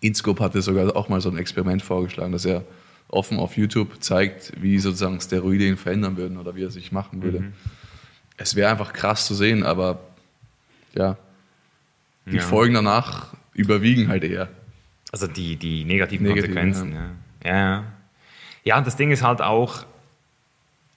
Inscope 0.00 0.42
hatte 0.42 0.62
sogar 0.62 0.96
auch 0.96 1.08
mal 1.08 1.20
so 1.20 1.28
ein 1.28 1.36
Experiment 1.36 1.82
vorgeschlagen, 1.82 2.32
dass 2.32 2.44
er 2.46 2.64
offen 3.10 3.38
auf 3.38 3.56
YouTube 3.56 4.02
zeigt, 4.02 4.52
wie 4.60 4.78
sozusagen 4.78 5.20
Steroide 5.20 5.66
ihn 5.66 5.76
verändern 5.76 6.16
würden 6.16 6.38
oder 6.38 6.54
wie 6.54 6.64
er 6.64 6.70
sich 6.70 6.92
machen 6.92 7.22
würde. 7.22 7.52
Es 8.36 8.54
wäre 8.54 8.70
einfach 8.70 8.92
krass 8.92 9.26
zu 9.26 9.34
sehen, 9.34 9.62
aber 9.64 10.00
ja, 10.94 11.16
die 12.26 12.36
Ja. 12.36 12.42
Folgen 12.42 12.74
danach 12.74 13.34
überwiegen 13.52 14.08
halt 14.08 14.24
eher. 14.24 14.48
Also 15.12 15.26
die, 15.26 15.56
die 15.56 15.84
negativen 15.84 16.26
Negativen, 16.26 16.54
Konsequenzen. 16.54 16.92
Ja. 16.92 17.10
Ja, 17.44 17.56
ja. 17.58 17.84
ja, 18.64 18.78
und 18.78 18.86
das 18.86 18.96
Ding 18.96 19.10
ist 19.10 19.22
halt 19.22 19.42
auch, 19.42 19.84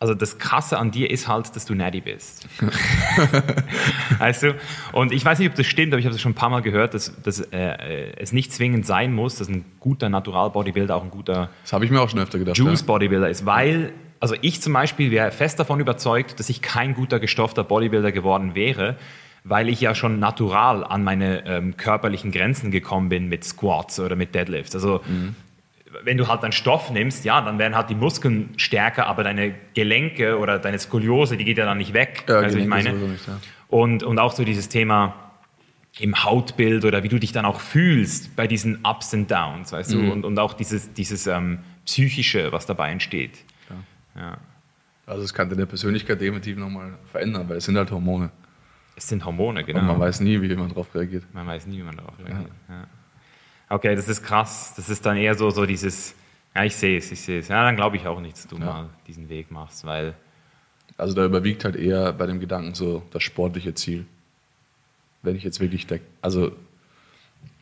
also 0.04 0.16
das 0.16 0.38
Krasse 0.38 0.78
an 0.80 0.92
dir 0.92 1.10
ist 1.10 1.30
halt, 1.30 1.56
dass 1.56 1.64
du 1.64 1.76
natty 1.76 2.02
bist. 2.02 2.46
weißt 4.20 4.44
du? 4.44 4.56
Und 4.92 5.14
ich 5.14 5.24
weiß 5.24 5.40
nicht, 5.40 5.50
ob 5.50 5.56
das 5.56 5.66
stimmt, 5.66 5.94
aber 5.94 6.00
ich 6.02 6.06
habe 6.06 6.14
es 6.14 6.20
schon 6.20 6.34
ein 6.34 6.36
paar 6.36 6.50
Mal 6.50 6.62
gehört, 6.62 6.94
dass, 6.94 7.22
dass 7.22 7.40
äh, 7.40 8.12
es 8.18 8.34
nicht 8.34 8.52
zwingend 8.52 8.86
sein 8.86 9.14
muss, 9.14 9.38
dass 9.38 9.48
ein 9.48 9.64
guter 9.80 10.10
Natural-Bodybuilder 10.10 10.94
auch 10.94 11.06
ein 11.06 11.10
guter. 11.10 11.52
Juice-Bodybuilder 12.58 13.30
ist, 13.30 13.46
weil, 13.46 13.94
also 14.20 14.36
ich 14.42 14.62
zum 14.62 14.74
Beispiel 14.74 15.10
wäre 15.10 15.32
fest 15.32 15.58
davon 15.62 15.80
überzeugt, 15.80 16.38
dass 16.38 16.50
ich 16.50 16.62
kein 16.62 16.96
guter 16.96 17.22
gestoffter 17.22 17.64
Bodybuilder 17.64 18.12
geworden 18.12 18.56
wäre, 18.56 18.98
weil 19.46 19.70
ich 19.70 19.80
ja 19.80 19.96
schon 19.96 20.20
natural 20.20 20.84
an 20.84 21.06
meine 21.06 21.46
ähm, 21.46 21.78
körperlichen 21.78 22.34
Grenzen 22.34 22.72
gekommen 22.72 23.08
bin 23.08 23.30
mit 23.30 23.46
Squats 23.46 24.02
oder 24.02 24.18
mit 24.18 24.36
Deadlifts. 24.36 24.76
Also 24.76 25.00
wenn 26.04 26.18
du 26.18 26.28
halt 26.28 26.44
einen 26.44 26.52
Stoff 26.54 26.90
nimmst, 26.92 27.26
ja, 27.26 27.42
dann 27.42 27.60
werden 27.60 27.76
halt 27.76 27.90
die 27.90 27.96
Muskeln 27.96 28.50
stärker, 28.58 29.08
aber 29.08 29.24
deine 29.24 29.54
Gelenke 29.74 30.38
oder 30.40 30.60
deine 30.60 30.80
Skoliose, 30.80 31.38
die 31.38 31.46
geht 31.46 31.58
ja 31.58 31.66
dann 31.66 31.78
nicht 31.78 31.94
weg. 31.94 32.24
Ja, 32.28 32.40
also 32.40 32.58
ich 32.58 32.66
meine. 32.68 32.94
nicht, 32.94 33.28
ja. 33.28 33.40
Und, 33.68 34.04
und 34.04 34.20
auch 34.20 34.34
so 34.34 34.44
dieses 34.44 34.70
Thema 34.70 35.16
im 36.00 36.24
Hautbild 36.24 36.86
oder 36.86 37.04
wie 37.04 37.10
du 37.10 37.20
dich 37.20 37.32
dann 37.32 37.46
auch 37.46 37.60
fühlst 37.60 38.36
bei 38.36 38.48
diesen 38.48 38.80
Ups 38.84 39.14
and 39.14 39.30
Downs, 39.30 39.72
weißt 39.72 39.94
Mhm. 39.94 40.06
du, 40.06 40.12
und, 40.12 40.26
und 40.26 40.40
auch 40.40 40.54
dieses, 40.54 40.92
dieses 40.94 41.28
ähm, 41.28 41.60
Psychische, 41.86 42.52
was 42.52 42.66
dabei 42.66 42.90
entsteht. 42.92 43.44
Ja. 44.16 44.38
Also 45.06 45.24
es 45.24 45.34
kann 45.34 45.50
deine 45.50 45.66
Persönlichkeit 45.66 46.22
definitiv 46.22 46.58
nochmal 46.58 46.94
verändern, 47.12 47.50
weil 47.50 47.58
es 47.58 47.66
sind 47.66 47.76
halt 47.78 47.92
Hormone. 47.92 48.30
Es 48.96 49.08
sind 49.10 49.26
Hormone, 49.26 49.64
genau. 49.64 49.80
Und 49.80 49.88
man 49.88 50.00
weiß 50.00 50.20
nie, 50.22 50.40
wie 50.42 50.48
jemand 50.48 50.72
darauf 50.72 50.94
reagiert. 50.96 51.24
Man 51.34 51.46
weiß 51.48 51.66
nie, 51.68 51.80
wie 51.80 51.84
man 51.84 51.98
darauf 51.98 52.14
reagiert. 52.20 52.52
Ja. 52.70 52.88
Okay, 53.70 53.96
das 53.96 54.08
ist 54.08 54.24
krass. 54.24 54.74
Das 54.76 54.90
ist 54.90 55.06
dann 55.06 55.18
eher 55.18 55.36
so, 55.36 55.50
so 55.50 55.66
dieses, 55.66 56.16
ja, 56.56 56.64
ich 56.64 56.76
sehe 56.76 56.98
es, 56.98 57.12
ich 57.12 57.22
sehe 57.22 57.40
es. 57.40 57.48
Ja, 57.48 57.64
dann 57.64 57.76
glaube 57.76 57.98
ich 57.98 58.06
auch 58.08 58.20
nicht, 58.20 58.36
dass 58.36 58.48
du 58.48 58.58
mal 58.58 58.90
diesen 59.08 59.30
Weg 59.30 59.52
machst, 59.52 59.86
weil, 59.86 60.14
Also 60.98 61.16
da 61.16 61.26
überwiegt 61.26 61.66
halt 61.66 61.76
eher 61.76 62.14
bei 62.14 62.28
dem 62.28 62.40
Gedanken 62.40 62.76
so 62.76 63.04
das 63.12 63.24
sportliche 63.24 63.74
Ziel. 63.74 64.06
Wenn 65.22 65.36
ich 65.36 65.44
jetzt 65.44 65.60
wirklich 65.60 65.88
der, 65.88 66.00
also 66.22 66.52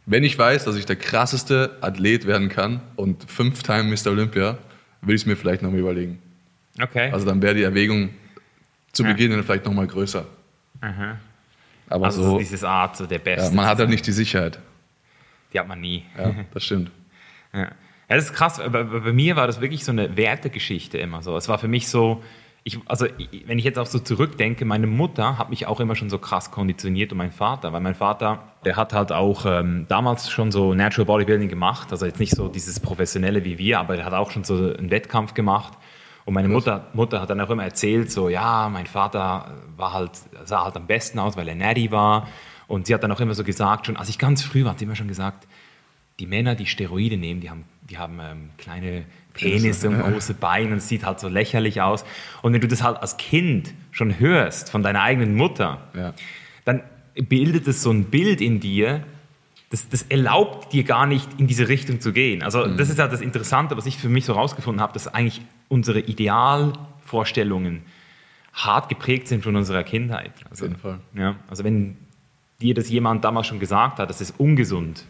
wenn 0.05 0.23
ich 0.23 0.37
weiß, 0.37 0.65
dass 0.65 0.75
ich 0.75 0.85
der 0.85 0.95
krasseste 0.95 1.77
Athlet 1.81 2.25
werden 2.25 2.49
kann 2.49 2.81
und 2.95 3.29
fünf 3.29 3.63
Time 3.63 3.83
Mr. 3.83 4.11
Olympia, 4.11 4.57
will 5.01 5.15
ich 5.15 5.21
es 5.21 5.25
mir 5.25 5.35
vielleicht 5.37 5.61
nochmal 5.61 5.79
überlegen. 5.79 6.19
okay. 6.81 7.11
Also 7.11 7.25
dann 7.25 7.41
wäre 7.41 7.53
die 7.55 7.63
Erwägung 7.63 8.09
zu 8.91 9.03
Ja. 9.03 9.09
Beginn 9.13 9.41
vielleicht 9.43 9.65
nochmal 9.65 9.87
größer. 9.87 10.25
Aha. 10.81 11.17
Aber 11.87 12.05
also 12.05 12.23
so, 12.23 12.39
dieses 12.39 12.63
Art, 12.63 12.97
so 12.97 13.05
der 13.05 13.19
Beste. 13.19 13.49
ja, 13.49 13.55
man 13.55 13.65
hat 13.65 13.77
halt 13.79 13.89
nicht 13.89 14.05
die 14.07 14.11
Sicherheit. 14.11 14.59
Die 15.53 15.59
hat 15.59 15.67
man 15.67 15.79
nie. 15.79 16.05
Ja, 16.17 16.33
das 16.53 16.63
stimmt. 16.63 16.91
Ja. 17.53 17.63
ja, 17.63 17.69
das 18.07 18.27
ist 18.27 18.33
krass. 18.33 18.61
Bei, 18.71 18.83
bei 18.83 19.11
mir 19.11 19.35
war 19.35 19.45
das 19.45 19.59
wirklich 19.59 19.83
so 19.83 19.91
eine 19.91 20.15
Wertegeschichte 20.15 20.97
immer 20.97 21.21
so. 21.21 21.35
Es 21.35 21.49
war 21.49 21.57
für 21.57 21.67
mich 21.67 21.89
so, 21.89 22.23
ich, 22.63 22.79
also 22.85 23.07
ich, 23.17 23.47
wenn 23.47 23.57
ich 23.57 23.65
jetzt 23.65 23.79
auch 23.79 23.87
so 23.87 23.99
zurückdenke, 23.99 24.65
meine 24.65 24.87
Mutter 24.87 25.37
hat 25.37 25.49
mich 25.49 25.65
auch 25.65 25.79
immer 25.79 25.95
schon 25.95 26.09
so 26.09 26.19
krass 26.19 26.51
konditioniert 26.51 27.11
und 27.11 27.17
mein 27.17 27.31
Vater, 27.31 27.73
weil 27.73 27.81
mein 27.81 27.95
Vater, 27.95 28.43
der 28.63 28.75
hat 28.75 28.93
halt 28.93 29.11
auch 29.11 29.45
ähm, 29.45 29.85
damals 29.89 30.29
schon 30.29 30.51
so 30.51 30.73
Natural 30.73 31.05
Bodybuilding 31.05 31.49
gemacht, 31.49 31.91
also 31.91 32.05
jetzt 32.05 32.19
nicht 32.19 32.35
so 32.35 32.47
dieses 32.47 32.79
professionelle 32.79 33.43
wie 33.43 33.57
wir, 33.57 33.79
aber 33.79 33.95
der 33.95 34.05
hat 34.05 34.13
auch 34.13 34.31
schon 34.31 34.43
so 34.43 34.55
einen 34.55 34.91
Wettkampf 34.91 35.33
gemacht. 35.33 35.73
Und 36.23 36.35
meine 36.35 36.47
Mutter, 36.47 36.87
Mutter 36.93 37.19
hat 37.19 37.31
dann 37.31 37.41
auch 37.41 37.49
immer 37.49 37.63
erzählt, 37.63 38.11
so, 38.11 38.29
ja, 38.29 38.69
mein 38.69 38.85
Vater 38.85 39.55
war 39.75 39.93
halt, 39.93 40.11
sah 40.45 40.63
halt 40.63 40.75
am 40.75 40.85
besten 40.85 41.17
aus, 41.17 41.35
weil 41.35 41.47
er 41.47 41.55
Natty 41.55 41.91
war. 41.91 42.27
Und 42.71 42.87
sie 42.87 42.93
hat 42.93 43.03
dann 43.03 43.11
auch 43.11 43.19
immer 43.19 43.33
so 43.33 43.43
gesagt, 43.43 43.85
schon 43.85 43.97
als 43.97 44.07
ich 44.09 44.17
ganz 44.17 44.41
früh 44.43 44.63
war, 44.63 44.71
hat 44.71 44.79
sie 44.79 44.85
immer 44.85 44.95
schon 44.95 45.09
gesagt, 45.09 45.45
die 46.19 46.25
Männer, 46.25 46.55
die 46.55 46.65
Steroide 46.65 47.17
nehmen, 47.17 47.41
die 47.41 47.49
haben, 47.49 47.65
die 47.89 47.97
haben 47.97 48.19
ähm, 48.21 48.49
kleine 48.57 49.03
Penisse 49.33 49.89
und 49.89 49.99
große 49.99 50.35
Beine 50.35 50.71
und 50.71 50.77
es 50.77 50.87
sieht 50.87 51.03
halt 51.05 51.19
so 51.19 51.27
lächerlich 51.27 51.81
aus. 51.81 52.05
Und 52.41 52.53
wenn 52.53 52.61
du 52.61 52.67
das 52.67 52.81
halt 52.83 52.97
als 52.97 53.17
Kind 53.17 53.73
schon 53.91 54.19
hörst 54.19 54.69
von 54.69 54.83
deiner 54.83 55.01
eigenen 55.01 55.35
Mutter, 55.35 55.81
Ja. 55.95 56.13
dann 56.63 56.81
bildet 57.15 57.67
es 57.67 57.81
so 57.81 57.91
ein 57.91 58.05
Bild 58.05 58.39
in 58.39 58.59
dir, 58.59 59.03
das, 59.69 59.89
das 59.89 60.03
erlaubt 60.03 60.71
dir 60.73 60.83
gar 60.83 61.05
nicht, 61.07 61.27
in 61.39 61.47
diese 61.47 61.67
Richtung 61.67 61.99
zu 62.01 62.13
gehen. 62.13 62.43
Also 62.43 62.67
das 62.67 62.89
ist 62.89 62.99
ja 62.99 63.07
das 63.07 63.21
Interessante, 63.21 63.75
was 63.77 63.85
ich 63.85 63.97
für 63.97 64.09
mich 64.09 64.25
so 64.25 64.33
rausgefunden 64.33 64.81
habe, 64.81 64.93
dass 64.93 65.07
eigentlich 65.07 65.41
unsere 65.69 65.99
Idealvorstellungen 65.99 67.83
hart 68.53 68.89
geprägt 68.89 69.27
sind 69.27 69.43
von 69.43 69.55
unserer 69.55 69.83
Kindheit. 69.83 70.31
Also, 70.49 70.65
jeden 70.65 70.77
Fall. 70.77 70.99
Ja, 71.15 71.35
also 71.49 71.63
wenn 71.63 71.97
dir 72.61 72.73
das 72.73 72.89
jemand 72.89 73.23
damals 73.25 73.47
schon 73.47 73.59
gesagt 73.59 73.99
hat, 73.99 74.09
das 74.09 74.21
ist 74.21 74.39
ungesund, 74.39 75.03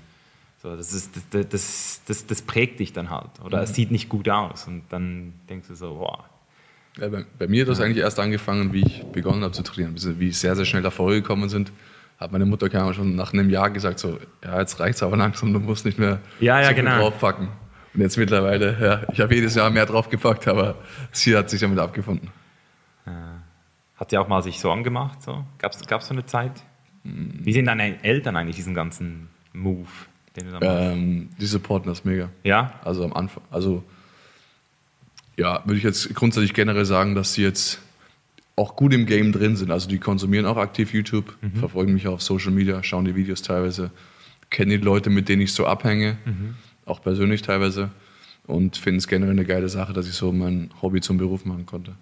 so, 0.62 0.76
das, 0.76 0.94
ist, 0.94 1.16
das, 1.32 1.50
das, 1.50 2.02
das, 2.06 2.26
das 2.28 2.42
prägt 2.44 2.80
dich 2.80 2.94
dann 2.94 3.10
halt. 3.10 3.30
Oder 3.44 3.64
es 3.64 3.74
sieht 3.74 3.90
nicht 3.90 4.10
gut 4.10 4.30
aus. 4.30 4.68
Und 4.68 4.84
dann 4.90 5.34
denkst 5.50 5.68
du 5.70 5.76
so, 5.76 5.96
boah, 5.96 6.26
Ja, 7.00 7.08
bei, 7.10 7.26
bei 7.40 7.48
mir 7.48 7.64
hat 7.64 7.70
das 7.70 7.80
eigentlich 7.80 7.98
erst 7.98 8.20
angefangen, 8.20 8.72
wie 8.72 8.82
ich 8.86 9.04
begonnen 9.12 9.42
habe 9.44 9.54
zu 9.54 9.64
trainieren. 9.64 9.96
Wie 10.20 10.32
sehr, 10.32 10.56
sehr 10.56 10.66
schnell 10.66 10.84
da 10.84 10.92
vorgekommen 10.92 11.50
sind, 11.50 11.72
hat 12.20 12.32
meine 12.32 12.46
Mutter 12.46 12.72
Ahnung, 12.80 12.94
schon 12.94 13.16
nach 13.16 13.34
einem 13.34 13.50
Jahr 13.50 13.72
gesagt, 13.72 13.98
so, 13.98 14.20
ja, 14.44 14.60
jetzt 14.60 14.80
reicht's 14.80 15.02
aber 15.02 15.18
langsam, 15.18 15.52
du 15.52 15.60
musst 15.60 15.84
nicht 15.84 15.98
mehr 15.98 16.20
Ja, 16.40 16.62
ja, 16.62 16.70
so 16.70 16.76
genau. 16.76 16.98
draufpacken. 17.00 17.48
Und 17.96 18.02
jetzt 18.02 18.18
mittlerweile, 18.18 18.78
ja, 18.80 19.02
ich 19.12 19.20
habe 19.20 19.34
jedes 19.34 19.56
Jahr 19.56 19.72
mehr 19.72 19.88
draufgepackt, 19.88 20.48
aber 20.48 20.76
sie 21.12 21.36
hat 21.36 21.50
sich 21.50 21.60
damit 21.60 21.80
abgefunden. 21.80 22.30
Hat 23.96 24.12
sie 24.12 24.18
auch 24.20 24.28
mal 24.28 24.44
sich 24.44 24.60
so 24.60 24.72
angemacht? 24.72 25.22
So? 25.24 25.44
Gab 25.58 25.74
es 25.74 26.08
so 26.08 26.14
eine 26.14 26.26
Zeit? 26.26 26.64
Wie 27.04 27.54
sehen 27.54 27.66
deine 27.66 28.04
Eltern 28.04 28.36
eigentlich 28.36 28.56
diesen 28.56 28.74
ganzen 28.74 29.30
Move, 29.54 29.88
den 30.36 30.46
du 30.46 30.52
da 30.52 30.60
machst? 30.60 30.94
Ähm, 30.94 31.30
die 31.40 31.46
supporten 31.46 31.90
das 31.90 32.06
mega. 32.06 32.30
Ja? 32.44 32.80
Also 32.84 33.04
am 33.04 33.14
Anfang, 33.14 33.44
also 33.50 33.84
ja, 35.38 35.62
würde 35.66 35.78
ich 35.78 35.84
jetzt 35.84 36.14
grundsätzlich 36.14 36.54
generell 36.54 36.86
sagen, 36.86 37.16
dass 37.16 37.34
sie 37.34 37.42
jetzt 37.42 37.82
auch 38.56 38.76
gut 38.76 38.94
im 38.94 39.06
Game 39.06 39.32
drin 39.32 39.56
sind. 39.56 39.72
Also 39.72 39.90
die 39.90 39.98
konsumieren 39.98 40.46
auch 40.46 40.58
aktiv 40.58 40.94
YouTube, 40.94 41.36
verfolgen 41.56 41.94
mich 41.94 42.08
auch 42.08 42.14
auf 42.14 42.22
Social 42.22 42.52
Media, 42.52 42.84
schauen 42.84 43.06
die 43.06 43.16
Videos 43.16 43.42
teilweise, 43.42 43.90
kennen 44.50 44.70
die 44.70 44.78
Leute, 44.78 45.10
mit 45.10 45.30
denen 45.30 45.42
ich 45.42 45.54
so 45.54 45.66
abhänge, 45.66 46.18
auch 46.86 47.02
persönlich 47.02 47.42
teilweise 47.42 47.90
und 48.46 48.78
finden 48.78 49.00
es 49.00 49.08
generell 49.08 49.32
eine 49.32 49.46
geile 49.46 49.70
Sache, 49.70 49.94
dass 49.94 50.08
ich 50.08 50.14
so 50.14 50.32
mein 50.32 50.70
Hobby 50.82 51.02
zum 51.02 51.18
Beruf 51.18 51.46
machen 51.46 51.66
konnte. 51.66 51.94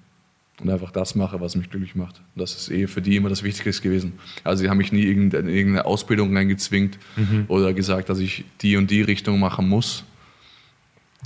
Und 0.62 0.70
einfach 0.70 0.92
das 0.92 1.16
mache, 1.16 1.40
was 1.40 1.56
mich 1.56 1.70
glücklich 1.70 1.96
macht. 1.96 2.20
Und 2.36 2.42
das 2.42 2.54
ist 2.56 2.70
eh 2.70 2.86
für 2.88 3.02
die 3.02 3.16
immer 3.16 3.30
das 3.30 3.44
Wichtigste 3.44 3.82
gewesen. 3.82 4.20
Also 4.44 4.64
sie 4.64 4.70
haben 4.70 4.78
mich 4.78 4.92
nie 4.92 5.04
in 5.04 5.32
irgendeine 5.32 5.86
Ausbildung 5.86 6.36
reingezwingt 6.36 7.00
oder 7.48 7.74
gesagt, 7.74 8.10
dass 8.10 8.20
ich 8.20 8.44
die 8.62 8.76
und 8.76 8.92
die 8.92 9.02
Richtung 9.02 9.40
machen 9.40 9.70
muss, 9.70 10.04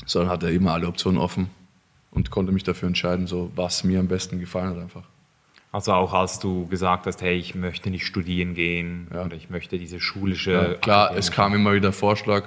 sondern 0.05 0.31
hatte 0.31 0.51
immer 0.51 0.73
alle 0.73 0.87
Optionen 0.87 1.19
offen 1.19 1.47
und 2.11 2.29
konnte 2.29 2.51
mich 2.51 2.63
dafür 2.63 2.87
entscheiden, 2.87 3.25
so 3.25 3.51
was 3.55 3.83
mir 3.83 3.99
am 3.99 4.07
besten 4.07 4.39
gefallen 4.39 4.69
hat 4.75 4.77
einfach. 4.77 5.03
Also 5.71 5.93
auch 5.93 6.13
als 6.13 6.37
du 6.37 6.67
gesagt 6.67 7.07
hast, 7.07 7.21
hey, 7.23 7.35
ich 7.35 7.55
möchte 7.55 7.89
nicht 7.89 8.05
studieren 8.05 8.53
gehen 8.53 9.07
Ja. 9.11 9.25
oder 9.25 9.35
ich 9.35 9.49
möchte 9.49 9.79
diese 9.79 9.99
schulische... 9.99 10.51
Ja, 10.51 10.73
klar, 10.75 11.15
es 11.17 11.31
akademische- 11.31 11.35
kam 11.35 11.55
immer 11.55 11.73
wieder 11.73 11.91
Vorschlag, 11.91 12.43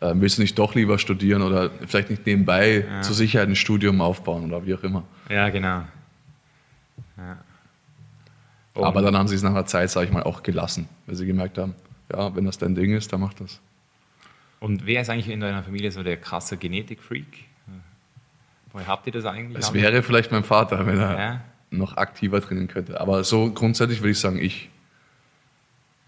äh, 0.00 0.12
willst 0.16 0.38
du 0.38 0.42
nicht 0.42 0.58
doch 0.58 0.74
lieber 0.74 0.98
studieren 0.98 1.42
oder 1.42 1.70
vielleicht 1.86 2.08
nicht 2.08 2.24
nebenbei 2.24 2.86
zur 3.02 3.14
Sicherheit 3.14 3.48
ein 3.50 3.56
Studium 3.56 4.00
aufbauen 4.00 4.46
oder 4.46 4.64
wie 4.64 4.74
auch 4.74 4.82
immer. 4.82 5.04
Ja, 5.28 5.50
genau. 5.50 5.82
Ja. 7.16 7.38
Aber 8.74 9.02
dann 9.02 9.16
haben 9.16 9.28
sie 9.28 9.36
es 9.36 9.42
nach 9.42 9.50
einer 9.50 9.66
Zeit, 9.66 9.90
sage 9.90 10.06
ich 10.06 10.12
mal, 10.12 10.24
auch 10.24 10.42
gelassen, 10.42 10.88
weil 11.06 11.14
sie 11.14 11.26
gemerkt 11.26 11.58
haben, 11.58 11.74
ja, 12.12 12.34
wenn 12.34 12.44
das 12.44 12.58
dein 12.58 12.74
Ding 12.74 12.92
ist, 12.94 13.12
dann 13.12 13.20
mach 13.20 13.34
das. 13.34 13.60
Und 14.60 14.86
wer 14.86 15.02
ist 15.02 15.10
eigentlich 15.10 15.28
in 15.28 15.40
deiner 15.40 15.62
Familie 15.62 15.90
so 15.92 16.02
der 16.02 16.16
krasse 16.16 16.56
Genetikfreak? 16.56 17.44
Woher 18.72 18.86
habt 18.88 19.06
ihr 19.06 19.12
das 19.12 19.24
eigentlich? 19.24 19.58
Es 19.64 19.72
wäre 19.72 20.02
vielleicht 20.02 20.32
mein 20.32 20.42
Vater, 20.42 20.84
wenn 20.86 20.98
er 20.98 21.18
Ja. 21.18 21.40
noch 21.70 21.96
aktiver 21.96 22.40
trainieren 22.40 22.66
könnte. 22.66 23.00
Aber 23.00 23.22
so 23.22 23.52
grundsätzlich 23.52 24.00
würde 24.00 24.10
ich 24.10 24.18
sagen, 24.18 24.38
ich. 24.38 24.68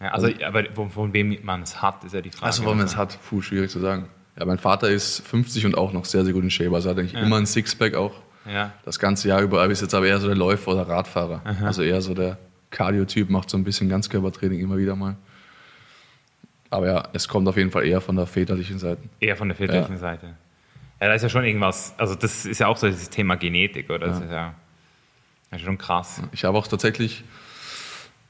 Ja, 0.00 0.08
also, 0.08 0.28
aber 0.44 0.64
von, 0.74 0.90
von 0.90 1.12
wem 1.12 1.38
man 1.44 1.62
es 1.62 1.80
hat, 1.80 2.02
ist 2.04 2.12
ja 2.14 2.20
die 2.20 2.30
Frage. 2.30 2.46
Also, 2.46 2.66
wenn 2.66 2.76
man 2.76 2.86
es 2.86 2.96
hat, 2.96 3.18
puh, 3.28 3.40
schwierig 3.40 3.70
zu 3.70 3.78
sagen. 3.78 4.06
Ja, 4.38 4.44
mein 4.44 4.58
Vater 4.58 4.90
ist 4.90 5.20
50 5.26 5.64
und 5.64 5.78
auch 5.78 5.92
noch 5.92 6.04
sehr, 6.04 6.24
sehr 6.24 6.34
gut 6.34 6.42
in 6.42 6.50
Shape. 6.50 6.74
Also 6.74 6.90
hat 6.90 6.98
eigentlich 6.98 7.12
Ja. 7.12 7.20
immer 7.20 7.36
ein 7.36 7.46
Sixpack 7.46 7.94
auch. 7.94 8.12
Ja. 8.48 8.72
Das 8.84 8.98
ganze 8.98 9.28
Jahr 9.28 9.40
über. 9.42 9.62
Aber 9.62 9.72
ist 9.72 9.82
jetzt 9.82 9.94
aber 9.94 10.06
eher 10.06 10.18
so 10.20 10.26
der 10.26 10.36
Läufer 10.36 10.72
oder 10.72 10.88
Radfahrer. 10.88 11.42
Also 11.64 11.82
eher 11.82 12.00
so 12.00 12.14
der 12.14 12.38
Cardio-Typ, 12.70 13.30
macht 13.30 13.50
so 13.50 13.56
ein 13.56 13.64
bisschen 13.64 13.88
Ganzkörpertraining 13.88 14.60
immer 14.60 14.76
wieder 14.76 14.96
mal. 14.96 15.16
Aber 16.70 16.86
ja, 16.86 17.08
es 17.12 17.28
kommt 17.28 17.46
auf 17.48 17.56
jeden 17.56 17.70
Fall 17.70 17.86
eher 17.86 18.00
von 18.00 18.16
der 18.16 18.26
väterlichen 18.26 18.78
Seite. 18.78 19.00
Eher 19.20 19.36
von 19.36 19.48
der 19.48 19.56
väterlichen 19.56 19.94
Ja. 19.94 19.98
Seite. 20.00 20.26
Ja, 21.00 21.08
da 21.08 21.14
ist 21.14 21.22
ja 21.22 21.28
schon 21.28 21.44
irgendwas, 21.44 21.94
also 21.98 22.14
das 22.14 22.46
ist 22.46 22.58
ja 22.58 22.66
auch 22.68 22.76
so 22.76 22.86
dieses 22.86 23.10
Thema 23.10 23.36
Genetik, 23.36 23.90
oder? 23.90 24.06
Das 24.08 24.20
ist 24.20 24.30
ja, 24.30 24.54
das 25.50 25.60
ist 25.60 25.66
schon 25.66 25.78
krass. 25.78 26.22
Ich 26.32 26.44
habe 26.44 26.56
auch 26.58 26.66
tatsächlich 26.66 27.22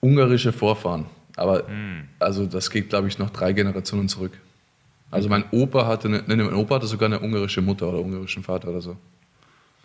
ungarische 0.01 0.53
Vorfahren. 0.53 1.07
Aber 1.37 1.67
Hm. 1.69 2.09
also 2.19 2.47
das 2.47 2.71
geht, 2.71 2.89
glaube 2.89 3.09
ich, 3.09 3.19
noch 3.19 3.31
drei 3.31 3.53
Generationen 3.53 4.09
zurück. 4.09 4.33
Also 5.11 5.29
mein 5.29 5.45
Opa 5.53 5.87
hatte 5.87 6.09
eine, 6.09 6.23
nee, 6.27 6.37
mein 6.37 6.55
Opa 6.55 6.77
hatte 6.77 6.87
sogar 6.87 7.07
eine 7.07 7.21
ungarische 7.21 7.63
Mutter 7.63 7.89
oder 7.89 8.01
ungarischen 8.01 8.43
Vater 8.43 8.69
oder 8.69 8.81
so. 8.81 8.97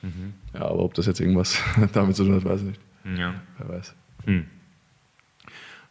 Mhm. 0.01 0.33
Ja, 0.53 0.61
aber 0.61 0.79
ob 0.79 0.93
das 0.93 1.05
jetzt 1.05 1.19
irgendwas 1.19 1.59
damit 1.93 2.15
zu 2.15 2.25
tun 2.25 2.35
hat, 2.35 2.45
weiß 2.45 2.61
ich 2.61 2.67
nicht. 2.67 2.81
Ja. 3.17 3.33
Wer 3.57 3.69
weiß. 3.69 3.95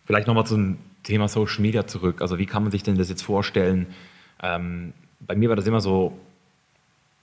Vielleicht 0.04 0.26
nochmal 0.26 0.46
zum 0.46 0.78
Thema 1.02 1.28
Social 1.28 1.60
Media 1.60 1.86
zurück. 1.86 2.20
Also 2.20 2.38
wie 2.38 2.46
kann 2.46 2.62
man 2.62 2.72
sich 2.72 2.82
denn 2.82 2.96
das 2.96 3.08
jetzt 3.08 3.22
vorstellen? 3.22 3.86
Ähm, 4.42 4.92
bei 5.20 5.34
mir 5.34 5.48
war 5.48 5.56
das 5.56 5.66
immer 5.66 5.80
so, 5.80 6.18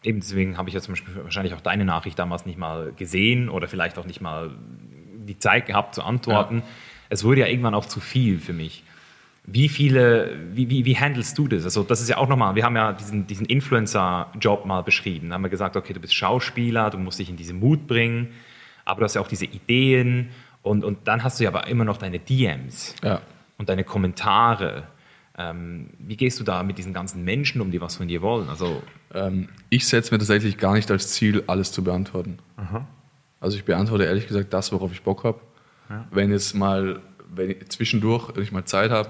eben 0.04 0.20
deswegen 0.20 0.58
habe 0.58 0.70
ich 0.70 0.76
ja 0.76 0.82
zum 0.82 0.94
Beispiel 0.94 1.16
wahrscheinlich 1.24 1.54
auch 1.54 1.62
deine 1.62 1.86
Nachricht 1.86 2.18
damals 2.18 2.46
nicht 2.46 2.58
mal 2.58 2.94
gesehen 2.96 3.50
oder 3.50 3.68
vielleicht 3.68 3.98
auch 3.98 4.06
nicht 4.06 4.22
mal 4.22 4.52
die 5.28 5.38
Zeit 5.38 5.66
gehabt 5.66 5.96
zu 5.96 6.04
antworten. 6.04 6.64
Es 7.10 7.24
wurde 7.24 7.42
ja 7.42 7.48
irgendwann 7.48 7.76
auch 7.76 7.86
zu 7.86 8.00
viel 8.00 8.40
für 8.40 8.54
mich. 8.54 8.84
Wie 9.50 9.70
viele, 9.70 10.36
wie, 10.54 10.70
wie, 10.70 10.84
wie 10.84 10.98
handelst 10.98 11.38
du 11.38 11.48
das? 11.48 11.64
Also 11.64 11.84
das 11.84 12.02
ist 12.02 12.10
ja 12.10 12.18
auch 12.18 12.28
nochmal, 12.28 12.56
wir 12.56 12.66
haben 12.66 12.76
ja 12.76 12.92
diesen, 12.92 13.28
diesen 13.28 13.46
Influencer-Job 13.46 14.66
mal 14.66 14.82
beschrieben. 14.84 15.30
Da 15.30 15.36
haben 15.36 15.44
wir 15.44 15.50
gesagt, 15.50 15.78
okay, 15.78 15.94
du 15.94 16.02
bist 16.02 16.14
Schauspieler, 16.14 16.90
du 16.90 16.98
musst 16.98 17.18
dich 17.20 17.30
in 17.30 17.38
diesen 17.38 17.60
Mut 17.60 17.88
bringen, 17.88 18.28
aber 18.84 19.00
du 19.00 19.06
hast 19.06 19.14
ja 19.16 19.22
auch 19.22 19.28
diese 19.30 19.46
Ideen 19.46 20.30
und, 20.64 20.84
und 20.84 21.08
dann 21.08 21.24
hast 21.24 21.40
du 21.40 21.46
ja 21.46 21.50
aber 21.50 21.68
immer 21.68 21.86
noch 21.86 21.96
deine 21.98 22.20
DMs 22.20 22.94
Ja. 23.02 23.22
und 23.58 23.70
deine 23.70 23.86
Kommentare. 23.86 24.84
Ähm, 25.38 25.92
wie 26.00 26.18
gehst 26.18 26.40
du 26.40 26.44
da 26.44 26.62
mit 26.64 26.78
diesen 26.78 26.94
ganzen 26.94 27.24
Menschen 27.24 27.62
um, 27.62 27.72
die 27.72 27.80
was 27.80 27.96
von 27.96 28.08
dir 28.10 28.22
wollen? 28.22 28.50
Also, 28.50 28.82
Ähm, 29.14 29.48
ich 29.70 29.88
setze 29.88 30.14
mir 30.14 30.18
tatsächlich 30.18 30.58
gar 30.58 30.74
nicht 30.74 30.92
als 30.92 31.14
Ziel, 31.14 31.44
alles 31.48 31.72
zu 31.72 31.84
beantworten. 31.84 32.40
Also 33.40 33.56
ich 33.56 33.64
beantworte 33.64 34.04
ehrlich 34.04 34.28
gesagt 34.28 34.52
das, 34.54 34.74
worauf 34.74 34.92
ich 34.92 35.04
Bock 35.04 35.24
habe. 35.24 35.40
Wenn 36.12 36.32
jetzt 36.32 36.54
mal, 36.54 37.00
wenn 37.34 37.52
ich 37.52 37.70
zwischendurch, 37.70 38.36
wenn 38.36 38.44
ich 38.44 38.52
mal 38.52 38.66
Zeit 38.66 38.92
habe, 38.92 39.10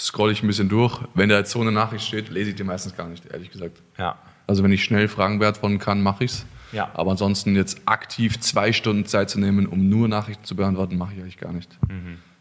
scrolle 0.00 0.32
ich 0.32 0.42
ein 0.42 0.46
bisschen 0.46 0.68
durch. 0.68 1.00
Wenn 1.14 1.28
da 1.28 1.38
jetzt 1.38 1.50
so 1.50 1.60
eine 1.60 1.72
Nachricht 1.72 2.06
steht, 2.06 2.30
lese 2.30 2.50
ich 2.50 2.56
die 2.56 2.64
meistens 2.64 2.96
gar 2.96 3.08
nicht, 3.08 3.26
ehrlich 3.26 3.50
gesagt. 3.50 3.80
ja. 3.98 4.18
Also 4.46 4.64
wenn 4.64 4.72
ich 4.72 4.82
schnell 4.82 5.06
Fragen 5.06 5.38
beantworten 5.38 5.78
kann, 5.78 6.02
mache 6.02 6.24
ich's. 6.24 6.44
Ja. 6.72 6.90
Aber 6.94 7.12
ansonsten 7.12 7.54
jetzt 7.54 7.82
aktiv 7.84 8.40
zwei 8.40 8.72
Stunden 8.72 9.06
Zeit 9.06 9.30
zu 9.30 9.38
nehmen, 9.38 9.66
um 9.66 9.88
nur 9.88 10.08
Nachrichten 10.08 10.42
zu 10.42 10.56
beantworten, 10.56 10.98
mache 10.98 11.14
ich 11.14 11.20
eigentlich 11.20 11.38
gar 11.38 11.52
nicht. 11.52 11.78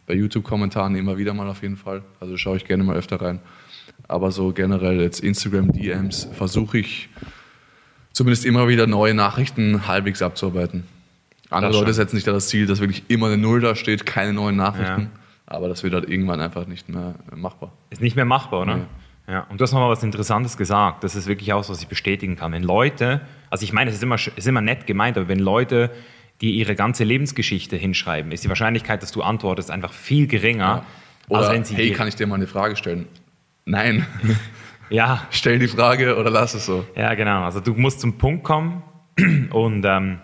Bei 0.07 0.15
YouTube-Kommentaren 0.15 0.95
immer 0.95 1.17
wieder 1.19 1.35
mal 1.35 1.47
auf 1.47 1.61
jeden 1.61 1.77
Fall. 1.77 2.01
Also 2.19 2.35
schaue 2.35 2.57
ich 2.57 2.65
gerne 2.65 2.83
mal 2.83 2.95
öfter 2.95 3.21
rein. 3.21 3.41
Aber 4.07 4.31
so 4.31 4.53
generell 4.53 4.99
jetzt 4.99 5.19
Instagram-DMs 5.19 6.29
versuche 6.33 6.79
ich 6.79 7.09
zumindest 8.11 8.43
immer 8.43 8.67
wieder 8.67 8.87
neue 8.87 9.13
Nachrichten 9.13 9.85
halbwegs 9.85 10.23
abzuarbeiten. 10.23 10.85
Andere 11.51 11.73
Leute 11.73 11.93
setzen 11.93 12.15
sich 12.15 12.25
da 12.25 12.31
das 12.31 12.47
Ziel, 12.47 12.65
dass 12.65 12.79
wirklich 12.79 13.03
immer 13.07 13.27
eine 13.27 13.37
Null 13.37 13.61
da 13.61 13.75
steht, 13.75 14.07
keine 14.07 14.33
neuen 14.33 14.55
Nachrichten. 14.55 15.01
Ja. 15.01 15.09
Aber 15.51 15.67
das 15.67 15.83
wird 15.83 15.95
halt 15.95 16.07
irgendwann 16.07 16.39
einfach 16.41 16.67
nicht 16.67 16.89
mehr 16.89 17.15
machbar. 17.35 17.71
Ist 17.89 18.01
nicht 18.01 18.15
mehr 18.15 18.25
machbar, 18.25 18.61
oder? 18.61 18.85
Ja. 19.27 19.47
Und 19.49 19.59
du 19.59 19.63
hast 19.63 19.73
nochmal 19.73 19.89
was 19.89 20.03
Interessantes 20.03 20.57
gesagt. 20.57 21.03
Das 21.03 21.15
ist 21.15 21.27
wirklich 21.27 21.53
auch 21.53 21.63
so, 21.63 21.73
was 21.73 21.81
ich 21.81 21.87
bestätigen 21.87 22.35
kann. 22.35 22.51
Wenn 22.51 22.61
Leute, 22.61 23.21
also 23.49 23.63
ich 23.63 23.73
meine, 23.73 23.89
es 23.89 23.95
ist 23.95 24.03
immer, 24.03 24.15
ist 24.15 24.47
immer 24.47 24.61
nett 24.61 24.85
gemeint, 24.85 25.17
aber 25.17 25.27
wenn 25.27 25.39
Leute, 25.39 25.89
die 26.41 26.51
ihre 26.51 26.75
ganze 26.75 27.03
Lebensgeschichte 27.03 27.75
hinschreiben, 27.75 28.31
ist 28.31 28.43
die 28.43 28.49
Wahrscheinlichkeit, 28.49 29.01
dass 29.01 29.11
du 29.11 29.23
antwortest, 29.23 29.71
einfach 29.71 29.91
viel 29.91 30.27
geringer, 30.27 30.85
Oder 31.29 31.39
als 31.41 31.49
wenn 31.49 31.63
sie. 31.63 31.75
hey, 31.75 31.91
kann 31.93 32.07
ich 32.07 32.15
dir 32.15 32.27
mal 32.27 32.35
eine 32.35 32.47
Frage 32.47 32.75
stellen? 32.75 33.07
Nein, 33.65 34.05
ja, 34.91 35.27
stell 35.31 35.57
die 35.57 35.67
Frage 35.67 36.15
oder 36.15 36.29
lass 36.29 36.53
es 36.53 36.67
so. 36.67 36.85
ja, 36.95 37.15
genau. 37.15 37.43
Also 37.43 37.59
du 37.59 37.73
musst 37.73 38.01
zum 38.01 38.19
Punkt 38.19 38.43
kommen 38.43 38.83
und 39.51 39.83
ähm, 39.83 40.19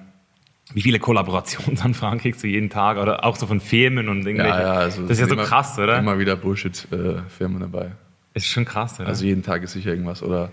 wie 0.73 0.81
viele 0.81 0.99
Kollaborationsanfragen 0.99 2.19
kriegst 2.19 2.43
du 2.43 2.47
jeden 2.47 2.69
Tag 2.69 2.97
oder 2.97 3.23
auch 3.23 3.35
so 3.35 3.45
von 3.47 3.59
Firmen 3.59 4.09
und 4.09 4.25
irgendwelche. 4.25 4.49
Ja, 4.57 4.61
ja, 4.61 4.73
also 4.73 5.03
das 5.03 5.11
ist 5.11 5.19
ja 5.19 5.27
so 5.27 5.33
immer- 5.33 5.43
krass, 5.43 5.77
oder? 5.77 5.99
Immer 5.99 6.17
wieder 6.19 6.35
Bullshit-Firmen 6.35 7.59
dabei. 7.59 7.91
ist 8.33 8.47
schon 8.47 8.65
krass, 8.65 8.99
oder? 8.99 9.07
Also 9.09 9.25
jeden 9.25 9.43
Tag 9.43 9.63
ist 9.63 9.73
sicher 9.73 9.91
irgendwas. 9.91 10.21
Oder 10.23 10.51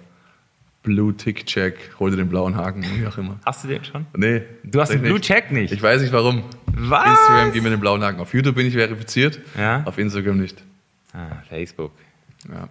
Blue 0.83 1.17
Tick 1.17 1.47
Check, 1.47 1.93
hol 1.99 2.11
dir 2.11 2.17
den 2.17 2.29
blauen 2.29 2.57
Haken, 2.57 2.85
wie 2.97 3.07
auch 3.07 3.17
immer. 3.19 3.39
hast 3.47 3.65
du 3.65 3.69
den 3.69 3.85
schon? 3.85 4.07
Nee. 4.17 4.43
Du 4.65 4.81
hast 4.81 4.91
den 4.93 5.03
Blue 5.03 5.21
Check 5.21 5.51
nicht. 5.51 5.73
Ich 5.73 5.83
weiß 5.83 6.03
nicht 6.03 6.13
warum. 6.13 6.43
Was? 6.67 7.07
Instagram 7.09 7.53
gib 7.53 7.63
mir 7.63 7.71
den 7.71 7.81
blauen 7.81 8.03
Haken. 8.03 8.21
Auf 8.21 8.35
YouTube 8.35 8.55
bin 8.57 8.67
ich 8.67 8.75
verifiziert, 8.75 9.41
Ja? 9.59 9.83
auf 9.85 9.99
Instagram 9.99 10.39
nicht. 10.39 10.63
Ah, 11.13 11.37
Facebook. 11.49 11.93
Ja, 12.49 12.69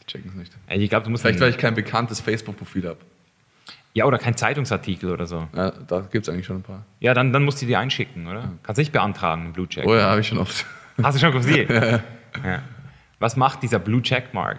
die 0.00 0.06
checken 0.06 0.30
es 0.30 0.34
nicht. 0.36 0.52
Ich 0.68 0.90
musst. 1.10 1.22
Vielleicht, 1.22 1.40
weil 1.40 1.50
ich 1.50 1.58
kein 1.58 1.74
bekanntes 1.74 2.20
Facebook-Profil 2.20 2.88
habe. 2.88 2.98
Ja, 3.98 4.04
oder 4.06 4.18
kein 4.18 4.36
Zeitungsartikel 4.36 5.10
oder 5.10 5.26
so. 5.26 5.48
Ja, 5.54 5.70
da 5.70 6.00
gibt 6.00 6.26
es 6.26 6.32
eigentlich 6.32 6.46
schon 6.46 6.56
ein 6.56 6.62
paar. 6.62 6.84
Ja, 7.00 7.14
dann, 7.14 7.32
dann 7.32 7.44
musst 7.44 7.60
du 7.60 7.66
die 7.66 7.76
einschicken, 7.76 8.26
oder? 8.26 8.52
Kannst 8.62 8.78
nicht 8.78 8.92
beantragen, 8.92 9.42
einen 9.44 9.52
Blue 9.52 9.68
Check. 9.68 9.86
Oh 9.86 9.94
ja, 9.94 10.10
habe 10.10 10.20
ich 10.20 10.28
schon 10.28 10.38
oft. 10.38 10.64
Hast 11.02 11.16
du 11.16 11.20
schon 11.20 11.32
gesehen? 11.32 11.68
ja. 12.44 12.62
Was 13.18 13.36
macht 13.36 13.62
dieser 13.62 13.78
Blue 13.78 14.02
Checkmark? 14.02 14.58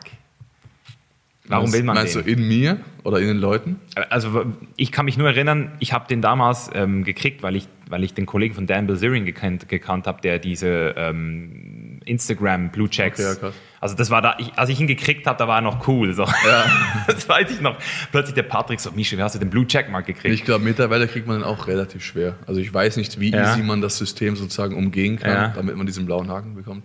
Warum 1.49 1.73
will 1.73 1.83
man 1.83 1.95
Meinst 1.95 2.15
den? 2.15 2.23
du 2.25 2.31
in 2.31 2.47
mir 2.47 2.79
oder 3.03 3.19
in 3.19 3.27
den 3.27 3.37
Leuten? 3.37 3.79
Also 4.09 4.45
ich 4.75 4.91
kann 4.91 5.05
mich 5.05 5.17
nur 5.17 5.27
erinnern, 5.27 5.71
ich 5.79 5.93
habe 5.93 6.07
den 6.07 6.21
damals 6.21 6.69
ähm, 6.75 7.03
gekriegt, 7.03 7.41
weil 7.41 7.55
ich, 7.55 7.67
weil 7.89 8.03
ich 8.03 8.13
den 8.13 8.27
Kollegen 8.27 8.53
von 8.53 8.67
Dan 8.67 8.85
Bilzerian 8.85 9.25
gekannt, 9.25 9.67
gekannt 9.67 10.05
habe, 10.05 10.21
der 10.21 10.37
diese 10.37 10.93
ähm, 10.95 11.68
Instagram 12.05 12.69
Blue 12.71 12.89
Checks. 12.89 13.19
Okay, 13.19 13.47
ja. 13.47 13.51
Also 13.81 13.95
das 13.95 14.09
war 14.09 14.21
da, 14.21 14.35
ich, 14.39 14.51
als 14.57 14.69
ich 14.69 14.79
ihn 14.79 14.87
gekriegt 14.87 15.25
habe, 15.25 15.37
da 15.37 15.47
war 15.47 15.59
er 15.59 15.61
noch 15.61 15.87
cool. 15.87 16.13
So. 16.13 16.25
das 17.07 17.29
weiß 17.29 17.49
ich 17.51 17.61
noch. 17.61 17.77
Plötzlich 18.11 18.35
der 18.35 18.43
Patrick 18.43 18.79
so, 18.79 18.91
Mischa, 18.91 19.17
wie 19.17 19.21
hast 19.23 19.35
du 19.35 19.39
den 19.39 19.49
Blue 19.49 19.65
Checkmark 19.65 20.05
gekriegt? 20.05 20.33
Ich 20.33 20.43
glaube, 20.43 20.63
mittlerweile 20.63 21.07
kriegt 21.07 21.27
man 21.27 21.37
den 21.39 21.43
auch 21.45 21.67
relativ 21.67 22.03
schwer. 22.03 22.35
Also 22.45 22.59
ich 22.59 22.73
weiß 22.73 22.97
nicht, 22.97 23.19
wie 23.19 23.31
Ja. 23.31 23.53
easy 23.53 23.63
man 23.63 23.81
das 23.81 23.97
System 23.97 24.35
sozusagen 24.35 24.75
umgehen 24.75 25.17
kann, 25.17 25.31
Ja. 25.31 25.47
damit 25.55 25.75
man 25.77 25.85
diesen 25.85 26.05
blauen 26.05 26.29
Haken 26.29 26.55
bekommt. 26.55 26.83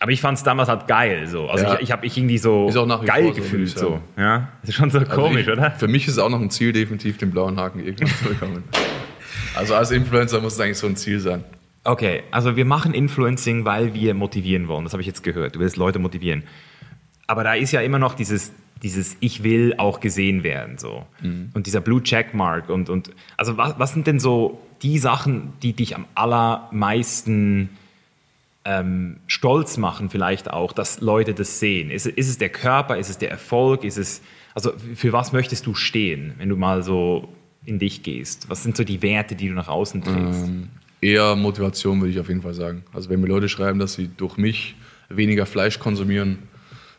Aber 0.00 0.10
ich 0.10 0.20
fand 0.20 0.36
es 0.36 0.42
damals 0.44 0.68
halt 0.68 0.88
geil. 0.88 1.28
So. 1.28 1.48
Also 1.48 1.64
Ja. 1.64 1.74
ich, 1.76 1.82
ich 1.82 1.92
habe 1.92 2.02
mich 2.02 2.16
irgendwie 2.18 2.38
so 2.38 2.66
geil 3.06 3.22
vor 3.22 3.22
so, 3.22 3.32
gefühlt. 3.40 3.68
ich 3.68 3.74
So, 3.74 3.90
sagen. 3.90 4.02
Ja? 4.18 4.48
Das 4.62 4.70
ist 4.70 4.74
schon 4.76 4.90
so 4.90 4.98
Also 4.98 5.10
komisch, 5.12 5.46
ich, 5.46 5.48
oder? 5.52 5.70
Für 5.70 5.88
mich 5.88 6.06
ist 6.08 6.14
es 6.14 6.18
auch 6.18 6.28
noch 6.28 6.40
ein 6.40 6.50
Ziel, 6.50 6.72
definitiv 6.72 7.18
den 7.18 7.30
blauen 7.30 7.58
Haken 7.58 7.78
irgendwann 7.80 8.08
zu 8.08 8.24
bekommen. 8.24 8.64
Also 9.54 9.74
als 9.74 9.90
Influencer 9.90 10.40
muss 10.40 10.54
es 10.54 10.60
eigentlich 10.60 10.78
so 10.78 10.86
ein 10.86 10.96
Ziel 10.96 11.20
sein. 11.20 11.44
Okay, 11.84 12.22
also 12.30 12.56
wir 12.56 12.64
machen 12.64 12.94
Influencing, 12.94 13.64
weil 13.64 13.92
wir 13.92 14.14
motivieren 14.14 14.68
wollen. 14.68 14.84
Das 14.84 14.92
habe 14.92 15.00
ich 15.00 15.06
jetzt 15.06 15.22
gehört. 15.22 15.56
Du 15.56 15.60
willst 15.60 15.76
Leute 15.76 15.98
motivieren. 15.98 16.44
Aber 17.26 17.42
da 17.44 17.54
ist 17.54 17.72
ja 17.72 17.80
immer 17.80 17.98
noch 17.98 18.14
dieses, 18.14 18.52
dieses 18.82 19.16
Ich 19.20 19.42
will 19.42 19.74
auch 19.78 20.00
gesehen 20.00 20.44
werden. 20.44 20.78
So. 20.78 21.06
Und 21.54 21.66
dieser 21.66 21.80
Blue 21.80 22.02
Checkmark. 22.02 22.68
Und, 22.68 22.88
und 22.88 23.10
also 23.36 23.56
was, 23.56 23.78
was 23.78 23.92
sind 23.92 24.06
denn 24.06 24.20
so 24.20 24.60
die 24.82 24.98
Sachen, 24.98 25.52
die 25.62 25.72
dich 25.72 25.96
am 25.96 26.06
allermeisten 26.14 27.70
ähm, 28.64 29.16
stolz 29.26 29.76
machen, 29.76 30.08
vielleicht 30.08 30.50
auch, 30.50 30.72
dass 30.72 31.00
Leute 31.00 31.34
das 31.34 31.58
sehen? 31.58 31.90
Ist, 31.90 32.06
ist 32.06 32.28
es 32.28 32.38
der 32.38 32.50
Körper? 32.50 32.96
Ist 32.96 33.10
es 33.10 33.18
der 33.18 33.30
Erfolg? 33.30 33.82
Ist 33.82 33.98
es, 33.98 34.22
also 34.54 34.72
für 34.94 35.12
was 35.12 35.32
möchtest 35.32 35.66
du 35.66 35.74
stehen, 35.74 36.34
wenn 36.38 36.48
du 36.48 36.56
mal 36.56 36.84
so 36.84 37.28
in 37.64 37.80
dich 37.80 38.04
gehst? 38.04 38.48
Was 38.50 38.62
sind 38.62 38.76
so 38.76 38.84
die 38.84 39.02
Werte, 39.02 39.34
die 39.34 39.48
du 39.48 39.54
nach 39.54 39.68
außen 39.68 40.02
trägst? 40.02 40.48
Eher 41.02 41.36
Motivation 41.36 42.00
würde 42.00 42.12
ich 42.12 42.20
auf 42.20 42.28
jeden 42.28 42.42
Fall 42.42 42.54
sagen. 42.54 42.84
Also 42.94 43.10
wenn 43.10 43.20
mir 43.20 43.26
Leute 43.26 43.48
schreiben, 43.48 43.78
dass 43.78 43.94
sie 43.94 44.08
durch 44.16 44.38
mich 44.38 44.76
weniger 45.10 45.44
Fleisch 45.44 45.78
konsumieren, 45.78 46.38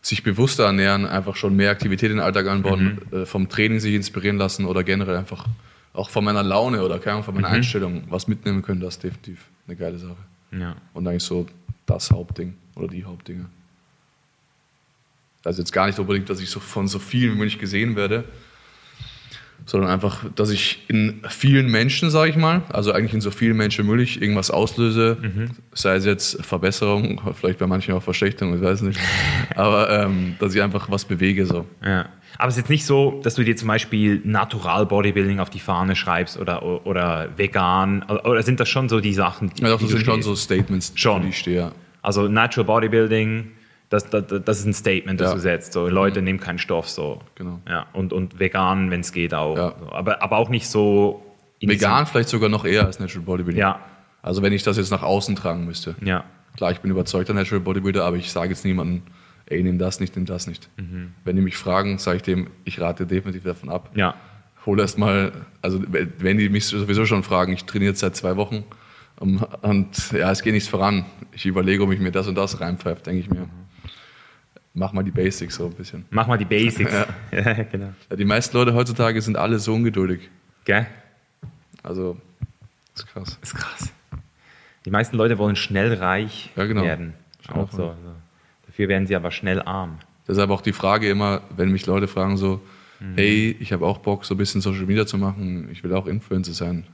sich 0.02 0.24
bewusster 0.24 0.66
ernähren, 0.66 1.06
einfach 1.06 1.38
schon 1.38 1.56
mehr 1.56 1.72
Aktivität 1.72 2.12
in 2.12 2.18
den 2.18 2.26
Alltag 2.26 2.48
anbauen, 2.48 3.00
äh, 3.12 3.26
vom 3.26 3.48
Training 3.48 3.80
sich 3.80 3.96
inspirieren 3.96 4.38
lassen 4.38 4.66
oder 4.66 4.84
generell 4.84 5.16
einfach 5.16 5.48
auch 5.94 6.10
von 6.10 6.26
meiner 6.26 6.44
Laune 6.44 6.84
oder 6.84 7.00
keine 7.00 7.14
Ahnung, 7.14 7.24
von 7.24 7.36
meiner 7.36 7.48
Einstellung 7.48 8.04
was 8.10 8.28
mitnehmen 8.28 8.62
können, 8.62 8.82
das 8.82 8.96
ist 8.96 9.04
definitiv 9.04 9.46
eine 9.68 9.78
geile 9.78 9.98
Sache. 9.98 10.18
Ja. 10.52 10.76
Und 10.94 11.08
eigentlich 11.08 11.24
so 11.24 11.48
das 11.86 12.12
Hauptding 12.12 12.56
oder 12.76 12.90
die 12.90 13.06
Hauptdinge. 13.06 13.46
Also 15.46 15.62
jetzt 15.62 15.72
gar 15.72 15.88
nicht 15.88 15.98
unbedingt, 16.00 16.30
dass 16.30 16.42
ich 16.42 16.50
so 16.50 16.60
von 16.60 16.88
so 16.88 17.00
vielen 17.00 17.34
wie 17.34 17.38
möglich 17.38 17.60
gesehen 17.60 17.96
werde, 17.96 18.26
sondern 19.66 19.90
einfach, 19.90 20.26
dass 20.36 20.50
ich 20.50 20.84
in 20.88 21.22
vielen 21.30 21.70
Menschen, 21.70 22.10
sage 22.10 22.32
ich 22.32 22.36
mal, 22.36 22.64
also 22.70 22.92
eigentlich 22.92 23.14
in 23.14 23.22
so 23.22 23.32
vielen 23.32 23.58
Menschen 23.58 23.86
wie 23.86 23.90
möglich 23.90 24.22
irgendwas 24.22 24.52
auslöse, 24.52 25.18
sei 25.74 25.96
es 25.96 26.06
jetzt 26.06 26.46
Verbesserung, 26.46 27.22
vielleicht 27.34 27.60
bei 27.60 27.68
manchen 27.68 27.94
auch 27.94 28.04
Verschlechterung, 28.04 28.56
ich 28.56 28.62
weiß 28.62 28.82
nicht, 28.82 29.00
aber 29.56 29.90
ähm, 29.90 30.36
dass 30.40 30.54
ich 30.54 30.62
einfach 30.62 30.90
was 30.92 31.06
bewege 31.06 31.46
so. 31.46 31.66
Ja. 31.84 32.10
Aber 32.38 32.48
es 32.48 32.56
ist 32.56 32.64
jetzt 32.64 32.70
nicht 32.70 32.86
so, 32.86 33.22
dass 33.24 33.36
du 33.36 33.44
dir 33.44 33.56
zum 33.56 33.68
Beispiel 33.68 34.22
Natural 34.24 34.86
Bodybuilding 34.86 35.40
auf 35.40 35.50
die 35.50 35.60
Fahne 35.60 35.96
schreibst 35.96 36.38
oder, 36.38 36.86
oder 36.86 37.30
vegan. 37.38 38.04
Oder 38.04 38.42
sind 38.42 38.60
das 38.60 38.70
schon 38.70 38.90
so 38.90 39.00
die 39.00 39.14
Sachen, 39.14 39.52
die, 39.52 39.62
Ja, 39.62 39.70
doch, 39.70 39.78
die 39.78 39.86
das 39.86 39.94
sind 39.94 40.06
schon 40.06 40.22
so 40.24 40.36
Statements, 40.36 40.94
Schon. 40.96 41.22
die 41.22 41.30
ich 41.30 41.38
stehe. 41.38 41.58
ja. 41.58 41.72
Also 42.02 42.28
Natural 42.28 42.66
Bodybuilding, 42.66 43.52
das, 43.94 44.10
das, 44.10 44.26
das 44.44 44.60
ist 44.60 44.66
ein 44.66 44.74
Statement, 44.74 45.22
das 45.22 45.30
Ja. 45.30 45.36
du 45.36 45.40
setzt. 45.40 45.74
So, 45.74 45.88
Leute, 45.88 46.22
nehmen 46.22 46.40
keinen 46.40 46.58
Stoff. 46.58 46.90
So. 46.90 47.22
Genau. 47.36 47.60
Ja. 47.70 47.86
Und, 47.94 48.12
und 48.12 48.40
vegan, 48.40 48.90
wenn 48.90 49.02
es 49.02 49.12
geht 49.12 49.34
auch. 49.34 49.56
Ja. 49.56 49.76
So. 49.80 49.92
Aber, 49.92 50.22
aber 50.24 50.38
auch 50.38 50.50
nicht 50.50 50.68
so. 50.68 51.24
Vegan 51.62 52.06
vielleicht 52.08 52.30
sogar 52.30 52.50
noch 52.50 52.66
eher 52.66 52.86
als 52.86 53.00
Natural 53.00 53.24
Bodybuilding. 53.24 53.60
Ja. 53.62 53.80
Also 54.22 54.42
wenn 54.42 54.52
ich 54.52 54.64
das 54.64 54.78
jetzt 54.78 54.90
nach 54.92 55.04
außen 55.04 55.36
tragen 55.36 55.66
müsste. 55.66 55.96
Ja. 56.04 56.24
Klar, 56.58 56.72
ich 56.72 56.80
bin 56.80 56.92
überzeugter 56.92 57.34
Natural 57.34 57.62
Bodybuilder, 57.62 58.04
aber 58.04 58.18
ich 58.18 58.32
sage 58.32 58.50
jetzt 58.50 58.66
niemandem, 58.66 59.04
ey, 59.46 59.62
nimm 59.64 59.78
das 59.78 60.00
nicht, 60.00 60.16
nimm 60.16 60.26
das 60.26 60.48
nicht. 60.48 60.70
Wenn 61.24 61.36
die 61.36 61.42
mich 61.42 61.58
fragen, 61.58 61.98
sage 62.00 62.18
ich 62.18 62.24
dem, 62.24 62.48
ich 62.64 62.80
rate 62.82 63.06
definitiv 63.06 63.44
davon 63.44 63.70
ab. 63.70 63.92
Ja. 63.96 64.16
Hol 64.66 64.80
erst 64.80 64.98
mal, 64.98 65.32
also 65.62 65.82
wenn 66.20 66.38
die 66.38 66.50
mich 66.50 66.66
sowieso 66.68 67.06
schon 67.06 67.24
fragen, 67.24 67.54
ich 67.54 67.66
trainiere 67.66 67.92
jetzt 67.92 68.00
seit 68.00 68.16
zwei 68.16 68.38
Wochen 68.38 68.64
um, 69.20 69.46
und 69.62 70.12
ja, 70.12 70.32
es 70.32 70.42
geht 70.42 70.54
nichts 70.54 70.70
voran. 70.70 71.06
Ich 71.34 71.46
überlege, 71.46 71.84
ob 71.84 71.92
ich 71.92 72.00
mir 72.00 72.12
das 72.12 72.28
und 72.28 72.36
das 72.36 72.60
reinpfeife, 72.62 73.04
denke 73.04 73.20
ich 73.20 73.30
mir. 73.30 73.48
Mach 74.76 74.92
mal 74.92 75.04
die 75.04 75.12
Basics 75.12 75.56
so 75.56 75.68
ein 75.68 75.74
bisschen. 75.74 76.06
Mach 76.10 76.26
mal 76.28 76.38
die 76.38 76.46
Basics. 76.46 76.92
Ja, 77.32 77.54
genau. 77.64 77.94
Ja, 78.10 78.16
die 78.16 78.26
meisten 78.26 78.58
Leute 78.58 78.74
heutzutage 78.74 79.22
sind 79.22 79.38
alle 79.38 79.60
so 79.60 79.74
ungeduldig. 79.74 80.30
Gell? 80.66 80.88
Also, 81.84 82.18
ist 82.96 83.08
krass. 83.08 83.38
Ist 83.42 83.56
krass. 83.56 83.92
Die 84.86 84.92
meisten 84.92 85.16
Leute 85.18 85.38
wollen 85.38 85.56
schnell 85.56 85.94
reich 85.94 86.50
Ja, 86.56 86.66
genau. 86.66 86.84
werden. 86.84 87.14
Schnell 87.46 87.58
Auch 87.64 87.72
so. 87.72 87.90
Also. 87.90 88.02
Dafür 88.68 88.88
werden 88.88 89.06
sie 89.08 89.16
aber 89.16 89.32
schnell 89.32 89.62
arm. 89.62 90.00
Deshalb 90.28 90.50
auch 90.50 90.62
die 90.62 90.74
Frage 90.74 91.10
immer, 91.10 91.42
wenn 91.56 91.72
mich 91.72 91.86
Leute 91.86 92.08
fragen 92.08 92.38
so, 92.38 92.62
Mhm. 93.00 93.14
hey, 93.16 93.56
ich 93.60 93.74
habe 93.74 93.86
auch 93.86 93.98
Bock, 93.98 94.24
so 94.24 94.34
ein 94.34 94.38
bisschen 94.38 94.62
Social 94.62 94.86
Media 94.86 95.06
zu 95.06 95.18
machen, 95.18 95.68
ich 95.72 95.84
will 95.84 95.94
auch 95.94 96.08
Influencer 96.08 96.54
sein. 96.54 96.86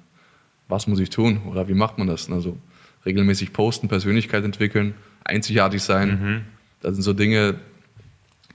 Was 0.68 0.88
muss 0.88 1.00
ich 1.00 1.10
tun 1.12 1.42
oder 1.46 1.68
wie 1.68 1.74
macht 1.76 1.98
man 2.00 2.08
das? 2.08 2.30
Also 2.32 2.58
regelmäßig 3.06 3.54
posten, 3.54 3.88
Persönlichkeit 3.88 4.44
entwickeln, 4.44 4.96
einzigartig 5.24 5.84
sein. 5.84 6.10
Mhm. 6.10 6.42
Das 6.82 6.94
sind 6.96 7.04
so 7.04 7.14
Dinge, 7.14 7.56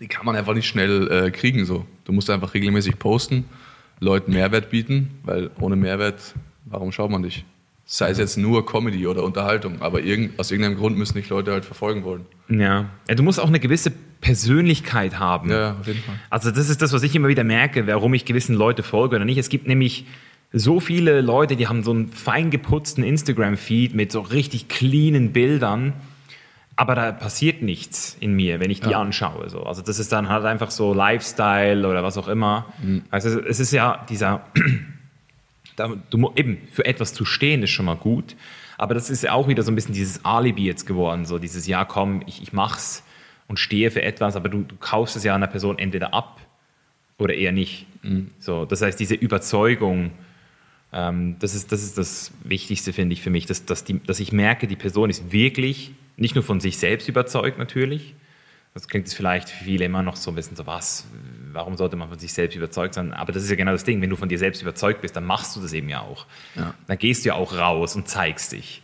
die 0.00 0.08
kann 0.08 0.26
man 0.26 0.36
einfach 0.36 0.54
nicht 0.54 0.66
schnell 0.66 1.10
äh, 1.10 1.30
kriegen. 1.30 1.64
So. 1.64 1.86
Du 2.04 2.12
musst 2.12 2.30
einfach 2.30 2.54
regelmäßig 2.54 2.98
posten, 2.98 3.44
Leuten 4.00 4.32
Mehrwert 4.32 4.70
bieten, 4.70 5.10
weil 5.22 5.50
ohne 5.60 5.76
Mehrwert, 5.76 6.34
warum 6.64 6.92
schaut 6.92 7.10
man 7.10 7.22
dich? 7.22 7.44
Sei 7.86 8.10
es 8.10 8.18
jetzt 8.18 8.38
nur 8.38 8.64
Comedy 8.64 9.06
oder 9.06 9.22
Unterhaltung, 9.24 9.82
aber 9.82 10.02
irgend, 10.02 10.38
aus 10.38 10.50
irgendeinem 10.50 10.78
Grund 10.78 10.96
müssen 10.96 11.14
dich 11.14 11.28
Leute 11.28 11.52
halt 11.52 11.66
verfolgen 11.66 12.02
wollen. 12.04 12.24
Ja. 12.48 12.90
ja. 13.08 13.14
Du 13.14 13.22
musst 13.22 13.38
auch 13.38 13.48
eine 13.48 13.60
gewisse 13.60 13.92
Persönlichkeit 14.20 15.18
haben. 15.18 15.50
Ja, 15.50 15.60
ja, 15.60 15.76
auf 15.78 15.86
jeden 15.86 16.00
Fall. 16.00 16.18
Also 16.30 16.50
das 16.50 16.70
ist 16.70 16.80
das, 16.80 16.94
was 16.94 17.02
ich 17.02 17.14
immer 17.14 17.28
wieder 17.28 17.44
merke, 17.44 17.86
warum 17.86 18.14
ich 18.14 18.24
gewissen 18.24 18.54
Leute 18.54 18.82
folge 18.82 19.16
oder 19.16 19.26
nicht. 19.26 19.36
Es 19.36 19.50
gibt 19.50 19.66
nämlich 19.66 20.06
so 20.50 20.80
viele 20.80 21.20
Leute, 21.20 21.56
die 21.56 21.66
haben 21.66 21.82
so 21.82 21.90
einen 21.90 22.08
fein 22.08 22.50
geputzten 22.50 23.04
Instagram-Feed 23.04 23.94
mit 23.94 24.12
so 24.12 24.20
richtig 24.20 24.68
cleanen 24.68 25.32
Bildern, 25.32 25.92
aber 26.76 26.94
da 26.94 27.12
passiert 27.12 27.62
nichts 27.62 28.16
in 28.20 28.34
mir, 28.34 28.60
wenn 28.60 28.70
ich 28.70 28.80
die 28.80 28.90
Ja. 28.90 29.00
anschaue. 29.00 29.48
So. 29.48 29.62
Also 29.62 29.82
das 29.82 29.98
ist 29.98 30.12
dann 30.12 30.28
halt 30.28 30.44
einfach 30.44 30.70
so 30.70 30.92
Lifestyle 30.92 31.86
oder 31.88 32.02
was 32.02 32.18
auch 32.18 32.28
immer. 32.28 32.66
Also 33.10 33.40
es 33.40 33.60
ist 33.60 33.72
ja 33.72 34.04
dieser, 34.08 34.44
da, 35.76 35.92
du, 36.10 36.32
eben 36.36 36.58
für 36.72 36.84
etwas 36.84 37.14
zu 37.14 37.24
stehen 37.24 37.62
ist 37.62 37.70
schon 37.70 37.86
mal 37.86 37.96
gut, 37.96 38.36
aber 38.76 38.94
das 38.94 39.08
ist 39.10 39.22
ja 39.22 39.32
auch 39.32 39.46
wieder 39.48 39.62
so 39.62 39.70
ein 39.70 39.76
bisschen 39.76 39.94
dieses 39.94 40.24
Alibi 40.24 40.64
jetzt 40.64 40.86
geworden, 40.86 41.26
so 41.26 41.38
dieses, 41.38 41.66
ja 41.66 41.84
komm, 41.84 42.22
ich, 42.26 42.42
ich 42.42 42.52
mach's 42.52 43.04
und 43.46 43.58
stehe 43.58 43.90
für 43.90 44.02
etwas, 44.02 44.34
aber 44.36 44.48
du, 44.48 44.62
du 44.62 44.74
kaufst 44.76 45.16
es 45.16 45.22
ja 45.22 45.34
einer 45.34 45.46
Person 45.46 45.78
entweder 45.78 46.12
ab 46.12 46.40
oder 47.18 47.34
eher 47.34 47.52
nicht. 47.52 47.86
So, 48.40 48.64
das 48.64 48.82
heißt, 48.82 48.98
diese 48.98 49.14
Überzeugung, 49.14 50.10
ähm, 50.94 51.36
das, 51.40 51.54
ist, 51.54 51.72
das 51.72 51.82
ist 51.82 51.98
das 51.98 52.32
Wichtigste, 52.44 52.92
finde 52.92 53.14
ich, 53.14 53.20
für 53.20 53.30
mich, 53.30 53.46
dass, 53.46 53.66
dass, 53.66 53.84
die, 53.84 54.00
dass 54.04 54.20
ich 54.20 54.32
merke, 54.32 54.68
die 54.68 54.76
Person 54.76 55.10
ist 55.10 55.32
wirklich 55.32 55.92
nicht 56.16 56.36
nur 56.36 56.44
von 56.44 56.60
sich 56.60 56.78
selbst 56.78 57.08
überzeugt 57.08 57.58
natürlich, 57.58 58.14
das 58.74 58.88
klingt 58.88 59.06
jetzt 59.06 59.14
vielleicht 59.14 59.48
für 59.48 59.64
viele 59.64 59.84
immer 59.84 60.02
noch 60.02 60.16
so 60.16 60.30
ein 60.30 60.34
bisschen 60.34 60.56
so, 60.56 60.66
was, 60.66 61.06
warum 61.52 61.76
sollte 61.76 61.96
man 61.96 62.08
von 62.08 62.18
sich 62.18 62.32
selbst 62.32 62.56
überzeugt 62.56 62.94
sein? 62.94 63.12
Aber 63.12 63.32
das 63.32 63.44
ist 63.44 63.50
ja 63.50 63.56
genau 63.56 63.72
das 63.72 63.84
Ding, 63.84 64.00
wenn 64.02 64.10
du 64.10 64.16
von 64.16 64.28
dir 64.28 64.38
selbst 64.38 64.62
überzeugt 64.62 65.00
bist, 65.00 65.14
dann 65.14 65.24
machst 65.24 65.54
du 65.54 65.60
das 65.60 65.72
eben 65.72 65.88
ja 65.88 66.00
auch. 66.00 66.26
Ja. 66.56 66.74
Dann 66.86 66.98
gehst 66.98 67.24
du 67.24 67.28
ja 67.28 67.34
auch 67.34 67.56
raus 67.56 67.94
und 67.94 68.08
zeigst 68.08 68.52
dich. 68.52 68.82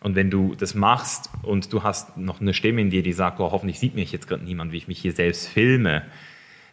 Und 0.00 0.14
wenn 0.14 0.30
du 0.30 0.54
das 0.54 0.74
machst 0.74 1.30
und 1.42 1.72
du 1.72 1.82
hast 1.82 2.16
noch 2.16 2.40
eine 2.40 2.54
Stimme 2.54 2.80
in 2.80 2.90
dir, 2.90 3.02
die 3.02 3.12
sagt, 3.12 3.40
oh, 3.40 3.50
hoffentlich 3.50 3.78
sieht 3.78 3.94
mich 3.94 4.12
jetzt 4.12 4.28
gerade 4.28 4.44
niemand, 4.44 4.72
wie 4.72 4.78
ich 4.78 4.88
mich 4.88 5.00
hier 5.00 5.12
selbst 5.12 5.48
filme, 5.48 6.04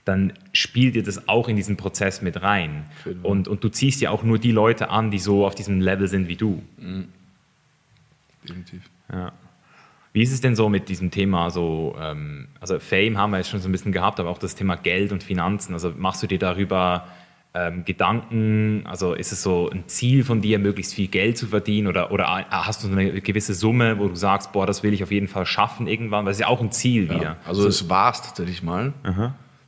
dann 0.06 0.34
spielt 0.52 0.96
dir 0.96 1.04
das 1.04 1.28
auch 1.28 1.48
in 1.48 1.56
diesen 1.56 1.78
Prozess 1.78 2.22
mit 2.22 2.42
rein. 2.42 2.86
Und, 3.24 3.48
und 3.48 3.64
du 3.64 3.70
ziehst 3.70 4.02
ja 4.02 4.10
auch 4.10 4.24
nur 4.24 4.38
die 4.38 4.52
Leute 4.52 4.90
an, 4.90 5.12
die 5.12 5.20
so 5.20 5.46
auf 5.46 5.56
diesem 5.56 5.80
Level 5.80 6.08
sind 6.08 6.28
wie 6.28 6.36
du. 6.36 6.62
Definitiv. 8.44 8.82
Ja. 9.12 9.32
Wie 10.12 10.22
ist 10.22 10.32
es 10.32 10.42
denn 10.42 10.56
so 10.56 10.70
mit 10.70 10.90
diesem 10.90 11.10
Thema 11.10 11.50
so, 11.50 11.96
ähm, 12.00 12.48
also 12.60 12.80
Fame 12.80 13.18
haben 13.18 13.32
wir 13.32 13.38
jetzt 13.38 13.50
schon 13.50 13.60
so 13.62 13.68
ein 13.68 13.72
bisschen 13.72 13.92
gehabt, 13.92 14.20
aber 14.20 14.30
auch 14.30 14.38
das 14.38 14.54
Thema 14.56 14.76
Geld 14.76 15.12
und 15.12 15.24
Finanzen. 15.24 15.74
Also 15.74 15.92
machst 15.98 16.22
du 16.22 16.28
dir 16.28 16.38
darüber 16.38 17.08
ähm, 17.56 17.84
Gedanken? 17.84 18.84
Also 18.86 19.14
ist 19.16 19.32
es 19.32 19.42
so 19.42 19.72
ein 19.72 19.88
Ziel 19.88 20.24
von 20.24 20.40
dir, 20.42 20.60
möglichst 20.60 20.94
viel 20.94 21.08
Geld 21.08 21.38
zu 21.38 21.48
verdienen 21.48 21.88
oder, 21.88 22.12
oder 22.12 22.28
hast 22.52 22.84
du 22.84 22.90
so 22.90 22.94
eine 22.94 23.22
gewisse 23.22 23.56
Summe, 23.56 23.98
wo 23.98 24.08
du 24.08 24.16
sagst, 24.16 24.52
boah, 24.52 24.68
das 24.68 24.84
will 24.84 24.94
ich 24.94 25.02
auf 25.02 25.12
jeden 25.12 25.28
Fall 25.28 25.48
schaffen 25.48 25.88
irgendwann? 25.88 26.26
Weil 26.26 26.32
es 26.32 26.38
ist 26.38 26.42
ja 26.42 26.48
auch 26.48 26.62
ein 26.62 26.72
Ziel 26.72 27.10
wieder. 27.10 27.24
Ja, 27.24 27.38
also 27.48 27.68
es 27.68 27.90
war 27.90 28.12
es 28.12 28.22
tatsächlich 28.22 28.62
mal, 28.62 28.94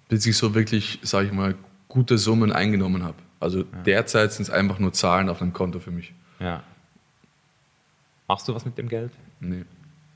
bis 0.08 0.26
ich 0.26 0.38
so 0.38 0.54
wirklich, 0.56 1.00
sage 1.02 1.28
ich 1.28 1.34
mal, 1.34 1.56
gute 1.88 2.18
Summen 2.18 2.52
eingenommen 2.52 3.04
habe. 3.04 3.16
Also 3.40 3.64
derzeit 3.86 4.34
sind 4.34 4.44
es 4.44 4.50
einfach 4.50 4.80
nur 4.80 4.94
Zahlen 4.94 5.30
auf 5.30 5.42
einem 5.42 5.54
Konto 5.54 5.80
für 5.80 5.92
mich. 5.92 6.14
Ja. 6.40 6.64
Machst 8.28 8.48
du 8.48 8.56
was 8.56 8.66
mit 8.66 8.78
dem 8.78 8.90
Geld? 8.90 9.12
Nee. 9.40 9.66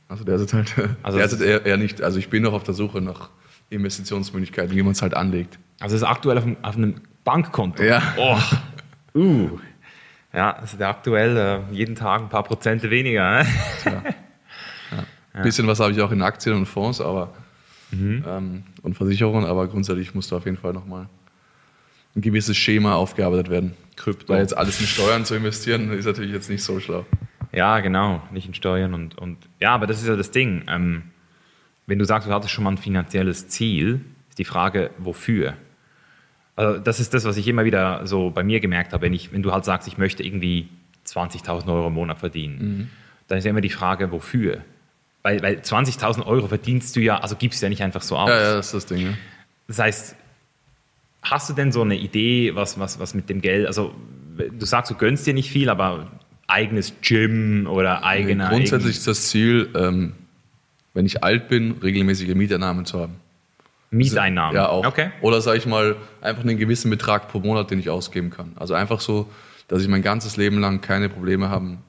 Also 0.08 0.24
derzeit 0.24 0.76
halt, 0.76 0.98
Also 1.04 1.18
derzeit 1.20 1.42
eher, 1.42 1.66
eher 1.66 1.78
nicht. 1.78 2.02
Also 2.02 2.18
ich 2.18 2.30
bin 2.30 2.44
noch 2.44 2.54
auf 2.54 2.64
der 2.64 2.74
Suche 2.74 3.02
nach 3.02 3.30
Investitionsmöglichkeiten, 3.70 4.76
wie 4.76 4.82
man 4.82 4.94
es 4.94 5.02
halt 5.02 5.14
anlegt. 5.14 5.60
Also 5.80 5.96
es 5.96 6.02
ist 6.02 6.08
aktuell 6.08 6.38
auf 6.38 6.44
einem, 6.44 6.58
auf 6.62 6.76
einem 6.76 6.96
Bankkonto. 7.24 7.84
Ja. 7.84 8.02
Oh. 8.18 8.38
Uh. 9.16 9.58
Ja, 10.32 10.56
das 10.62 10.76
ist 10.76 10.82
aktuell 10.84 11.36
äh, 11.36 11.74
jeden 11.74 11.96
Tag 11.96 12.22
ein 12.22 12.30
paar 12.30 12.44
Prozente 12.44 12.92
weniger. 12.92 13.44
Ne? 13.44 14.16
Ein 15.34 15.42
bisschen 15.42 15.66
was 15.66 15.80
habe 15.80 15.92
ich 15.92 16.02
auch 16.02 16.12
in 16.12 16.22
Aktien 16.22 16.56
und 16.56 16.68
Fonds 16.68 17.02
aber, 17.02 17.34
ähm, 17.92 18.64
und 18.82 18.96
Versicherungen, 18.96 19.46
aber 19.46 19.68
grundsätzlich 19.68 20.14
muss 20.14 20.28
da 20.28 20.38
auf 20.38 20.46
jeden 20.46 20.58
Fall 20.58 20.74
nochmal 20.74 21.08
ein 22.16 22.22
gewisses 22.22 22.58
Schema 22.58 22.96
aufgearbeitet 22.96 23.50
werden. 23.50 23.74
Krypto. 23.96 24.34
Weil 24.34 24.42
jetzt 24.42 24.58
alles 24.58 24.80
in 24.80 24.88
Steuern 24.88 25.26
zu 25.26 25.36
investieren, 25.36 25.92
ist 25.92 26.06
natürlich 26.06 26.32
jetzt 26.32 26.50
nicht 26.50 26.64
so 26.64 26.80
schlau. 26.80 27.06
Ja, 27.52 27.80
genau, 27.80 28.22
nicht 28.32 28.48
in 28.48 28.54
Steuern 28.54 28.94
und, 28.94 29.18
und 29.18 29.38
ja, 29.60 29.74
aber 29.74 29.88
das 29.88 30.02
ist 30.02 30.08
ja 30.08 30.16
das 30.16 30.32
Ding. 30.32 30.64
Ähm, 30.68 31.04
wenn 31.88 32.00
du 32.00 32.06
sagst, 32.06 32.28
du 32.28 32.34
hattest 32.34 32.52
schon 32.52 32.64
mal 32.64 32.72
ein 32.72 32.78
finanzielles 32.78 33.48
Ziel, 33.48 34.02
ist 34.30 34.38
die 34.38 34.46
Frage, 34.46 34.92
wofür? 35.00 35.56
Also 36.56 36.80
das 36.80 37.00
ist 37.00 37.14
das, 37.14 37.26
was 37.26 37.38
ich 37.38 37.48
immer 37.48 37.66
wieder 37.66 38.06
so 38.06 38.30
bei 38.30 38.44
mir 38.44 38.60
gemerkt 38.60 38.94
habe, 38.94 39.04
wenn, 39.04 39.14
ich, 39.14 39.32
wenn 39.34 39.42
du 39.42 39.52
halt 39.52 39.66
sagst, 39.66 39.88
ich 39.88 39.98
möchte 39.98 40.24
irgendwie 40.24 40.70
20.000 41.08 41.68
Euro 41.74 41.88
im 41.88 41.94
Monat 41.94 42.20
verdienen, 42.20 42.92
dann 43.28 43.38
ist 43.38 43.46
ja 43.46 43.50
immer 43.50 43.62
die 43.62 43.70
Frage, 43.70 44.12
wofür? 44.12 44.64
Weil, 45.22 45.42
weil 45.42 45.56
20.000 45.58 46.26
Euro 46.26 46.48
verdienst 46.48 46.96
du 46.96 47.02
ja, 47.02 47.20
also 47.20 47.36
gibst 47.36 47.62
du 47.62 47.66
ja 47.66 47.70
nicht 47.70 47.84
einfach 47.84 48.02
so 48.02 48.18
aus. 48.18 48.30
Ja, 48.30 48.42
ja, 48.42 48.54
das 48.56 48.68
ist 48.68 48.74
das 48.74 48.86
Ding. 48.86 49.08
Ja. 49.08 49.14
Das 49.68 49.80
heißt, 49.80 50.16
hast 51.22 51.50
du 51.50 51.54
denn 51.54 51.72
so 51.72 51.82
eine 51.82 51.96
Idee, 51.96 52.56
was, 52.56 52.80
was, 52.80 53.00
was 53.00 53.14
mit 53.14 53.30
dem 53.30 53.42
Geld, 53.42 53.68
also 53.68 53.94
du 54.38 54.66
sagst, 54.66 54.92
du 54.92 54.96
gönnst 54.96 55.28
dir 55.28 55.34
nicht 55.34 55.52
viel, 55.52 55.70
aber 55.70 56.08
eigenes 56.48 56.94
Gym 57.02 57.68
oder 57.70 58.04
eigener... 58.04 58.50
Grundsätzlich 58.50 58.98
ist 58.98 59.08
das 59.08 59.30
Ziel, 59.30 59.70
ähm, 59.76 60.14
wenn 60.94 61.06
ich 61.06 61.24
alt 61.24 61.50
bin, 61.50 61.76
regelmäßige 61.84 62.34
Mieteinnahmen 62.34 62.86
zu 62.86 63.00
haben. 63.00 63.16
Mieteinnahmen. 63.92 64.56
Ja, 64.56 64.70
auch. 64.70 64.86
Okay. 64.86 65.12
Oder 65.22 65.42
sage 65.42 65.58
ich 65.58 65.66
mal, 65.66 65.96
einfach 66.22 66.44
einen 66.44 66.58
gewissen 66.58 66.90
Betrag 66.90 67.28
pro 67.28 67.40
Monat, 67.40 67.72
den 67.72 67.80
ich 67.80 67.90
ausgeben 67.90 68.30
kann. 68.30 68.54
Also 68.56 68.74
einfach 68.74 69.00
so, 69.00 69.30
dass 69.68 69.82
ich 69.82 69.88
mein 69.88 70.02
ganzes 70.02 70.38
Leben 70.38 70.60
lang 70.60 70.82
keine 70.82 71.10
Probleme 71.10 71.50
haben 71.50 71.80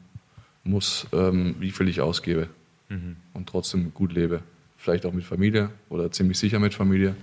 muss, 0.65 1.07
ähm, 1.13 1.57
wie 1.59 1.71
viel 1.71 1.89
ich 1.89 2.01
ausgebe. 2.01 2.49
Mhm. 2.91 3.17
Und 3.33 3.49
trotzdem 3.49 3.95
gut 3.95 4.13
lebe. 4.13 4.43
Vielleicht 4.77 5.07
auch 5.07 5.13
mit 5.13 5.25
Familie 5.25 5.71
oder 5.89 6.11
ziemlich 6.13 6.39
sicher 6.39 6.59
mit 6.59 6.75
Familie. 6.75 7.17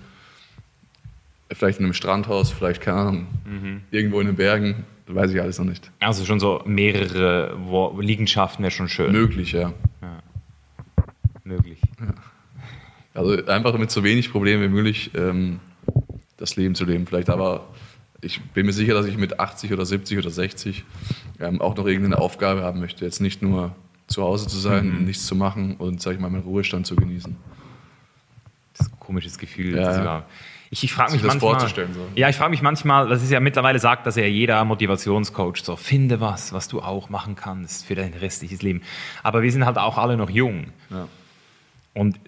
Vielleicht 1.51 1.79
in 1.79 1.85
einem 1.85 1.93
Strandhaus, 1.93 2.51
vielleicht, 2.51 2.81
keine 2.81 2.97
Ahnung, 2.97 3.27
Mhm. 3.45 3.81
irgendwo 3.91 4.19
in 4.19 4.27
den 4.27 4.35
Bergen. 4.35 4.85
Weiß 5.07 5.31
ich 5.31 5.41
alles 5.41 5.57
noch 5.59 5.65
nicht. 5.65 5.89
Also 5.99 6.25
schon 6.25 6.39
so 6.41 6.61
mehrere 6.65 7.57
Liegenschaften 8.01 8.63
wäre 8.63 8.71
schon 8.71 8.89
schön. 8.89 9.11
Möglich, 9.13 9.53
ja. 9.53 9.71
Möglich. 11.45 11.79
Also 13.13 13.45
einfach 13.45 13.77
mit 13.77 13.89
so 13.89 14.03
wenig 14.03 14.31
Problemen 14.31 14.63
wie 14.63 14.67
möglich 14.67 15.11
ähm, 15.15 15.59
das 16.35 16.57
Leben 16.57 16.75
zu 16.75 16.83
leben. 16.83 17.07
Vielleicht 17.07 17.29
aber, 17.29 17.67
ich 18.21 18.41
bin 18.53 18.65
mir 18.65 18.73
sicher, 18.73 18.93
dass 18.93 19.05
ich 19.05 19.17
mit 19.17 19.39
80 19.39 19.71
oder 19.71 19.85
70 19.85 20.17
oder 20.19 20.29
60 20.29 20.83
ähm, 21.39 21.61
auch 21.61 21.75
noch 21.77 21.87
irgendeine 21.87 22.17
Aufgabe 22.19 22.63
haben 22.63 22.81
möchte. 22.81 23.05
Jetzt 23.05 23.21
nicht 23.21 23.41
nur 23.41 23.73
zu 24.07 24.23
Hause 24.23 24.47
zu 24.47 24.57
sein, 24.57 24.99
Mhm. 24.99 25.05
nichts 25.05 25.25
zu 25.25 25.35
machen 25.35 25.75
und, 25.77 26.01
sag 26.01 26.13
ich 26.13 26.19
mal, 26.19 26.29
meinen 26.29 26.43
Ruhestand 26.43 26.87
zu 26.87 26.95
genießen. 26.95 27.35
Das 28.77 28.87
ist 28.87 28.93
ein 28.93 28.99
komisches 28.99 29.37
Gefühl. 29.37 29.75
Ja, 29.77 29.83
das 30.03 30.23
Ich, 30.69 30.83
ich 30.83 30.93
frage 30.93 31.13
mich 31.13 31.21
das 31.21 31.33
manchmal. 31.33 31.51
vorzustellen, 31.53 31.93
so. 31.93 32.05
Ja, 32.15 32.29
ich 32.29 32.35
frage 32.35 32.51
mich 32.51 32.61
manchmal, 32.61 33.07
das 33.09 33.23
ist 33.23 33.31
ja 33.31 33.39
mittlerweile 33.39 33.79
sagt, 33.79 34.05
dass 34.05 34.15
ja 34.17 34.25
jeder 34.25 34.63
Motivationscoach 34.65 35.57
so, 35.63 35.75
finde 35.75 36.19
was, 36.19 36.51
was 36.53 36.67
du 36.67 36.81
auch 36.81 37.09
machen 37.09 37.35
kannst 37.35 37.85
für 37.85 37.95
dein 37.95 38.13
restliches 38.13 38.61
Leben. 38.61 38.81
Aber 39.23 39.41
wir 39.43 39.51
sind 39.51 39.65
halt 39.65 39.77
auch 39.77 39.97
alle 39.97 40.17
noch 40.17 40.29
jung. 40.29 40.67
Ja. 40.89 41.07
Und 41.93 42.19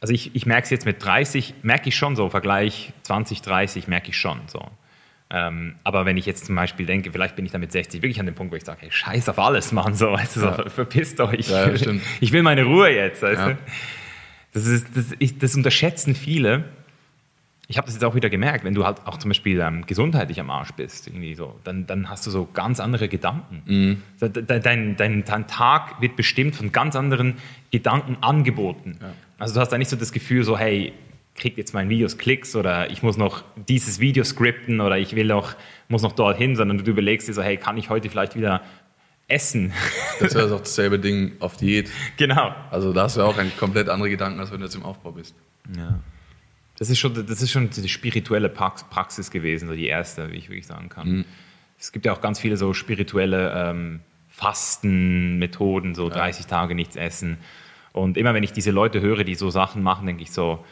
also 0.00 0.14
ich, 0.14 0.34
ich 0.34 0.46
merke 0.46 0.64
es 0.64 0.70
jetzt 0.70 0.84
mit 0.86 1.04
30, 1.04 1.54
merke 1.62 1.88
ich 1.88 1.96
schon 1.96 2.16
so, 2.16 2.28
Vergleich 2.28 2.92
20, 3.02 3.42
30 3.42 3.86
merke 3.88 4.10
ich 4.10 4.16
schon 4.18 4.40
so. 4.46 4.64
Ähm, 5.34 5.76
aber 5.82 6.04
wenn 6.04 6.18
ich 6.18 6.26
jetzt 6.26 6.44
zum 6.44 6.54
Beispiel 6.56 6.84
denke, 6.84 7.10
vielleicht 7.10 7.36
bin 7.36 7.46
ich 7.46 7.52
dann 7.52 7.62
mit 7.62 7.72
60 7.72 8.02
wirklich 8.02 8.20
an 8.20 8.26
dem 8.26 8.34
Punkt, 8.34 8.52
wo 8.52 8.56
ich 8.56 8.64
sage, 8.64 8.80
hey, 8.82 8.90
scheiß 8.92 9.28
auf 9.30 9.38
alles, 9.38 9.72
Mann, 9.72 9.94
so, 9.94 10.12
weißt 10.12 10.36
du, 10.36 10.40
so, 10.40 10.46
Ja. 10.46 10.68
verpisst 10.68 11.18
euch. 11.20 11.48
Ja. 11.48 11.70
Ich 12.20 12.32
will 12.32 12.42
meine 12.42 12.64
Ruhe 12.64 12.90
jetzt, 12.90 13.22
weißt 13.22 13.40
Ja. 13.40 13.48
du. 13.52 13.58
Das, 14.52 14.66
ist, 14.66 14.88
das, 14.94 15.06
ich, 15.18 15.38
das 15.38 15.54
unterschätzen 15.54 16.14
viele. 16.14 16.64
Ich 17.68 17.78
habe 17.78 17.86
das 17.86 17.94
jetzt 17.94 18.04
auch 18.04 18.14
wieder 18.14 18.28
gemerkt, 18.28 18.64
wenn 18.64 18.74
du 18.74 18.84
halt 18.84 18.98
auch 19.06 19.16
zum 19.16 19.30
Beispiel 19.30 19.58
ähm, 19.60 19.86
gesundheitlich 19.86 20.38
am 20.40 20.50
Arsch 20.50 20.72
bist, 20.72 21.06
irgendwie 21.06 21.34
so, 21.34 21.58
dann, 21.64 21.86
dann 21.86 22.10
hast 22.10 22.26
du 22.26 22.30
so 22.30 22.46
ganz 22.52 22.78
andere 22.80 23.08
Gedanken. 23.08 23.62
Mhm. 23.64 24.02
De- 24.20 24.42
Dein, 24.60 24.94
dein, 24.96 25.24
dein 25.24 25.46
Tag 25.46 25.98
wird 26.02 26.14
bestimmt 26.16 26.54
von 26.54 26.70
ganz 26.72 26.94
anderen 26.96 27.36
Gedankenangeboten. 27.70 28.98
Also 29.38 29.54
du 29.54 29.60
hast 29.60 29.70
da 29.70 29.78
nicht 29.78 29.88
so 29.88 29.96
das 29.96 30.12
Gefühl, 30.12 30.44
so 30.44 30.58
hey, 30.58 30.92
kriegt 31.34 31.58
jetzt 31.58 31.72
mein 31.74 31.88
Videos 31.88 32.18
Klicks 32.18 32.54
oder 32.56 32.90
ich 32.90 33.02
muss 33.02 33.16
noch 33.16 33.42
dieses 33.56 34.00
Video 34.00 34.22
skripten 34.24 34.80
oder 34.80 34.98
ich 34.98 35.16
will 35.16 35.26
noch, 35.26 35.54
muss 35.88 36.02
noch 36.02 36.12
dorthin, 36.12 36.56
sondern 36.56 36.78
du 36.78 36.90
überlegst 36.90 37.28
dir 37.28 37.32
so, 37.32 37.42
hey, 37.42 37.56
kann 37.56 37.78
ich 37.78 37.88
heute 37.90 38.10
vielleicht 38.10 38.36
wieder 38.36 38.62
essen? 39.28 39.72
Das 40.20 40.34
wäre 40.34 40.54
auch 40.54 40.60
dasselbe 40.60 40.98
Ding 40.98 41.32
auf 41.40 41.56
Diät. 41.56 41.90
genau. 42.16 42.54
Also 42.70 42.92
da 42.92 43.04
hast 43.04 43.16
du 43.16 43.22
auch 43.22 43.36
eigentlich 43.38 43.56
komplett 43.56 43.88
andere 43.88 44.10
Gedanken, 44.10 44.38
als 44.40 44.52
wenn 44.52 44.60
du 44.60 44.66
jetzt 44.66 44.74
im 44.74 44.84
Aufbau 44.84 45.12
bist. 45.12 45.34
Ja. 45.76 45.98
Das 46.78 46.90
ist 46.90 46.98
schon, 46.98 47.14
das 47.14 47.42
ist 47.42 47.50
schon 47.50 47.70
die 47.70 47.88
spirituelle 47.88 48.48
Prax- 48.48 48.84
Praxis 48.88 49.30
gewesen, 49.30 49.68
so 49.68 49.74
die 49.74 49.86
erste, 49.86 50.30
wie 50.32 50.36
ich 50.36 50.48
wirklich 50.48 50.66
sagen 50.66 50.88
kann. 50.88 51.24
Es 51.78 51.92
gibt 51.92 52.06
ja 52.06 52.12
auch 52.12 52.20
ganz 52.20 52.38
viele 52.40 52.56
so 52.56 52.72
spirituelle 52.74 53.52
ähm, 53.56 54.00
Fastenmethoden, 54.28 55.94
so 55.94 56.08
30 56.08 56.46
Tage 56.46 56.74
nichts 56.74 56.96
essen. 56.96 57.38
Und 57.92 58.16
immer 58.16 58.34
wenn 58.34 58.42
ich 58.42 58.52
diese 58.52 58.70
Leute 58.70 59.00
höre, 59.00 59.24
die 59.24 59.34
so 59.34 59.50
Sachen 59.50 59.82
machen, 59.82 60.06
denke 60.06 60.22
ich 60.22 60.32
so, 60.32 60.64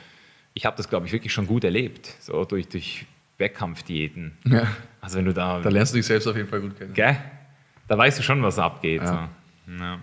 ich 0.61 0.67
habe 0.67 0.77
das, 0.77 0.91
glaube 0.91 1.07
ich, 1.07 1.13
wirklich 1.13 1.33
schon 1.33 1.47
gut 1.47 1.65
erlebt, 1.65 2.15
so 2.21 2.45
durch, 2.45 2.69
durch 2.69 3.07
Wettkampfdiäten. 3.39 4.33
Ja. 4.45 4.67
Also 5.01 5.17
wenn 5.17 5.25
du 5.25 5.33
da, 5.33 5.59
Da 5.61 5.71
lernst 5.71 5.95
du 5.95 5.97
dich 5.97 6.05
selbst 6.05 6.27
auf 6.27 6.37
jeden 6.37 6.51
Fall 6.51 6.61
gut 6.61 6.77
kennen. 6.77 6.93
gell? 6.93 7.17
Da 7.89 7.97
weißt 7.97 8.19
du 8.19 8.23
schon, 8.23 8.43
was 8.43 8.59
abgeht. 8.59 9.01
Ja. 9.01 9.31
So. 9.67 9.73
Ja. 9.83 9.99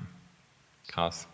Krass. 0.87 1.27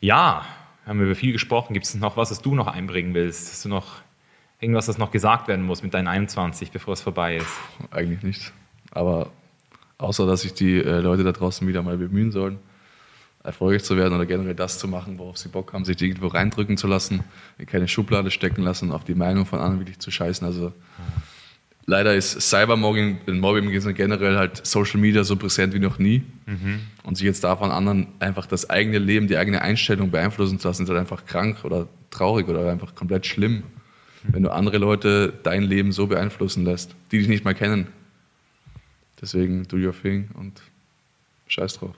Ja, 0.00 0.44
haben 0.84 0.98
wir 0.98 1.06
über 1.06 1.14
viel 1.14 1.32
gesprochen. 1.32 1.72
Gibt 1.72 1.86
es 1.86 1.94
noch 1.94 2.18
was, 2.18 2.30
was 2.30 2.42
du 2.42 2.54
noch 2.54 2.66
einbringen 2.66 3.14
willst? 3.14 3.50
Hast 3.50 3.64
du 3.64 3.70
noch 3.70 4.02
irgendwas, 4.60 4.84
das 4.84 4.98
noch 4.98 5.10
gesagt 5.10 5.48
werden 5.48 5.64
muss 5.64 5.82
mit 5.82 5.94
deinen 5.94 6.08
21, 6.08 6.72
bevor 6.72 6.92
es 6.92 7.00
vorbei 7.00 7.36
ist? 7.36 7.48
Eigentlich 7.90 8.22
nicht. 8.22 8.52
Aber 8.90 9.30
außer, 9.96 10.26
dass 10.26 10.42
sich 10.42 10.52
die 10.52 10.76
äh, 10.76 11.00
Leute 11.00 11.24
da 11.24 11.32
draußen 11.32 11.66
wieder 11.66 11.82
mal 11.82 11.96
bemühen 11.96 12.32
sollen, 12.32 12.58
erfolgreich 13.46 13.84
zu 13.84 13.96
werden 13.96 14.14
oder 14.14 14.26
generell 14.26 14.54
das 14.54 14.78
zu 14.78 14.88
machen, 14.88 15.18
worauf 15.18 15.38
sie 15.38 15.48
Bock 15.48 15.72
haben, 15.72 15.84
sich 15.84 16.00
irgendwo 16.02 16.26
reindrücken 16.26 16.76
zu 16.76 16.86
lassen, 16.86 17.24
in 17.58 17.66
keine 17.66 17.88
Schublade 17.88 18.30
stecken 18.30 18.62
lassen, 18.62 18.92
auf 18.92 19.04
die 19.04 19.14
Meinung 19.14 19.46
von 19.46 19.60
anderen 19.60 19.80
wirklich 19.80 19.98
zu 20.00 20.10
scheißen. 20.10 20.46
Also 20.46 20.72
leider 21.86 22.14
ist 22.14 22.40
Cybermobbing 22.40 23.18
Mobbing 23.26 23.70
generell 23.94 24.36
halt 24.36 24.66
Social 24.66 25.00
Media 25.00 25.24
so 25.24 25.36
präsent 25.36 25.72
wie 25.74 25.78
noch 25.78 25.98
nie. 25.98 26.22
Und 27.04 27.16
sich 27.16 27.24
jetzt 27.24 27.44
davon 27.44 27.70
anderen 27.70 28.08
einfach 28.18 28.46
das 28.46 28.68
eigene 28.68 28.98
Leben, 28.98 29.28
die 29.28 29.36
eigene 29.36 29.62
Einstellung 29.62 30.10
beeinflussen 30.10 30.58
zu 30.58 30.68
lassen, 30.68 30.82
ist 30.82 30.88
halt 30.88 30.98
einfach 30.98 31.24
krank 31.24 31.64
oder 31.64 31.86
traurig 32.10 32.48
oder 32.48 32.70
einfach 32.70 32.94
komplett 32.94 33.26
schlimm. 33.26 33.62
Wenn 34.24 34.42
du 34.42 34.50
andere 34.52 34.78
Leute 34.78 35.32
dein 35.44 35.62
Leben 35.62 35.92
so 35.92 36.08
beeinflussen 36.08 36.64
lässt, 36.64 36.96
die 37.12 37.18
dich 37.18 37.28
nicht 37.28 37.44
mal 37.44 37.54
kennen. 37.54 37.86
Deswegen 39.20 39.68
do 39.68 39.76
your 39.76 39.94
thing 39.94 40.28
und 40.34 40.60
scheiß 41.46 41.74
drauf. 41.74 41.94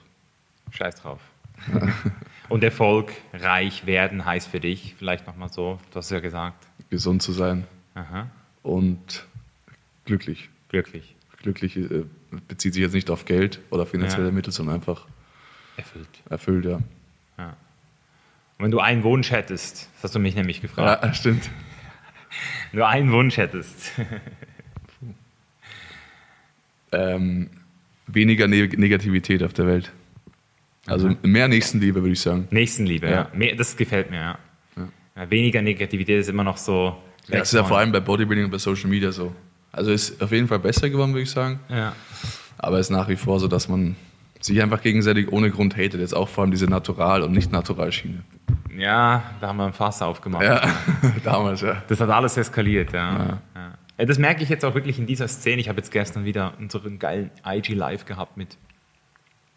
Scheiß 0.70 0.96
drauf. 0.96 1.20
Und 2.48 2.64
Erfolg, 2.64 3.12
reich 3.34 3.84
werden 3.84 4.24
heißt 4.24 4.48
für 4.48 4.60
dich, 4.60 4.94
vielleicht 4.98 5.26
nochmal 5.26 5.50
so, 5.50 5.78
du 5.90 5.96
hast 5.96 6.10
ja 6.10 6.20
gesagt. 6.20 6.66
Gesund 6.88 7.22
zu 7.22 7.32
sein 7.32 7.64
Aha, 7.94 8.30
und 8.62 9.26
glücklich. 10.06 10.48
glücklich, 10.70 11.14
Glücklich 11.42 11.76
äh, 11.76 12.04
bezieht 12.48 12.72
sich 12.74 12.82
jetzt 12.82 12.94
nicht 12.94 13.10
auf 13.10 13.26
Geld 13.26 13.60
oder 13.70 13.84
finanzielle 13.84 14.26
Ja. 14.28 14.32
Mittel, 14.32 14.52
sondern 14.52 14.76
einfach 14.76 15.06
erfüllt. 15.76 16.08
erfüllt, 16.30 16.64
ja. 16.64 16.80
Und 17.36 18.64
wenn 18.64 18.70
du 18.72 18.80
einen 18.80 19.02
Wunsch 19.04 19.30
hättest, 19.30 19.88
das 19.96 20.04
hast 20.04 20.14
du 20.14 20.18
mich 20.18 20.34
nämlich 20.34 20.60
gefragt, 20.62 21.04
Ja, 21.04 21.14
stimmt. 21.14 21.48
wenn 22.72 22.80
du 22.80 22.86
einen 22.86 23.12
Wunsch 23.12 23.36
hättest, 23.36 23.92
Ähm, 26.90 27.50
weniger 28.06 28.48
ne 28.48 28.66
Negativität 28.66 29.42
auf 29.42 29.52
der 29.52 29.66
Welt. 29.66 29.92
Also 30.88 31.10
mehr 31.22 31.48
Nächstenliebe, 31.48 32.00
würde 32.00 32.12
ich 32.12 32.20
sagen. 32.20 32.48
Nächstenliebe, 32.50 33.06
ja. 33.06 33.12
Ja. 33.12 33.28
Mehr, 33.32 33.54
das 33.54 33.76
gefällt 33.76 34.10
mir, 34.10 34.16
ja. 34.16 34.38
ja. 35.16 35.30
Weniger 35.30 35.62
Negativität 35.62 36.20
ist 36.20 36.28
immer 36.28 36.44
noch 36.44 36.56
so. 36.56 36.96
Ja, 37.28 37.40
das 37.40 37.48
ist 37.48 37.54
ja 37.54 37.64
vor 37.64 37.78
allem 37.78 37.92
bei 37.92 38.00
Bodybuilding 38.00 38.46
und 38.46 38.50
bei 38.50 38.58
Social 38.58 38.88
Media 38.88 39.12
so. 39.12 39.34
Also 39.72 39.92
ist 39.92 40.22
auf 40.22 40.32
jeden 40.32 40.48
Fall 40.48 40.58
besser 40.58 40.88
geworden, 40.88 41.12
würde 41.12 41.22
ich 41.22 41.30
sagen. 41.30 41.60
Ja. 41.68 41.94
Aber 42.56 42.78
es 42.78 42.86
ist 42.86 42.90
nach 42.90 43.08
wie 43.08 43.16
vor 43.16 43.38
so, 43.38 43.48
dass 43.48 43.68
man 43.68 43.96
sich 44.40 44.62
einfach 44.62 44.82
gegenseitig 44.82 45.30
ohne 45.32 45.50
Grund 45.50 45.76
hatet. 45.76 46.00
Jetzt 46.00 46.14
auch 46.14 46.28
vor 46.28 46.42
allem 46.42 46.50
diese 46.50 46.66
Natural- 46.66 47.22
und 47.22 47.32
Nicht-Natural-Schiene. 47.32 48.22
ja, 48.76 49.22
da 49.40 49.48
haben 49.48 49.56
wir 49.56 49.66
ein 49.66 49.72
Fass 49.72 50.00
aufgemacht. 50.02 50.44
Ja, 50.44 50.62
damals, 51.24 51.60
ja. 51.60 51.82
Das 51.88 52.00
hat 52.00 52.10
alles 52.10 52.36
eskaliert, 52.36 52.92
ja. 52.92 53.18
ja. 53.18 53.38
ja. 53.98 54.04
Das 54.04 54.18
merke 54.18 54.42
ich 54.42 54.48
jetzt 54.48 54.64
auch 54.64 54.74
wirklich 54.74 54.98
in 54.98 55.06
dieser 55.06 55.26
Szene. 55.26 55.60
Ich 55.60 55.68
habe 55.68 55.78
jetzt 55.78 55.90
gestern 55.90 56.24
wieder 56.24 56.54
einen 56.56 56.98
geilen 56.98 57.30
IG 57.44 57.74
Live 57.74 58.04
gehabt 58.04 58.36
mit, 58.36 58.56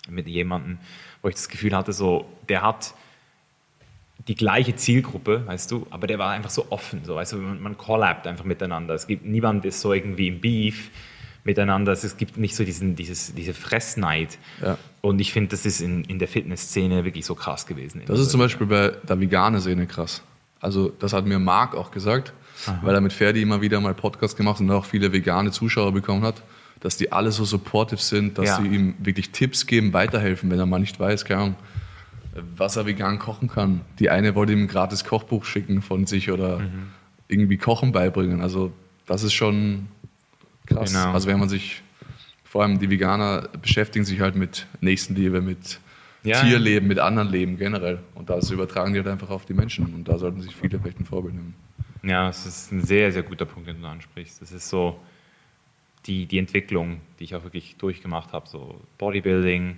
mit 0.09 0.27
jemandem, 0.27 0.79
wo 1.21 1.29
ich 1.29 1.35
das 1.35 1.49
Gefühl 1.49 1.75
hatte, 1.75 1.93
so, 1.93 2.25
der 2.49 2.61
hat 2.61 2.93
die 4.27 4.35
gleiche 4.35 4.75
Zielgruppe, 4.75 5.45
weißt 5.47 5.71
du, 5.71 5.87
aber 5.89 6.07
der 6.07 6.19
war 6.19 6.31
einfach 6.31 6.49
so 6.49 6.67
offen, 6.69 7.01
so, 7.03 7.15
weißt 7.15 7.33
du, 7.33 7.37
man, 7.37 7.61
man 7.61 7.77
collabt 7.77 8.27
einfach 8.27 8.45
miteinander. 8.45 8.93
Es 8.93 9.07
gibt 9.07 9.25
niemand 9.25 9.65
ist 9.65 9.81
so 9.81 9.93
irgendwie 9.93 10.27
im 10.27 10.41
Beef 10.41 10.91
miteinander. 11.43 11.91
Es 11.91 12.17
gibt 12.17 12.37
nicht 12.37 12.55
so 12.55 12.63
diesen, 12.63 12.95
dieses, 12.95 13.33
diese 13.33 13.53
Fressneid. 13.53 14.37
Ja. 14.61 14.77
Und 15.01 15.19
ich 15.19 15.33
finde, 15.33 15.49
das 15.49 15.65
ist 15.65 15.81
in, 15.81 16.03
in 16.05 16.19
der 16.19 16.27
Fitnessszene 16.27 17.03
wirklich 17.03 17.25
so 17.25 17.35
krass 17.35 17.65
gewesen. 17.65 18.03
Das 18.05 18.19
ist 18.19 18.29
zum 18.29 18.39
Beispiel 18.39 18.67
bei 18.67 18.89
der 18.89 19.19
veganen 19.19 19.59
Szene 19.59 19.87
krass. 19.87 20.21
Also 20.59 20.89
das 20.89 21.13
hat 21.13 21.25
mir 21.25 21.39
Marc 21.39 21.75
auch 21.75 21.89
gesagt, 21.89 22.33
weil 22.83 22.93
er 22.93 23.01
mit 23.01 23.13
Ferdi 23.13 23.41
immer 23.41 23.61
wieder 23.61 23.81
mal 23.81 23.95
Podcast 23.95 24.37
gemacht 24.37 24.59
und 24.59 24.69
auch 24.69 24.85
viele 24.85 25.11
vegane 25.11 25.49
Zuschauer 25.49 25.91
bekommen 25.91 26.23
hat, 26.23 26.43
dass 26.81 26.97
die 26.97 27.11
alle 27.11 27.31
so 27.31 27.45
supportive 27.45 28.01
sind, 28.01 28.37
dass 28.37 28.47
Ja. 28.49 28.57
sie 28.61 28.67
ihm 28.67 28.95
wirklich 28.99 29.29
Tipps 29.31 29.65
geben, 29.67 29.93
weiterhelfen, 29.93 30.49
wenn 30.51 30.59
er 30.59 30.65
mal 30.65 30.79
nicht 30.79 30.99
weiß, 30.99 31.25
keine 31.25 31.41
Ahnung, 31.41 31.55
was 32.57 32.75
er 32.75 32.85
vegan 32.85 33.19
kochen 33.19 33.47
kann. 33.49 33.81
Die 33.99 34.09
eine 34.09 34.35
wollte 34.35 34.53
ihm 34.53 34.63
ein 34.63 34.67
gratis 34.67 35.03
Kochbuch 35.03 35.45
schicken 35.45 35.81
von 35.81 36.05
sich 36.05 36.31
oder 36.31 36.59
Mhm. 36.59 36.87
irgendwie 37.27 37.57
Kochen 37.57 37.91
beibringen. 37.91 38.41
Also 38.41 38.71
das 39.05 39.23
ist 39.23 39.33
schon 39.33 39.87
krass. 40.65 40.91
Genau. 40.93 41.11
Also 41.11 41.27
wenn 41.27 41.39
man 41.39 41.49
sich, 41.49 41.81
vor 42.43 42.63
allem 42.63 42.79
die 42.79 42.89
Veganer 42.89 43.47
beschäftigen 43.61 44.05
sich 44.05 44.19
halt 44.21 44.35
mit 44.35 44.65
Nächstenliebe, 44.81 45.41
mit 45.41 45.79
Ja. 46.23 46.41
Tierleben, 46.41 46.87
mit 46.87 46.99
anderen 46.99 47.29
Leben 47.29 47.57
generell. 47.57 47.99
Und 48.15 48.29
das 48.29 48.49
übertragen 48.51 48.93
die 48.93 48.99
halt 48.99 49.07
einfach 49.07 49.29
auf 49.29 49.45
die 49.45 49.53
Menschen. 49.53 49.85
Und 49.93 50.07
da 50.07 50.17
sollten 50.17 50.41
sich 50.41 50.55
viele 50.55 50.79
vielleicht 50.79 50.99
ein 50.99 51.05
Vorbild 51.05 51.33
nehmen. 51.35 51.53
Ja, 52.03 52.29
es 52.29 52.45
ist 52.45 52.71
ein 52.71 52.83
sehr, 52.83 53.11
sehr 53.11 53.23
guter 53.23 53.45
Punkt, 53.45 53.67
den 53.69 53.81
du 53.81 53.87
ansprichst. 53.87 54.41
Das 54.41 54.51
ist 54.51 54.69
so 54.69 54.99
die, 56.05 56.25
die 56.25 56.37
Entwicklung, 56.37 57.01
die 57.19 57.25
ich 57.25 57.35
auch 57.35 57.43
wirklich 57.43 57.75
durchgemacht 57.77 58.33
habe. 58.33 58.47
So 58.47 58.81
Bodybuilding. 58.97 59.77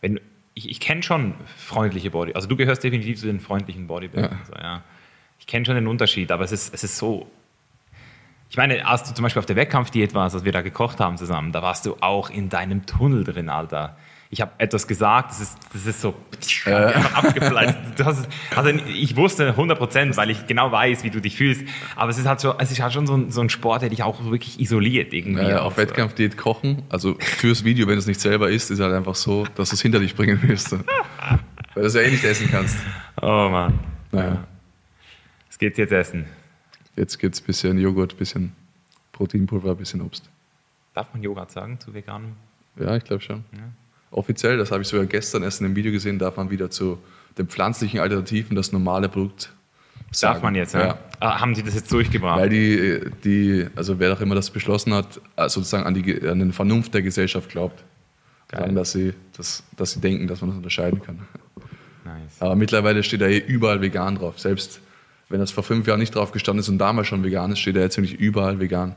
Wenn, 0.00 0.20
ich 0.54 0.70
ich 0.70 0.80
kenne 0.80 1.02
schon 1.02 1.34
freundliche 1.56 2.10
Body. 2.10 2.34
Also 2.34 2.48
du 2.48 2.56
gehörst 2.56 2.84
definitiv 2.84 3.18
zu 3.18 3.26
den 3.26 3.40
freundlichen 3.40 3.86
Bodybuildern. 3.86 4.38
Ja. 4.38 4.46
So, 4.46 4.54
ja. 4.54 4.82
Ich 5.38 5.46
kenne 5.46 5.64
schon 5.64 5.74
den 5.74 5.86
Unterschied, 5.86 6.30
aber 6.30 6.44
es 6.44 6.52
ist, 6.52 6.72
es 6.74 6.84
ist 6.84 6.98
so. 6.98 7.30
Ich 8.50 8.56
meine, 8.56 8.86
als 8.86 9.04
du 9.04 9.14
zum 9.14 9.22
Beispiel 9.22 9.38
auf 9.38 9.46
der 9.46 9.56
Wettkampfdiät 9.56 10.12
warst, 10.12 10.34
als 10.34 10.44
wir 10.44 10.52
da 10.52 10.60
gekocht 10.60 10.98
haben 10.98 11.16
zusammen, 11.16 11.52
da 11.52 11.62
warst 11.62 11.86
du 11.86 11.96
auch 12.00 12.30
in 12.30 12.48
deinem 12.48 12.84
Tunnel 12.84 13.24
drin, 13.24 13.48
Alter. 13.48 13.96
Ich 14.32 14.40
habe 14.40 14.52
etwas 14.58 14.86
gesagt, 14.86 15.32
das 15.32 15.40
ist, 15.40 15.58
das 15.72 15.86
ist 15.86 16.00
so 16.00 16.14
einfach 16.64 17.14
abgefleißt. 17.24 17.76
Also 18.54 18.70
ich 18.86 19.16
wusste 19.16 19.48
100 19.48 19.76
Prozent, 19.76 20.16
weil 20.16 20.30
ich 20.30 20.46
genau 20.46 20.70
weiß, 20.70 21.02
wie 21.02 21.10
du 21.10 21.20
dich 21.20 21.36
fühlst. 21.36 21.64
Aber 21.96 22.10
es 22.10 22.18
ist 22.18 22.26
halt, 22.26 22.38
so, 22.38 22.54
es 22.56 22.70
ist 22.70 22.80
halt 22.80 22.92
schon 22.92 23.08
so 23.08 23.16
ein, 23.16 23.32
so 23.32 23.40
ein 23.40 23.48
Sport, 23.48 23.82
der 23.82 23.88
dich 23.88 24.04
auch 24.04 24.24
wirklich 24.26 24.60
isoliert 24.60 25.12
irgendwie. 25.12 25.42
Äh, 25.42 25.56
auch 25.56 25.64
auf 25.66 25.74
so. 25.74 25.82
Wettkampfdiät 25.82 26.36
kochen, 26.36 26.84
also 26.90 27.16
fürs 27.18 27.64
Video, 27.64 27.88
wenn 27.88 27.98
es 27.98 28.06
nicht 28.06 28.20
selber 28.20 28.50
isst, 28.50 28.70
ist 28.70 28.78
halt 28.78 28.94
einfach 28.94 29.16
so, 29.16 29.46
dass 29.56 29.70
du 29.70 29.74
es 29.74 29.82
hinter 29.82 29.98
dich 29.98 30.14
bringen 30.14 30.38
willst. 30.42 30.70
Weil 31.74 31.82
du 31.82 31.88
es 31.88 31.94
ja 31.94 32.02
eh 32.02 32.10
nicht 32.10 32.24
essen 32.24 32.48
kannst. 32.50 32.76
Oh 33.20 33.48
Mann. 33.50 33.80
Naja, 34.12 34.44
Was 35.48 35.58
geht's 35.58 35.78
jetzt 35.78 35.92
essen? 35.92 36.26
jetzt 36.96 37.18
gibt 37.18 37.34
es 37.34 37.40
ein 37.40 37.46
bisschen 37.46 37.78
Joghurt, 37.78 38.14
ein 38.14 38.18
bisschen 38.18 38.52
Proteinpulver, 39.12 39.70
ein 39.70 39.76
bisschen 39.76 40.00
Obst. 40.02 40.28
Darf 40.94 41.12
man 41.12 41.22
Joghurt 41.22 41.50
sagen 41.50 41.80
zu 41.80 41.92
veganem? 41.94 42.36
Ja, 42.76 42.96
ich 42.96 43.04
glaube 43.04 43.22
schon. 43.22 43.44
Offiziell, 44.10 44.58
das 44.58 44.70
habe 44.72 44.82
ich 44.82 44.88
sogar 44.88 45.06
gestern 45.06 45.42
erst 45.42 45.60
in 45.60 45.66
einem 45.66 45.76
Video 45.76 45.92
gesehen, 45.92 46.18
darf 46.18 46.36
man 46.36 46.50
wieder 46.50 46.70
zu 46.70 46.98
den 47.38 47.46
pflanzlichen 47.46 48.00
Alternativen 48.00 48.56
das 48.56 48.72
normale 48.72 49.08
Produkt 49.08 49.52
sagen. 50.10 50.34
Darf 50.34 50.42
man 50.42 50.54
jetzt, 50.54 50.74
ja? 50.74 50.86
Ja. 50.88 50.98
Ah, 51.20 51.40
haben 51.40 51.54
sie 51.54 51.62
das 51.62 51.74
jetzt 51.74 51.92
durchgebracht? 51.92 52.40
Weil 52.40 52.48
die, 52.48 53.00
die, 53.22 53.66
also 53.76 53.98
wer 53.98 54.12
auch 54.12 54.20
immer 54.20 54.34
das 54.34 54.50
beschlossen 54.50 54.94
hat, 54.94 55.20
äh, 55.36 55.48
sozusagen 55.48 55.84
an 55.84 55.94
die, 55.94 56.26
an 56.26 56.38
den 56.38 56.52
Vernunft 56.52 56.94
der 56.94 57.02
Gesellschaft 57.02 57.50
glaubt. 57.50 57.84
Geil. 58.48 58.62
Sagen, 58.62 58.74
dass 58.74 58.92
sie, 58.92 59.14
dass, 59.36 59.62
dass 59.76 59.92
sie 59.92 60.00
denken, 60.00 60.26
dass 60.26 60.40
man 60.40 60.50
das 60.50 60.56
unterscheiden 60.56 61.00
kann. 61.02 61.20
nice. 62.04 62.40
Aber 62.40 62.56
mittlerweile 62.56 63.02
steht 63.04 63.20
da 63.20 63.26
hier 63.26 63.46
überall 63.46 63.80
vegan 63.80 64.16
drauf. 64.16 64.40
Selbst 64.40 64.80
wenn 65.28 65.38
das 65.38 65.52
vor 65.52 65.62
fünf 65.62 65.86
Jahren 65.86 66.00
nicht 66.00 66.14
drauf 66.14 66.32
gestanden 66.32 66.60
ist 66.60 66.68
und 66.68 66.78
damals 66.78 67.06
schon 67.06 67.22
vegan 67.22 67.52
ist, 67.52 67.60
steht 67.60 67.76
da 67.76 67.80
jetzt 67.80 67.94
ziemlich 67.94 68.14
überall 68.18 68.58
vegan. 68.58 68.96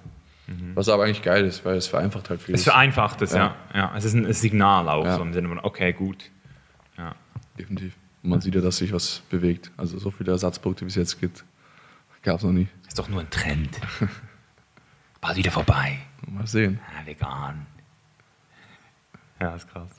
Was 0.75 0.89
aber 0.89 1.05
eigentlich 1.05 1.21
geil 1.21 1.45
ist, 1.45 1.63
weil 1.63 1.77
es 1.77 1.87
vereinfacht 1.87 2.29
halt 2.29 2.39
Mhm. 2.39 2.43
Es 2.43 2.45
vieles. 2.45 2.63
vereinfacht 2.65 3.21
es, 3.21 3.33
ja. 3.33 3.55
Ja. 3.73 3.79
ja. 3.79 3.93
Es 3.95 4.03
ist 4.03 4.13
ein 4.13 4.31
Signal 4.33 4.89
auch, 4.89 5.05
Ja. 5.05 5.15
so 5.15 5.21
im 5.21 5.33
Sinne 5.33 5.47
von, 5.47 5.59
okay, 5.59 5.93
gut. 5.93 6.29
Ja. 6.97 7.15
Definitiv. 7.57 7.95
Und 8.23 8.29
man 8.29 8.41
sieht 8.41 8.55
ja, 8.55 8.61
dass 8.61 8.77
sich 8.77 8.91
was 8.93 9.21
bewegt. 9.29 9.71
Also 9.77 9.97
so 9.99 10.11
viele 10.11 10.31
Ersatzprodukte, 10.31 10.85
wie 10.85 10.89
es 10.89 10.95
jetzt 10.95 11.19
gibt, 11.19 11.43
gab 12.23 12.37
es 12.37 12.43
noch 12.43 12.51
nie. 12.51 12.67
Ist 12.87 12.99
doch 12.99 13.07
nur 13.09 13.21
ein 13.21 13.29
Trend. 13.29 13.79
Bald 15.21 15.37
wieder 15.37 15.51
vorbei. 15.51 15.99
Mal 16.27 16.47
sehen. 16.47 16.79
Ah, 16.97 17.05
vegan. 17.05 17.65
Ja, 19.39 19.55
ist 19.55 19.69
krass. 19.69 19.89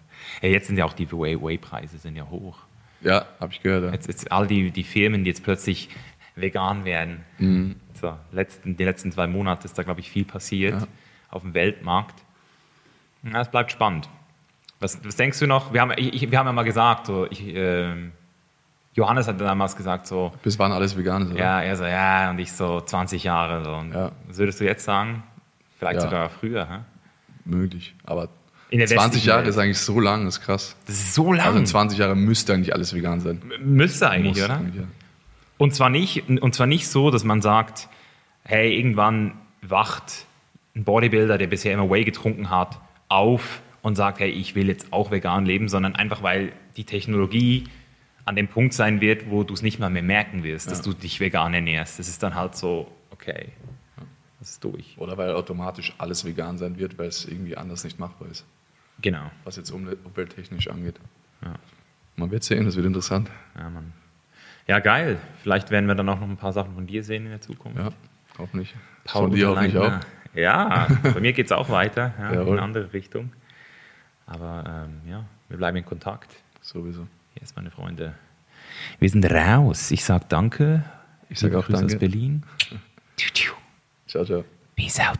Ja, 0.42 0.48
jetzt 0.48 0.66
sind 0.68 0.76
ja 0.76 0.84
auch 0.84 0.92
die 0.94 1.10
Whey-Preise 1.10 1.98
sind 1.98 2.16
ja 2.16 2.28
hoch. 2.28 2.58
Ja, 3.02 3.26
habe 3.40 3.52
ich 3.52 3.60
gehört. 3.62 3.84
Ja. 3.84 3.92
Jetzt, 3.92 4.08
jetzt 4.08 4.32
all 4.32 4.46
die, 4.46 4.70
die 4.70 4.84
Firmen, 4.84 5.24
die 5.24 5.30
jetzt 5.30 5.42
plötzlich 5.44 5.88
vegan 6.36 6.84
werden. 6.84 7.24
Mhm. 7.38 7.76
So, 7.94 8.16
letzten, 8.32 8.76
die 8.76 8.84
letzten 8.84 9.12
zwei 9.12 9.26
Monate 9.26 9.64
ist 9.66 9.78
da, 9.78 9.82
glaube 9.82 10.00
ich, 10.00 10.10
viel 10.10 10.24
passiert 10.24 10.80
Ja. 10.80 10.86
auf 11.30 11.42
dem 11.42 11.54
Weltmarkt. 11.54 12.14
Ja, 13.22 13.40
es 13.40 13.48
bleibt 13.50 13.72
spannend. 13.72 14.08
Was, 14.80 15.02
was 15.04 15.16
denkst 15.16 15.38
du 15.38 15.46
noch? 15.46 15.72
Wir 15.72 15.80
haben, 15.80 15.92
ich, 15.96 16.30
wir 16.30 16.38
haben 16.38 16.46
ja 16.46 16.52
mal 16.52 16.62
gesagt, 16.64 17.06
so, 17.06 17.26
ich, 17.30 17.42
ähm, 17.54 18.12
Johannes 18.94 19.26
hat 19.28 19.40
damals 19.40 19.76
gesagt, 19.76 20.06
so, 20.06 20.32
Bis 20.42 20.58
wann 20.58 20.72
alles 20.72 20.96
vegan 20.96 21.22
ist, 21.22 21.30
oder? 21.32 21.40
ja, 21.40 21.60
er 21.62 21.76
so, 21.76 21.84
ja, 21.84 22.30
und 22.30 22.38
ich 22.38 22.52
so 22.52 22.80
20 22.80 23.24
Jahre. 23.24 23.64
So. 23.64 23.96
Ja. 23.96 24.12
Was 24.28 24.38
würdest 24.38 24.60
du 24.60 24.64
jetzt 24.64 24.84
sagen? 24.84 25.22
Vielleicht 25.78 25.96
Ja. 25.96 26.00
sogar 26.02 26.28
früher. 26.30 26.68
Hä? 26.68 26.78
Möglich. 27.44 27.94
Aber 28.04 28.28
In 28.70 28.78
der 28.78 28.88
20 28.88 28.96
westlichen 29.04 29.28
Jahre 29.28 29.40
Welt. 29.42 29.48
ist 29.50 29.58
eigentlich 29.58 29.78
so 29.78 30.00
lang, 30.00 30.26
ist 30.26 30.40
krass. 30.40 30.76
Das 30.86 30.94
ist 30.96 31.14
so 31.14 31.32
lang. 31.32 31.46
Also 31.46 31.58
in 31.58 31.66
20 31.66 31.98
Jahren 31.98 32.18
müsste 32.24 32.54
eigentlich 32.54 32.74
alles 32.74 32.94
vegan 32.94 33.20
sein. 33.20 33.40
Müsste 33.60 34.10
eigentlich, 34.10 34.34
Muss 34.36 34.44
oder? 34.44 34.56
eigentlich, 34.56 34.74
ja. 34.76 34.82
Und 35.58 35.74
zwar, 35.74 35.88
nicht, 35.90 36.28
und 36.28 36.54
zwar 36.54 36.66
nicht 36.66 36.88
so, 36.88 37.10
dass 37.10 37.24
man 37.24 37.40
sagt, 37.42 37.88
hey, 38.44 38.76
irgendwann 38.76 39.32
wacht 39.62 40.26
ein 40.74 40.84
Bodybuilder, 40.84 41.38
der 41.38 41.46
bisher 41.46 41.72
immer 41.72 41.88
Whey 41.90 42.04
getrunken 42.04 42.50
hat, 42.50 42.80
auf 43.08 43.62
und 43.82 43.94
sagt, 43.96 44.18
hey, 44.18 44.30
ich 44.30 44.54
will 44.54 44.68
jetzt 44.68 44.92
auch 44.92 45.10
vegan 45.10 45.46
leben, 45.46 45.68
sondern 45.68 45.94
einfach, 45.94 46.22
weil 46.22 46.52
die 46.76 46.84
Technologie 46.84 47.64
an 48.24 48.34
dem 48.36 48.48
Punkt 48.48 48.72
sein 48.74 49.00
wird, 49.00 49.30
wo 49.30 49.44
du 49.44 49.54
es 49.54 49.62
nicht 49.62 49.78
mal 49.78 49.90
mehr 49.90 50.02
merken 50.02 50.42
wirst, 50.42 50.70
dass 50.70 50.78
Ja. 50.78 50.84
du 50.92 50.94
dich 50.94 51.20
vegan 51.20 51.54
ernährst. 51.54 51.98
Das 51.98 52.08
ist 52.08 52.22
dann 52.22 52.34
halt 52.34 52.56
so, 52.56 52.90
okay, 53.10 53.48
das 54.40 54.50
ist 54.52 54.64
durch. 54.64 54.96
Oder 54.98 55.16
weil 55.16 55.32
automatisch 55.34 55.94
alles 55.98 56.24
vegan 56.24 56.58
sein 56.58 56.78
wird, 56.78 56.98
weil 56.98 57.08
es 57.08 57.24
irgendwie 57.26 57.56
anders 57.56 57.84
nicht 57.84 57.98
machbar 57.98 58.28
ist, 58.30 58.44
Genau. 59.02 59.30
was 59.44 59.56
jetzt 59.56 59.70
umwelt- 59.70 59.98
umwelttechnisch 60.04 60.68
angeht. 60.68 60.96
Ja. 61.42 61.54
Man 62.16 62.30
wird 62.30 62.42
sehen, 62.44 62.64
das 62.64 62.76
wird 62.76 62.86
interessant. 62.86 63.30
Ja, 63.56 63.68
Mann. 63.70 63.92
Ja, 64.66 64.78
geil. 64.80 65.18
Vielleicht 65.42 65.70
werden 65.70 65.86
wir 65.86 65.94
dann 65.94 66.08
auch 66.08 66.18
noch 66.20 66.28
ein 66.28 66.36
paar 66.36 66.52
Sachen 66.52 66.74
von 66.74 66.86
dir 66.86 67.04
sehen 67.04 67.24
in 67.24 67.30
der 67.30 67.40
Zukunft. 67.40 67.78
Ja, 67.78 67.90
hoffentlich. 68.38 68.74
Paul 69.04 69.22
Von 69.28 69.32
dir 69.32 69.48
hoffentlich 69.48 69.76
auch. 69.76 69.84
Unterleitner. 69.84 70.06
Ja, 70.34 70.88
bei 71.02 71.20
mir 71.20 71.32
geht 71.32 71.46
es 71.46 71.52
auch 71.52 71.68
weiter, 71.68 72.12
ja, 72.18 72.30
in 72.32 72.48
eine 72.48 72.62
andere 72.62 72.92
Richtung. 72.92 73.32
Aber 74.26 74.86
ähm, 74.88 75.08
ja, 75.08 75.24
wir 75.48 75.58
bleiben 75.58 75.76
in 75.76 75.84
Kontakt. 75.84 76.34
Sowieso. 76.60 77.06
Yes, 77.40 77.54
meine 77.54 77.70
Freunde. 77.70 78.14
Wir 78.98 79.08
sind 79.08 79.24
raus. 79.30 79.90
Ich 79.90 80.04
sag 80.04 80.28
danke. 80.28 80.82
Ich 81.28 81.38
sag 81.38 81.48
Liebe 81.48 81.58
auch 81.58 81.66
Grüße 81.66 81.80
danke. 81.80 81.94
aus 81.94 82.00
Berlin. 82.00 82.42
Ciao, 84.08 84.24
ciao. 84.24 84.44
Peace 84.76 85.00
out. 85.00 85.18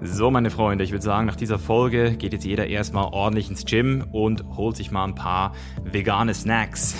So, 0.00 0.30
meine 0.30 0.50
Freunde, 0.50 0.84
ich 0.84 0.90
würde 0.90 1.04
sagen, 1.04 1.26
nach 1.26 1.36
dieser 1.36 1.58
Folge 1.58 2.12
geht 2.12 2.32
jetzt 2.32 2.44
jeder 2.44 2.66
erstmal 2.66 3.12
ordentlich 3.12 3.50
ins 3.50 3.64
Gym 3.64 4.04
und 4.10 4.44
holt 4.56 4.76
sich 4.76 4.90
mal 4.90 5.04
ein 5.04 5.14
paar 5.14 5.52
vegane 5.84 6.34
Snacks. 6.34 6.96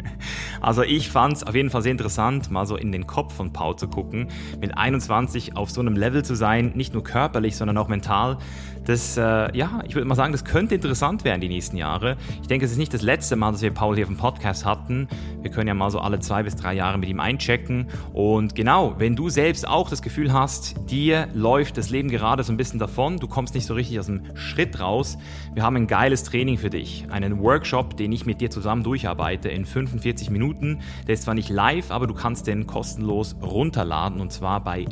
also 0.60 0.82
ich 0.82 1.10
fand 1.10 1.36
es 1.36 1.44
auf 1.44 1.54
jeden 1.54 1.70
Fall 1.70 1.82
sehr 1.82 1.92
interessant, 1.92 2.50
mal 2.50 2.66
so 2.66 2.76
in 2.76 2.90
den 2.90 3.06
Kopf 3.06 3.34
von 3.34 3.52
Paul 3.52 3.76
zu 3.76 3.86
gucken, 3.86 4.28
mit 4.60 4.76
21 4.76 5.56
auf 5.56 5.70
so 5.70 5.80
einem 5.80 5.94
Level 5.94 6.24
zu 6.24 6.34
sein, 6.34 6.72
nicht 6.74 6.94
nur 6.94 7.04
körperlich, 7.04 7.56
sondern 7.56 7.76
auch 7.78 7.88
mental. 7.88 8.38
Das, 8.84 9.16
äh, 9.16 9.56
ja, 9.56 9.80
ich 9.86 9.94
würde 9.94 10.06
mal 10.06 10.14
sagen, 10.14 10.32
das 10.32 10.44
könnte 10.44 10.74
interessant 10.74 11.24
werden 11.24 11.40
die 11.40 11.48
nächsten 11.48 11.76
Jahre. 11.76 12.16
Ich 12.40 12.48
denke, 12.48 12.64
es 12.66 12.72
ist 12.72 12.78
nicht 12.78 12.92
das 12.92 13.02
letzte 13.02 13.36
Mal, 13.36 13.52
dass 13.52 13.62
wir 13.62 13.70
Paul 13.70 13.94
hier 13.94 14.04
auf 14.04 14.10
dem 14.10 14.16
Podcast 14.16 14.64
hatten. 14.64 15.08
Wir 15.40 15.50
können 15.50 15.68
ja 15.68 15.74
mal 15.74 15.90
so 15.90 16.00
alle 16.00 16.18
zwei 16.20 16.42
bis 16.42 16.56
drei 16.56 16.74
Jahre 16.74 16.98
mit 16.98 17.08
ihm 17.08 17.20
einchecken. 17.20 17.86
Und 18.12 18.54
genau, 18.54 18.94
wenn 18.98 19.14
du 19.14 19.28
selbst 19.28 19.66
auch 19.66 19.88
das 19.88 20.02
Gefühl 20.02 20.32
hast, 20.32 20.74
dir 20.90 21.28
läuft 21.32 21.78
das 21.78 21.90
Leben 21.90 22.08
gerade 22.08 22.42
so 22.42 22.52
ein 22.52 22.56
bisschen 22.56 22.78
davon, 22.78 23.18
du 23.18 23.28
kommst 23.28 23.54
nicht 23.54 23.66
so 23.66 23.74
richtig 23.74 23.98
aus 24.00 24.06
dem 24.06 24.22
Schritt 24.34 24.80
raus, 24.80 25.16
wir 25.54 25.62
haben 25.62 25.76
ein 25.76 25.86
geiles 25.86 26.24
Training 26.24 26.58
für 26.58 26.70
dich. 26.70 27.06
Einen 27.10 27.40
Workshop, 27.40 27.96
den 27.96 28.12
ich 28.12 28.26
mit 28.26 28.40
dir 28.40 28.50
zusammen 28.50 28.82
durcharbeite 28.82 29.48
in 29.48 29.64
45 29.64 30.30
Minuten. 30.30 30.80
Der 31.06 31.14
ist 31.14 31.24
zwar 31.24 31.34
nicht 31.34 31.50
live, 31.50 31.90
aber 31.90 32.06
du 32.06 32.14
kannst 32.14 32.46
den 32.46 32.66
kostenlos 32.66 33.36
runterladen 33.40 34.20
und 34.20 34.32
zwar 34.32 34.62
bei 34.62 34.86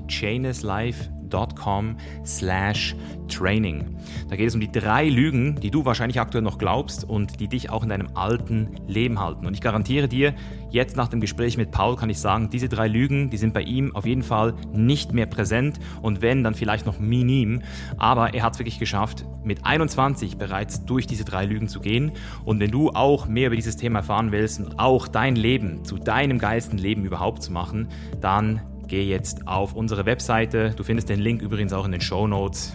chaineslife.com 1.31 1.97
slash 2.25 2.95
training. 3.29 3.97
Da 4.29 4.37
geht 4.37 4.49
es 4.49 4.55
um 4.55 4.61
die 4.61 4.71
drei 4.71 5.09
Lügen, 5.09 5.57
die 5.61 5.71
du 5.71 5.85
wahrscheinlich 5.85 6.21
aktuell 6.21 6.43
noch 6.43 6.59
glaubst 6.59 7.09
und 7.09 7.39
die 7.41 7.49
dich 7.49 7.71
auch 7.71 7.83
in 7.83 7.89
deinem 7.89 8.09
alten 8.15 8.77
Leben 8.89 9.21
halten. 9.21 9.47
Und 9.47 9.55
ich 9.55 9.61
garantiere 9.61 10.09
dir, 10.09 10.35
jetzt 10.71 10.97
nach 10.97 11.09
dem 11.09 11.21
Gespräch 11.21 11.57
mit 11.57 11.71
Paul 11.71 11.97
kann 11.97 12.11
ich 12.11 12.19
sagen, 12.19 12.51
diese 12.51 12.69
drei 12.69 12.89
Lügen, 12.89 13.31
die 13.31 13.37
sind 13.37 13.55
bei 13.55 13.63
ihm 13.63 13.95
auf 13.95 14.05
jeden 14.05 14.23
Fall 14.23 14.55
nicht 14.73 15.13
mehr 15.13 15.27
präsent 15.27 15.79
und 16.03 16.23
wenn, 16.23 16.43
dann 16.43 16.55
vielleicht 16.55 16.87
noch 16.87 16.99
minim. 16.99 17.63
Aber 17.99 18.35
er 18.35 18.43
hat 18.43 18.55
es 18.55 18.59
wirklich 18.59 18.79
geschafft, 18.79 19.25
mit 19.45 19.65
21 19.65 20.37
bereits 20.37 20.85
durch 20.85 21.07
diese 21.07 21.25
drei 21.25 21.45
Lügen 21.47 21.69
zu 21.69 21.81
gehen. 21.81 22.13
Und 22.45 22.61
wenn 22.61 22.71
du 22.71 22.91
auch 22.91 23.27
mehr 23.27 23.47
über 23.47 23.57
dieses 23.57 23.77
Thema 23.77 24.01
erfahren 24.01 24.33
willst 24.33 24.61
und 24.61 24.79
auch 24.79 25.07
dein 25.07 25.37
Leben 25.37 25.85
zu 25.85 25.99
deinem 25.99 26.39
geilsten 26.39 26.79
Leben 26.79 27.05
überhaupt 27.05 27.43
zu 27.43 27.53
machen, 27.53 27.89
dann 28.21 28.61
Geh 28.91 29.05
jetzt 29.05 29.47
auf 29.47 29.75
unsere 29.75 30.05
Webseite. 30.05 30.75
Du 30.77 30.83
findest 30.83 31.09
den 31.09 31.21
Link 31.21 31.43
übrigens 31.43 31.73
auch 31.73 31.85
in 31.85 31.93
den 31.93 32.01
Show 32.01 32.27
Notes. 32.27 32.75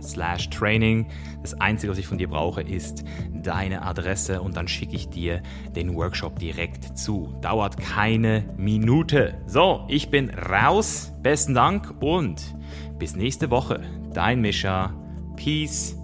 slash 0.00 0.48
training. 0.50 1.08
Das 1.42 1.54
Einzige, 1.54 1.90
was 1.90 1.98
ich 1.98 2.06
von 2.06 2.16
dir 2.16 2.28
brauche, 2.28 2.62
ist 2.62 3.02
deine 3.32 3.82
Adresse 3.82 4.40
und 4.40 4.56
dann 4.56 4.68
schicke 4.68 4.94
ich 4.94 5.08
dir 5.08 5.42
den 5.74 5.96
Workshop 5.96 6.38
direkt 6.38 6.96
zu. 6.96 7.36
Dauert 7.42 7.76
keine 7.76 8.44
Minute. 8.56 9.34
So, 9.48 9.84
ich 9.88 10.10
bin 10.10 10.30
raus. 10.30 11.10
Besten 11.24 11.54
Dank 11.54 11.92
und 12.00 12.54
bis 13.00 13.16
nächste 13.16 13.50
Woche. 13.50 13.80
Dein 14.14 14.40
Mischa. 14.42 14.94
Peace 15.34 15.96